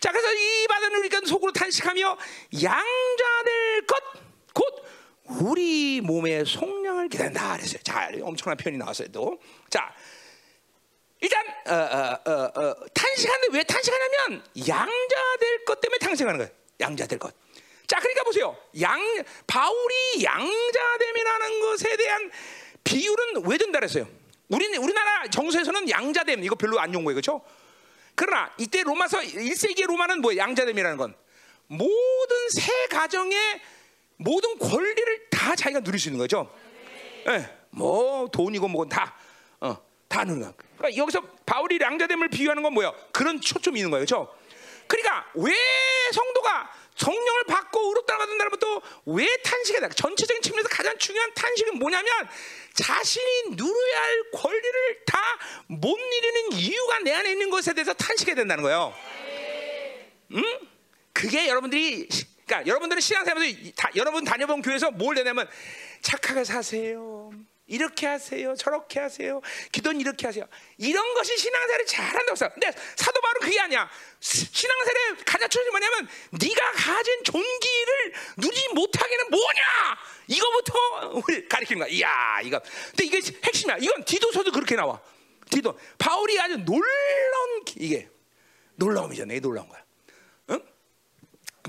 자 0.00 0.10
그래서 0.10 0.32
이 0.32 0.66
바다는 0.68 0.98
우리가 1.00 1.20
속으로 1.26 1.52
탄식하며 1.52 2.18
양자될 2.62 3.86
것 3.86 4.30
곧 4.52 4.84
우리 5.42 6.00
몸의 6.00 6.44
속량을 6.44 7.08
기다린다 7.08 7.56
그랬어요. 7.56 7.82
자 7.82 8.10
엄청난 8.22 8.56
표현이 8.56 8.78
나왔어요 8.78 9.08
또. 9.12 9.38
자 9.68 9.94
일단 11.20 11.46
어, 11.66 11.74
어, 11.74 12.30
어, 12.30 12.60
어, 12.60 12.74
탄식하는데 12.94 13.56
왜 13.56 13.62
탄식하냐면 13.62 14.44
양자될 14.66 15.64
것 15.66 15.80
때문에 15.80 15.98
탄식하는 15.98 16.38
거예요. 16.38 16.52
양자될 16.80 17.18
것. 17.18 17.34
자, 17.86 17.98
그러니까 17.98 18.22
보세요. 18.22 18.56
양 18.80 19.00
바울이 19.46 20.22
양자됨이라는 20.22 21.60
것에 21.60 21.96
대한 21.96 22.30
비율은 22.84 23.46
왜 23.46 23.58
된다 23.58 23.80
그랬어요? 23.80 24.08
우리 24.50 24.76
우리나라 24.76 25.26
정서에서는 25.28 25.88
양자됨 25.88 26.44
이거 26.44 26.54
별로 26.56 26.78
안 26.80 26.92
용거예요. 26.92 27.14
그렇죠? 27.14 27.40
그러나 28.14 28.52
이때 28.58 28.82
로마서 28.82 29.20
1세기 29.20 29.86
로마는 29.86 30.20
뭐 30.20 30.36
양자됨이라는 30.36 30.96
건 30.98 31.14
모든 31.68 32.48
새 32.50 32.70
가정의 32.88 33.38
모든 34.16 34.58
권리를 34.58 35.30
다 35.30 35.54
자기가 35.54 35.80
누릴 35.80 35.98
수 35.98 36.08
있는 36.08 36.18
거죠. 36.18 36.52
예. 37.26 37.38
네, 37.38 37.56
뭐 37.70 38.28
돈이고 38.28 38.66
뭐고 38.68 38.88
다 38.88 39.14
어, 39.60 39.76
다 40.08 40.24
누는 40.24 40.40
거야. 40.42 40.52
그러니까 40.76 41.00
여기서 41.00 41.22
바울이 41.46 41.78
양자됨을 41.80 42.28
비유하는 42.28 42.62
건 42.62 42.74
뭐예요? 42.74 42.92
그런 43.12 43.40
초점이 43.40 43.78
있는 43.78 43.90
거예요. 43.90 44.04
그렇죠? 44.04 44.34
그러니까 44.88 45.30
왜 45.34 45.54
성도가 46.12 46.70
성령을 47.00 47.44
받고 47.48 47.88
의롭 47.88 48.06
따라가는 48.06 48.36
날부터 48.38 48.82
왜 49.06 49.26
탄식해야 49.42 49.88
돼? 49.88 49.94
전체적인 49.94 50.42
측면에서 50.42 50.68
가장 50.68 50.96
중요한 50.98 51.32
탄식은 51.34 51.78
뭐냐면 51.78 52.10
자신이 52.74 53.56
누려야 53.56 54.00
할 54.02 54.30
권리를 54.32 55.04
다 55.06 55.20
못 55.70 55.96
누리는 55.96 56.52
이유가 56.52 56.98
내 56.98 57.12
안에 57.12 57.30
있는 57.30 57.48
것에 57.48 57.72
대해서 57.72 57.92
탄식해야 57.92 58.34
된다는 58.34 58.62
거예요. 58.62 58.92
응? 60.32 60.42
그게 61.12 61.48
여러분들이 61.48 62.08
그러니까 62.46 62.66
여러분들은 62.66 63.00
신앙생활에서 63.00 63.70
다, 63.76 63.90
여러분 63.94 64.24
다녀본 64.24 64.62
교회에서 64.62 64.90
뭘 64.90 65.14
내냐면 65.14 65.48
착하게 66.02 66.42
사세요. 66.44 67.30
이렇게 67.70 68.06
하세요. 68.06 68.54
저렇게 68.56 68.98
하세요. 68.98 69.40
기도는 69.70 70.00
이렇게 70.00 70.26
하세요. 70.26 70.44
이런 70.76 71.14
것이 71.14 71.38
신앙생활을 71.38 71.86
잘한다고 71.86 72.34
써. 72.36 72.48
근데 72.50 72.70
사도 72.96 73.20
바울은 73.20 73.40
그게 73.42 73.60
아니야. 73.60 73.88
신앙생활의 74.20 75.24
가장 75.24 75.48
초점이 75.48 75.70
뭐냐면 75.70 76.08
네가 76.32 76.72
가진 76.72 77.22
존귀를 77.24 78.12
누리지 78.38 78.68
못하게는 78.74 79.30
뭐냐? 79.30 79.62
이거부터 80.26 81.22
가르치는 81.48 81.80
거야. 81.80 81.88
이야, 81.88 82.40
이거. 82.42 82.60
근데 82.90 83.04
이게 83.04 83.20
핵심이야. 83.44 83.78
이건 83.80 84.04
디도서도 84.04 84.50
그렇게 84.50 84.74
나와. 84.74 85.00
디도 85.50 85.78
바울이 85.96 86.40
아주 86.40 86.56
놀라운 86.58 87.64
이게 87.76 88.08
놀라움이잖아. 88.74 89.32
이 89.34 89.40
놀라운 89.40 89.68
거야. 89.68 89.80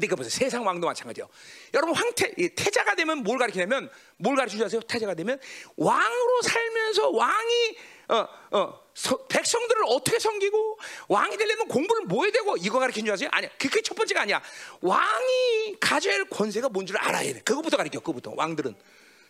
이거 0.05 0.15
보세요. 0.15 0.29
세상 0.29 0.65
왕도 0.65 0.87
마찬가지요. 0.87 1.27
여러분 1.73 1.95
황태 1.95 2.33
태자가 2.55 2.95
되면 2.95 3.19
뭘 3.23 3.37
가르치냐면 3.37 3.89
뭘 4.17 4.35
가르치지 4.35 4.63
아세요? 4.63 4.81
태자가 4.81 5.13
되면 5.13 5.39
왕으로 5.75 6.41
살면서 6.43 7.09
왕이 7.09 7.77
어, 8.09 8.27
어, 8.51 8.81
서, 8.93 9.25
백성들을 9.27 9.83
어떻게 9.87 10.19
섬기고 10.19 10.79
왕이 11.07 11.37
되려면 11.37 11.67
공부를 11.69 12.05
뭐 12.05 12.23
해야 12.25 12.31
되고 12.33 12.57
이거 12.57 12.77
가르치는 12.79 13.05
줄 13.05 13.13
아세요? 13.13 13.29
아니야. 13.31 13.49
그게 13.57 13.81
첫 13.81 13.95
번째가 13.95 14.21
아니야. 14.21 14.41
왕이 14.81 15.77
가져야 15.79 16.15
할 16.15 16.25
권세가 16.25 16.69
뭔 16.69 16.85
줄 16.85 16.97
알아야 16.97 17.33
돼. 17.33 17.39
그거부터 17.41 17.77
가르쳐. 17.77 17.99
그거부터 17.99 18.33
왕들은 18.35 18.75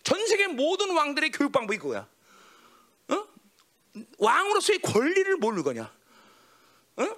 전 0.02 0.26
세계 0.26 0.48
모든 0.48 0.90
왕들의 0.96 1.30
교육 1.30 1.52
방법이 1.52 1.78
그거야. 1.78 2.08
어? 3.08 3.24
왕으로서의 4.18 4.80
권리를 4.80 5.36
모르는 5.36 5.62
거냐? 5.62 5.92
어? 6.96 7.16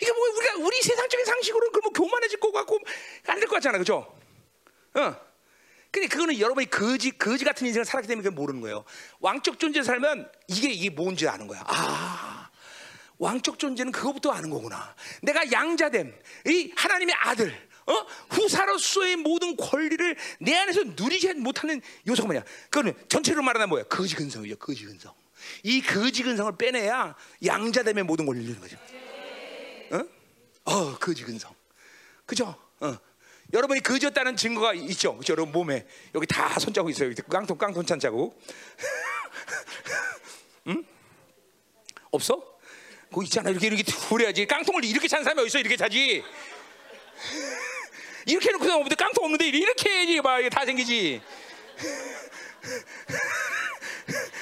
이게 0.00 0.12
뭐 0.12 0.20
우리가 0.36 0.56
우리 0.58 0.80
세상적인 0.82 1.24
상식으로는 1.26 1.72
그뭐 1.72 1.92
교만해질 1.92 2.40
것 2.40 2.52
같고 2.52 2.78
안 3.26 3.40
될 3.40 3.46
것 3.48 3.54
같잖아, 3.56 3.78
그죠? 3.78 4.06
어. 4.94 5.26
근데 5.90 6.08
그거는 6.08 6.38
여러분이 6.38 6.68
거지 6.68 7.10
거지 7.12 7.44
같은 7.44 7.66
인생을 7.66 7.84
살았기 7.86 8.06
때문에 8.08 8.28
모르는 8.30 8.60
거예요. 8.60 8.84
왕적 9.20 9.58
존재 9.58 9.82
살면 9.82 10.30
이게 10.48 10.68
이게 10.70 10.90
뭔지 10.90 11.26
아는 11.26 11.46
거야. 11.46 11.62
아, 11.66 12.50
왕적 13.18 13.58
존재는 13.58 13.92
그거부터 13.92 14.30
아는 14.30 14.50
거구나. 14.50 14.94
내가 15.22 15.50
양자됨, 15.50 16.14
이 16.48 16.72
하나님의 16.76 17.14
아들, 17.18 17.68
어? 17.86 17.92
후사로서의 18.30 19.16
모든 19.16 19.56
권리를 19.56 20.16
내 20.40 20.54
안에서 20.56 20.82
누리지 20.84 21.32
못하는 21.34 21.80
요소가 22.06 22.26
뭐냐? 22.26 22.42
그거는 22.68 22.92
전체로 23.08 23.42
말하면 23.42 23.70
뭐야? 23.70 23.84
거지 23.84 24.14
근성이죠. 24.16 24.56
거지 24.56 24.84
근성. 24.84 25.14
이 25.62 25.80
거지 25.80 26.22
근성을 26.24 26.56
빼내야 26.58 27.14
양자됨의 27.44 28.04
모든 28.04 28.26
권리를 28.26 28.46
누리는 28.48 28.60
거죠. 28.60 28.76
어? 29.92 30.04
어, 30.64 30.98
거지 30.98 31.22
근성. 31.22 31.54
그죠? 32.24 32.56
어. 32.80 32.98
여러분이 33.52 33.80
거지였다는 33.80 34.36
증거가 34.36 34.72
있죠. 34.74 35.16
그죠? 35.16 35.32
여러분 35.32 35.52
몸에 35.52 35.86
여기 36.14 36.26
다 36.26 36.58
손자국 36.58 36.90
있어요. 36.90 37.12
깡통 37.30 37.56
깡통 37.56 37.86
찬 37.86 38.00
자국. 38.00 38.38
응? 40.66 40.84
없어? 42.10 42.42
그 43.12 43.22
있잖아. 43.24 43.50
이렇게 43.50 43.68
이렇게 43.68 43.84
그래야지. 44.08 44.46
깡통을 44.46 44.84
이렇게 44.84 45.06
찬 45.06 45.22
사람이 45.22 45.42
어디 45.42 45.46
있어? 45.46 45.60
이렇게 45.60 45.76
차지. 45.76 46.24
이렇게 48.26 48.48
해놓고 48.48 48.64
없는데 48.64 48.96
깡통 48.96 49.24
없는데 49.24 49.46
이렇게 49.46 49.90
해야지. 49.90 50.20
막 50.20 50.40
이게 50.40 50.50
다 50.50 50.66
생기지. 50.66 51.22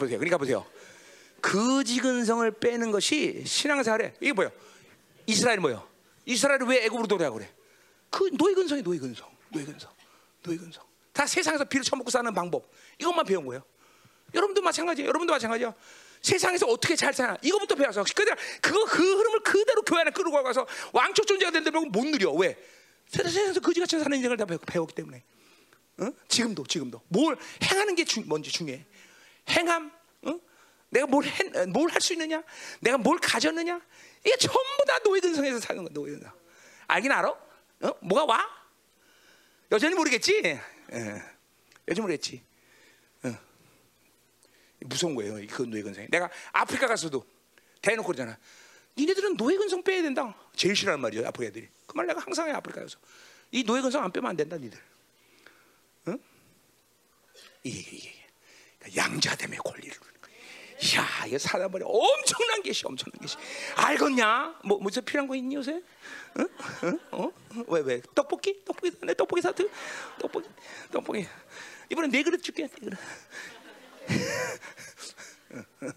보세요. 0.00 0.18
그러니까 0.18 0.38
보세요. 0.38 0.66
거지 1.40 2.00
근성을 2.00 2.50
빼는 2.50 2.90
것이 2.90 3.44
신앙생활에 3.46 4.14
이게 4.20 4.32
뭐요? 4.32 4.50
이스라엘 5.26 5.60
뭐요? 5.60 5.86
이스라엘이 6.26 6.64
왜 6.66 6.84
애굽으로 6.84 7.06
돌아가 7.06 7.34
그래? 7.34 7.48
그 8.10 8.28
노예 8.36 8.54
근성이 8.54 8.82
노예 8.82 8.98
근성, 8.98 9.28
노예 9.50 9.64
근성, 9.64 9.90
노예 10.42 10.56
근성. 10.56 10.82
다 11.12 11.26
세상에서 11.26 11.64
피를 11.64 11.84
처먹고 11.84 12.10
사는 12.10 12.32
방법 12.34 12.70
이것만 12.98 13.24
배운 13.24 13.46
거예요. 13.46 13.62
여러분도 14.34 14.62
마찬가지예요. 14.62 15.08
여러분도 15.08 15.32
마찬가지야. 15.32 15.72
세상에서 16.22 16.66
어떻게 16.66 16.94
잘 16.96 17.14
사나 17.14 17.36
이거부터 17.42 17.74
배워서 17.74 18.04
그대로 18.04 18.36
그거 18.60 18.84
그 18.84 19.18
흐름을 19.18 19.40
그대로 19.40 19.82
교회 19.82 20.00
안에 20.00 20.10
끌고 20.10 20.30
가서 20.42 20.66
왕족 20.92 21.26
존재가 21.26 21.50
되는데 21.50 21.70
못 21.70 22.06
누려 22.06 22.30
왜? 22.32 22.56
세상에서 23.08 23.60
거지같이 23.60 23.98
사는 23.98 24.14
인생을 24.16 24.36
다 24.36 24.44
배웠기 24.44 24.94
때문에. 24.94 25.22
어? 25.98 26.10
지금도 26.28 26.64
지금도 26.66 27.02
뭘 27.08 27.36
행하는 27.62 27.94
게 27.94 28.04
주, 28.04 28.22
뭔지 28.26 28.50
중요해. 28.50 28.84
행함, 29.50 29.90
어? 30.22 30.40
내가 30.90 31.06
뭘뭘 31.06 31.90
할 31.90 32.00
수 32.00 32.12
있느냐? 32.14 32.42
내가 32.80 32.98
뭘 32.98 33.18
가졌느냐? 33.18 33.80
이게 34.24 34.36
전부 34.36 34.84
다 34.86 34.98
노예 35.00 35.20
근성에서 35.20 35.60
사는 35.60 35.82
거야. 35.82 35.92
노예 35.92 36.12
근성. 36.12 36.32
알긴 36.86 37.12
알아? 37.12 37.28
어? 37.30 37.92
뭐가 38.00 38.24
와? 38.24 38.46
여전히 39.72 39.94
모르겠지. 39.94 40.42
예. 40.44 40.60
여전히 41.88 42.00
모르겠지. 42.02 42.42
어. 43.24 43.32
무서운 44.80 45.14
거예요. 45.14 45.46
그 45.50 45.62
노예 45.62 45.82
근성. 45.82 46.06
내가 46.10 46.28
아프리카 46.52 46.86
가서도 46.86 47.24
대놓고 47.80 48.06
그러잖아. 48.08 48.36
니네들은 48.98 49.36
노예 49.36 49.56
근성 49.56 49.82
빼야 49.82 50.02
된다. 50.02 50.34
제일 50.56 50.74
싫어하는 50.76 51.00
말이야. 51.00 51.28
아프리카 51.28 51.48
애들이. 51.50 51.68
그 51.86 51.96
말 51.96 52.06
내가 52.06 52.20
항상 52.20 52.48
해 52.48 52.52
아프리카에서. 52.52 52.98
이 53.52 53.64
노예 53.64 53.80
근성 53.80 54.02
안 54.04 54.12
빼면 54.12 54.30
안 54.30 54.36
된다, 54.36 54.56
니들. 54.56 54.78
응? 56.08 56.18
이게 57.64 57.96
이게. 57.96 58.19
양자됨의 58.96 59.58
권리를 59.58 59.96
야, 60.96 61.26
이거 61.26 61.36
사람들이 61.36 61.84
엄청난 61.86 62.62
것이 62.62 62.86
엄청난 62.86 63.20
것이. 63.20 63.36
알겠냐? 63.76 64.60
뭐 64.64 64.78
무슨 64.78 65.04
필요한 65.04 65.28
거 65.28 65.34
있니 65.34 65.54
요새? 65.56 65.82
응? 66.38 66.48
응? 66.84 66.98
어? 67.10 67.30
왜 67.68 67.80
왜? 67.80 68.00
떡볶이? 68.14 68.64
떡볶이 68.64 68.90
내 69.02 69.12
떡볶이 69.12 69.42
사트? 69.42 69.70
떡볶이 70.18 70.48
떡볶이. 70.90 71.26
이번에 71.90 72.08
네 72.08 72.22
그릇 72.22 72.42
줄게. 72.42 72.62
네 72.62 72.68
그릇. 72.68 72.98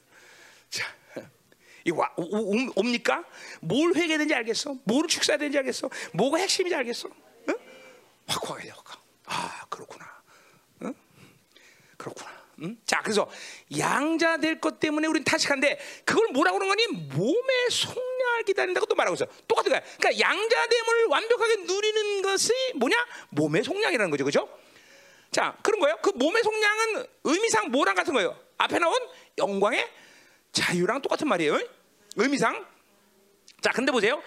자, 0.70 0.94
이거 1.86 2.02
와, 2.02 2.14
오, 2.18 2.24
오, 2.24 2.72
옵니까? 2.76 3.24
뭘 3.62 3.92
회개해야 3.96 4.18
되는지 4.18 4.36
알겠어? 4.36 4.76
뭘 4.84 5.08
축사해야 5.08 5.38
되는지 5.38 5.58
알겠어? 5.60 5.90
뭐가 6.12 6.40
핵심인지 6.40 6.76
알겠어? 6.76 7.08
응? 7.48 7.56
확 8.28 8.52
와야 8.52 8.64
돼, 8.64 8.70
확. 8.70 9.02
아, 9.28 9.66
그렇구나. 9.70 10.22
응? 10.82 10.94
그렇구나. 11.96 12.43
응? 12.62 12.78
자, 12.86 13.02
그래서 13.02 13.30
양자 13.78 14.38
될 14.38 14.60
것 14.60 14.80
때문에 14.80 15.08
우리는 15.08 15.24
타식한데 15.24 15.80
그걸 16.06 16.28
뭐라고 16.34 16.60
그러는 16.60 16.76
거니? 16.76 16.88
몸의 17.16 17.70
속량을 17.72 18.44
기다린다고 18.46 18.86
또 18.86 18.96
말하고 18.96 19.16
있어. 19.16 19.26
똑같은 19.48 19.72
거야. 19.72 19.82
그러니까 19.98 20.20
양자됨을 20.20 21.06
완벽하게 21.10 21.56
누리는 21.64 22.22
것이 22.22 22.54
뭐냐? 22.76 22.96
몸의 23.30 23.64
속량이라는 23.64 24.12
거죠, 24.12 24.24
그죠? 24.26 24.50
자, 25.32 25.58
그런 25.64 25.80
거예요. 25.80 25.98
그 26.02 26.12
몸의 26.12 26.44
속량은 26.44 27.06
의미상 27.24 27.72
뭐랑 27.72 27.96
같은 27.96 28.14
거예요? 28.14 28.38
앞에 28.58 28.78
나온 28.78 28.96
영광의 29.38 29.90
자유랑 30.52 31.02
똑같은 31.02 31.28
말이에요. 31.28 31.60
의미상. 32.16 32.66
자, 33.62 33.72
근데 33.72 33.92
보세요. 33.92 34.22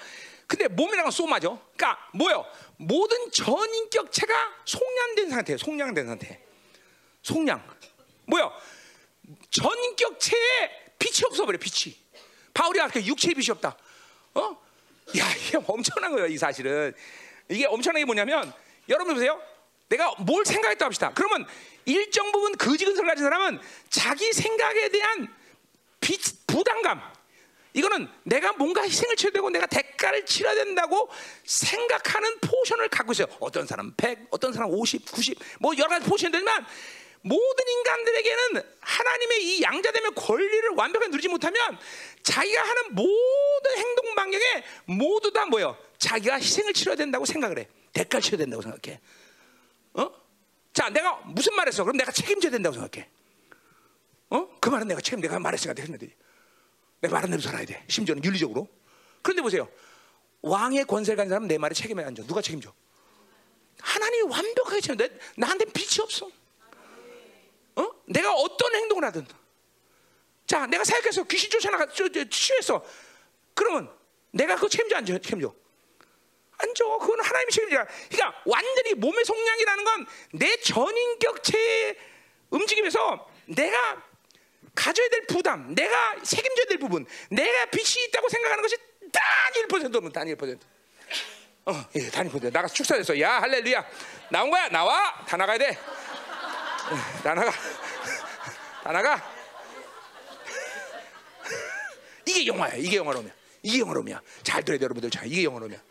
근데 0.48 0.66
몸이랑은 0.68 1.10
소마죠. 1.12 1.60
그러니까 1.76 2.08
뭐요? 2.14 2.44
모든 2.76 3.30
전인격체가 3.30 4.34
속량된 4.64 5.30
상태, 5.30 5.56
속량된 5.56 6.06
상태. 6.06 6.40
속량. 7.22 7.76
뭐요? 8.26 8.52
전인격체에 9.50 10.92
빛이 10.98 11.22
없어버려, 11.26 11.58
빛이. 11.58 11.96
바울이 12.54 12.80
아까 12.80 13.04
육체의 13.04 13.34
빛이 13.34 13.50
없다. 13.50 13.76
어? 14.34 14.62
야, 15.18 15.34
이게 15.34 15.58
엄청난 15.66 16.12
거예요, 16.12 16.26
이 16.26 16.36
사실은. 16.38 16.94
이게 17.48 17.66
엄청난 17.66 18.00
게 18.00 18.04
뭐냐면, 18.04 18.52
여러분 18.88 19.14
보세요. 19.14 19.40
내가 19.88 20.14
뭘 20.18 20.44
생각했다 20.44 20.84
합시다. 20.84 21.12
그러면 21.14 21.46
일정 21.84 22.32
부분 22.32 22.56
거지근성을 22.56 23.06
가진 23.06 23.24
사람은 23.24 23.60
자기 23.88 24.32
생각에 24.32 24.88
대한 24.88 25.32
비, 26.00 26.18
부담감 26.46 27.00
이거는 27.72 28.08
내가 28.24 28.52
뭔가 28.54 28.82
희생을 28.82 29.16
쳐야 29.16 29.32
되고 29.32 29.50
내가 29.50 29.66
대가를 29.66 30.24
치러야 30.24 30.54
된다고 30.54 31.10
생각하는 31.44 32.38
포션을 32.40 32.88
갖고 32.88 33.12
있어요. 33.12 33.26
어떤 33.38 33.66
사람 33.66 33.92
100, 33.96 34.28
어떤 34.30 34.52
사람 34.52 34.70
50, 34.70 35.12
90, 35.12 35.38
뭐 35.60 35.74
여러 35.76 35.90
가지 35.90 36.08
포션이 36.08 36.32
되지만 36.32 36.66
모든 37.22 37.68
인간들에게는 37.68 38.62
하나님의 38.80 39.44
이 39.44 39.62
양자됨의 39.62 40.12
권리를 40.14 40.70
완벽하게 40.76 41.10
누리지 41.10 41.28
못하면 41.28 41.78
자기가 42.22 42.62
하는 42.62 42.94
모든 42.94 43.76
행동 43.76 44.14
방향에 44.14 44.64
모두 44.86 45.32
다 45.32 45.46
뭐요? 45.46 45.76
자기가 45.98 46.36
희생을 46.36 46.72
치러야 46.72 46.96
된다고 46.96 47.24
생각을 47.24 47.58
해. 47.58 47.68
대가를 47.92 48.22
치러야 48.22 48.38
된다고 48.38 48.62
생각해. 48.62 49.00
어? 49.94 50.10
자, 50.72 50.90
내가 50.90 51.16
무슨 51.24 51.54
말했어? 51.54 51.82
그럼 51.84 51.96
내가 51.96 52.12
책임져야 52.12 52.52
된다고 52.52 52.74
생각해. 52.74 53.08
어? 54.30 54.48
그 54.60 54.68
말은 54.68 54.88
내가 54.88 55.00
책임, 55.00 55.20
내가 55.20 55.38
말했으니까 55.38 55.74
내가 55.74 55.84
했는데. 55.84 56.14
내 57.00 57.08
말은 57.08 57.30
대로 57.30 57.42
살아야 57.42 57.64
돼. 57.64 57.84
심지어는 57.88 58.24
윤리적으로. 58.24 58.68
그런데 59.22 59.42
보세요. 59.42 59.68
왕의 60.42 60.84
권세를 60.84 61.16
가진 61.16 61.30
사람은 61.30 61.48
내 61.48 61.58
말에 61.58 61.74
책임을 61.74 62.04
안 62.04 62.14
져. 62.14 62.24
누가 62.26 62.40
책임져? 62.40 62.72
하나님이 63.80 64.22
완벽하게 64.30 64.80
책임져. 64.80 65.08
나한테 65.36 65.64
빛이 65.66 66.02
없어. 66.02 66.30
어? 67.76 67.90
내가 68.06 68.32
어떤 68.34 68.74
행동을 68.74 69.04
하든. 69.04 69.26
자, 70.46 70.66
내가 70.66 70.84
생각해서 70.84 71.24
귀신 71.24 71.50
쫓아나가, 71.50 71.86
취했어. 72.30 72.84
그러면 73.54 73.90
내가 74.30 74.54
그거 74.54 74.68
책임져, 74.68 74.96
안 74.96 75.04
책임져? 75.06 75.54
안 76.58 76.74
줘. 76.74 76.84
그건 76.98 77.20
하나님이 77.20 77.50
책임지라. 77.52 77.86
그러니까 78.10 78.42
완전히 78.46 78.94
몸의 78.94 79.24
속량이라는 79.24 79.84
건 79.84 80.06
내 80.32 80.56
전인격체의 80.58 81.96
움직임에서 82.50 83.28
내가 83.46 84.02
가져야 84.74 85.08
될 85.08 85.26
부담, 85.26 85.74
내가 85.74 86.20
책임져야 86.22 86.66
될 86.66 86.78
부분, 86.78 87.06
내가 87.30 87.64
빛이 87.66 88.04
있다고 88.08 88.28
생각하는 88.28 88.62
것이 88.62 88.76
단 89.12 89.22
1%면 89.68 90.12
단 90.12 90.26
1%. 90.28 90.60
어, 91.66 91.84
예, 91.96 92.10
단 92.10 92.30
1%. 92.30 92.52
나가 92.52 92.68
축사됐어. 92.68 93.18
야, 93.20 93.40
할렐루야. 93.40 93.84
나온 94.30 94.50
거야. 94.50 94.68
나와. 94.68 95.24
다 95.26 95.36
나가야 95.36 95.58
돼. 95.58 95.78
다 97.22 97.34
나가. 97.34 97.50
다 98.82 98.92
나가. 98.92 99.36
이게 102.26 102.46
영화야. 102.46 102.74
이게 102.74 102.96
영화로움이야. 102.96 103.32
이게 103.62 103.80
영화로움이야. 103.80 104.20
잘 104.42 104.64
들어야 104.64 104.78
돼, 104.78 104.84
여러분들. 104.84 105.10
자, 105.10 105.24
이게 105.24 105.44
영화로움이야. 105.44 105.82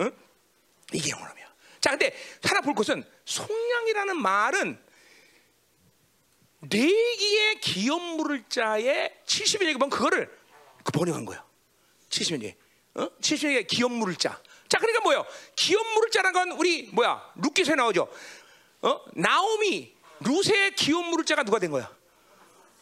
응? 0.00 0.12
이게 0.92 1.10
영원함이야. 1.10 1.54
자, 1.80 1.90
근데 1.90 2.16
하나 2.42 2.60
볼 2.60 2.74
것은 2.74 3.04
속량이라는 3.24 4.16
말은 4.16 4.82
내기의 6.60 7.60
기업 7.60 8.00
물을 8.00 8.42
자의 8.48 9.12
70일 9.26 9.66
얘기 9.66 9.74
보면 9.74 9.90
그거를 9.90 10.34
그 10.82 10.92
번역한 10.92 11.24
거야. 11.24 11.44
70일 12.08 12.42
얘기. 12.44 12.56
어? 12.94 13.08
70일 13.20 13.56
얘기 13.56 13.76
기업 13.76 13.92
물을 13.92 14.14
자. 14.16 14.40
자, 14.68 14.78
그러니까 14.78 15.02
뭐요? 15.02 15.26
기업 15.56 15.86
물을 15.94 16.10
자라는 16.10 16.32
건 16.32 16.52
우리 16.58 16.88
뭐야? 16.92 17.32
루키서에 17.36 17.74
나오죠. 17.74 18.08
어? 18.82 19.00
나오미 19.14 19.93
루세의 20.24 20.74
기업 20.74 21.04
물을 21.08 21.24
자가 21.24 21.42
누가 21.42 21.58
된 21.58 21.70
거야? 21.70 21.90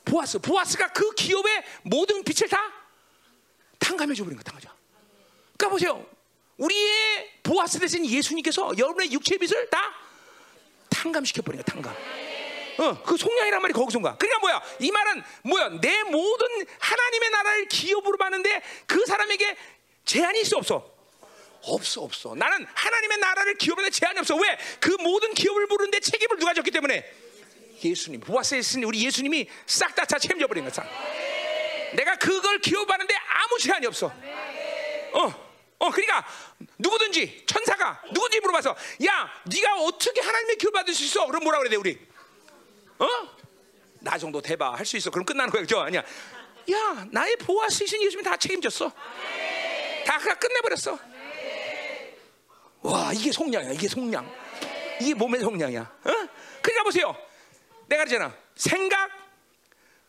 보아스. 0.04 0.38
보아스가 0.38 0.88
그 0.88 1.14
기업의 1.14 1.64
모든 1.82 2.22
빛을 2.24 2.48
다 2.48 2.58
탕감해 3.78 4.14
줘 4.14 4.24
버린 4.24 4.36
거야. 4.36 4.42
탕감해 4.44 4.62
줘. 4.62 4.70
그러니까 5.56 5.68
보세요. 5.68 6.06
우리의 6.56 7.30
보아스 7.42 7.78
대신 7.78 8.04
예수님께서 8.06 8.72
여러분의 8.78 9.12
육체의 9.12 9.38
빛을 9.38 9.68
다 9.70 9.92
탕감시켜 10.90 11.42
버린 11.42 11.62
거야. 11.62 11.64
탕감. 11.64 11.96
어, 12.78 13.02
그 13.02 13.16
속량이란 13.16 13.60
말이 13.60 13.72
거야. 14.02 14.16
그러니까 14.16 14.40
뭐야? 14.40 14.62
이 14.80 14.90
말은 14.90 15.22
뭐야? 15.42 15.68
내 15.80 16.02
모든 16.04 16.48
하나님의 16.78 17.30
나라를 17.30 17.68
기업으로 17.68 18.16
받는데 18.16 18.62
그 18.86 19.04
사람에게 19.06 19.56
제한이 20.04 20.40
있어 20.40 20.56
없어? 20.58 20.90
없어 21.62 22.02
없어. 22.02 22.34
나는 22.34 22.66
하나님의 22.74 23.18
나라를 23.18 23.54
기업에 23.56 23.88
제한이 23.90 24.18
없어. 24.18 24.36
왜? 24.36 24.58
그 24.80 24.90
모든 25.00 25.32
기업을 25.34 25.68
부르는데 25.68 26.00
책임을 26.00 26.38
누가 26.38 26.54
졌기 26.54 26.70
때문에 26.70 27.21
예수님. 27.90 28.22
있으니 28.58 28.84
우리 28.84 29.04
예수님이 29.04 29.48
싹 29.66 29.94
다 29.94 30.04
다 30.04 30.18
책임져 30.18 30.46
버린 30.46 30.68
거야. 30.68 30.84
내가 31.94 32.16
그걸 32.16 32.58
기업하는데 32.58 33.14
아무 33.14 33.58
제한이 33.58 33.86
없어. 33.86 34.06
어. 35.14 35.52
어, 35.78 35.90
그러니까 35.90 36.24
누구든지 36.78 37.42
천사가 37.44 38.02
누구든지 38.12 38.40
물어봐서 38.40 38.70
야, 39.04 39.28
네가 39.44 39.80
어떻게 39.82 40.20
하나님의 40.20 40.56
기업 40.56 40.72
받을 40.72 40.94
수 40.94 41.02
있어? 41.04 41.26
그럼 41.26 41.42
뭐라 41.42 41.58
그래야 41.58 41.70
돼 41.70 41.76
우리? 41.76 41.98
어? 43.00 43.06
나 44.00 44.16
정도 44.16 44.40
대봐 44.40 44.74
할수 44.74 44.96
있어. 44.96 45.10
그럼 45.10 45.24
끝나는 45.24 45.50
거야, 45.50 45.62
그죠? 45.62 45.80
아니야. 45.80 46.02
야, 46.70 47.06
나의 47.10 47.34
보아스 47.36 47.82
이신 47.82 48.00
예수님이 48.02 48.22
다 48.22 48.36
책임졌어. 48.36 48.90
다 50.06 50.18
그가 50.18 50.34
끝내버렸어. 50.38 50.98
와, 52.82 53.12
이게 53.12 53.32
속량이야. 53.32 53.72
이게 53.72 53.88
속량. 53.88 54.32
이게 55.00 55.14
몸의 55.14 55.40
속량이야. 55.40 55.80
어? 55.80 56.28
그러니까 56.62 56.82
보세요. 56.84 57.16
내가 57.92 58.04
그러잖아. 58.04 58.34
생각, 58.54 59.10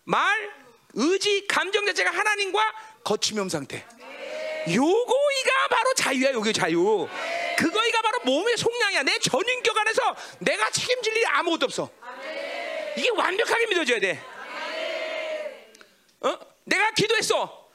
말, 0.06 0.52
의지, 0.94 1.46
감정 1.48 1.86
자체가 1.86 2.12
하나님과 2.12 2.74
거침형 3.04 3.50
상태. 3.50 3.86
요거이가 4.70 5.68
바로 5.70 5.94
자유야, 5.94 6.32
요게 6.32 6.54
자유. 6.54 7.08
그거이가 7.58 8.02
바로 8.02 8.20
몸의 8.24 8.56
속량이야. 8.56 9.04
내 9.04 9.20
전인격 9.20 9.78
안에서 9.78 10.16
내가 10.40 10.70
책임질 10.70 11.18
일이 11.18 11.26
아무것도 11.26 11.66
없어. 11.66 11.90
이게 12.96 13.10
완벽하게 13.10 13.68
믿어져야 13.68 14.00
돼. 14.00 14.24
어? 16.22 16.40
내가 16.64 16.92
기도했어. 16.92 17.70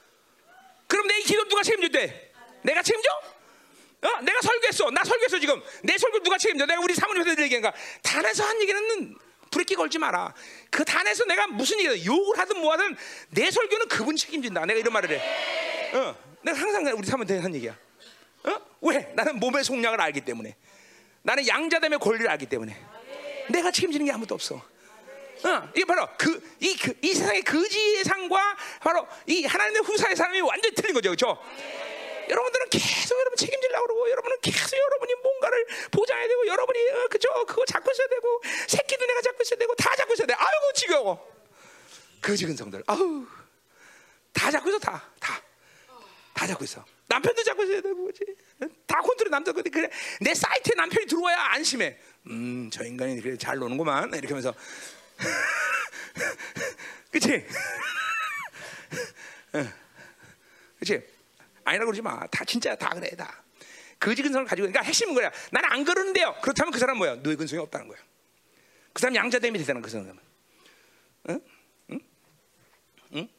그럼 0.87 1.07
내 1.07 1.19
기도 1.21 1.47
누가 1.47 1.61
책임질대? 1.61 2.31
내가 2.63 2.81
책임져? 2.81 3.09
어? 4.01 4.21
내가 4.23 4.41
설교했어. 4.41 4.89
나 4.89 5.03
설교했어 5.03 5.37
지금. 5.39 5.61
내 5.83 5.95
설교 5.99 6.23
누가 6.23 6.39
책임져? 6.39 6.65
내가 6.65 6.81
우리 6.81 6.95
사모님한테 6.95 7.43
얘기한가? 7.43 7.71
단에서 8.01 8.43
한 8.45 8.59
얘기는 8.59 9.15
브레이크 9.51 9.75
걸지 9.75 9.97
마라. 9.97 10.33
그 10.69 10.85
단에서 10.85 11.25
내가 11.25 11.47
무슨 11.47 11.79
얘기든 11.79 12.05
욕을 12.05 12.37
하든 12.39 12.59
뭐하든 12.59 12.95
내 13.29 13.49
설교는 13.49 13.87
그분 13.87 14.15
책임진다. 14.15 14.65
내가 14.65 14.79
이런 14.79 14.93
말을 14.93 15.11
해. 15.11 15.95
어? 15.95 16.15
내가 16.41 16.59
항상 16.59 16.83
우리 16.97 17.05
사모님한테 17.05 17.39
한 17.39 17.55
얘기야. 17.55 17.77
어? 18.43 18.61
왜? 18.81 19.11
나는 19.15 19.39
몸의 19.39 19.63
속량을 19.63 19.99
알기 19.99 20.21
때문에. 20.21 20.55
나는 21.21 21.47
양자됨의 21.47 21.99
권리를 21.99 22.29
알기 22.29 22.45
때문에. 22.45 22.75
내가 23.49 23.71
책임지는 23.71 24.05
게 24.05 24.11
아무도 24.11 24.35
없어. 24.35 24.55
어, 25.43 25.69
이게 25.73 25.85
바로 25.85 26.07
그, 26.17 26.57
이, 26.59 26.75
그, 26.75 26.93
이 27.01 27.13
세상의 27.13 27.43
거지의 27.43 28.03
상과 28.03 28.57
바로 28.81 29.07
이 29.25 29.45
하나님의 29.45 29.83
후사의 29.83 30.15
사람이 30.15 30.41
완전히 30.41 30.75
틀린 30.75 30.93
거죠. 30.93 31.09
그렇죠? 31.09 31.41
여러분들은 32.29 32.69
계속 32.69 33.19
여러분 33.19 33.35
책임지려고 33.37 33.87
그러고 33.87 34.09
여러분은 34.09 34.37
계속 34.41 34.77
여러분이 34.77 35.13
뭔가를 35.23 35.65
보장해야 35.91 36.27
되고 36.27 36.47
여러분이 36.47 36.89
어, 36.89 37.07
그죠? 37.09 37.29
그거 37.47 37.65
잡고 37.65 37.91
있어야 37.91 38.07
되고 38.07 38.41
새끼도 38.67 39.05
내가 39.05 39.21
잡고 39.21 39.41
있어야 39.43 39.57
되고 39.59 39.75
다 39.75 39.95
잡고 39.95 40.13
있어야 40.13 40.27
돼. 40.27 40.33
아이고 40.33 40.73
지겨워. 40.75 41.39
거지 42.21 42.45
근 42.45 42.55
성들. 42.55 42.83
아우. 42.87 43.25
다 44.33 44.51
잡고 44.51 44.69
있어 44.69 44.79
다 44.79 45.03
다. 45.19 45.41
다 46.33 46.47
잡고 46.47 46.63
있어. 46.63 46.85
남편도 47.07 47.43
잡고 47.43 47.63
있어야 47.63 47.81
되고 47.81 48.05
그지? 48.05 48.23
다 48.85 49.01
컨트롤 49.01 49.31
남자 49.31 49.51
근데 49.51 49.69
그래 49.69 49.89
내 50.21 50.33
사이트에 50.35 50.75
남편이 50.75 51.07
들어와야 51.07 51.37
안심해. 51.53 51.97
음 52.27 52.69
저 52.71 52.83
인간이 52.83 53.19
그래 53.21 53.35
잘 53.37 53.57
노는구만. 53.57 54.09
이렇게 54.13 54.27
하면서. 54.27 54.53
그치? 57.11 57.45
그렇지? 60.79 61.18
아니라 61.69 61.85
그러지 61.85 62.01
마. 62.01 62.25
다 62.27 62.43
진짜 62.45 62.75
다 62.75 62.89
그래 62.89 63.09
다. 63.15 63.43
거지 63.99 64.21
근성을 64.21 64.45
가지고 64.45 64.67
그러니까 64.67 64.81
핵심은 64.83 65.13
거야. 65.13 65.31
나는 65.51 65.69
안 65.71 65.83
그러는데요. 65.83 66.35
그렇다면 66.41 66.71
그 66.71 66.79
사람 66.79 66.97
뭐야? 66.97 67.15
너의 67.17 67.35
근성이 67.35 67.61
없다는 67.61 67.87
거야. 67.87 67.99
그 68.93 69.01
사람 69.01 69.15
양자됨이 69.15 69.59
되다는 69.59 69.81
그 69.81 69.89
사람은. 69.89 70.17
응? 71.29 71.41
응? 71.91 71.99
응? 73.15 73.29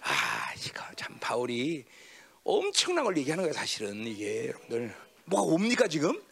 아, 0.00 0.52
이거 0.66 0.82
참 0.96 1.16
바울이 1.20 1.84
엄청난 2.44 3.04
걸 3.04 3.16
얘기하는 3.16 3.44
거야 3.44 3.52
사실은 3.52 4.06
이게 4.06 4.48
여러분들 4.48 4.94
뭐가 5.24 5.54
옵니까 5.54 5.88
지금? 5.88 6.22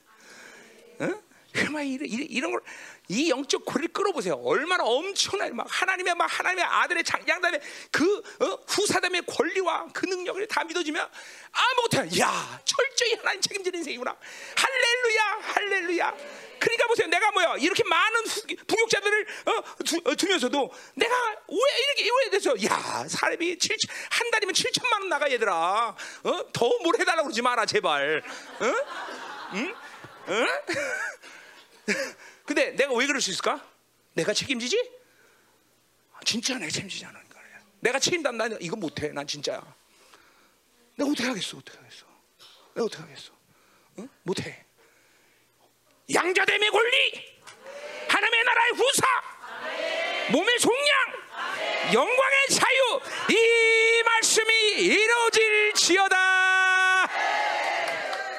응? 1.00 1.22
정말 1.54 1.86
이런, 1.86 2.08
이런 2.08 2.52
걸 2.52 2.60
이 3.08 3.28
영적 3.28 3.66
고리를 3.66 3.92
끌어보세요. 3.92 4.34
얼마나 4.42 4.82
엄청나 4.84 5.48
막 5.50 5.66
하나님의 5.68 6.14
막 6.14 6.24
하나님의 6.26 6.64
아들의 6.64 7.04
장, 7.04 7.20
양담의 7.28 7.60
그 7.90 8.22
어? 8.40 8.58
후사담의 8.66 9.24
권리와 9.26 9.88
그 9.92 10.06
능력을 10.06 10.46
다 10.46 10.64
믿어지면 10.64 11.06
아무것도 11.52 12.18
야 12.18 12.60
철저히 12.64 13.14
하나님 13.18 13.42
책임지는 13.42 13.80
인생이구나. 13.80 14.16
할렐루야, 14.56 15.22
할렐루야. 15.42 16.14
그러니까 16.58 16.86
보세요. 16.86 17.06
내가 17.08 17.30
뭐야 17.32 17.56
이렇게 17.58 17.84
많은 17.84 18.22
부격자들을 18.66 19.26
어, 19.46 19.84
두, 19.84 20.00
어, 20.06 20.14
두면서도 20.14 20.72
내가 20.94 21.14
왜 21.48 21.58
이렇게 21.98 22.10
왜 22.24 22.30
돼서 22.30 22.54
야 22.64 23.06
사람이 23.06 23.58
7, 23.58 23.76
한 24.12 24.30
달이면 24.30 24.54
7천만 24.54 25.00
원 25.00 25.08
나가 25.10 25.30
얘들아. 25.30 25.94
어? 26.22 26.52
더뭘 26.54 26.98
해달라고 26.98 27.24
그러지 27.24 27.42
마라 27.42 27.66
제발. 27.66 28.22
어? 28.60 28.64
응? 29.56 29.74
응? 30.28 30.46
근데 32.44 32.72
내가 32.72 32.92
왜 32.94 33.06
그럴 33.06 33.20
수 33.20 33.30
있을까? 33.30 33.64
내가 34.14 34.32
책임지지? 34.32 34.90
아, 36.12 36.20
진짜 36.24 36.58
내가 36.58 36.70
책임지지 36.70 37.04
않으니까. 37.04 37.34
내가 37.80 37.98
책임담 37.98 38.38
난 38.38 38.56
이거 38.60 38.76
못해. 38.76 39.08
난 39.08 39.26
진짜야. 39.26 39.60
내가 40.96 41.10
어떻게 41.10 41.28
하겠어? 41.28 41.58
어떻게 41.58 41.76
하겠어? 41.76 42.06
내가 42.74 42.86
어떻게 42.86 43.02
하겠어? 43.02 43.32
응? 43.98 44.08
못해. 44.22 44.64
양자됨의 46.12 46.70
권리, 46.70 47.36
하나님의 48.08 48.44
나라의 48.44 48.72
후사, 48.72 49.06
몸의 50.32 50.58
종량, 50.58 51.12
영광의 51.92 52.48
자유, 52.50 53.00
이 53.30 54.02
말씀이 54.02 54.52
이루어질지어다. 54.82 56.14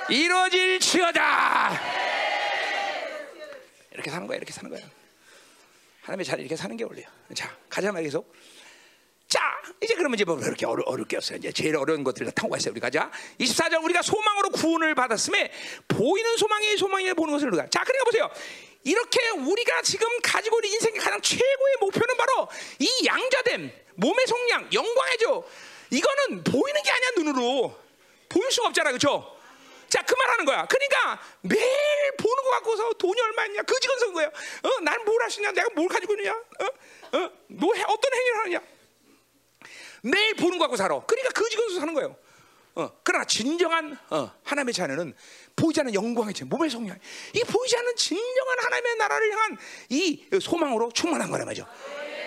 이루어질지어다. 0.09 2.15
이렇게 3.95 4.11
사는 4.11 4.27
거야. 4.27 4.38
이렇게 4.38 4.53
사는 4.53 4.69
거야. 4.69 4.81
하나님의 6.01 6.26
자리 6.26 6.41
이렇게 6.41 6.55
사는 6.55 6.76
게 6.77 6.84
원리야. 6.84 7.07
자, 7.34 7.57
가자 7.69 7.91
말이야 7.91 8.07
계속. 8.07 8.31
자, 9.27 9.39
이제 9.81 9.95
그러면 9.95 10.15
이제 10.15 10.23
뭐 10.23 10.35
그렇게 10.35 10.65
어려, 10.65 10.84
어렵게 10.85 11.17
없어요. 11.17 11.38
이제 11.38 11.51
제일 11.51 11.76
어려운 11.76 12.03
것들을 12.03 12.27
다 12.27 12.34
통과했어요. 12.35 12.72
우리 12.72 12.80
가자. 12.80 13.09
24절 13.39 13.84
우리가 13.84 14.01
소망으로 14.01 14.49
구원을 14.49 14.93
받았음에 14.93 15.51
보이는 15.88 16.38
소망이 16.38 16.77
소망이 16.77 17.11
보는 17.13 17.34
것을 17.34 17.47
우리가. 17.47 17.67
자, 17.69 17.84
그러니까 17.84 18.03
보세요. 18.05 18.30
이렇게 18.84 19.30
우리가 19.30 19.81
지금 19.81 20.07
가지고 20.22 20.59
있는 20.59 20.76
인생의 20.76 20.99
가장 20.99 21.19
최고의 21.22 21.77
목표는 21.81 22.17
바로 22.17 22.47
이 22.77 22.88
양자됨, 23.05 23.72
몸의 23.95 24.27
속량, 24.27 24.69
영광이죠. 24.73 25.49
이거는 25.89 26.43
보이는 26.43 26.84
게 26.84 26.91
아니야 26.91 27.09
눈으로. 27.17 27.80
보일 28.30 28.51
수가 28.51 28.67
없잖아, 28.67 28.91
그렇죠? 28.91 29.35
자, 29.95 30.01
그 30.01 30.13
말 30.17 30.30
하는 30.31 30.43
거야. 30.43 30.65
그러니까 30.65 31.22
매일 31.41 32.11
보는 32.17 32.43
거 32.43 32.49
갖고서 32.51 32.91
돈이 32.93 33.22
얼마 33.22 33.45
있냐? 33.45 33.61
그지건성 33.61 34.11
거예요. 34.13 34.27
어, 34.63 34.81
난뭘 34.81 35.17
있냐? 35.38 35.51
내가 35.53 35.69
뭘 35.73 35.88
가지고 35.88 36.13
있느냐? 36.15 36.34
어? 36.34 37.17
어? 37.17 37.31
뭐 37.47 37.73
해, 37.73 37.81
어떤 37.88 38.13
행위를 38.13 38.39
하느냐? 38.39 38.61
매일 40.01 40.34
보는 40.35 40.57
거 40.57 40.65
갖고 40.65 40.76
살아. 40.76 40.99
그러니까 41.05 41.30
그지건성 41.31 41.80
사는 41.80 41.93
거예요. 41.93 42.17
어, 42.76 42.91
그러나 43.03 43.23
진정한 43.23 43.97
어, 44.09 44.30
하나님의 44.43 44.73
자녀는 44.73 45.15
보이지 45.55 45.80
않는 45.80 45.93
영광의 45.93 46.34
제 46.34 46.43
몸의 46.43 46.69
성령. 46.69 46.97
이 47.34 47.39
보이지 47.45 47.77
않는 47.77 47.95
진정한 47.95 48.59
하나님의 48.65 48.95
나라를 48.97 49.31
향한 49.31 49.57
이 49.89 50.27
소망으로 50.41 50.91
충만한 50.91 51.31
거란 51.31 51.45
말이죠. 51.45 51.65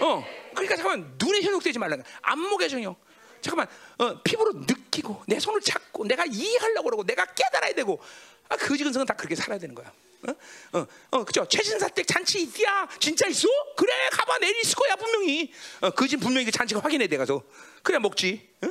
어, 0.00 0.24
그러니까 0.52 0.74
잠깐 0.76 1.14
눈에 1.22 1.42
현혹되지 1.42 1.78
말라. 1.78 1.98
안목의 2.22 2.70
정욕. 2.70 3.07
잠깐만 3.40 3.66
어, 3.98 4.22
피부로 4.22 4.52
느끼고 4.52 5.24
내 5.26 5.38
손을 5.38 5.60
잡고 5.60 6.04
내가 6.06 6.24
이해하려고 6.26 6.84
그러고 6.84 7.04
내가 7.04 7.24
깨달아야 7.26 7.74
되고 7.74 8.00
아, 8.48 8.56
거지 8.56 8.84
근 8.84 8.92
성은 8.92 9.06
다 9.06 9.14
그렇게 9.14 9.34
살아야 9.34 9.58
되는 9.58 9.74
거야. 9.74 9.92
어, 10.26 10.78
어, 10.78 10.86
어 11.10 11.24
그죠? 11.24 11.46
최신사댁 11.46 12.06
잔치 12.06 12.42
있디야? 12.42 12.88
진짜 12.98 13.28
있어? 13.28 13.46
그래, 13.76 13.92
가봐 14.10 14.38
있을 14.46 14.74
거야 14.74 14.96
분명히. 14.96 15.52
어, 15.80 15.90
그지 15.90 16.16
분명히 16.16 16.46
그 16.46 16.50
잔치가 16.50 16.80
확인해 16.80 17.06
돼 17.06 17.16
가서 17.16 17.42
그래 17.82 17.98
먹지. 17.98 18.48
어, 18.62 18.68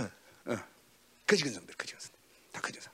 어, 0.00 0.10
어. 0.46 0.56
거지 1.26 1.44
근 1.44 1.52
성들, 1.52 1.74
거지 1.76 1.92
근 1.92 2.00
성, 2.00 2.10
다 2.52 2.60
거지 2.60 2.74
근 2.74 2.82
성. 2.82 2.92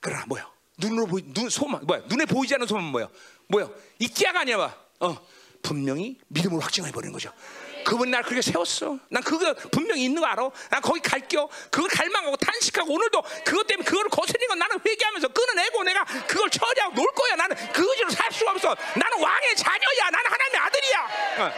그러나 0.00 0.26
뭐야? 0.26 0.50
눈으로 0.78 1.06
보이, 1.06 1.22
눈 1.32 1.48
소만 1.48 1.86
뭐야? 1.86 2.02
눈에 2.08 2.26
보이지 2.26 2.54
않는 2.54 2.66
소만 2.66 2.84
뭐야? 2.84 3.08
뭐야? 3.48 3.70
이끼야가 3.98 4.40
아니야, 4.40 4.58
봐. 4.58 4.76
어, 5.00 5.26
분명히 5.62 6.18
믿음으로 6.28 6.60
확증해 6.60 6.92
버리는 6.92 7.12
거죠. 7.12 7.32
그분 7.88 8.10
날 8.10 8.22
그렇게 8.22 8.42
세웠어. 8.42 8.98
난 9.08 9.22
그거 9.22 9.54
분명히 9.70 10.04
있는 10.04 10.20
거 10.20 10.26
알아. 10.26 10.50
난 10.68 10.82
거기 10.82 11.00
갈게요. 11.00 11.48
그걸 11.70 11.88
갈망하고 11.88 12.36
탄식하고 12.36 12.92
오늘도 12.92 13.22
그것 13.46 13.66
때문에 13.66 13.88
그걸 13.88 14.10
거스린 14.10 14.46
건 14.46 14.58
나는 14.58 14.78
회개하면서 14.86 15.28
끊어내고 15.28 15.82
내가 15.84 16.04
그걸 16.04 16.50
처리하고 16.50 16.94
놀 16.94 17.06
거야. 17.14 17.36
나는 17.36 17.56
그거지로 17.72 18.10
살 18.10 18.30
수가 18.30 18.50
없어. 18.50 18.76
나는 18.94 19.22
왕의 19.22 19.56
자녀야. 19.56 20.10
나는 20.10 20.30
하나님의 20.30 20.60
아들이야. 20.60 21.08
어. 21.38 21.52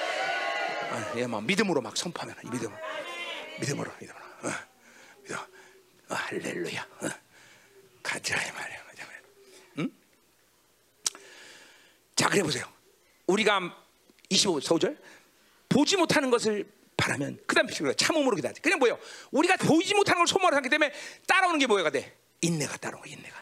어, 0.92 1.18
얘막 1.18 1.42
믿음으로 1.42 1.80
막 1.80 1.96
선포하면 1.96 2.36
이 2.44 2.50
믿음, 2.50 2.72
믿음으로 3.58 3.90
믿음으로. 3.98 4.24
어. 4.24 4.52
믿음. 5.22 5.36
어, 5.36 6.14
할렐루야. 6.14 6.86
어. 7.02 7.08
가자 8.04 8.36
이 8.40 8.52
말이야. 8.52 8.80
응? 9.78 9.90
자 12.14 12.28
그래 12.28 12.44
보세요. 12.44 12.72
우리가 13.26 13.60
25절 14.30 14.96
보지 15.70 15.96
못하는 15.96 16.30
것을 16.30 16.66
바라면 16.96 17.38
그다음에 17.46 17.72
참음으로 17.96 18.36
기다려. 18.36 18.54
그냥 18.60 18.78
뭐요? 18.78 18.98
우리가 19.30 19.56
보이지 19.56 19.94
못하는 19.94 20.18
걸 20.18 20.26
소망을 20.26 20.54
하기 20.58 20.68
때문에 20.68 20.92
따라오는 21.26 21.58
게 21.58 21.66
뭐가 21.66 21.88
돼? 21.88 22.14
인내가 22.42 22.76
따라오는. 22.76 23.08
인내가. 23.08 23.40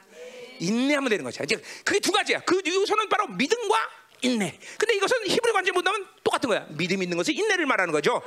인내하면 0.61 1.09
되는 1.11 1.25
거죠. 1.25 1.43
이제 1.43 1.57
그게 1.85 1.99
두 1.99 2.13
가지야. 2.13 2.41
그 2.41 2.61
이것은 2.65 3.09
바로 3.09 3.27
믿음과 3.29 3.91
인내. 4.23 4.59
근데 4.77 4.95
이것은 4.95 5.27
히브리 5.27 5.53
관점 5.53 5.75
본다면 5.75 6.07
똑같은 6.23 6.49
거야. 6.49 6.67
믿음 6.71 7.03
있는 7.03 7.17
것은 7.17 7.35
인내를 7.35 7.67
말하는 7.67 7.93
거죠. 7.93 8.23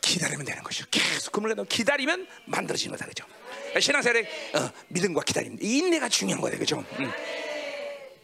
기다리면 0.00 0.44
되는 0.44 0.62
것이죠. 0.62 0.86
계속 0.90 1.32
그물 1.32 1.54
기다리면 1.66 2.26
만들어지는 2.46 2.96
거다 2.96 3.06
그죠. 3.06 3.24
신앙생활에 3.80 4.20
어, 4.54 4.70
믿음과 4.88 5.22
기다림, 5.22 5.58
인내가 5.60 6.08
중요한 6.08 6.40
거예요, 6.40 6.58
그죠. 6.58 6.84
음. 7.00 7.10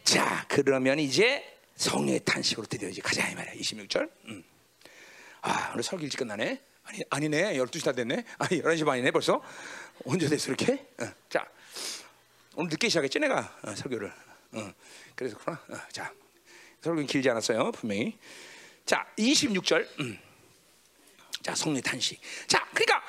자, 0.03 0.45
그러면 0.47 0.99
이제 0.99 1.43
성령의 1.75 2.21
탄식으로 2.23 2.67
드디어 2.67 2.87
이제 2.87 3.01
가자 3.01 3.27
이 3.27 3.35
말이야. 3.35 3.53
26절. 3.55 4.09
음. 4.25 4.43
아 5.41 5.71
오늘 5.73 5.83
설교 5.83 6.03
일찍 6.03 6.17
끝나네. 6.17 6.61
아니 6.83 6.99
아니네. 7.09 7.57
12시 7.57 7.83
다 7.85 7.91
됐네. 7.91 8.23
아니 8.37 8.61
11시 8.61 8.85
반이네 8.85 9.11
벌써. 9.11 9.41
언제 10.05 10.27
됐어 10.27 10.47
이렇게? 10.51 10.85
어. 10.99 11.11
자 11.29 11.47
오늘 12.55 12.69
늦게 12.69 12.89
시작했지 12.89 13.19
내가 13.19 13.57
어, 13.63 13.75
설교를. 13.75 14.11
어. 14.53 14.73
그래서 15.15 15.37
그렇구나. 15.37 15.61
어. 15.69 15.87
자 15.91 16.13
설교는 16.81 17.07
길지 17.07 17.29
않았어요 17.29 17.71
분명히. 17.71 18.17
자 18.85 19.05
26절. 19.17 19.87
음. 19.99 20.19
자 21.41 21.55
성령 21.55 21.81
탄식. 21.81 22.19
자 22.47 22.67
그러니까 22.73 23.03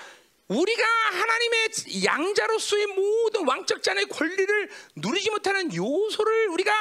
우리가 0.49 0.83
하나님의 1.13 1.71
양자로서의 2.05 2.87
모든 2.89 3.47
왕적 3.47 3.83
잔의 3.83 4.07
권리를 4.07 4.71
누리지 4.97 5.31
못하는 5.31 5.75
요소를 5.75 6.49
우리가 6.49 6.73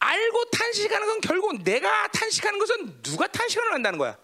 알고 0.00 0.44
탄식하는 0.50 1.06
건 1.06 1.20
결국 1.20 1.62
내가 1.62 2.08
탄식하는 2.08 2.58
것은 2.58 3.02
누가 3.02 3.26
탄식을 3.26 3.72
한다는 3.72 3.98
거야. 3.98 4.16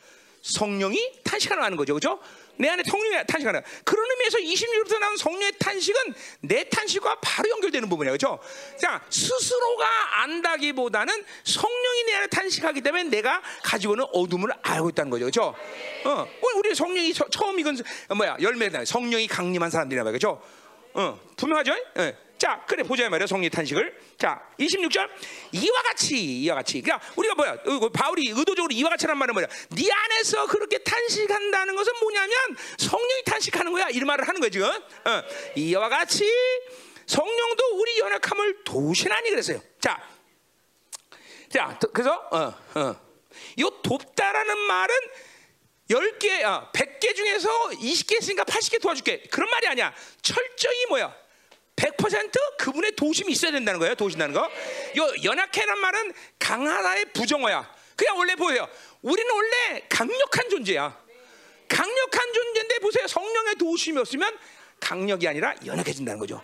성령이 0.45 1.21
탄식하는 1.25 1.65
하는 1.65 1.77
거죠. 1.77 1.95
그죠? 1.95 2.21
내 2.57 2.69
안에 2.69 2.83
성령이 2.87 3.25
탄식하는. 3.27 3.63
그런 3.83 4.07
의미에서 4.11 4.39
26절부터 4.39 4.99
나온 4.99 5.17
성령의 5.17 5.53
탄식은 5.59 6.15
내 6.43 6.69
탄식과 6.69 7.17
바로 7.21 7.49
연결되는 7.49 7.89
부분이에요. 7.89 8.13
그죠? 8.13 8.39
자, 8.79 9.03
스스로가 9.09 10.23
안다기보다는 10.23 11.25
성령이 11.45 12.03
내 12.07 12.15
안에 12.15 12.27
탄식하기 12.27 12.83
때문에 12.83 13.05
내가 13.05 13.43
가지고 13.63 13.95
있는 13.95 14.05
어둠을 14.13 14.51
알고 14.63 14.91
있다는 14.91 15.11
거죠. 15.11 15.25
그죠? 15.25 15.55
어, 16.05 16.27
우리 16.57 16.75
성령이 16.75 17.15
처음 17.15 17.59
이건 17.59 17.79
뭐야? 18.15 18.37
열매다. 18.41 18.85
성령이 18.85 19.27
강림한 19.27 19.71
사람들이란 19.71 20.05
말이죠. 20.05 20.43
어, 20.93 21.21
분명하죠? 21.37 21.73
예. 21.99 22.17
자, 22.45 22.63
그래 22.69 22.83
보자 22.83 23.09
말이야 23.09 23.27
성령 23.27 23.49
탄식을. 23.49 23.99
자, 24.19 24.39
26절 24.61 25.09
이와 25.53 25.83
같이 25.85 26.43
이와 26.43 26.57
같이. 26.57 26.83
그러니까 26.83 27.09
우리가 27.17 27.35
뭐야? 27.37 27.57
바울이 27.91 28.29
의도적으로 28.29 28.69
이와 28.71 28.91
같이란 28.91 29.17
말은 29.17 29.33
뭐야? 29.33 29.47
네 29.71 29.89
안에서 29.91 30.47
그렇게 30.49 30.77
탄식한다는 30.77 31.75
것은 31.75 31.95
뭐냐면 32.01 32.37
성령이 32.77 33.25
탄식하는 33.25 33.73
거야. 33.73 33.89
이런 33.89 34.07
말을 34.09 34.29
하는 34.29 34.43
거야 34.43 34.51
지금. 34.51 34.69
어. 34.69 35.23
이와 35.57 35.89
같이 35.89 36.31
성령도 37.07 37.79
우리 37.79 37.99
연약함을 38.01 38.65
도우시나니 38.65 39.31
그랬어요. 39.31 39.63
자, 39.81 40.07
자, 41.49 41.79
그래서 41.95 42.29
어, 42.31 42.55
어. 42.79 42.97
이 43.57 43.65
돕다라는 43.83 44.59
말은 44.59 44.95
10개, 45.89 46.45
아, 46.45 46.71
100개 46.75 47.17
중에서 47.17 47.49
20개 47.71 48.21
있으니까 48.21 48.45
80개 48.45 48.83
도와줄게. 48.83 49.23
그런 49.31 49.49
말이 49.49 49.67
아니야. 49.67 49.95
철저히 50.21 50.85
뭐야? 50.91 51.24
100% 51.77 52.57
그분의 52.59 52.93
도심이 52.93 53.33
있어야 53.33 53.53
된다는 53.53 53.81
거예요. 53.81 53.95
도신다는 53.95 54.35
거. 54.35 54.43
요 54.97 55.13
연약해란 55.25 55.79
말은 55.79 56.13
강하다의 56.39 57.07
부정어야. 57.13 57.69
그냥 57.97 58.17
원래 58.17 58.35
보세요. 58.37 58.69
우리는 59.03 59.31
원래 59.31 59.83
강력한 59.89 60.49
존재야. 60.49 61.05
강력한 61.69 62.33
존재인데 62.33 62.79
보세요. 62.79 63.07
성령의 63.07 63.57
도우심이 63.57 63.99
없으면 63.99 64.37
강력이 64.81 65.27
아니라 65.27 65.55
연약해진다는 65.65 66.21
거죠. 66.21 66.43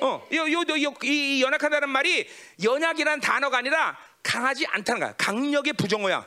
어, 0.00 0.26
요, 0.32 0.52
요, 0.52 0.64
요, 0.68 0.82
요, 0.82 0.94
이 1.02 1.42
연약하다는 1.42 1.88
말이 1.88 2.28
연약이라는 2.62 3.20
단어가 3.20 3.58
아니라 3.58 3.96
강하지 4.22 4.66
않다는 4.66 5.00
거야. 5.00 5.14
강력의 5.16 5.72
부정어야. 5.74 6.26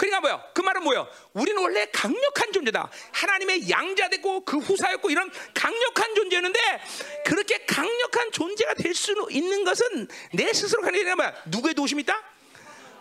그러니까 0.00 0.20
뭐요? 0.22 0.42
그 0.54 0.62
말은 0.62 0.82
뭐요? 0.82 1.06
우리는 1.34 1.60
원래 1.60 1.84
강력한 1.92 2.50
존재다. 2.54 2.90
하나님의 3.12 3.68
양자되고 3.68 4.46
그 4.46 4.56
후사였고 4.56 5.10
이런 5.10 5.30
강력한 5.52 6.14
존재였는데 6.14 6.58
그렇게 7.26 7.58
강력한 7.66 8.32
존재가 8.32 8.74
될 8.74 8.94
수 8.94 9.14
있는 9.30 9.62
것은 9.62 10.08
내 10.32 10.50
스스로가 10.54 10.88
아니라 10.88 11.16
뭐야? 11.16 11.34
누구의 11.46 11.74
도심이 11.74 12.00
있다? 12.02 12.18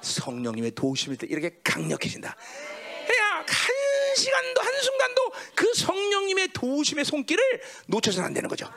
성령님의 0.01 0.71
도심이 0.71 1.15
있다. 1.15 1.27
이렇게 1.29 1.61
강력해진다. 1.63 2.35
그냥 3.07 3.45
한 3.47 4.15
시간도 4.17 4.61
한 4.61 4.81
순간도 4.81 5.31
그 5.55 5.73
성령님의 5.75 6.49
도심의 6.49 7.05
손길을 7.05 7.61
놓쳐서는 7.87 8.27
안 8.27 8.33
되는 8.33 8.49
거죠. 8.49 8.69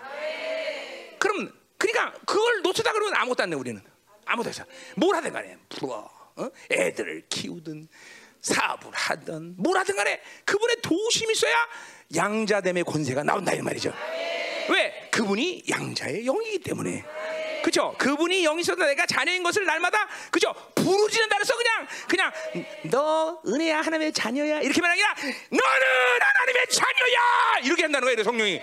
그럼 1.18 1.52
그러니까 1.76 2.12
그걸 2.24 2.62
놓쳤다 2.62 2.92
그러면 2.92 3.16
아무것도 3.16 3.42
안 3.42 3.50
돼 3.50 3.56
우리는 3.56 3.82
아무것도 4.26 4.48
없어. 4.50 4.64
뭘 4.96 5.16
하든 5.16 5.32
간에 5.32 5.56
부어 5.68 6.21
어? 6.36 6.48
애들을 6.70 7.24
키우든 7.28 7.88
사업을 8.40 8.90
하든 8.92 9.54
뭘 9.58 9.76
하든 9.78 9.94
간에 9.96 10.20
그분의 10.44 10.76
도심이 10.82 11.32
있어야 11.32 11.54
양자됨의 12.14 12.84
권세가 12.84 13.22
나온다 13.22 13.52
이 13.52 13.60
말이죠. 13.60 13.92
왜? 14.68 15.08
그분이 15.10 15.64
양자의 15.68 16.24
영이기 16.24 16.60
때문에. 16.60 17.04
그죠? 17.62 17.94
그분이 17.98 18.42
영이 18.42 18.60
있어서 18.62 18.84
내가 18.84 19.06
자녀인 19.06 19.42
것을 19.42 19.64
날마다 19.64 20.08
그죠? 20.32 20.52
부르지는 20.74 21.32
않아서 21.32 21.54
그냥 21.56 21.86
그냥 22.08 22.32
너 22.90 23.40
은혜야 23.46 23.82
하나님의 23.82 24.12
자녀야 24.12 24.60
이렇게만 24.60 24.90
아니라 24.90 25.14
너는 25.48 26.20
하나님의 26.20 26.66
자녀야 26.68 27.58
이렇게 27.62 27.82
한다는 27.82 28.06
거예요 28.06 28.24
성령이 28.24 28.60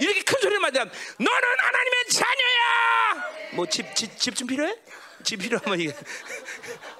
이렇게 0.00 0.22
큰 0.22 0.40
소리를 0.40 0.58
맞으면 0.58 0.90
너는 1.18 1.58
하나님의 1.58 2.08
자녀야 2.10 3.30
뭐 3.52 3.66
집집좀 3.66 4.48
필요해? 4.48 4.74
집 5.26 5.40
필요하면 5.40 5.80
이게 5.80 5.92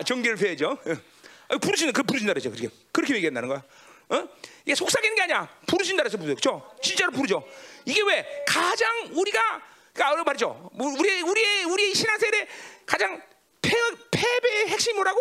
종기를 0.05 0.37
펴야죠 0.37 0.79
어, 1.49 1.59
부르시는 1.59 1.95
그 1.95 2.03
부르신다 2.03 2.35
그러죠 2.35 2.51
그렇게 2.51 2.69
그렇게 2.93 3.15
얘기한다는 3.15 3.49
거야 3.49 3.63
어? 4.09 4.29
이게 4.65 4.75
속삭이는 4.75 5.17
게 5.17 5.23
아니야 5.23 5.49
부르신다 5.67 6.03
그래서 6.03 6.19
부르죠 6.19 6.35
그렇죠? 6.35 6.77
진짜로 6.83 7.13
부르죠 7.13 7.49
이게 7.87 8.03
왜 8.03 8.45
가장 8.47 9.11
우리가 9.13 9.63
그러니까 9.97 10.25
말이죠. 10.25 10.71
뭐 10.75 10.89
우리 10.99 11.23
우리 11.23 11.65
우리 11.65 11.95
신앙생활의 11.95 12.47
가장 12.85 13.21
패, 13.63 13.75
패배의 14.11 14.69
핵심이 14.69 14.95
뭐라고? 14.95 15.19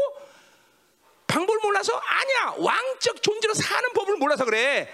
방법을 1.28 1.60
몰라서 1.64 1.98
아니야. 1.98 2.56
왕적 2.58 3.24
존재로 3.24 3.54
사는 3.54 3.94
법을 3.94 4.18
몰라서 4.18 4.46
그래. 4.46 4.94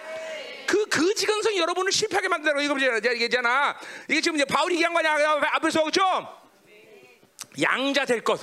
그 0.67 0.85
그 0.85 1.13
지근성 1.15 1.57
여러분을 1.57 1.91
실패하게 1.91 2.27
만들어 2.29 2.61
이거 2.61 2.75
얘기잖아. 2.79 3.77
이게 4.07 4.21
지금 4.21 4.37
이제 4.37 4.45
바울이 4.45 4.75
얘기한 4.75 4.93
거냐 4.93 5.13
앞에서 5.53 5.83
그죠? 5.83 6.01
양자 7.59 8.05
될 8.05 8.23
것. 8.23 8.39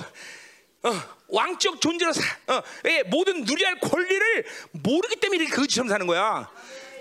어, 0.81 0.91
왕적 1.27 1.81
존재로 1.81 2.13
사, 2.13 2.21
어, 2.47 2.61
예, 2.85 3.03
모든 3.03 3.43
누리할 3.43 3.79
권리를 3.79 4.45
모르기 4.71 5.17
때문에 5.17 5.45
그지처럼 5.45 5.89
사는 5.89 6.05
거야. 6.07 6.49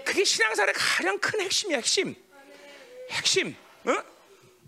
그게 0.05 0.25
신앙생활의 0.25 0.75
가장 0.77 1.19
큰 1.19 1.41
핵심이야, 1.41 1.77
핵심. 1.79 2.15
핵심. 3.11 3.55
어? 3.85 3.95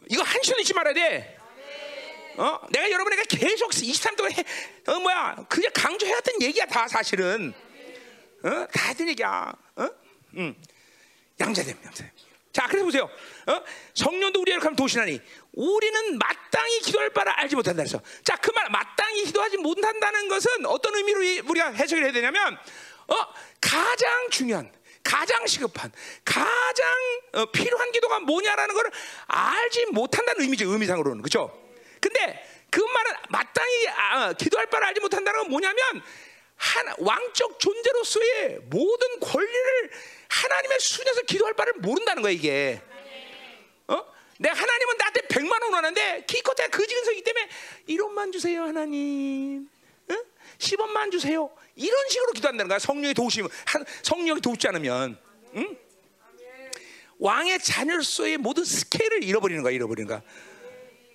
이거 0.08 0.22
한시도 0.22 0.60
잊지 0.60 0.74
말아야 0.74 0.94
돼. 0.94 1.38
어? 2.36 2.60
내가 2.70 2.90
여러분에게 2.90 3.22
계속 3.24 3.72
23 3.74 4.16
동안 4.16 4.32
해, 4.32 4.44
어 4.86 4.98
뭐야 4.98 5.44
그냥 5.48 5.70
강조해왔던 5.74 6.42
얘기야 6.42 6.66
다 6.66 6.88
사실은. 6.88 7.52
어? 8.42 8.66
다 8.72 8.88
했던 8.88 9.08
얘기야. 9.08 9.52
어? 9.76 9.88
음. 10.36 10.54
양자됨, 11.38 11.76
양자됨. 11.84 12.19
자, 12.52 12.66
그래서 12.66 12.84
보세요. 12.84 13.08
어? 13.46 13.62
성령도 13.94 14.40
우리를 14.40 14.60
하면 14.60 14.76
도시나니 14.76 15.20
우리는 15.52 16.18
마땅히 16.18 16.80
기도할 16.80 17.10
바를 17.10 17.32
알지 17.32 17.54
못한다 17.56 17.82
그래서 17.82 18.00
자, 18.24 18.36
그 18.36 18.50
말 18.52 18.68
마땅히 18.70 19.24
기도하지 19.24 19.56
못한다는 19.58 20.28
것은 20.28 20.66
어떤 20.66 20.94
의미로 20.96 21.20
우리가 21.48 21.70
해석을 21.72 22.04
해야 22.04 22.12
되냐면 22.12 22.56
어? 23.06 23.16
가장 23.60 24.30
중요한 24.30 24.72
가장 25.02 25.46
시급한 25.46 25.90
가장 26.24 26.86
어, 27.32 27.46
필요한 27.46 27.90
기도가 27.92 28.20
뭐냐라는 28.20 28.74
걸 28.74 28.90
알지 29.26 29.86
못한다는 29.92 30.42
의미죠 30.42 30.68
의미상으로는 30.70 31.22
그렇죠? 31.22 31.56
근데 32.00 32.44
그 32.70 32.80
말은 32.80 33.12
마땅히 33.30 33.88
아, 33.88 34.28
어, 34.28 34.32
기도할 34.34 34.66
바를 34.66 34.88
알지 34.88 35.00
못한다는 35.00 35.40
건 35.42 35.50
뭐냐면 35.50 36.02
하나, 36.56 36.94
왕적 36.98 37.58
존재로서의 37.58 38.58
모든 38.64 39.20
권리를 39.20 39.90
하나님의 40.30 40.78
순에서 40.80 41.22
기도할 41.22 41.54
바를 41.54 41.74
모른다는 41.74 42.22
거야 42.22 42.32
이게. 42.32 42.80
어? 43.88 44.04
내가 44.38 44.54
하나님은 44.54 44.96
나한테 44.96 45.20
100만 45.22 45.52
원 45.52 45.62
원하는데 45.74 46.24
기껏해 46.26 46.68
그지 46.68 46.94
근성이기 46.94 47.24
때문에 47.24 47.48
1원만 47.88 48.32
주세요 48.32 48.62
하나님. 48.62 49.68
어? 50.08 50.14
10원만 50.58 51.10
주세요. 51.10 51.50
이런 51.74 52.08
식으로 52.08 52.32
기도한다는 52.32 52.68
거야. 52.68 52.78
성령의 52.78 53.14
도우심, 53.14 53.48
성령이 54.02 54.40
도우지 54.40 54.68
않으면, 54.68 55.18
응? 55.56 55.78
왕의 57.18 57.58
자녀로서의 57.60 58.38
모든 58.38 58.64
스케일을 58.64 59.24
잃어버리는 59.24 59.62
거야. 59.62 59.72
잃어버리는 59.72 60.08
거야. 60.08 60.22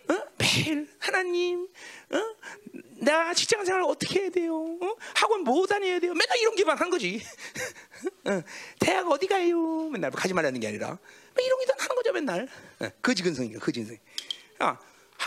어? 0.10 0.28
매일 0.38 0.88
하나님, 1.00 1.68
어? 2.12 2.36
나 3.06 3.34
직장 3.34 3.64
생활 3.64 3.84
어떻게 3.84 4.22
해야 4.22 4.30
돼요? 4.30 4.56
어? 4.56 4.96
학원 5.14 5.44
뭐 5.44 5.66
다녀야 5.68 6.00
돼요? 6.00 6.14
맨날 6.14 6.38
이런 6.40 6.56
기만 6.56 6.78
한 6.78 6.90
거지. 6.90 7.22
어? 8.26 8.42
대학 8.80 9.10
어디 9.10 9.28
가요? 9.28 9.90
맨날 9.90 10.10
가지 10.12 10.34
말라는 10.34 10.60
게 10.60 10.68
아니라 10.68 10.98
이런 11.40 11.60
기도 11.60 11.74
하는 11.78 11.96
거죠 11.96 12.12
맨날. 12.12 12.48
어? 12.80 12.90
거지근성이니까 13.02 13.64
거지근성. 13.64 13.98
아, 14.60 14.78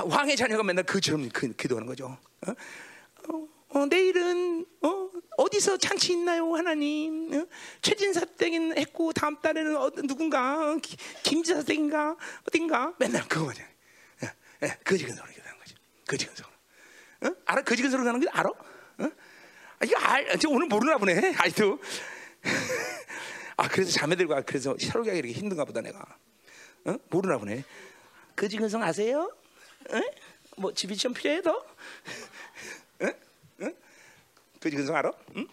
왕의 0.04 0.36
자녀가 0.36 0.62
맨날 0.64 0.84
그처럼 0.84 1.28
기도하는 1.56 1.86
거죠. 1.86 2.18
어? 2.46 2.50
어? 2.50 3.48
어, 3.70 3.86
내일은 3.86 4.66
어, 4.82 5.10
어디서 5.36 5.76
잔치 5.76 6.12
있나요, 6.12 6.54
하나님? 6.54 7.32
어? 7.32 7.46
최진사 7.80 8.24
댁은 8.24 8.76
했고 8.76 9.12
다음 9.12 9.40
달에는 9.40 9.76
어, 9.76 9.90
누군가 9.90 10.76
기, 10.82 10.96
김지사 11.22 11.62
댁인가 11.62 12.16
어딘가 12.48 12.94
맨날 12.98 13.28
그거 13.28 13.46
말이야. 13.46 13.64
예, 14.24 14.32
예, 14.64 14.78
거지근성으로 14.84 15.32
하는 15.44 15.58
거죠. 15.60 15.76
거지근성으로. 16.08 16.57
어? 17.22 17.34
알아? 17.46 17.62
거지근성으로 17.62 18.08
하는 18.08 18.20
거 18.20 18.30
알아? 18.30 18.48
어? 18.48 19.10
아, 19.80 19.84
이거 19.84 19.98
알, 19.98 20.38
오늘 20.48 20.66
모르나 20.66 20.98
보네. 20.98 21.34
아이도. 21.36 21.78
아 23.56 23.68
그래서 23.68 23.90
자매들과 23.90 24.42
그래서 24.42 24.76
서로가 24.78 25.12
이렇게 25.12 25.32
힘든가 25.32 25.64
보다 25.64 25.80
내가. 25.80 26.04
어? 26.84 26.96
모르나 27.10 27.38
보네. 27.38 27.64
거지근 28.36 28.68
성 28.68 28.82
아세요? 28.82 29.32
어? 29.90 30.00
뭐 30.56 30.72
집이 30.72 30.96
좀 30.96 31.12
필요해 31.12 31.42
더? 31.42 31.64
그지 34.60 34.76
그성 34.76 34.96
알아? 34.96 35.12
응? 35.36 35.46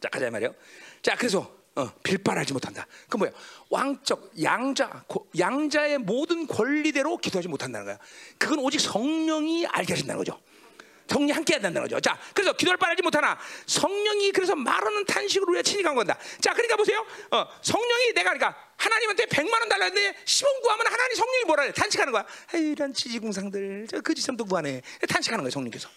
자 0.00 0.08
가자 0.08 0.30
말이요. 0.30 0.54
자 1.02 1.16
그래서 1.16 1.59
어, 1.80 1.92
빌바하지 2.02 2.52
못한다. 2.52 2.86
그 3.08 3.16
뭐야? 3.16 3.30
왕적 3.70 4.32
양자 4.42 5.04
양자의 5.38 5.98
모든 5.98 6.46
권리대로 6.46 7.16
기도하지 7.16 7.48
못한다는 7.48 7.86
거야. 7.86 7.98
그건 8.38 8.58
오직 8.58 8.80
성령이 8.80 9.66
알게 9.66 9.94
하신다는 9.94 10.18
거죠. 10.18 10.38
성령이 11.08 11.32
함께 11.32 11.54
한다는 11.54 11.82
거죠. 11.82 11.98
자, 11.98 12.16
그래서 12.34 12.52
바를 12.52 12.90
알지 12.90 13.02
못하나 13.02 13.36
성령이 13.66 14.30
그래서 14.30 14.54
말하는 14.54 15.04
탄식으로 15.06 15.52
우리가 15.52 15.82
간 15.82 15.96
건다. 15.96 16.16
자, 16.40 16.52
그러니까 16.52 16.76
보세요. 16.76 17.04
어, 17.32 17.46
성령이 17.62 18.12
내가 18.14 18.32
그러니까 18.32 18.56
하나님한테 18.76 19.24
100만 19.26 19.52
원 19.52 19.68
달라는데 19.68 20.14
10원 20.24 20.62
구하면 20.62 20.86
하나님 20.86 21.16
성령이 21.16 21.44
뭐라 21.46 21.62
해? 21.64 21.72
탄식하는 21.72 22.12
거야. 22.12 22.24
이런 22.54 22.94
지지공상들, 22.94 23.88
저 23.90 24.00
거짓선도 24.00 24.44
구하네. 24.44 24.82
탄식하는 25.08 25.42
거야, 25.42 25.50
성령께서. 25.50 25.88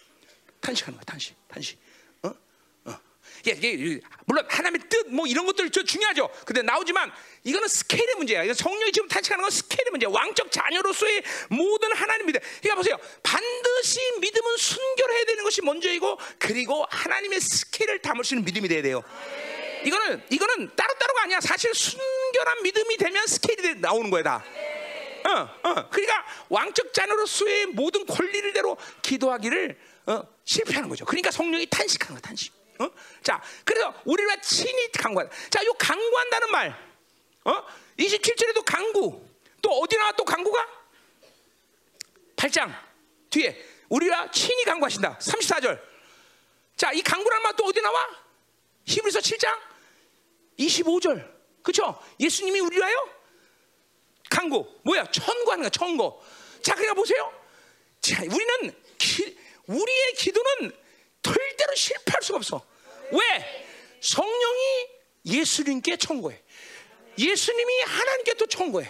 탄식하는 0.60 0.98
거야, 0.98 1.04
탄식, 1.04 1.36
탄식. 1.48 1.78
물론 4.26 4.46
하나님의 4.48 4.88
뜻 4.88 5.04
뭐 5.14 5.26
이런 5.26 5.46
것들 5.46 5.70
저 5.70 5.82
중요하죠. 5.82 6.28
근데 6.44 6.62
나오지만 6.62 7.10
이거는 7.44 7.68
스케일의 7.68 8.16
문제야. 8.16 8.52
성령이 8.52 8.92
지금 8.92 9.08
탄식하는 9.08 9.42
건 9.42 9.50
스케일의 9.50 9.90
문제야. 9.90 10.10
왕적 10.10 10.50
자녀로서의 10.50 11.22
모든 11.50 11.92
하나님 11.94 12.26
믿음. 12.26 12.40
그러니까 12.60 12.74
보세요. 12.74 12.96
반드시 13.22 14.00
믿음은 14.20 14.56
순결해야 14.56 15.24
되는 15.26 15.44
것이 15.44 15.62
먼저이고 15.62 16.18
그리고 16.38 16.84
하나님의 16.90 17.40
스케일을 17.40 18.00
담을 18.00 18.24
수 18.24 18.34
있는 18.34 18.44
믿음이 18.44 18.68
돼야 18.68 18.82
돼요. 18.82 19.02
이거는 19.84 20.22
이거는 20.30 20.70
따로따로가 20.74 21.22
아니야. 21.22 21.40
사실 21.40 21.72
순결한 21.74 22.62
믿음이 22.62 22.96
되면 22.96 23.26
스케일이 23.26 23.74
나오는 23.76 24.10
거야 24.10 24.22
다. 24.22 24.44
어, 25.26 25.68
어. 25.68 25.88
그러니까 25.90 26.26
왕적 26.48 26.92
자녀로서의 26.92 27.66
모든 27.66 28.04
권리를 28.04 28.52
대로 28.52 28.76
기도하기를 29.02 29.78
어, 30.06 30.22
실패하는 30.44 30.88
거죠. 30.88 31.04
그러니까 31.04 31.30
성령이 31.30 31.66
탄식하는 31.66 32.14
거야, 32.14 32.20
탄식. 32.20 32.52
어? 32.80 32.90
자, 33.22 33.42
그래서 33.64 33.94
우리가 34.04 34.40
친히 34.40 34.90
강구한다. 34.92 35.34
자, 35.50 35.64
요 35.64 35.72
강구한다는 35.74 36.50
말, 36.50 36.94
어? 37.44 37.64
27절에도 37.98 38.64
강구. 38.64 39.28
또 39.62 39.70
어디 39.80 39.96
나와 39.96 40.12
또 40.12 40.24
강구가? 40.24 40.66
8장 42.36 42.74
뒤에 43.30 43.64
우리가 43.88 44.30
친히 44.30 44.64
강구하신다. 44.64 45.18
34절. 45.18 45.80
자, 46.76 46.92
이 46.92 47.02
강구라는 47.02 47.42
말또 47.42 47.64
어디 47.64 47.80
나와? 47.80 48.08
히브리서 48.84 49.20
7장 49.20 49.58
25절. 50.58 51.34
그렇죠? 51.62 51.98
예수님이 52.20 52.60
우리 52.60 52.76
위하여 52.76 53.08
강구. 54.30 54.80
뭐야? 54.82 55.04
천구하는 55.10 55.62
거야, 55.62 55.70
천구. 55.70 56.20
자, 56.62 56.74
그러니까 56.74 56.94
보세요. 56.94 57.32
자, 58.00 58.22
우리는 58.22 58.82
기, 58.98 59.38
우리의 59.66 60.14
기도는 60.14 60.83
절대로 61.24 61.74
실패할 61.74 62.22
수가 62.22 62.36
없어. 62.36 62.64
왜? 63.10 63.66
성령이 64.00 64.88
예수님께 65.26 65.96
청구해. 65.96 66.40
예수님이 67.18 67.80
하나님께 67.82 68.34
또 68.34 68.46
청구해. 68.46 68.88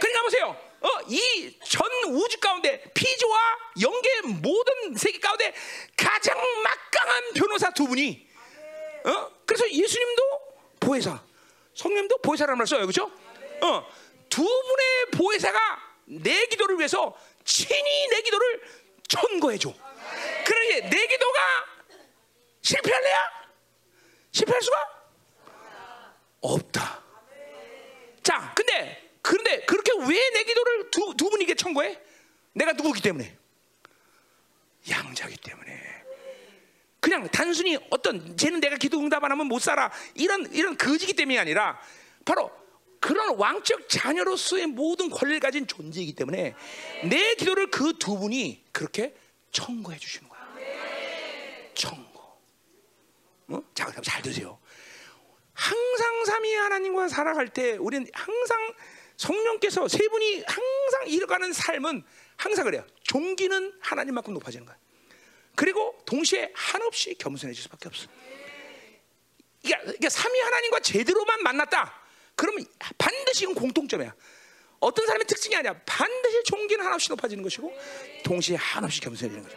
그러니까 0.00 0.22
보세요. 0.22 0.56
어, 0.80 0.88
이 1.08 1.58
전 1.66 1.88
우주 2.08 2.38
가운데 2.40 2.82
피조와 2.94 3.38
영계 3.82 4.20
모든 4.22 4.94
세계 4.96 5.18
가운데 5.18 5.52
가장 5.96 6.36
막강한 6.62 7.32
변호사 7.34 7.70
두 7.70 7.86
분이 7.86 8.26
어? 9.04 9.30
그래서 9.46 9.70
예수님도 9.70 10.22
보혜사, 10.80 11.22
성령님도 11.74 12.18
보혜사라는 12.18 12.58
말 12.58 12.66
써요. 12.66 12.80
그렇죠? 12.80 13.10
어, 13.62 13.86
두 14.28 14.42
분의 14.42 15.10
보혜사가 15.16 15.58
내 16.06 16.46
기도를 16.46 16.78
위해서 16.78 17.16
친히 17.44 18.08
내 18.10 18.22
기도를 18.22 18.62
천거해 19.08 19.58
줘. 19.58 19.72
그러니 20.44 20.90
내 20.90 21.06
기도가 21.06 21.38
실패할래야? 22.62 23.18
실패할 24.32 24.62
수가 24.62 24.76
없다. 26.40 27.02
자, 28.22 28.52
근데 28.54 29.10
그런데 29.22 29.64
그렇게 29.64 29.92
왜 30.08 30.30
내 30.32 30.44
기도를 30.44 30.90
두, 30.90 31.14
두 31.16 31.28
분에게 31.30 31.54
청구해? 31.54 31.98
내가 32.52 32.72
누구기 32.72 33.02
때문에? 33.02 33.36
양자기 34.88 35.36
때문에. 35.36 36.00
그냥 37.00 37.28
단순히 37.28 37.78
어떤 37.90 38.36
쟤는 38.36 38.60
내가 38.60 38.76
기도 38.76 38.98
응답 38.98 39.24
안 39.24 39.30
하면 39.32 39.46
못 39.46 39.60
살아 39.60 39.90
이런 40.14 40.50
이런 40.52 40.76
거지기 40.76 41.14
때문이 41.14 41.38
아니라 41.38 41.80
바로 42.24 42.50
그런 43.00 43.36
왕적 43.36 43.88
자녀로서의 43.88 44.66
모든 44.66 45.08
권리를 45.08 45.40
가진 45.40 45.66
존재이기 45.66 46.12
때문에 46.14 46.54
내 47.04 47.34
기도를 47.36 47.70
그 47.70 47.94
두 47.98 48.18
분이 48.18 48.64
그렇게 48.72 49.14
청구해 49.52 49.98
주시는 49.98 50.28
거야. 50.28 50.40
청구. 51.74 52.20
어? 53.48 53.62
자, 53.74 53.86
그럼 53.86 54.02
잘 54.02 54.22
드세요. 54.22 54.58
항상 55.52 56.24
삼위 56.24 56.54
하나님과 56.54 57.08
살아갈 57.08 57.48
때 57.48 57.76
우리는 57.76 58.06
항상 58.12 58.74
성령께서 59.16 59.88
세 59.88 60.08
분이 60.08 60.44
항상 60.46 61.06
이뤄가는 61.06 61.52
삶은 61.52 62.02
항상 62.36 62.64
그래요. 62.64 62.86
종기는 63.02 63.78
하나님만큼 63.80 64.32
높아지는 64.34 64.64
거야. 64.64 64.78
그리고 65.54 66.00
동시에 66.06 66.52
한없이 66.54 67.14
겸손해질 67.18 67.62
수밖에 67.64 67.88
없어. 67.88 68.08
이게, 69.62 69.76
이게 69.94 70.08
삼위 70.08 70.40
하나님과 70.40 70.80
제대로만 70.80 71.42
만났다. 71.42 72.00
그러면 72.34 72.64
반드시 72.96 73.44
이건 73.44 73.54
공통점이야. 73.54 74.14
어떤 74.80 75.06
사람의 75.06 75.26
특징이 75.26 75.54
아니야. 75.56 75.74
반드시 75.84 76.42
종기는 76.44 76.84
한없이 76.84 77.10
높아지는 77.10 77.42
것이고 77.42 77.72
동시에 78.24 78.56
한없이 78.56 79.00
겸손해지는 79.00 79.42
거죠. 79.44 79.56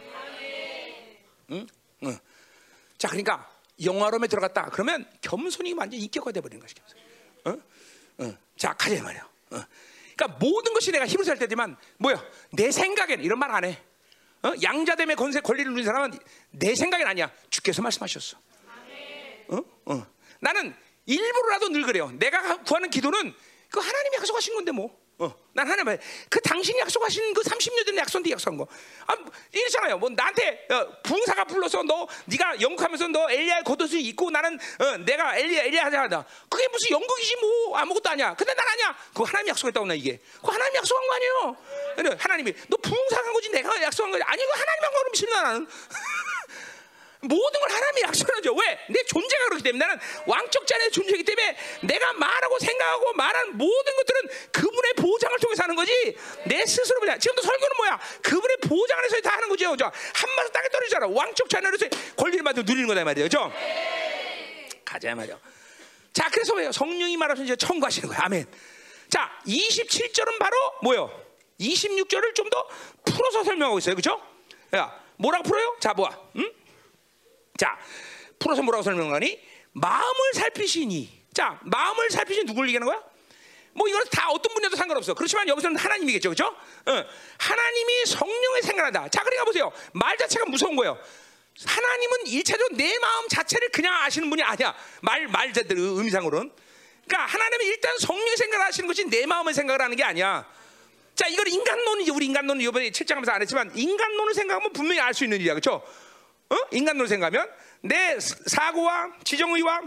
응? 1.50 1.66
응. 2.04 2.18
자, 2.98 3.08
그러니까 3.08 3.50
영화로움에 3.82 4.28
들어갔다. 4.28 4.70
그러면 4.70 5.10
겸손이 5.22 5.72
완전 5.72 5.98
히 5.98 6.04
인격화 6.04 6.30
돼 6.32 6.40
버리는 6.40 6.60
것이 6.60 6.74
겸손. 6.74 6.98
어? 7.46 8.24
어. 8.24 8.38
자, 8.56 8.72
가자 8.74 9.02
말이야. 9.02 9.22
어. 9.50 9.64
그러니까 10.16 10.38
모든 10.38 10.72
것이 10.74 10.92
내가 10.92 11.06
힘을 11.06 11.24
쓸 11.24 11.38
때지만 11.38 11.76
뭐야? 11.98 12.22
내 12.52 12.70
생각엔 12.70 13.20
이런 13.24 13.38
말 13.38 13.50
안 13.50 13.64
해. 13.64 13.82
어? 14.42 14.52
양자됨의 14.62 15.16
권세 15.16 15.40
권리를 15.40 15.70
누린 15.72 15.86
사람은 15.86 16.18
내 16.50 16.74
생각엔 16.74 17.06
아니야. 17.06 17.32
주께서 17.48 17.80
말씀하셨어. 17.82 18.36
어? 19.48 19.58
어. 19.86 20.06
나는 20.40 20.74
일부러라도 21.06 21.70
늘 21.70 21.82
그래요. 21.82 22.10
내가 22.18 22.62
구하는 22.62 22.90
기도는 22.90 23.34
그 23.70 23.80
하나님이 23.80 24.16
약속하신 24.18 24.54
건데 24.54 24.70
뭐. 24.72 25.02
어, 25.18 25.32
난 25.52 25.68
하나님 25.68 25.96
그 26.28 26.40
당신이 26.40 26.78
약속하신 26.80 27.34
그 27.34 27.42
30년 27.42 27.86
전에 27.86 27.98
약속한 27.98 28.30
약속한 28.30 28.56
거. 28.56 28.66
아, 29.06 29.16
이렇잖아요. 29.52 29.98
뭐 29.98 30.10
나한테 30.10 30.66
어, 30.70 31.02
붕사가 31.02 31.44
불러서 31.44 31.82
너 31.84 32.08
네가 32.24 32.60
영국하면서 32.60 33.08
너 33.08 33.30
엘리야 33.30 33.62
겉옷을 33.62 34.00
입고 34.00 34.30
나는 34.30 34.58
어, 34.80 34.96
내가 34.98 35.36
엘리야 35.36 35.62
엘리야 35.64 35.84
하자. 35.86 36.24
그게 36.48 36.66
무슨 36.68 36.90
영국이지 36.90 37.36
뭐 37.36 37.76
아무것도 37.78 38.10
아니야. 38.10 38.34
근데 38.34 38.52
난 38.54 38.66
아니야. 38.66 38.96
그거 39.12 39.24
하나님 39.24 39.48
약속했다고 39.48 39.86
나 39.86 39.94
이게. 39.94 40.18
그거 40.36 40.52
하나님 40.52 40.76
약속한 40.76 41.06
거 41.06 41.14
아니에요. 41.14 42.16
하나님이 42.18 42.52
너 42.68 42.76
붕사한 42.78 43.32
거지 43.32 43.50
내가 43.50 43.82
약속한 43.82 44.10
거지. 44.10 44.24
아니 44.24 44.42
그 44.44 44.50
하나님 44.50 44.84
한 44.84 44.92
거는 44.92 45.10
믿습니다 45.12 45.42
나는. 45.42 45.66
모든 47.28 47.60
걸 47.60 47.70
하나님이 47.70 48.02
약속하죠. 48.02 48.54
왜? 48.54 48.78
내 48.88 49.02
존재가 49.04 49.44
그렇기 49.46 49.62
때문에 49.62 49.84
나는 49.86 50.00
왕적 50.26 50.66
자의 50.66 50.90
존재이기 50.90 51.24
때문에 51.24 51.56
내가 51.82 52.12
말하고 52.14 52.58
생각하고 52.58 53.12
말하는 53.14 53.56
모든 53.58 53.96
것들은 53.96 54.20
그분의 54.52 54.92
보장을 54.94 55.38
통해서 55.38 55.62
하는 55.64 55.74
거지 55.76 56.16
내 56.46 56.64
스스로 56.66 57.00
그냥 57.00 57.18
지금도 57.18 57.42
설교는 57.42 57.76
뭐야? 57.76 58.00
그분의 58.22 58.56
보장 58.58 58.98
안에서 58.98 59.20
다 59.20 59.34
하는 59.36 59.48
거죠. 59.48 59.70
그죠? 59.70 59.84
한 59.84 60.34
마디 60.36 60.52
땅에 60.52 60.68
떨어지잖아. 60.68 61.06
왕적 61.08 61.48
자녀로서 61.48 61.86
권리를 62.16 62.42
받고 62.44 62.62
누리는 62.62 62.86
거다 62.86 63.04
말이에요. 63.04 63.26
그죠? 63.26 63.52
가자 64.84 65.14
말이요. 65.14 65.38
자, 66.12 66.28
그래서 66.30 66.54
왜요? 66.54 66.70
성령이 66.70 67.16
말하셔 67.16 67.42
이제 67.42 67.56
청구하시는 67.56 68.08
거예요. 68.08 68.22
아멘. 68.24 68.46
자, 69.10 69.30
27절은 69.46 70.38
바로 70.38 70.56
뭐요? 70.82 71.10
26절을 71.60 72.34
좀 72.34 72.48
더 72.50 72.68
풀어서 73.04 73.42
설명하고 73.44 73.78
있어요. 73.78 73.94
그죠? 73.96 74.20
야, 74.74 75.00
뭐라고 75.16 75.44
풀어요? 75.44 75.76
자, 75.80 75.92
뭐야? 75.94 76.16
응? 76.36 76.52
자, 77.56 77.78
풀어서 78.38 78.62
뭐라고 78.62 78.82
설명하니? 78.82 79.40
마음을 79.72 80.34
살피시니. 80.34 81.26
자, 81.32 81.58
마음을 81.62 82.10
살피시니 82.10 82.46
누굴 82.46 82.66
얘기하는 82.68 82.86
거야? 82.86 83.02
뭐 83.72 83.88
이거는 83.88 84.06
다 84.10 84.30
어떤 84.30 84.54
분야도 84.54 84.76
상관없어. 84.76 85.14
그렇지만 85.14 85.48
여기서는 85.48 85.76
하나님이겠죠, 85.76 86.30
그렇죠? 86.30 86.46
어, 86.46 87.04
하나님이 87.38 88.06
성령을 88.06 88.62
생각한다. 88.62 89.08
자, 89.08 89.22
그러니까 89.22 89.44
보세요. 89.44 89.72
말 89.92 90.16
자체가 90.16 90.46
무서운 90.46 90.76
거예요. 90.76 90.98
하나님은 91.64 92.26
일차적으로 92.26 92.76
내 92.76 92.98
마음 92.98 93.28
자체를 93.28 93.70
그냥 93.70 93.94
아시는 94.02 94.28
분이 94.30 94.42
아니야. 94.42 94.74
말 95.02 95.26
말자들 95.28 95.76
의미상으로는. 95.76 96.52
그러니까 97.06 97.32
하나님은 97.32 97.66
일단 97.66 97.96
성령 97.98 98.36
생각을 98.36 98.66
하시는 98.66 98.86
것이 98.86 99.04
내 99.04 99.26
마음을 99.26 99.54
생각을 99.54 99.80
하는 99.80 99.96
게 99.96 100.02
아니야. 100.02 100.48
자, 101.14 101.28
이걸 101.28 101.46
인간론이지. 101.48 102.10
우리 102.10 102.26
인간론은 102.26 102.60
이번에 102.60 102.90
책장하면서 102.90 103.32
안 103.32 103.42
했지만 103.42 103.76
인간론을 103.76 104.34
생각하면 104.34 104.72
분명히 104.72 105.00
알 105.00 105.14
수 105.14 105.24
있는 105.24 105.38
일이야, 105.38 105.54
그렇죠? 105.54 105.84
어? 106.54 106.68
인간론을 106.70 107.08
생각하면 107.08 107.50
내 107.82 108.18
사고와 108.20 109.12
지정의와 109.24 109.82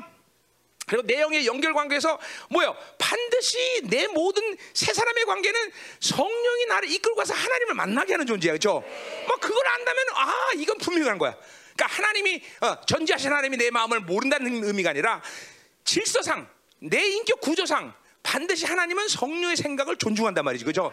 그리고 0.88 1.04
내용의 1.06 1.46
연결 1.46 1.74
관계에서 1.74 2.18
뭐요? 2.50 2.76
반드시 2.98 3.82
내 3.84 4.08
모든 4.08 4.42
세 4.74 4.94
사람의 4.94 5.26
관계는 5.26 5.72
성령이 6.00 6.66
나를 6.70 6.90
이끌고 6.90 7.18
가서 7.18 7.34
하나님을 7.34 7.76
만나게 7.76 8.14
하는 8.14 8.26
존재야, 8.26 8.54
그렇죠? 8.54 8.84
뭐 9.28 9.36
그걸 9.36 9.68
안다면 9.68 10.06
아 10.14 10.50
이건 10.56 10.78
분명한 10.78 11.18
거야. 11.18 11.36
그러니까 11.76 11.88
하나님이 11.88 12.42
어, 12.62 12.82
전지하신 12.86 13.30
하나님이 13.30 13.58
내 13.58 13.70
마음을 13.70 14.00
모른다는 14.00 14.64
의미가 14.64 14.92
아니라 14.92 15.22
질서상 15.84 16.48
내 16.80 17.06
인격 17.06 17.42
구조상 17.42 17.94
반드시 18.28 18.66
하나님은 18.66 19.08
성령의 19.08 19.56
생각을 19.56 19.96
존중한단 19.96 20.44
말이지, 20.44 20.66
그죠? 20.66 20.92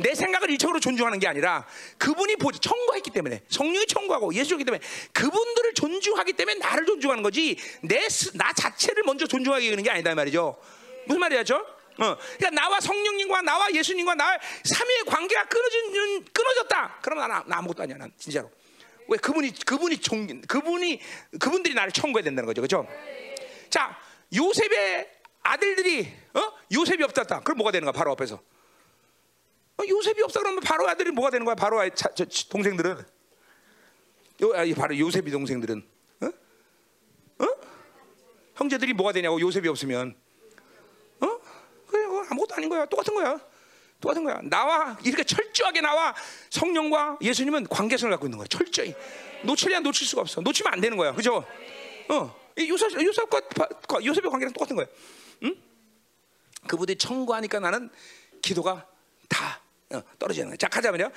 내 0.00 0.14
생각을 0.14 0.50
일적으로 0.50 0.78
존중하는 0.80 1.18
게 1.18 1.26
아니라 1.26 1.66
그분이 1.96 2.36
보지 2.36 2.58
청구했기 2.60 3.10
때문에 3.10 3.40
성령이 3.48 3.86
청구하고 3.86 4.34
예수였기 4.34 4.64
때문에 4.64 4.82
그분들을 5.12 5.72
존중하기 5.74 6.34
때문에 6.34 6.58
나를 6.58 6.84
존중하는 6.84 7.22
거지 7.22 7.56
내 7.82 8.04
나 8.34 8.52
자체를 8.52 9.02
먼저 9.04 9.26
존중하게 9.26 9.70
되는 9.70 9.82
게 9.82 9.90
아니다 9.90 10.14
말이죠. 10.14 10.56
무슨 11.06 11.20
말이야죠? 11.20 11.56
어, 11.56 12.16
그러니까 12.36 12.50
나와 12.50 12.80
성령님과 12.80 13.42
나와 13.42 13.72
예수님과 13.72 14.14
나의 14.14 14.38
삼위의 14.64 15.04
관계가 15.06 15.44
끊어진 15.46 16.24
끊어졌다. 16.32 16.98
그러면 17.00 17.28
나, 17.28 17.44
나 17.46 17.58
아무것도 17.58 17.84
아니야, 17.84 17.96
난 17.96 18.12
진짜로. 18.18 18.50
왜 19.08 19.16
그분이 19.18 19.52
그분이 19.64 19.98
종 19.98 20.42
그분이 20.42 21.00
그분들이 21.40 21.74
나를 21.74 21.92
청구해야 21.92 22.24
된다는 22.24 22.46
거죠, 22.46 22.60
그렇죠? 22.60 22.86
자, 23.70 23.96
요셉의 24.34 25.13
아들들이 25.44 26.10
어? 26.34 26.40
요셉이 26.72 27.02
없었다. 27.04 27.40
그럼 27.40 27.58
뭐가 27.58 27.70
되는 27.70 27.84
거야? 27.84 27.92
바로 27.92 28.10
앞에서. 28.12 28.36
어, 29.76 29.82
요셉이 29.88 30.22
없다 30.22 30.40
그러면 30.40 30.60
바로 30.60 30.88
아들이 30.88 31.10
뭐가 31.10 31.30
되는 31.30 31.44
거야? 31.44 31.54
바로 31.54 31.78
자, 31.90 32.08
저, 32.14 32.24
동생들은 32.48 33.04
요, 34.42 34.52
아, 34.54 34.64
바로 34.76 34.96
요셉이 34.98 35.30
동생들은 35.30 35.86
어? 36.22 36.26
어? 37.44 37.46
형제들이 38.56 38.92
뭐가 38.94 39.12
되냐고 39.12 39.40
요셉이 39.40 39.68
없으면 39.68 40.16
어? 41.20 41.40
그래 41.88 42.04
아무것도 42.30 42.54
아닌 42.54 42.68
거야. 42.68 42.86
똑같은 42.86 43.14
거야. 43.14 43.38
똑같은 44.00 44.24
거야. 44.24 44.40
나와 44.44 44.96
이렇게 45.04 45.24
철저하게 45.24 45.80
나와 45.80 46.14
성령과 46.50 47.18
예수님은 47.20 47.66
관계성을 47.68 48.10
갖고 48.12 48.26
있는 48.26 48.38
거야. 48.38 48.46
철저히 48.48 48.94
놓치려 49.42 49.80
놓칠 49.80 50.06
수가 50.06 50.22
없어. 50.22 50.40
놓치면 50.40 50.72
안 50.72 50.80
되는 50.80 50.96
거야. 50.96 51.12
그죠? 51.12 51.44
어, 52.08 52.36
이 52.56 52.68
요셉 52.68 52.92
요셉과 52.92 53.40
바- 53.48 53.68
요셉의 54.04 54.30
관계랑 54.30 54.52
똑같은 54.52 54.76
거예요. 54.76 54.88
응? 55.42 55.54
그분들이 56.66 56.96
청구하니까 56.98 57.60
나는 57.60 57.90
기도가 58.42 58.86
다 59.28 59.60
어, 59.92 60.02
떨어지는 60.18 60.48
거예요. 60.48 60.56
자 60.56 60.68
가자면요. 60.68 61.10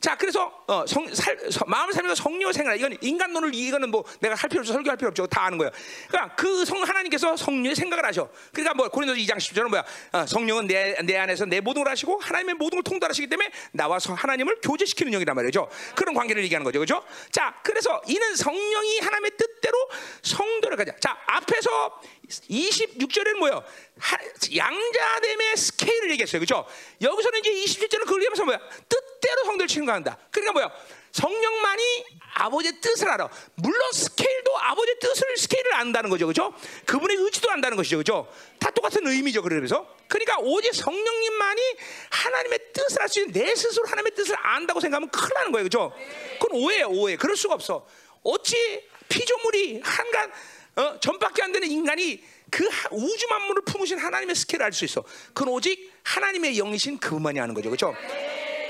자 0.00 0.16
그래서 0.16 0.46
어, 0.68 0.86
성, 0.86 1.12
살, 1.12 1.36
성- 1.50 1.68
마음 1.68 1.90
살면서 1.90 2.22
성령 2.22 2.52
생활 2.52 2.76
이건 2.78 2.96
인간론을 3.00 3.52
이거는 3.52 3.90
뭐 3.90 4.04
내가 4.20 4.36
할 4.36 4.48
필요 4.48 4.60
없어 4.60 4.72
설교할 4.72 4.96
필요 4.96 5.08
없죠 5.08 5.26
다 5.26 5.42
아는 5.44 5.58
거예요. 5.58 5.72
그러니까 6.08 6.36
그 6.36 6.64
성 6.64 6.80
하나님께서 6.84 7.36
성령의 7.36 7.74
생각을 7.74 8.04
하셔. 8.04 8.30
그러니까 8.52 8.74
뭐 8.74 8.88
고린도서 8.88 9.18
2장 9.20 9.38
10절은 9.38 9.68
뭐야? 9.70 9.84
어, 10.12 10.26
성령은 10.26 10.68
내, 10.68 10.94
내 11.02 11.16
안에서 11.16 11.46
내 11.46 11.60
모든 11.60 11.82
걸 11.82 11.90
하시고 11.90 12.18
하나님의 12.20 12.54
모든 12.54 12.76
걸 12.76 12.82
통달하시기 12.84 13.26
때문에 13.28 13.50
나와 13.72 13.98
성- 13.98 14.14
하나님을 14.14 14.60
교제시키는 14.62 15.12
영이란 15.12 15.34
말이죠. 15.34 15.68
그런 15.96 16.14
관계를 16.14 16.44
얘기하는 16.44 16.64
거죠, 16.64 16.78
그렇죠? 16.78 17.04
자 17.32 17.58
그래서 17.64 18.00
이는 18.06 18.36
성령이 18.36 19.00
하나님의 19.00 19.32
뜻대로 19.36 19.76
성도를 20.22 20.76
가자. 20.76 20.92
자 21.00 21.16
앞에서 21.26 22.00
26절에는 22.28 23.38
뭐예요? 23.38 23.64
하- 23.98 24.18
양자됨의 24.54 25.56
스케일을 25.56 26.10
얘기했어요. 26.12 26.40
그죠? 26.40 26.66
여기서는 27.00 27.40
이제 27.40 27.50
27절은 27.50 28.00
그걸 28.00 28.22
얘기하면서 28.22 28.44
뭐야? 28.44 28.58
뜻대로 28.88 29.44
성도를 29.44 29.66
친구한다. 29.68 30.18
그러니까 30.30 30.52
뭐야? 30.52 30.70
성령만이 31.12 32.04
아버지의 32.34 32.74
뜻을 32.80 33.08
알아. 33.10 33.28
물론 33.56 33.92
스케일도 33.92 34.56
아버지의 34.58 34.98
뜻을 35.00 35.36
스케일을 35.38 35.74
안다는 35.74 36.10
거죠. 36.10 36.26
그죠? 36.26 36.54
그분의 36.86 37.16
의지도 37.16 37.50
안다는 37.50 37.76
것이죠. 37.76 37.96
그죠? 37.96 38.32
다 38.60 38.70
똑같은 38.70 39.04
의미죠. 39.06 39.42
그래서. 39.42 39.88
그러니까 40.06 40.36
오직 40.38 40.74
성령님만이 40.74 41.62
하나님의 42.10 42.58
뜻을 42.72 43.02
알 43.02 43.08
수 43.08 43.20
있는 43.20 43.32
내 43.32 43.54
스스로 43.56 43.86
하나님의 43.86 44.14
뜻을 44.14 44.36
안다고 44.38 44.80
생각하면 44.80 45.08
큰일 45.10 45.30
나는 45.34 45.52
거예요. 45.52 45.64
그죠? 45.64 45.92
그건 46.40 46.60
오해예요. 46.62 46.88
오해. 46.88 47.16
그럴 47.16 47.36
수가 47.36 47.54
없어. 47.54 47.86
어찌 48.22 48.86
피조물이 49.08 49.80
한간 49.82 50.30
어, 50.78 50.98
전밖에 51.00 51.42
안 51.42 51.52
되는 51.52 51.68
인간이 51.70 52.22
그 52.50 52.64
하- 52.66 52.88
우주 52.92 53.26
만물을 53.28 53.62
품으신 53.64 53.98
하나님의 53.98 54.34
스케일을 54.36 54.64
알 54.66 54.72
수 54.72 54.84
있어. 54.84 55.02
그건 55.34 55.48
오직 55.48 55.92
하나님의 56.04 56.54
영이신 56.56 56.98
그분만이 56.98 57.40
아는 57.40 57.54
거죠. 57.54 57.68
그렇죠? 57.68 57.94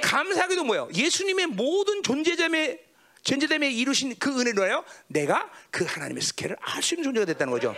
감사하게도 0.02 0.64
뭐예요? 0.64 0.89
예수님의 0.94 1.47
모든 1.48 2.02
존재됨에 2.02 2.85
존재됨에 3.24 3.70
이루신 3.72 4.16
그 4.18 4.40
은혜로요. 4.40 4.85
내가 5.09 5.51
그 5.70 5.85
하나님의 5.85 6.22
스케일을 6.22 6.56
알 6.60 6.82
수 6.82 6.94
있는 6.94 7.05
존재가 7.05 7.26
됐다는 7.26 7.52
거죠. 7.52 7.74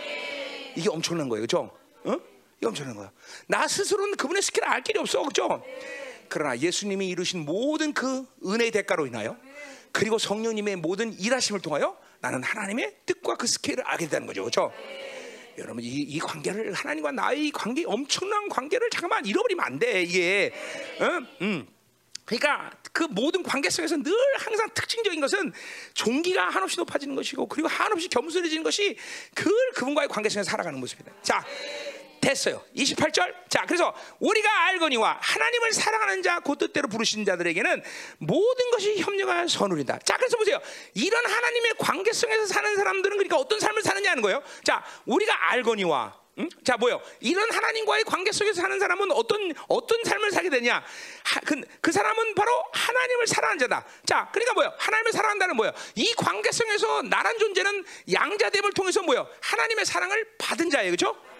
이게 0.75 0.87
엄청난 0.89 1.27
거예요. 1.27 1.41
그렇죠? 1.45 1.77
어? 2.03 2.13
이게 2.57 2.67
엄청난 2.67 2.95
거야. 2.95 3.11
나 3.47 3.67
스스로는 3.67 4.15
그분의 4.15 4.41
스케일을 4.43 4.69
알 4.69 4.81
길이 4.83 4.97
없어. 4.99 5.19
그렇죠? 5.21 5.61
그러나 6.29 6.57
예수님이 6.57 7.09
이루신 7.09 7.43
모든 7.43 7.91
그 7.93 8.25
은혜의 8.45 8.71
대가로 8.71 9.07
인하여 9.07 9.35
그리고 9.91 10.17
성령님의 10.17 10.77
모든 10.77 11.13
일하심을 11.19 11.61
통하여 11.61 11.97
나는 12.19 12.43
하나님의 12.43 12.97
뜻과 13.05 13.35
그 13.35 13.47
스케일을 13.47 13.83
알게 13.85 14.05
된다는 14.05 14.27
거죠. 14.27 14.41
그렇죠? 14.43 14.71
여러분 15.57 15.83
이, 15.83 15.87
이 15.87 16.19
관계를 16.19 16.73
하나님과 16.73 17.11
나의 17.11 17.47
이 17.47 17.51
관계 17.51 17.83
엄청난 17.85 18.47
관계를 18.49 18.89
잠깐만 18.89 19.25
잃어버리면 19.25 19.65
안 19.65 19.79
돼. 19.79 20.03
이게 20.03 20.53
어? 20.99 21.19
음. 21.41 21.67
그러니까 22.25 22.71
그 22.93 23.03
모든 23.03 23.43
관계성에서 23.43 23.97
늘 23.97 24.13
항상 24.37 24.69
특징적인 24.73 25.19
것은 25.19 25.51
종기가 25.93 26.49
한없이 26.49 26.77
높아지는 26.77 27.15
것이고 27.15 27.47
그리고 27.47 27.67
한없이 27.67 28.07
겸손해지는 28.07 28.63
것이 28.63 28.95
그 29.35 29.49
그분과의 29.73 30.07
관계성에서 30.07 30.49
살아가는 30.49 30.79
모습이다. 30.79 31.11
자, 31.21 31.43
됐어요. 32.21 32.63
28절. 32.75 33.33
자, 33.49 33.65
그래서 33.65 33.93
우리가 34.19 34.65
알거니와 34.67 35.19
하나님을 35.21 35.73
사랑하는 35.73 36.21
자, 36.21 36.39
그 36.39 36.55
뜻대로 36.55 36.87
부르신 36.87 37.25
자들에게는 37.25 37.83
모든 38.19 38.71
것이 38.71 38.99
협력하여 38.99 39.47
선울이다. 39.47 39.99
자, 40.05 40.17
그래서 40.17 40.37
보세요. 40.37 40.59
이런 40.93 41.25
하나님의 41.25 41.73
관계성에서 41.79 42.45
사는 42.45 42.75
사람들은 42.75 43.17
그러니까 43.17 43.37
어떤 43.37 43.59
삶을 43.59 43.81
사느냐는 43.81 44.21
거예요. 44.21 44.41
자, 44.63 44.85
우리가 45.05 45.51
알거니와 45.51 46.21
응? 46.39 46.49
자 46.63 46.77
뭐요? 46.77 47.01
이런 47.19 47.51
하나님과의 47.51 48.05
관계 48.05 48.31
속에서 48.31 48.61
사는 48.61 48.79
사람은 48.79 49.11
어떤 49.11 49.53
어떤 49.67 50.01
삶을 50.03 50.31
살게 50.31 50.49
되냐? 50.49 50.81
하, 51.25 51.39
그, 51.41 51.61
그 51.81 51.91
사람은 51.91 52.35
바로 52.35 52.51
하나님을 52.71 53.27
사랑하는 53.27 53.59
자다. 53.59 53.85
자, 54.05 54.29
그러니까 54.31 54.53
뭐요? 54.53 54.73
하나님을 54.77 55.11
사랑한다는 55.11 55.55
뭐요? 55.57 55.73
이 55.95 56.13
관계 56.15 56.51
성에서 56.51 57.01
나란 57.03 57.37
존재는 57.37 57.83
양자됨을 58.13 58.71
통해서 58.71 59.01
뭐요? 59.03 59.27
하나님의 59.41 59.85
사랑을 59.85 60.25
받은 60.37 60.69
자예요, 60.69 60.91
그렇죠? 60.91 61.30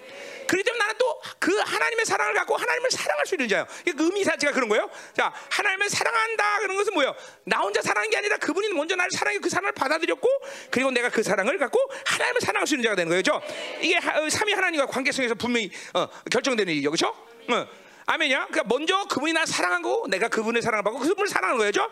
그렇기 0.47 0.63
때문에 0.63 0.79
나는 0.79 0.97
또 0.97 1.11
그 1.39 1.57
하나님의 1.57 2.05
사랑을 2.05 2.33
갖고 2.35 2.55
하나님을 2.55 2.91
사랑할 2.91 3.25
수 3.25 3.33
있는 3.35 3.47
자예요. 3.47 3.65
이게 3.81 3.93
그 3.93 4.03
의미 4.05 4.23
자체가 4.23 4.53
그런 4.53 4.69
거예요. 4.69 4.89
자, 5.15 5.33
하나님을 5.51 5.89
사랑한다 5.89 6.59
그런 6.59 6.77
것은 6.77 6.93
뭐예요? 6.93 7.15
나 7.45 7.59
혼자 7.59 7.81
사랑한 7.81 8.09
게 8.11 8.17
아니라 8.17 8.37
그분이 8.37 8.69
먼저 8.73 8.95
나를 8.95 9.09
사랑해 9.11 9.39
그 9.39 9.49
사랑을 9.49 9.71
받아들였고 9.71 10.27
그리고 10.69 10.91
내가 10.91 11.09
그 11.09 11.23
사랑을 11.23 11.57
갖고 11.57 11.79
하나님을 12.05 12.41
사랑할 12.41 12.67
수 12.67 12.75
있는 12.75 12.83
자가 12.83 12.95
되는 12.95 13.09
거예요. 13.09 13.23
그렇죠? 13.23 13.41
이게 13.81 13.97
하- 13.97 14.19
어, 14.19 14.29
삼위 14.29 14.53
하나님과 14.53 14.85
관계성에서 14.87 15.35
분명히 15.35 15.71
어, 15.93 16.07
결정되는 16.31 16.71
일이죠. 16.73 16.91
그렇죠? 16.91 17.07
어. 17.07 17.67
아멘이야. 18.05 18.47
그러니까 18.47 18.63
먼저 18.63 19.05
그분이 19.05 19.33
나 19.33 19.45
사랑하고 19.45 20.07
내가 20.09 20.27
그분의 20.27 20.61
사랑을 20.61 20.83
받고 20.83 20.99
그분을 20.99 21.27
사랑하는 21.27 21.63
거죠. 21.63 21.89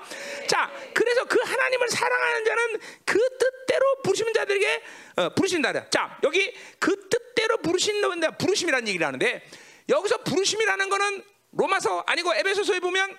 자, 0.47 0.71
그래서 0.93 1.25
그 1.25 1.39
하나님을 1.43 1.89
사랑하는 1.89 2.45
자는 2.45 2.79
그 3.05 3.19
뜻대로 3.37 4.01
부르시는 4.03 4.33
자들에게 4.33 4.83
어, 5.17 5.29
부르신다. 5.29 5.89
자, 5.89 6.17
여기 6.23 6.53
그 6.79 7.09
뜻대로 7.09 7.57
부르신다. 7.57 8.31
부르심이라는 8.31 8.87
얘기를 8.87 9.05
하는데 9.05 9.43
여기서 9.87 10.17
부르심이라는 10.19 10.89
거는 10.89 11.23
로마서 11.51 12.03
아니고 12.05 12.33
에베소서에 12.35 12.79
보면 12.79 13.17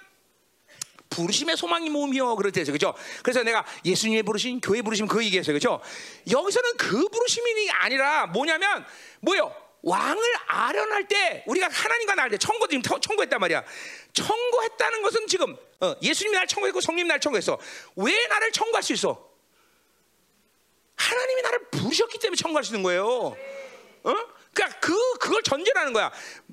부르심의 1.10 1.56
소망이 1.56 1.90
몸이요 1.90 2.36
그렇대요 2.36 2.64
그죠 2.66 2.94
그래서 3.24 3.42
내가 3.42 3.66
예수님의 3.84 4.22
부르심 4.22 4.60
교회 4.60 4.80
부르심 4.80 5.08
그 5.08 5.24
얘기했어요 5.24 5.54
그죠 5.54 5.80
여기서는 6.30 6.76
그 6.76 7.08
부르심이 7.08 7.68
아니라 7.70 8.28
뭐냐면 8.28 8.86
뭐요 9.20 9.52
왕을 9.82 10.22
아련할 10.46 11.08
때 11.08 11.42
우리가 11.46 11.68
하나님과 11.70 12.14
때 12.30 12.38
청구 12.38 12.68
지금 12.68 12.82
청- 12.82 13.00
청구했단 13.00 13.40
말이야. 13.40 13.64
청구했다는 14.12 15.02
것은 15.02 15.26
지금 15.26 15.56
어, 15.80 15.94
예수님이 16.02 16.36
날 16.36 16.46
청구했고 16.46 16.80
성님 16.80 17.06
날 17.08 17.18
청구했어. 17.20 17.58
왜 17.96 18.26
나를 18.26 18.52
청구할 18.52 18.82
수 18.82 18.92
있어? 18.92 19.28
하나님이 20.96 21.42
나를 21.42 21.58
부르셨기 21.70 22.18
때문에 22.18 22.36
청구할 22.36 22.62
수 22.64 22.70
있는 22.72 22.82
거예요. 22.82 23.06
어? 23.06 24.14
그러니까 24.52 24.78
그 24.80 25.18
그걸 25.18 25.42
전제라는 25.42 25.92
거야. 25.94 26.12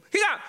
그러니까 0.09 0.43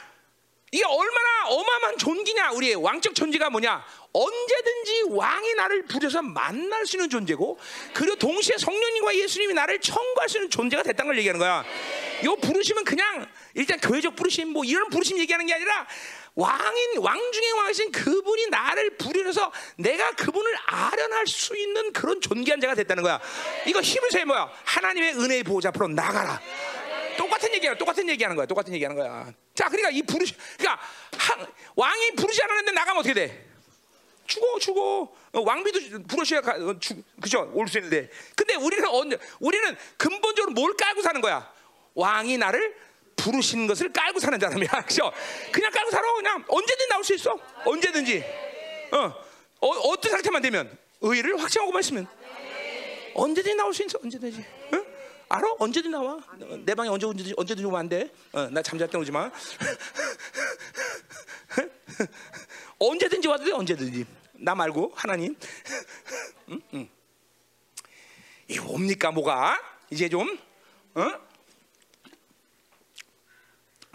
이게 0.70 0.84
얼마나 0.84 1.46
어마어마한 1.46 1.98
존귀냐 1.98 2.52
우리의 2.52 2.74
왕적 2.76 3.14
존재가 3.14 3.48
뭐냐? 3.50 3.84
언제든지 4.12 5.04
왕이 5.10 5.54
나를 5.54 5.84
부려서 5.86 6.22
만날 6.22 6.86
수 6.86 6.96
있는 6.96 7.08
존재고 7.08 7.58
그리고 7.94 8.16
동시에 8.16 8.56
성령님과 8.58 9.16
예수님이 9.16 9.54
나를 9.54 9.80
청구할 9.80 10.28
수 10.28 10.38
있는 10.38 10.50
존재가 10.50 10.82
됐다는 10.82 11.10
걸 11.10 11.18
얘기하는 11.18 11.38
거야. 11.38 11.64
이 12.22 12.40
부르심은 12.40 12.84
그냥 12.84 13.26
일단 13.54 13.78
교회적 13.80 14.16
부르심 14.16 14.48
뭐 14.48 14.64
이런 14.64 14.88
부르심 14.90 15.18
얘기하는 15.18 15.46
게 15.46 15.54
아니라 15.54 15.86
왕인 16.34 16.98
왕 16.98 17.18
중에 17.32 17.50
왕이신 17.50 17.92
그분이 17.92 18.48
나를 18.48 18.96
부르셔서 18.96 19.50
내가 19.76 20.12
그분을 20.12 20.54
아련할 20.66 21.26
수 21.26 21.56
있는 21.56 21.92
그런 21.92 22.20
존귀한 22.20 22.60
자가 22.60 22.74
됐다는 22.74 23.02
거야. 23.02 23.20
이거 23.66 23.80
힘을 23.80 24.24
뭐야? 24.26 24.50
하나님의 24.64 25.14
은혜의 25.14 25.42
보호자 25.44 25.70
앞으로 25.70 25.88
나가라 25.88 26.40
똑같은 27.38 27.54
얘기야, 27.54 27.74
똑같은 27.76 28.08
얘기하는 28.08 28.36
거야, 28.36 28.46
똑같은 28.46 28.74
얘기하는 28.74 28.96
거야. 28.96 29.32
자, 29.54 29.68
그러니까 29.68 29.90
이 29.90 30.02
부르시, 30.02 30.34
그러니까 30.58 30.82
한, 31.16 31.46
왕이 31.76 32.12
부르지 32.16 32.42
않았는데 32.42 32.72
나가면 32.72 33.00
어떻게 33.00 33.14
돼? 33.14 33.46
죽어, 34.26 34.58
죽어. 34.58 35.08
어, 35.32 35.40
왕비도 35.40 36.02
부르셔야 36.06 36.40
가, 36.40 36.52
어, 36.54 36.78
죽, 36.80 37.02
그죠? 37.20 37.50
올 37.54 37.68
수 37.68 37.78
있는데. 37.78 38.10
근데 38.34 38.56
우리는 38.56 38.86
언제, 38.88 39.16
우리는 39.40 39.76
근본적으로 39.96 40.52
뭘 40.52 40.76
깔고 40.76 41.00
사는 41.02 41.20
거야? 41.20 41.50
왕이 41.94 42.36
나를 42.38 42.76
부르신 43.16 43.66
것을 43.66 43.92
깔고 43.92 44.18
사는 44.18 44.38
사람이야, 44.38 44.68
그죠? 44.86 45.10
그냥 45.52 45.70
깔고 45.70 45.90
살아, 45.90 46.12
그냥 46.14 46.44
언제든 46.48 46.88
나올 46.88 47.04
수 47.04 47.14
있어, 47.14 47.38
언제든지. 47.64 48.24
어, 48.92 49.14
어 49.60 49.68
어떤 49.68 50.10
상태만 50.12 50.42
되면 50.42 50.76
의를 51.00 51.40
확증하고만 51.40 51.80
있으면 51.80 52.06
언제든지 53.14 53.56
나올 53.56 53.72
수 53.72 53.84
있어, 53.84 53.98
언제든지. 54.02 54.44
응? 54.74 54.97
알아? 55.28 55.54
언제든 55.58 55.90
나와. 55.90 56.14
어, 56.14 56.56
내 56.64 56.74
방에 56.74 56.88
언제 56.88 57.04
언제든지 57.06 57.34
언제든지 57.36 57.66
오면 57.66 57.78
안 57.80 57.88
돼. 57.88 58.10
어, 58.32 58.48
나 58.50 58.62
잠잘 58.62 58.88
때 58.88 58.96
오지 58.96 59.10
마. 59.12 59.30
언제든지 62.78 63.28
와도 63.28 63.44
돼. 63.44 63.52
언제든지. 63.52 64.06
나 64.34 64.54
말고 64.54 64.92
하나님. 64.94 65.36
응? 66.48 66.60
응. 66.74 66.88
이거 68.46 68.64
뭡니까 68.64 69.10
뭐가? 69.10 69.60
이제 69.90 70.08
좀 70.08 70.38
어? 70.94 71.10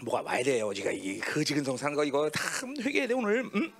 뭐가 0.04 0.22
와야 0.22 0.42
돼요. 0.44 0.72
지가 0.72 0.92
이 0.92 1.18
거지근성 1.18 1.76
사는 1.76 1.96
거 1.96 2.04
이거 2.04 2.30
다 2.30 2.42
회개해야 2.80 3.08
돼 3.08 3.14
오늘. 3.14 3.50
응? 3.54 3.72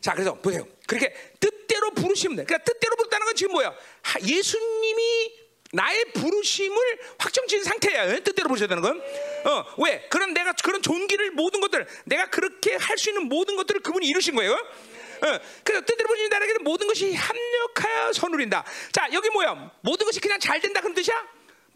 자, 0.00 0.14
그래서 0.14 0.32
보세요. 0.34 0.66
그렇게 0.86 1.12
뜻대로 1.40 1.90
부르시면 1.90 2.36
돼. 2.36 2.44
그러니까 2.44 2.64
뜻대로 2.64 2.94
부르다는 2.96 3.26
건 3.26 3.34
지금 3.34 3.52
뭐야? 3.52 3.74
하- 4.02 4.20
예수님이 4.20 5.45
나의 5.72 6.04
부르심을 6.12 6.76
확정지은 7.18 7.64
상태야. 7.64 8.12
예? 8.14 8.20
뜻대로 8.20 8.48
부르셔야 8.48 8.68
되는 8.68 8.82
건. 8.82 9.00
어, 9.44 9.64
왜? 9.78 10.06
그런 10.08 10.32
내가 10.34 10.52
그런 10.62 10.80
존귀를 10.82 11.32
모든 11.32 11.60
것들, 11.60 11.86
내가 12.04 12.26
그렇게 12.30 12.76
할 12.76 12.96
수 12.96 13.10
있는 13.10 13.28
모든 13.28 13.56
것들을 13.56 13.82
그분이 13.82 14.06
이루신 14.06 14.34
거예요. 14.34 14.52
어, 14.52 15.38
그래서 15.64 15.84
뜻대로 15.84 16.08
보시는 16.08 16.28
나라에게는 16.30 16.62
모든 16.64 16.86
것이 16.86 17.14
합력하여 17.14 18.12
선우린다. 18.12 18.64
자, 18.92 19.08
여기 19.12 19.28
뭐야? 19.30 19.70
모든 19.82 20.06
것이 20.06 20.20
그냥 20.20 20.38
잘 20.40 20.60
된다 20.60 20.80
그런 20.80 20.94
뜻이야? 20.94 21.14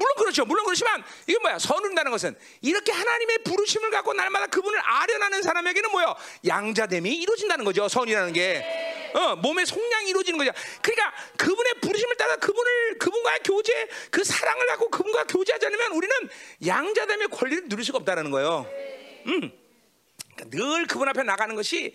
물론 0.00 0.14
그렇죠. 0.16 0.46
물론 0.46 0.64
그렇지만 0.64 1.04
이게 1.26 1.38
뭐야? 1.38 1.58
선운다는 1.58 2.10
것은 2.10 2.34
이렇게 2.62 2.90
하나님의 2.90 3.38
부르심을 3.44 3.90
갖고 3.90 4.14
날마다 4.14 4.46
그분을 4.46 4.80
아련하는 4.82 5.42
사람에게는 5.42 5.90
뭐야? 5.90 6.14
양자됨이 6.46 7.16
이루어진다는 7.16 7.66
거죠. 7.66 7.86
선이라는 7.86 8.32
게 8.32 8.64
어, 9.14 9.36
몸의 9.36 9.66
속량이 9.66 10.08
이루어지는 10.08 10.38
거죠. 10.38 10.52
그러니까 10.80 11.12
그분의 11.36 11.74
부르심을 11.82 12.16
따라 12.16 12.36
그분을 12.36 12.98
그분과의 12.98 13.40
교제, 13.44 13.88
그 14.10 14.24
사랑을 14.24 14.66
갖고 14.68 14.88
그분과 14.88 15.24
교제하지 15.24 15.66
않으면 15.66 15.92
우리는 15.92 16.14
양자됨의 16.66 17.28
권리를 17.28 17.68
누릴 17.68 17.84
수가 17.84 17.98
없다는 17.98 18.30
거예요. 18.30 18.66
음. 19.26 19.52
그러니까 20.34 20.56
늘 20.56 20.86
그분 20.86 21.08
앞에 21.10 21.24
나가는 21.24 21.54
것이 21.54 21.92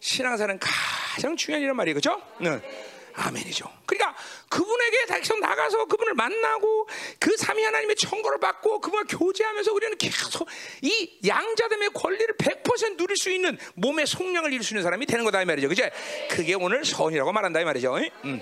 신앙사는 0.00 0.58
가장 0.60 1.34
중요한 1.34 1.60
일이란 1.62 1.76
말이에요. 1.76 1.98
그렇죠? 1.98 2.22
네. 2.40 2.97
아멘이죠. 3.18 3.70
그러니까 3.84 4.16
그분에게 4.48 5.06
계속 5.06 5.40
나가서 5.40 5.86
그분을 5.86 6.14
만나고 6.14 6.88
그 7.18 7.36
삼위 7.36 7.64
하나님의 7.64 7.96
청거를 7.96 8.38
받고 8.38 8.80
그분과 8.80 9.04
교제하면서 9.16 9.72
우리는 9.72 9.98
계속 9.98 10.48
이 10.82 11.18
양자됨의 11.26 11.90
권리를 11.94 12.36
100% 12.36 12.96
누릴 12.96 13.16
수 13.16 13.30
있는 13.30 13.58
몸의 13.74 14.06
속량을 14.06 14.52
이룰 14.52 14.64
수 14.64 14.74
있는 14.74 14.82
사람이 14.84 15.06
되는 15.06 15.24
거다 15.24 15.42
이 15.42 15.44
말이죠. 15.44 15.68
그죠? 15.68 15.88
그게 16.30 16.54
오늘 16.54 16.84
선이라고 16.84 17.32
말한다 17.32 17.60
이 17.60 17.64
말이죠. 17.64 17.96
음. 18.24 18.40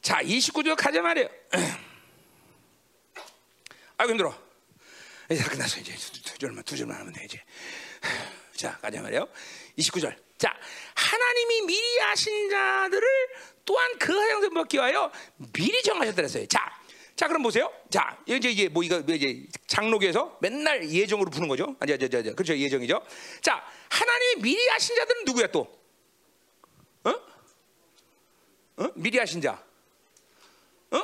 자, 0.00 0.20
29절 0.22 0.76
가자 0.76 1.02
말이에요. 1.02 1.28
아이고 3.98 4.12
힘들어. 4.12 4.34
이제 5.30 5.42
다 5.42 5.50
끝났어 5.50 5.80
이제 5.80 5.92
두 6.22 6.38
줄만 6.38 6.62
두 6.62 6.76
줄만 6.76 6.98
하면 7.00 7.12
돼 7.12 7.24
이제. 7.24 7.42
자, 8.54 8.78
가자 8.78 9.02
말이에요. 9.02 9.26
29절. 9.78 10.25
자, 10.38 10.54
하나님이 10.94 11.62
미리 11.62 12.02
아신 12.02 12.50
자들을 12.50 13.08
또한 13.64 13.98
그 13.98 14.12
하양선 14.12 14.54
받기 14.54 14.76
위하여 14.76 15.10
미리 15.52 15.82
정하셨다 15.82 16.16
그랬어요. 16.16 16.46
자, 16.46 16.72
자 17.16 17.26
그럼 17.26 17.42
보세요. 17.42 17.72
자, 17.90 18.18
이제 18.26 18.50
이게 18.50 18.68
뭐 18.68 18.82
이거 18.82 18.98
이제 18.98 19.46
장로교에서 19.66 20.38
맨날 20.40 20.88
예정으로 20.88 21.30
부는 21.30 21.48
거죠. 21.48 21.74
아니, 21.80 21.98
저, 21.98 22.08
저, 22.08 22.22
저, 22.22 22.34
그렇죠, 22.34 22.56
예정이죠. 22.56 23.02
자, 23.40 23.64
하나님이 23.88 24.42
미리 24.42 24.70
아신 24.70 24.94
자들은 24.96 25.24
누구야 25.24 25.46
또? 25.48 25.60
어? 27.04 27.10
어? 28.76 28.90
미리 28.94 29.18
아신 29.18 29.40
자. 29.40 29.62
어? 30.90 31.02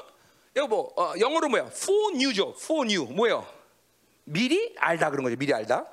이거 0.55 0.67
뭐 0.67 0.93
어, 0.97 1.15
영어로 1.19 1.49
뭐야? 1.49 1.71
foreknew죠. 1.73 2.55
foreknew 2.59 3.11
뭐예요? 3.15 3.47
미리 4.25 4.75
알다 4.79 5.11
그런 5.11 5.25
거죠. 5.25 5.37
미리 5.37 5.55
알다. 5.55 5.87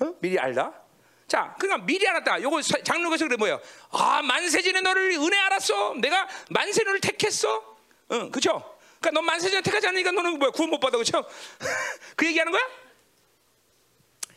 어? 0.00 0.14
미리 0.20 0.38
알다. 0.38 0.85
자, 1.26 1.54
그러니까 1.58 1.84
미리 1.84 2.06
알았다. 2.06 2.40
요거 2.42 2.62
장로교에서 2.62 3.24
그래 3.24 3.36
뭐예요? 3.36 3.60
아, 3.90 4.22
만세전에 4.22 4.80
너를 4.80 5.12
은혜 5.12 5.36
알았어. 5.38 5.94
내가 5.94 6.28
만세를 6.50 7.00
택했어. 7.00 7.76
응, 8.12 8.30
그렇죠? 8.30 8.78
그러니까 9.00 9.10
넌 9.10 9.24
만세전에 9.24 9.62
택하지 9.62 9.88
않으니까 9.88 10.12
너는 10.12 10.38
뭐야? 10.38 10.50
구원 10.52 10.70
못 10.70 10.78
받아. 10.78 10.96
그렇죠? 10.96 11.24
그 12.14 12.26
얘기하는 12.26 12.52
거야? 12.52 12.62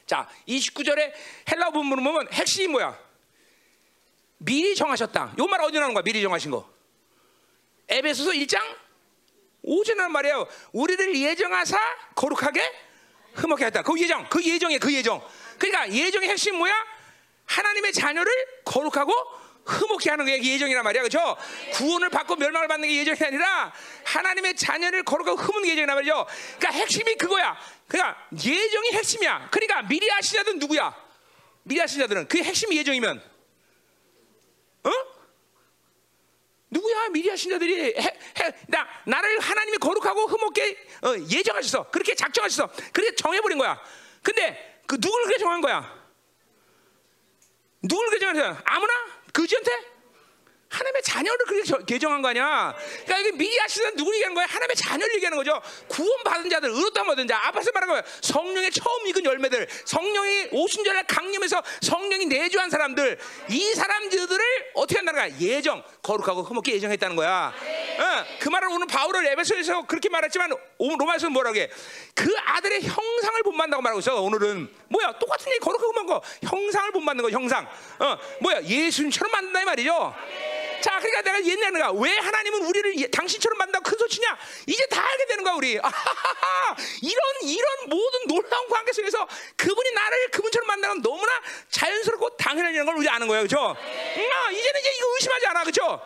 자, 0.08 0.28
29절에 0.48 1.14
헬라어 1.52 1.70
본문을 1.72 2.04
보면 2.04 2.28
핵심이 2.34 2.68
뭐야? 2.70 2.98
미리 4.40 4.76
정하셨다. 4.76 5.36
요 5.38 5.46
말 5.46 5.62
어디 5.62 5.78
나오는 5.78 5.94
거야? 5.94 6.02
미리 6.02 6.22
정하신 6.24 6.50
거. 6.50 6.68
에베소서 7.90 8.32
1장 8.32 8.60
5절에 9.64 9.96
나는 9.96 10.12
말이에요. 10.12 10.48
우리를 10.72 11.16
예정하사 11.16 11.78
거룩하게 12.16 12.62
흠없게 13.36 13.66
했다. 13.66 13.84
그 13.84 14.00
예정, 14.00 14.28
그 14.30 14.44
예정에 14.44 14.80
그 14.80 14.92
예정. 14.94 15.22
그러니까 15.60 15.92
예정의 15.92 16.30
핵심 16.30 16.56
뭐야? 16.56 16.74
하나님의 17.46 17.94
자녀를 17.94 18.32
거룩하고 18.66 19.14
흠없게 19.66 20.10
하는 20.10 20.26
게 20.26 20.44
예정이란 20.44 20.84
말이야, 20.84 21.04
그렇죠? 21.04 21.38
구원을 21.74 22.10
받고 22.10 22.36
멸망을 22.38 22.68
받는 22.68 22.88
게 22.88 22.96
예정이 22.98 23.18
아니라 23.22 23.72
하나님의 24.04 24.56
자녀를 24.56 25.04
거룩하고 25.04 25.62
게 25.62 25.72
예정이란 25.72 25.96
말이죠. 25.96 26.26
그러니까 26.58 26.72
핵심이 26.72 27.14
그거야. 27.16 27.58
그러니까 27.88 28.28
예정이 28.34 28.92
핵심이야. 28.94 29.50
그러니까 29.52 29.84
미리 29.84 30.12
아신 30.12 30.38
자들은 30.38 30.58
누구야? 30.60 30.96
미리 31.64 31.82
아신 31.82 32.00
자들은 32.00 32.28
그 32.28 32.40
핵심이 32.40 32.78
예정이면, 32.78 33.22
어? 34.84 34.92
누구야 36.72 37.10
미리 37.10 37.30
하신 37.30 37.52
자들이 37.52 37.96
나 38.68 38.88
나를 39.06 39.40
하나님이 39.40 39.78
거룩하고 39.78 40.28
흠없게 40.28 40.78
어, 41.02 41.16
예정하셨어 41.30 41.90
그렇게 41.90 42.14
작정하셨어 42.14 42.70
그렇게 42.94 43.16
정해버린 43.16 43.58
거야 43.58 43.82
근데 44.22 44.69
그 44.90 45.00
누굴 45.00 45.22
그렇게 45.26 45.38
정한 45.38 45.62
거야? 45.62 45.82
누굴 47.84 48.08
그렇게 48.08 48.26
정한 48.26 48.58
아무나? 48.66 48.92
그지한테 49.32 49.72
하나님의 50.70 51.02
자녀를 51.02 51.46
그렇게 51.46 51.84
개정한 51.86 52.22
거 52.22 52.30
아니야? 52.30 52.76
그러니까 53.06 53.20
이게 53.20 53.32
미리 53.36 53.58
하시는 53.58 53.96
누구 53.96 54.14
얘기하는 54.14 54.36
거야? 54.36 54.46
하나님의 54.46 54.76
자녀를 54.76 55.16
얘기하는 55.16 55.38
거죠. 55.38 55.60
구원받은 55.88 56.50
자들, 56.50 56.70
의롭다 56.70 57.02
얻은 57.02 57.28
자, 57.28 57.40
앞에서 57.48 57.72
말한 57.74 57.90
거예요. 57.90 58.04
성령의 58.22 58.72
처음 58.72 59.08
익은 59.08 59.26
열매들, 59.26 59.68
성령이 59.86 60.50
오순절날 60.52 61.08
강림해서 61.08 61.64
성령이 61.82 62.28
내주한 62.28 62.70
사람들, 62.70 63.18
이 63.50 63.74
사람들을 63.74 64.72
어떻게 64.76 64.98
한다는 65.00 65.20
거야? 65.20 65.40
예정, 65.40 65.84
거룩하고 66.04 66.44
흠없게 66.44 66.74
예정했다는 66.74 67.16
거야. 67.16 67.52
어, 67.52 68.26
그 68.40 68.50
말을 68.50 68.68
오늘 68.70 68.86
바울을 68.86 69.26
에베소에서 69.26 69.88
그렇게 69.88 70.08
말했지만 70.10 70.52
로마에서는 70.78 71.34
뭐라고 71.34 71.58
해? 71.58 71.70
그 72.14 72.32
아들의 72.46 72.82
형상을 72.84 73.44
본받는다고 73.44 73.82
말하고 73.82 74.00
있어. 74.02 74.22
오늘은 74.22 74.70
뭐야? 74.90 75.18
똑같은 75.20 75.52
얘기 75.52 75.60
거룩하고 75.60 75.94
만 75.94 76.06
거. 76.06 76.22
형상을 76.44 76.92
본받는 76.92 77.24
거, 77.24 77.30
형상. 77.32 77.68
어, 78.00 78.18
뭐야? 78.42 78.62
예수님처럼 78.64 79.32
만든다 79.32 79.62
이 79.62 79.66
말이죠. 79.66 80.16
자, 80.82 81.00
그러니까 81.00 81.22
내가 81.22 81.46
옛날에 81.46 81.80
왜 82.00 82.18
하나님은 82.18 82.66
우리를 82.66 83.00
예, 83.00 83.08
당신처럼 83.08 83.58
만든다고 83.58 83.84
큰 83.84 83.98
소치냐? 83.98 84.38
이제 84.66 84.86
다 84.88 85.06
알게 85.06 85.26
되는 85.26 85.44
거야, 85.44 85.56
우리. 85.56 85.78
아하하, 85.82 86.76
이런 87.02 87.22
이런 87.44 87.90
모든 87.90 88.28
놀라운 88.28 88.70
관계 88.70 88.94
속에서 88.94 89.28
그분이 89.58 89.92
나를 89.92 90.32
그분처럼 90.32 90.68
만나는 90.68 91.02
너무나 91.02 91.32
자연스럽고 91.70 92.38
당연한 92.38 92.86
걸 92.86 92.96
우리 92.96 93.10
아는 93.10 93.28
거예요, 93.28 93.44
그렇죠? 93.44 93.60
아, 93.70 94.52
이제는 94.52 94.80
이제 94.80 94.92
이거 94.98 95.14
의심하지 95.16 95.48
않아, 95.48 95.64
그렇죠? 95.64 96.02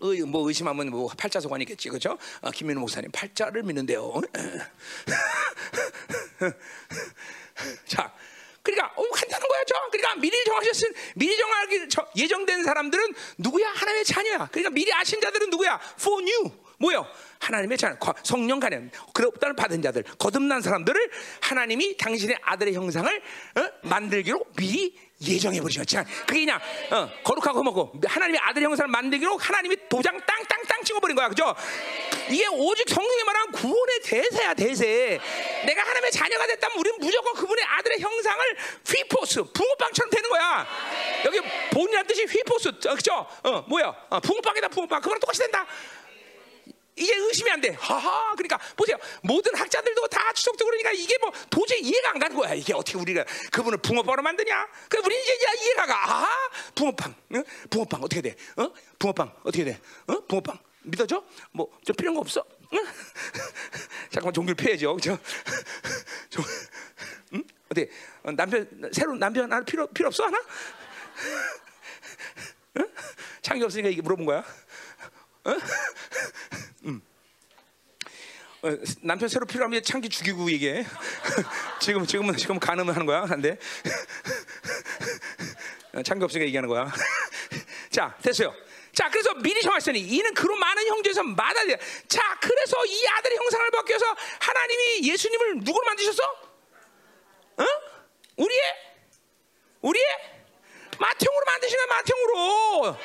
의, 0.00 0.20
뭐 0.20 0.46
의심하면 0.46 0.90
뭐 0.90 1.10
팔자소관이겠지, 1.16 1.88
그렇죠? 1.88 2.16
아, 2.40 2.50
김민우 2.50 2.78
목사님 2.80 3.10
팔자를 3.10 3.64
믿는데요. 3.64 4.20
자. 7.88 8.14
그러니까 8.68 8.92
어, 8.96 9.02
간다는 9.10 9.48
거야죠. 9.48 9.74
그러니까 9.90 10.14
미리 10.16 10.44
정하셨은 10.44 10.92
미리 11.16 11.36
정하기 11.36 11.88
예정된 12.16 12.64
사람들은 12.64 13.14
누구야? 13.38 13.70
하나님의 13.70 14.04
자녀야. 14.04 14.48
그러니까 14.50 14.70
미리 14.70 14.92
아신 14.92 15.20
자들은 15.20 15.48
누구야? 15.48 15.80
For 15.98 16.22
you. 16.22 16.52
뭐요? 16.78 17.06
하나님의 17.40 17.78
자녀, 17.78 17.96
성령 18.22 18.60
가련, 18.60 18.90
그렇다는 19.12 19.56
받은 19.56 19.82
자들, 19.82 20.04
거듭난 20.18 20.60
사람들을 20.60 21.10
하나님이 21.40 21.96
당신의 21.96 22.38
아들의 22.42 22.74
형상을 22.74 23.22
어? 23.56 23.70
만들기로 23.82 24.44
미리 24.56 24.96
예정해 25.20 25.60
버리셨지. 25.60 25.96
그게 26.26 26.44
그냥 26.44 26.60
어, 26.92 27.10
거룩하고 27.24 27.62
먹고 27.64 27.92
하나님의 28.06 28.40
아들의 28.40 28.66
형상을 28.66 28.88
만들기로 28.88 29.36
하나님이 29.36 29.76
도장 29.88 30.20
땅땅땅 30.24 30.84
찍어버린 30.84 31.16
거야, 31.16 31.28
그죠? 31.28 31.54
이게 32.30 32.46
오직 32.46 32.88
성령의 32.88 33.24
말한 33.24 33.52
구원의 33.52 34.00
대세야, 34.04 34.54
대세. 34.54 35.18
내가 35.66 35.82
하나님의 35.82 36.12
자녀가 36.12 36.46
됐다면 36.46 36.78
우리는 36.78 36.98
무조건 37.00 37.34
그분의 37.34 37.64
아들의 37.64 38.00
형상을 38.00 38.56
휘포스, 38.86 39.42
붕어빵처럼 39.52 40.10
되는 40.10 40.30
거야. 40.30 40.66
여기 41.24 41.40
본이란 41.72 42.06
뜻이 42.06 42.24
휘포스, 42.24 42.68
어, 42.68 42.94
그죠? 42.94 43.26
어, 43.42 43.64
뭐야? 43.66 43.92
어, 44.10 44.20
붕어빵이다, 44.20 44.68
붕어빵. 44.68 45.00
그거랑 45.00 45.18
똑같이 45.18 45.40
된다. 45.40 45.66
이게 46.98 47.14
의심이 47.14 47.50
안 47.50 47.60
돼. 47.60 47.70
하하. 47.78 48.34
그러니까 48.34 48.58
보세요. 48.76 48.96
모든 49.22 49.54
학자들도 49.54 50.06
다 50.08 50.32
추적되고 50.32 50.68
그러니까 50.68 50.92
이게 50.92 51.16
뭐 51.18 51.30
도저히 51.50 51.80
이해가 51.80 52.10
안 52.10 52.18
가는 52.18 52.36
거야. 52.36 52.54
이게 52.54 52.74
어떻게 52.74 52.98
우리가 52.98 53.24
그분을 53.52 53.78
붕어빵으로 53.78 54.22
만드냐? 54.22 54.68
그 54.88 54.98
우리 55.04 55.14
이제 55.20 55.34
이해가 55.64 55.86
가. 55.86 55.94
아하. 56.04 56.50
붕어빵. 56.74 57.14
응? 57.34 57.44
붕어빵 57.70 58.02
어떻게 58.02 58.20
돼? 58.22 58.34
어? 58.56 58.72
붕어빵 58.98 59.32
어떻게 59.44 59.64
돼? 59.64 59.80
어? 60.08 60.20
붕어빵 60.26 60.58
믿어져? 60.82 61.22
뭐 61.52 61.68
좀 61.84 61.94
필요한 61.96 62.14
거 62.14 62.20
없어? 62.20 62.44
응? 62.72 62.78
잠깐만 64.10 64.32
종교를 64.34 64.54
피해죠. 64.54 64.94
그죠? 64.96 65.18
응? 67.34 67.44
어때? 67.70 67.88
어, 68.22 68.30
남편 68.32 68.90
새로운 68.92 69.18
남편 69.18 69.44
하나 69.44 69.64
필요 69.64 69.86
필요 69.88 70.08
없어 70.08 70.24
하나? 70.24 70.38
응? 72.78 72.88
창이 73.42 73.62
없으니까 73.62 73.88
이게 73.88 74.02
물어본 74.02 74.26
거야. 74.26 74.38
어? 75.44 75.56
음. 78.64 78.68
어, 78.68 78.76
남편 79.02 79.28
새로 79.28 79.46
필요하면 79.46 79.82
창기 79.82 80.08
죽이고 80.08 80.50
얘기해. 80.52 80.84
지금 81.80 82.06
지금은 82.06 82.36
지금 82.36 82.58
가늠을 82.58 82.94
하는 82.94 83.06
거야. 83.06 83.20
어, 85.94 86.02
창기 86.02 86.24
없으니까 86.24 86.46
얘기하는 86.46 86.68
거야. 86.68 86.92
자 87.90 88.16
됐어요. 88.22 88.52
자 88.92 89.08
그래서 89.10 89.32
미리 89.34 89.60
정하셨으니 89.62 90.00
이는 90.00 90.34
그런 90.34 90.58
많은 90.58 90.86
형제에서 90.88 91.22
마다야. 91.22 91.76
자 92.08 92.38
그래서 92.40 92.84
이 92.86 93.06
아들의 93.06 93.36
형상을 93.38 93.70
위해서 93.88 94.06
하나님이 94.40 95.08
예수님을 95.08 95.58
누구로 95.58 95.84
만드셨어? 95.86 96.22
어? 97.58 97.64
우리의 98.36 98.60
우리의 99.82 100.06
마태용으로 100.98 101.44
만드시는 101.46 101.86
거야, 101.86 101.96
마태용으로. 101.96 102.96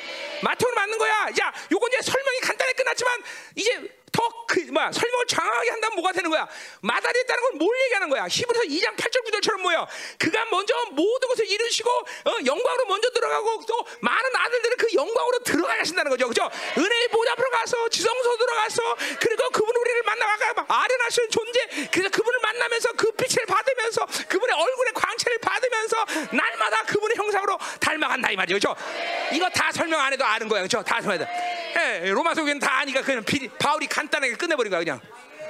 마태용으로 0.42 0.74
만든 0.74 0.98
거야. 0.98 1.12
야, 1.40 1.52
요거 1.70 1.86
이제 1.88 2.02
설명이 2.02 2.40
간단하게 2.40 2.72
끝났지만 2.72 3.22
이제 3.54 4.03
더 4.14 4.44
그 4.54 4.60
뭐야 4.70 4.92
설명을 4.92 5.26
장황하게 5.26 5.70
한다면 5.70 5.96
뭐가 5.96 6.12
되는 6.12 6.30
거야? 6.30 6.46
마다리 6.80 7.18
했다는 7.20 7.42
건 7.42 7.54
뭘 7.54 7.76
얘기하는 7.84 8.08
거야? 8.08 8.26
히브리서 8.28 8.64
2장 8.64 8.96
8절 8.96 9.24
9절처럼 9.26 9.60
뭐야? 9.62 9.86
그가 10.18 10.44
먼저 10.50 10.74
모든 10.92 11.28
것을 11.28 11.48
이루시고 11.50 11.90
어, 11.90 12.32
영광으로 12.44 12.86
먼저 12.86 13.10
들어가고 13.10 13.64
또 13.66 13.86
많은 14.00 14.36
아들들은 14.36 14.76
그 14.76 14.86
영광으로 14.94 15.38
들어가야 15.40 15.80
하신다는 15.80 16.10
거죠, 16.10 16.28
그죠? 16.28 16.48
은혜의 16.76 17.08
보좌 17.08 17.32
앞으로 17.32 17.50
가서 17.50 17.88
지성소 17.88 18.36
들어가서 18.36 18.96
그리고 19.20 19.50
그분 19.50 19.74
우리를 19.76 20.02
만나가 20.02 20.66
아련하시는 20.68 21.30
존재. 21.30 21.88
그래서 21.90 22.08
그분을 22.10 22.38
만나면서 22.40 22.92
그 22.92 23.10
빛을 23.12 23.46
받으면서 23.46 24.06
그분의 24.28 24.56
얼굴의 24.56 24.92
광채를 24.94 25.38
받으면서 25.38 26.04
날마다 26.32 26.82
그분의 26.84 27.16
형상으로 27.16 27.58
닮아간다 27.80 28.30
이 28.30 28.36
말이죠, 28.36 28.54
그죠? 28.54 28.76
이거 29.32 29.48
다 29.50 29.70
설명 29.72 30.00
안 30.00 30.12
해도 30.12 30.24
아는 30.24 30.48
거야, 30.48 30.62
그죠? 30.62 30.82
다 30.82 31.00
설명해. 31.00 31.64
예, 31.76 32.10
로마서 32.10 32.42
교회는 32.42 32.60
다 32.60 32.78
아니까 32.78 33.02
그냥 33.02 33.24
비, 33.24 33.48
바울이 33.48 33.86
간 33.86 34.03
단하게 34.10 34.34
끝내버린 34.34 34.70
거야, 34.70 34.80
그냥. 34.80 35.00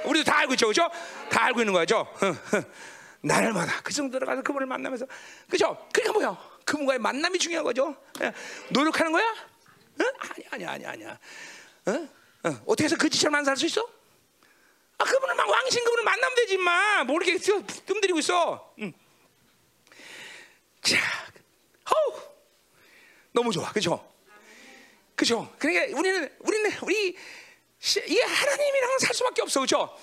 우리도 0.05 0.29
다 0.29 0.39
알고 0.39 0.53
있죠, 0.53 0.67
그죠? 0.67 0.89
다 1.29 1.45
알고 1.45 1.61
있는 1.61 1.73
거죠. 1.73 2.07
날마다 3.21 3.81
그 3.83 3.91
정도 3.93 4.19
들어가서 4.19 4.41
그분을 4.43 4.67
만나면서, 4.67 5.05
그죠? 5.49 5.87
그러니까 5.93 6.13
뭐야? 6.13 6.55
그분과의 6.65 6.99
만남이 6.99 7.39
중요한 7.39 7.63
거죠. 7.63 7.95
예, 8.21 8.31
노력하는 8.69 9.11
거야? 9.11 9.25
응? 10.01 10.05
아니, 10.19 10.45
아니, 10.51 10.65
아니, 10.65 10.85
아니야. 10.85 11.19
어? 11.87 11.91
어, 12.43 12.49
어 12.65 12.75
떻게 12.75 12.83
해서 12.85 12.95
그 12.97 13.09
지처럼 13.09 13.35
안 13.35 13.43
살 13.45 13.55
수 13.57 13.65
있어? 13.65 13.87
아, 14.97 15.03
그분을 15.03 15.35
막 15.35 15.49
왕신 15.49 15.83
그분을 15.83 16.03
만나면 16.03 16.35
되지 16.35 16.57
마. 16.57 17.03
뭐 17.03 17.17
이렇게 17.21 17.37
뜸들이고 17.37 18.19
있어. 18.19 18.73
응. 18.79 18.93
자, 20.81 20.97
어우, 21.85 22.21
너무 23.31 23.51
좋아, 23.51 23.71
그죠? 23.71 24.07
그죠? 25.15 25.51
그러니까 25.57 25.97
우리는 25.97 26.29
우리는 26.39 26.71
우리 26.81 26.95
시- 26.95 27.17
이게 28.07 28.21
하나님이랑 28.23 28.99
살 28.99 29.13
수밖에 29.13 29.41
없어, 29.41 29.59
그죠? 29.61 29.95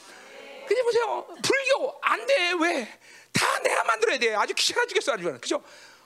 근데 0.67 0.83
보세요, 0.83 1.27
불교 1.43 1.99
안 2.03 2.25
돼, 2.27 2.53
왜? 2.61 2.99
다 3.33 3.59
내가 3.61 3.83
만들어야 3.85 4.19
돼. 4.19 4.35
아주 4.35 4.55
귀찮아 4.55 4.87
죽겠어, 4.87 5.13
아주 5.13 5.25
그죠? 5.41 5.63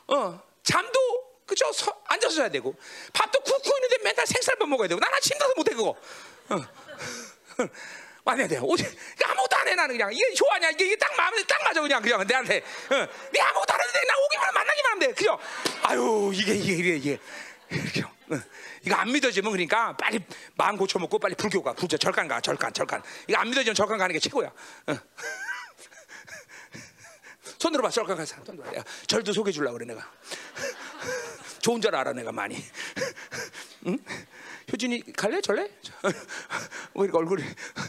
어, 0.07 0.41
잠도 0.63 0.99
그죠? 1.47 1.71
서, 1.73 1.95
앉아서 2.07 2.37
자야 2.37 2.49
되고, 2.49 2.75
밥도 3.13 3.41
굽고 3.41 3.71
있는데 3.77 3.99
맨날 4.03 4.27
생쌀밥 4.27 4.69
먹어야 4.69 4.89
되고, 4.89 4.99
난 5.01 5.13
아침도 5.15 5.53
못해 5.57 5.75
그거. 5.75 5.91
어. 6.49 6.57
맞아야 8.25 8.49
돼. 8.49 8.59
오직 8.61 8.85
그러니까 8.85 9.31
아무것도 9.31 9.57
안 9.57 9.69
해 9.69 9.75
나는 9.77 9.95
그냥 9.97 10.13
이게 10.13 10.35
좋아하냐 10.35 10.71
이게, 10.71 10.87
이게 10.87 10.97
딱 10.97 11.15
마음에 11.17 11.41
딱 11.45 11.63
맞아 11.63 11.81
그냥 11.81 12.03
그냥 12.03 12.27
내한테. 12.27 12.59
어. 12.59 12.95
네 13.31 13.41
아무것도 13.41 13.73
안 13.73 13.81
해도 13.81 13.93
돼. 13.93 14.01
나 14.09 14.15
오기만 14.19 14.49
하면 14.49 14.55
만나기만 14.55 14.93
하면 14.93 15.09
돼. 15.09 15.15
그죠? 15.15 15.39
아유 15.83 16.33
이게 16.35 16.55
이게 16.55 16.73
이게 16.97 16.97
이게. 16.97 18.03
어. 18.05 18.16
이거 18.85 18.95
안 18.97 19.11
믿어지면 19.13 19.53
그러니까 19.53 19.97
빨리 19.97 20.21
마음 20.57 20.77
고쳐 20.77 20.99
먹고 20.99 21.19
빨리 21.19 21.35
불교 21.35 21.63
가, 21.63 21.73
불교 21.73 21.97
절간 21.97 22.29
가, 22.29 22.41
절간 22.41 22.73
절간. 22.73 23.03
이거 23.29 23.39
안 23.39 23.49
믿어지면 23.49 23.75
절간 23.75 23.99
가는 23.99 24.13
게 24.13 24.19
최고야. 24.19 24.49
어. 24.49 24.99
손 27.59 27.73
들어봐, 27.73 27.91
절간 27.91 28.17
가서 28.17 28.37
손 28.45 28.57
들어봐. 28.57 28.83
절도 29.07 29.33
소개해 29.33 29.53
주려고 29.53 29.79
그래 29.79 29.87
내가. 29.87 30.11
좋은 31.61 31.81
줄 31.81 31.95
알아 31.95 32.13
내가 32.13 32.33
많이. 32.33 32.57
응? 33.87 33.99
효진이 34.73 35.13
갈래 35.13 35.41
절래? 35.41 35.63
왜 36.95 37.05
이렇게 37.05 37.17
얼굴이 37.17 37.43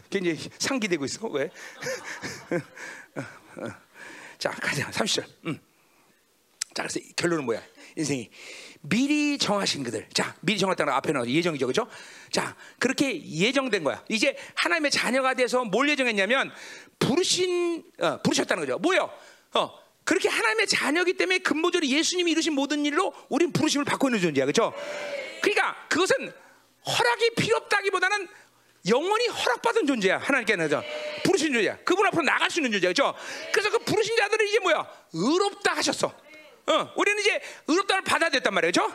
굉장히 0.10 0.50
상기되고 0.60 1.06
있어? 1.06 1.28
왜? 1.28 1.50
자 4.38 4.52
가자 4.52 4.90
30절. 4.92 5.26
음. 5.48 5.60
자 6.78 6.84
그래서 6.84 7.00
결론은 7.16 7.44
뭐야? 7.46 7.60
인생이 7.96 8.30
미리 8.82 9.40
정하신 9.40 9.84
그들. 9.84 10.08
자 10.14 10.36
미리 10.42 10.60
정했다는 10.60 10.92
거 10.92 10.98
앞에 10.98 11.12
나와 11.12 11.28
예정이죠, 11.28 11.66
그렇죠? 11.66 11.90
자 12.32 12.56
그렇게 12.78 13.20
예정된 13.20 13.84
거야. 13.84 14.04
이제 14.10 14.38
하나님의 14.54 14.92
자녀가 14.92 15.34
돼서 15.34 15.66
뭘 15.66 15.90
예정했냐면 15.90 16.52
부르신 17.00 17.84
어, 18.00 18.22
부르셨다는 18.22 18.64
거죠. 18.64 18.78
뭐요? 18.78 19.12
어 19.56 19.72
그렇게 20.04 20.30
하나님의 20.30 20.68
자녀기 20.68 21.14
때문에 21.14 21.40
근본적으로 21.40 21.88
예수님이 21.90 22.30
이루신 22.34 22.54
모든 22.54 22.86
일로 22.86 23.12
우린 23.30 23.52
부르심을 23.52 23.84
받고 23.84 24.10
있는 24.10 24.22
존재야, 24.22 24.46
그렇죠? 24.46 24.72
그러니까 25.42 25.76
그것은 25.90 26.32
허락이 26.86 27.32
필요 27.38 27.58
없다기보다는 27.58 28.28
영원히 28.88 29.28
허락받은 29.30 29.88
존재야 29.88 30.20
하나님께는 30.20 30.70
죠 30.70 30.84
부르신 31.24 31.52
존재야 31.52 31.78
그분 31.78 32.06
앞으로 32.06 32.22
나갈 32.22 32.50
수 32.52 32.60
있는 32.60 32.72
존재야 32.72 32.92
그죠 32.92 33.14
그래서 33.52 33.72
그 33.72 33.80
부르신 33.80 34.16
자들은 34.16 34.48
이제 34.48 34.60
뭐야 34.60 34.88
의롭다 35.12 35.76
하셨어 35.76 36.27
어, 36.68 36.94
우리는 36.96 37.20
이제 37.20 37.42
의롭다를 37.68 38.04
받아들였단 38.04 38.54
말이에요. 38.54 38.72
그죠? 38.72 38.94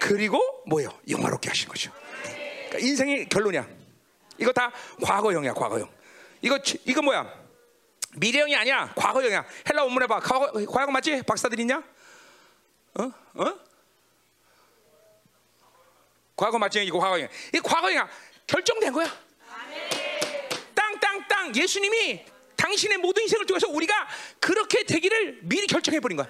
그리고 0.00 0.40
뭐요? 0.66 0.90
영화롭게 1.08 1.48
하신 1.48 1.68
거죠. 1.68 1.92
그러니까 2.22 2.78
인생의 2.78 3.28
결론이야. 3.28 3.66
이거 4.38 4.52
다 4.52 4.70
과거형이야 5.02 5.54
과거형. 5.54 5.90
이거 6.40 6.58
이거 6.84 7.02
뭐야? 7.02 7.48
미래형이 8.16 8.54
아니야. 8.54 8.92
과거형이야. 8.94 9.44
헬라 9.68 9.82
원문에 9.82 10.06
봐. 10.06 10.20
과거, 10.20 10.52
과거 10.66 10.92
맞지? 10.92 11.22
박사들 11.22 11.58
있냐? 11.60 11.82
어? 12.94 13.02
어? 13.34 13.54
과거 16.36 16.58
맞지? 16.58 16.84
이거 16.84 17.00
과거야. 17.00 17.26
이 17.52 17.60
과거야. 17.60 18.08
결정된 18.46 18.92
거야. 18.92 19.06
땅땅땅. 20.74 21.56
예수님이 21.56 22.24
당신의 22.68 22.98
모든 22.98 23.22
인생을 23.22 23.46
통해서 23.46 23.66
우리가 23.68 23.94
그렇게 24.40 24.84
되기를 24.84 25.40
미리 25.42 25.66
결정해 25.66 26.00
버린 26.00 26.18
거야. 26.18 26.26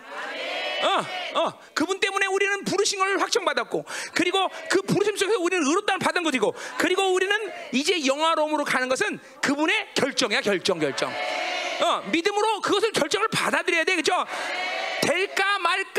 어, 0.80 1.40
어, 1.40 1.60
그분 1.74 1.98
때문에 1.98 2.26
우리는 2.26 2.64
부르신 2.64 3.00
걸 3.00 3.18
확정받았고, 3.20 3.84
그리고 4.14 4.48
그 4.70 4.80
부르심 4.82 5.16
속에서 5.16 5.40
우리는 5.40 5.66
의롭다는 5.66 5.98
받은 5.98 6.22
것이고, 6.22 6.54
그리고 6.78 7.02
우리는 7.12 7.34
이제 7.72 8.06
영화로움으로 8.06 8.64
가는 8.64 8.88
것은 8.88 9.18
그분의 9.42 9.88
결정이야, 9.94 10.40
결정, 10.42 10.78
결정. 10.78 11.10
어, 11.10 12.02
믿음으로 12.12 12.60
그것을 12.60 12.92
결정을 12.92 13.26
받아들여야 13.28 13.84
돼, 13.84 13.96
그죠? 13.96 14.24
될까 15.02 15.58
말까? 15.58 15.97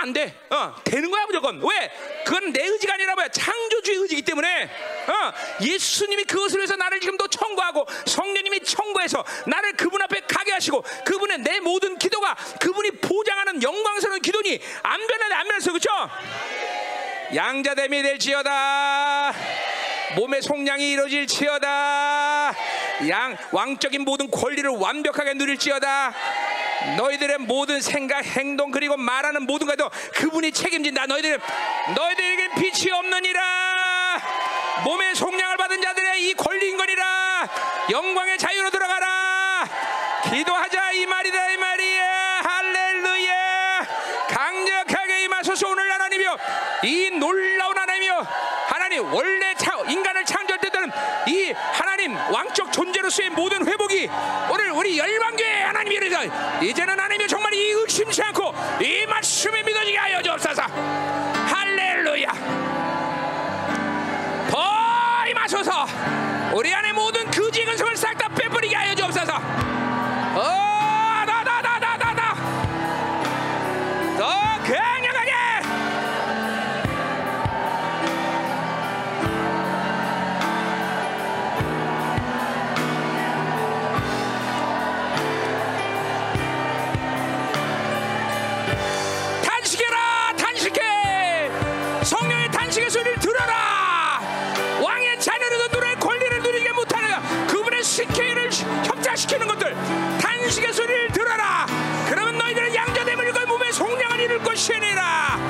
안 0.00 0.14
돼. 0.14 0.34
어, 0.48 0.74
되는 0.82 1.10
거야 1.10 1.26
무조건. 1.26 1.60
왜? 1.62 1.92
그건 2.24 2.52
내 2.52 2.64
의지가 2.64 2.94
아니라 2.94 3.14
뭐야? 3.14 3.28
창조주의 3.28 3.98
의지이기 3.98 4.22
때문에 4.22 4.64
어, 4.64 5.32
예수님이 5.62 6.24
그것을 6.24 6.58
위해서 6.58 6.74
나를 6.76 7.00
지금도 7.00 7.28
청구하고 7.28 7.86
성령님이 8.06 8.60
청구해서 8.60 9.22
나를 9.46 9.74
그분 9.74 10.00
앞에 10.00 10.20
가게 10.20 10.52
하시고 10.52 10.82
그분의 11.04 11.40
내 11.40 11.60
모든 11.60 11.98
기도가 11.98 12.34
그분이 12.60 12.92
보장하는 12.92 13.62
영광스러운 13.62 14.20
기도니 14.22 14.58
안 14.82 15.06
변하네 15.06 15.34
안 15.34 15.46
변했어 15.48 15.70
그렇죠? 15.72 15.90
양자됨이 17.34 18.02
될지어다. 18.02 19.34
몸의 20.16 20.42
속량이 20.42 20.92
이루어질지어다. 20.92 22.54
양 23.08 23.36
왕적인 23.52 24.02
모든 24.02 24.30
권리를 24.30 24.68
완벽하게 24.70 25.34
누릴지어다. 25.34 26.14
너희들의 26.96 27.38
모든 27.38 27.80
생각, 27.80 28.24
행동 28.24 28.70
그리고 28.70 28.96
말하는 28.96 29.42
모든 29.44 29.66
것도 29.66 29.90
그분이 30.14 30.52
책임진다. 30.52 31.06
너희들 31.06 31.40
너희들에게 31.94 32.48
빛이 32.54 32.90
없느니라. 32.90 34.20
몸의 34.84 35.14
속량을 35.14 35.56
받은 35.56 35.82
자들의 35.82 36.28
이 36.28 36.34
권리인 36.34 36.76
거니라. 36.76 37.48
영광의 37.90 38.38
자유로 38.38 38.70
들어가라. 38.70 39.68
기도하자 40.30 40.92
이 40.92 41.06
말이다 41.06 41.50
이 41.50 41.56
말이야. 41.56 42.40
할렐루야. 42.44 43.86
강력하게 44.28 45.24
임하소서 45.24 45.68
오늘 45.68 45.92
하나님이여 45.92 46.38
이 46.84 47.10
놀라운 47.10 47.76
하나님이여 47.76 48.26
하나님 48.68 49.12
원래 49.12 49.54
차, 49.54 49.76
인간을 49.86 50.24
하나님 50.24 50.39
왕적 52.30 52.72
존재로서의 52.72 53.30
모든 53.30 53.66
회복이 53.66 54.08
오늘 54.50 54.70
우리 54.72 54.98
열방교회 54.98 55.62
하나님이 55.62 55.96
이르서 55.96 56.24
이제는 56.62 56.92
하나님이 56.92 57.26
정말 57.28 57.52
이 57.54 57.70
의심치 57.72 58.22
않고 58.22 58.54
이 58.80 59.06
말씀에 59.06 59.62
믿어지게 59.62 59.96
하여 59.98 60.22
주옵소서. 60.22 60.62
할렐루야. 60.62 62.28
더 64.48 65.28
임하소서. 65.28 65.86
우리 66.52 66.72
안에 66.74 66.92
모든 66.92 67.30
거지 67.30 67.64
근성을 67.64 67.96
싹 67.96 68.18
다 68.18 68.28
빼버리게 68.28 68.74
하여 68.74 68.94
주옵소서 68.94 69.69
시키는 99.20 99.46
것들 99.48 99.74
단식의 100.18 100.72
소리를 100.72 101.08
들어라. 101.12 101.66
그러면 102.08 102.38
너희들은 102.38 102.74
양자됨을 102.74 103.28
입고 103.28 103.46
몸에 103.46 103.70
속량을 103.70 104.20
이룰 104.20 104.42
것이니라 104.42 105.49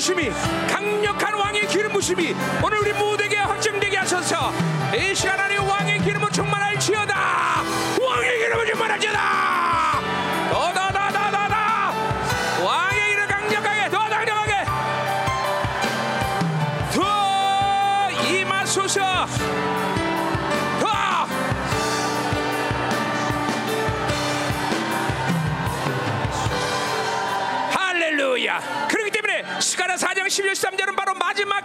부심이 0.00 0.30
강력한 0.66 1.34
왕의 1.34 1.66
기름 1.66 1.92
부심이 1.92 2.34
오늘 2.64 2.78
우리 2.78 2.90
모두에게 2.94 3.36
확정되게 3.36 3.98
하셔서. 3.98 4.50
이 4.96 5.14
시간 5.14 5.38
안에 5.38 5.58
왕의 5.58 6.00
기름을 6.00 6.30
충만할지어다. 6.30 7.59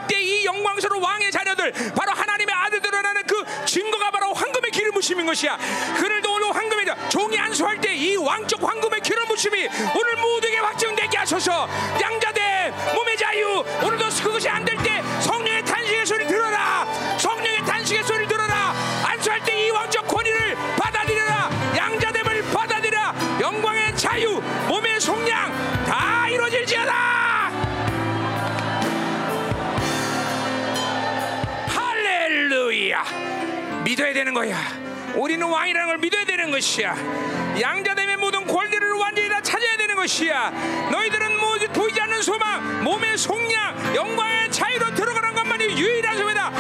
그때 0.07 0.21
이 0.21 0.45
영광스러운 0.45 1.01
왕의 1.03 1.31
자녀들 1.31 1.71
바로 1.95 2.11
하나님의 2.13 2.53
아들들이라는 2.53 3.23
그 3.23 3.65
증거가 3.65 4.11
바로 4.11 4.33
황금의 4.33 4.71
기름 4.71 4.93
무심인 4.93 5.25
것이야. 5.25 5.57
그늘도 5.97 6.31
오늘 6.33 6.55
황금의 6.55 6.85
종이 7.09 7.37
안수할 7.39 7.81
때 7.81 7.95
이 7.95 8.15
왕적 8.17 8.61
황금의 8.61 9.01
기름 9.01 9.27
무심이 9.27 9.67
오늘 9.95 10.15
모두에게 10.17 10.57
확증되게 10.57 11.17
하소서. 11.17 11.67
양자대 11.99 12.71
몸의 12.93 13.17
자유 13.17 13.63
오늘도 13.83 14.05
그것이 14.21 14.49
안될 14.49 14.74
거야. 34.35 34.57
우리는 35.15 35.47
왕이라는 35.47 35.87
걸 35.87 35.97
믿어야 35.97 36.25
되는 36.25 36.51
것이야. 36.51 36.93
양자됨의 37.59 38.17
모든 38.17 38.45
권리를 38.45 38.91
완전히 38.91 39.29
다 39.29 39.39
찾아야 39.41 39.77
되는 39.77 39.95
것이야. 39.95 40.51
너희들은 40.91 41.39
뭐 41.39 41.45
모두 41.55 41.69
보이지 41.69 42.01
않는 42.01 42.21
소망, 42.21 42.83
몸의 42.83 43.17
속량, 43.17 43.95
영광의 43.95 44.51
자유로 44.51 44.93
들어가는 44.93 45.33
것만이 45.33 45.79
유일한 45.79 46.17
소망이다. 46.17 46.51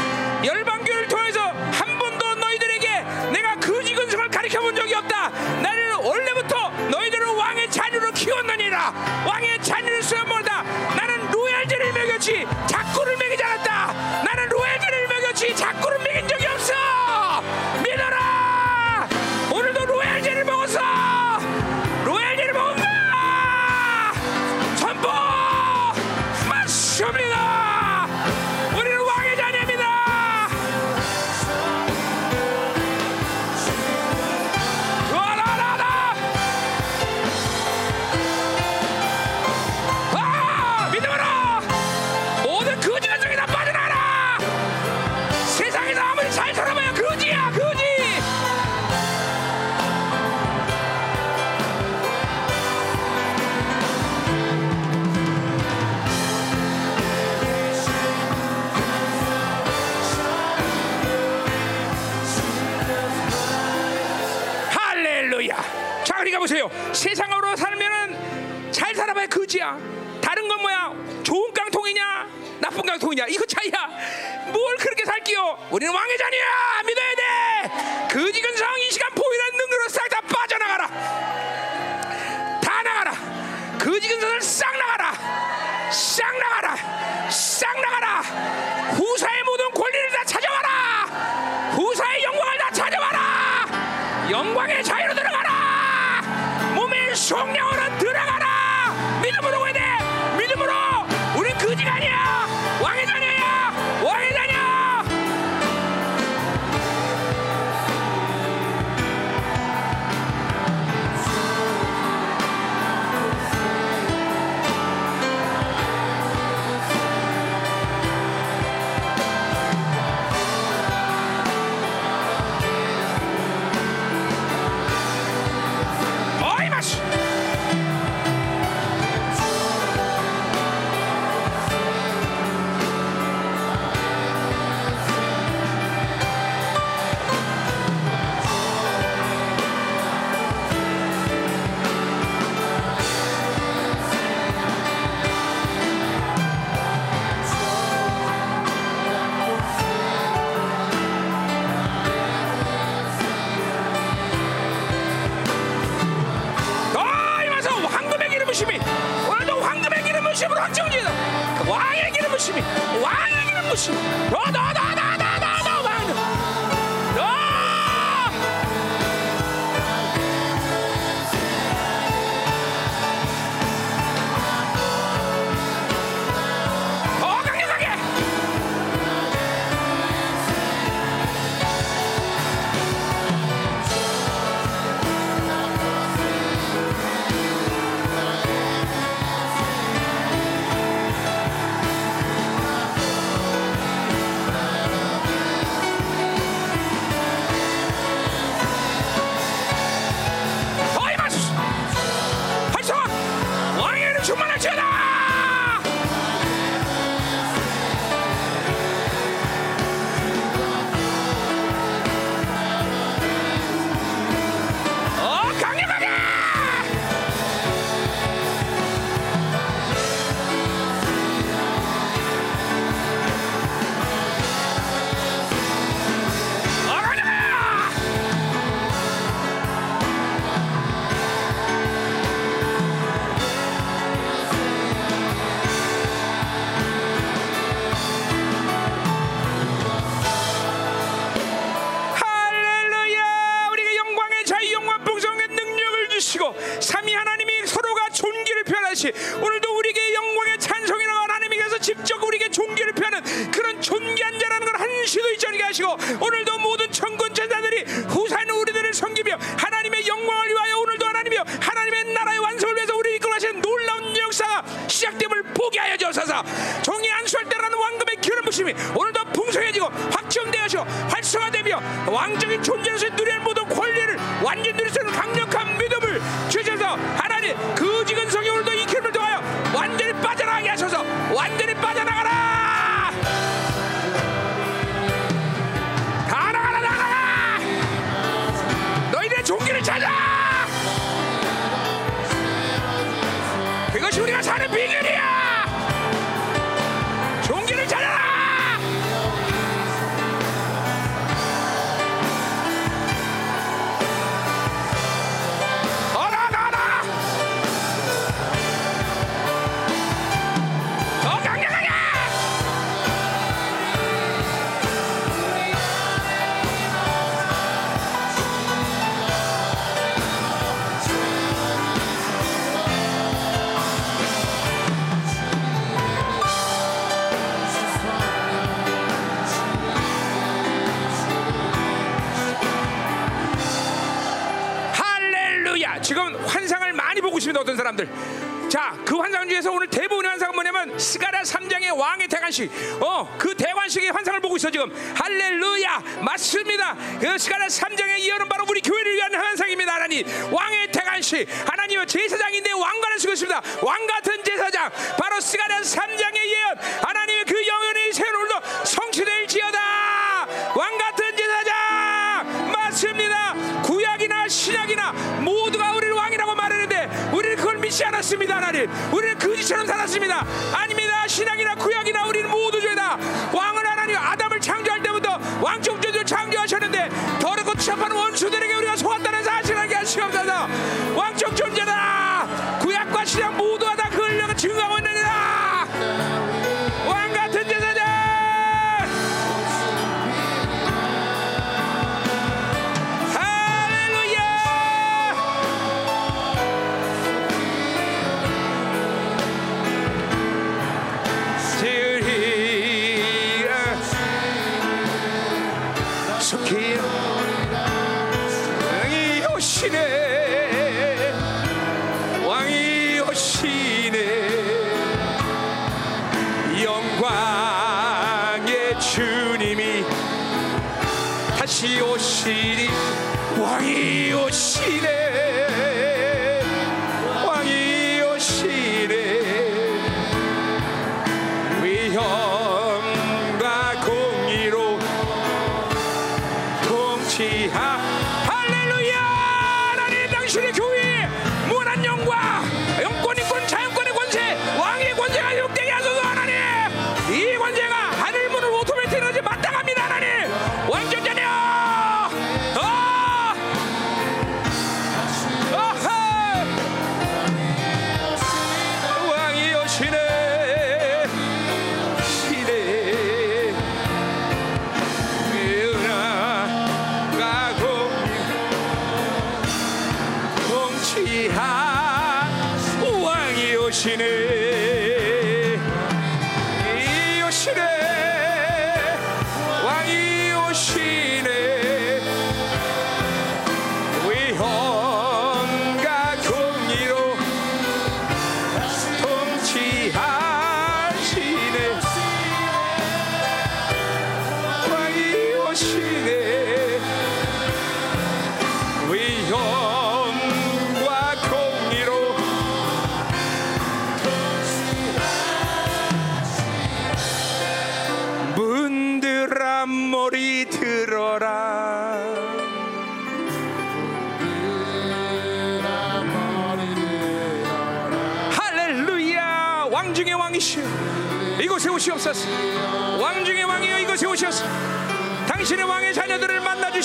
누구냐? 73.15 73.25
이거 73.29 73.45
차이야. 73.45 74.51
뭘 74.51 74.75
그렇게 74.77 75.05
살게요? 75.05 75.57
우리는 75.71 75.93
왕의 75.93 76.17
자녀야. 76.17 76.83
믿어 76.85 77.01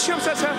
시옵소서 0.00 0.49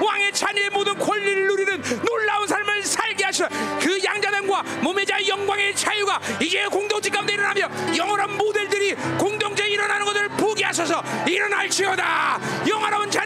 왕의 0.00 0.32
자녀의 0.32 0.70
모든 0.70 0.98
권리를 0.98 1.46
누리는 1.46 1.82
놀라운 2.04 2.46
삶을 2.46 2.82
살게 2.84 3.24
하시고 3.24 3.48
그 3.80 4.02
양자됨과 4.04 4.62
몸의 4.82 5.06
자 5.06 5.16
영광의 5.26 5.74
자유가 5.74 6.20
이제 6.40 6.66
공동체 6.66 7.10
가운데 7.10 7.34
일어나며 7.34 7.68
영원한 7.96 8.36
모델들이 8.36 8.94
공동체에 9.18 9.68
일어나는 9.68 10.04
것을 10.04 10.28
보게 10.30 10.64
하소서. 10.64 11.02
일어날지어다. 11.26 12.40
영원한 12.68 13.10
자 13.10 13.19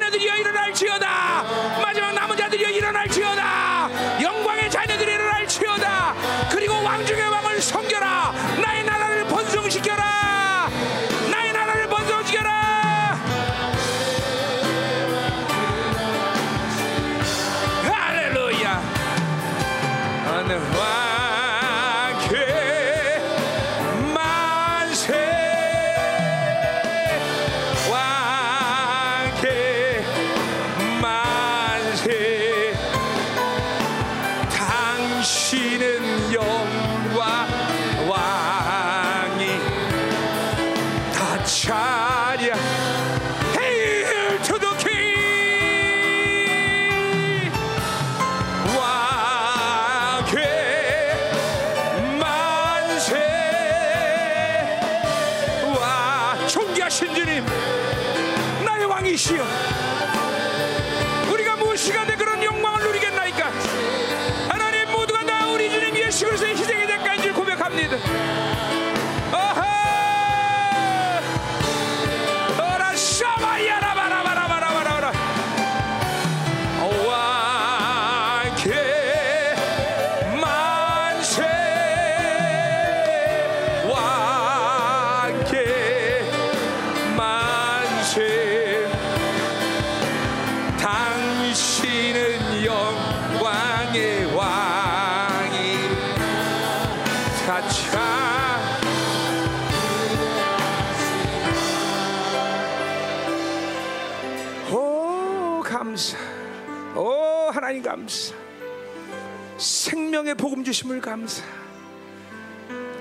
주심을 110.74 111.00
감사. 111.00 111.44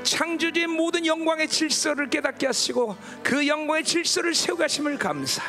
창조주의 0.04 0.68
모든 0.68 1.04
영광의 1.08 1.48
질서를 1.48 2.08
깨닫게 2.08 2.46
하시고 2.46 2.96
그 3.24 3.48
영광의 3.48 3.84
질서를 3.84 4.36
세워가심을 4.36 5.00
감사. 5.00 5.42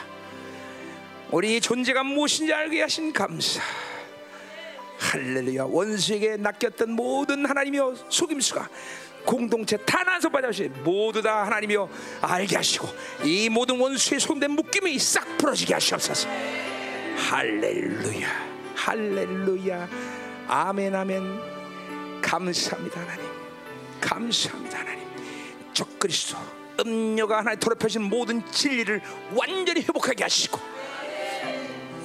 우리 1.30 1.60
존재가 1.60 2.02
무엇인지 2.02 2.50
알게 2.50 2.80
하신 2.80 3.12
감사. 3.12 3.60
할렐루야. 4.98 5.64
원수에게 5.64 6.38
낚였던 6.38 6.92
모든 6.92 7.44
하나님이여 7.44 7.94
속임수가 8.08 8.68
공동체 9.26 9.76
탄한서 9.76 10.30
받아시 10.30 10.70
모두 10.82 11.20
다 11.20 11.44
하나님이여 11.44 11.90
알게 12.22 12.56
하시고 12.56 12.88
이 13.24 13.50
모든 13.50 13.78
원수의 13.78 14.18
손된 14.18 14.50
묶임이 14.52 14.98
싹 14.98 15.36
풀어지게 15.36 15.74
하시옵소서. 15.74 16.26
할렐루야. 17.28 18.28
할렐루야. 18.76 19.88
아멘 20.48 20.94
아멘 20.94 21.53
감사합니다 22.34 23.00
하나님 23.00 23.24
감사합니다 24.00 24.80
하나님 24.80 25.04
적 25.72 25.98
그리스도 26.00 26.36
음료가 26.80 27.38
하나님 27.38 27.60
더럽혀진 27.60 28.02
모든 28.02 28.44
진리를 28.50 29.00
완전히 29.36 29.82
회복하게 29.82 30.24
하시고 30.24 30.58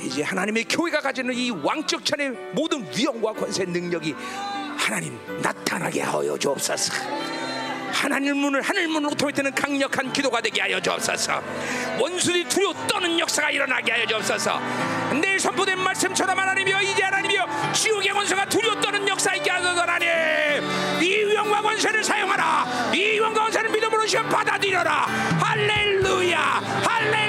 이제 0.04 0.22
하나님의 0.22 0.66
교회가 0.66 1.02
가지는 1.02 1.34
이 1.34 1.50
왕적 1.50 2.06
찬의 2.06 2.30
모든 2.54 2.88
위엄과 2.96 3.34
권세 3.34 3.66
능력이 3.66 4.14
하나님 4.78 5.20
나타나게 5.42 6.02
하여 6.02 6.38
주옵소서. 6.38 6.94
하나님 7.92 8.38
문을 8.38 8.62
하늘 8.62 8.88
문으로 8.88 9.16
통해되는 9.16 9.54
강력한 9.54 10.12
기도가 10.14 10.42
되게 10.42 10.62
하여 10.62 10.80
주옵소서. 10.80 11.42
원수들이 12.00 12.46
두려워 12.46 12.74
떠는 12.88 13.20
역사가 13.20 13.52
일어나게 13.52 13.92
하여 13.92 14.06
주옵소서. 14.06 14.60
내일 15.22 15.40
선포된 15.40 15.80
말씀처럼 15.80 16.38
하나님이여 16.38 16.82
이제 16.82 17.04
하나님이여 17.04 17.72
지옥의 17.74 18.10
권세가 18.12 18.46
두려워 18.46 18.80
떠는 18.80 19.08
역사 19.08 19.34
있게 19.36 19.50
하소서 19.50 19.82
하나님. 19.82 20.08
이 21.02 21.24
위엄과 21.26 21.62
권세를 21.62 22.04
사용하라. 22.04 22.92
이 22.94 23.00
위엄과 23.00 23.44
권세를 23.44 23.70
믿음으로 23.72 24.06
시험 24.06 24.28
받아들여라. 24.30 24.92
할렐루야. 25.42 26.40
할렐루야. 26.84 27.29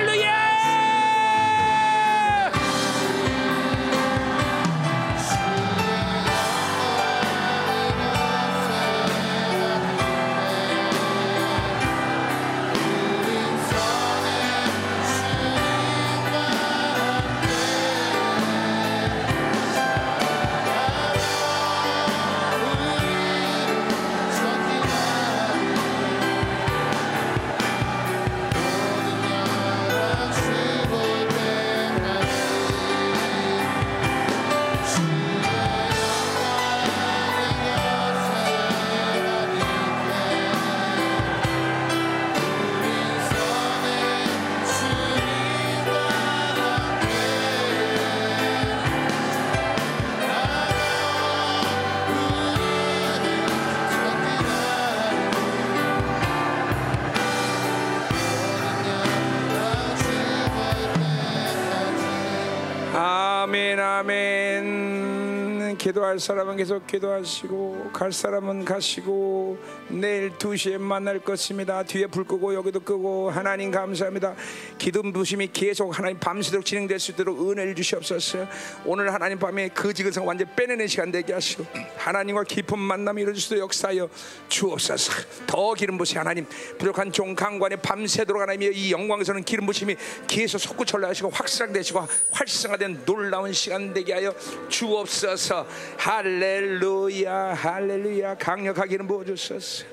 기도할 65.90 66.20
사람은 66.20 66.56
계속 66.56 66.86
기도하시고 66.86 67.90
갈 67.92 68.12
사람은 68.12 68.64
가시고 68.64 69.58
내일 69.88 70.30
2시에 70.30 70.78
만날 70.78 71.18
것입니다. 71.18 71.82
뒤에 71.82 72.06
불 72.06 72.22
끄고 72.22 72.54
여기도 72.54 72.78
끄고 72.78 73.28
하나님 73.28 73.72
감사합니다. 73.72 74.36
기름 74.78 75.12
부심이 75.12 75.48
계속 75.52 75.90
하나님 75.98 76.20
밤새도록 76.20 76.64
진행될 76.64 77.00
수 77.00 77.10
있도록 77.10 77.50
은혜를 77.50 77.74
주시옵소서. 77.74 78.46
오늘 78.84 79.12
하나님 79.12 79.40
밤에 79.40 79.68
그 79.70 79.92
지근성 79.92 80.28
완전 80.28 80.46
빼내는 80.54 80.86
시간 80.86 81.10
되게 81.10 81.32
하시고 81.32 81.66
하나님과 81.96 82.44
깊은 82.44 82.78
만남이 82.78 83.22
이루어질 83.22 83.42
수 83.42 83.58
역사하여 83.58 84.08
주옵소서. 84.48 85.12
더 85.48 85.74
기름 85.74 85.98
부시 85.98 86.16
하나님 86.18 86.46
부족한 86.78 87.10
종 87.10 87.34
강관에 87.34 87.74
밤새도록 87.74 88.40
하나님의 88.42 88.76
이 88.76 88.92
영광에서는 88.92 89.42
기름 89.42 89.66
부심이 89.66 89.96
계속 90.28 90.58
솟구철로 90.58 91.08
하시고 91.08 91.30
확산되시고 91.30 92.06
활성화된 92.30 93.04
놀라운 93.04 93.52
시간 93.52 93.92
되게 93.92 94.12
하여 94.12 94.32
주옵소서. 94.68 95.66
할렐루야 95.98 97.54
할렐루야 97.54 98.34
강력하게 98.36 98.88
기름 98.88 99.06
부어 99.06 99.24
주소서. 99.24 99.84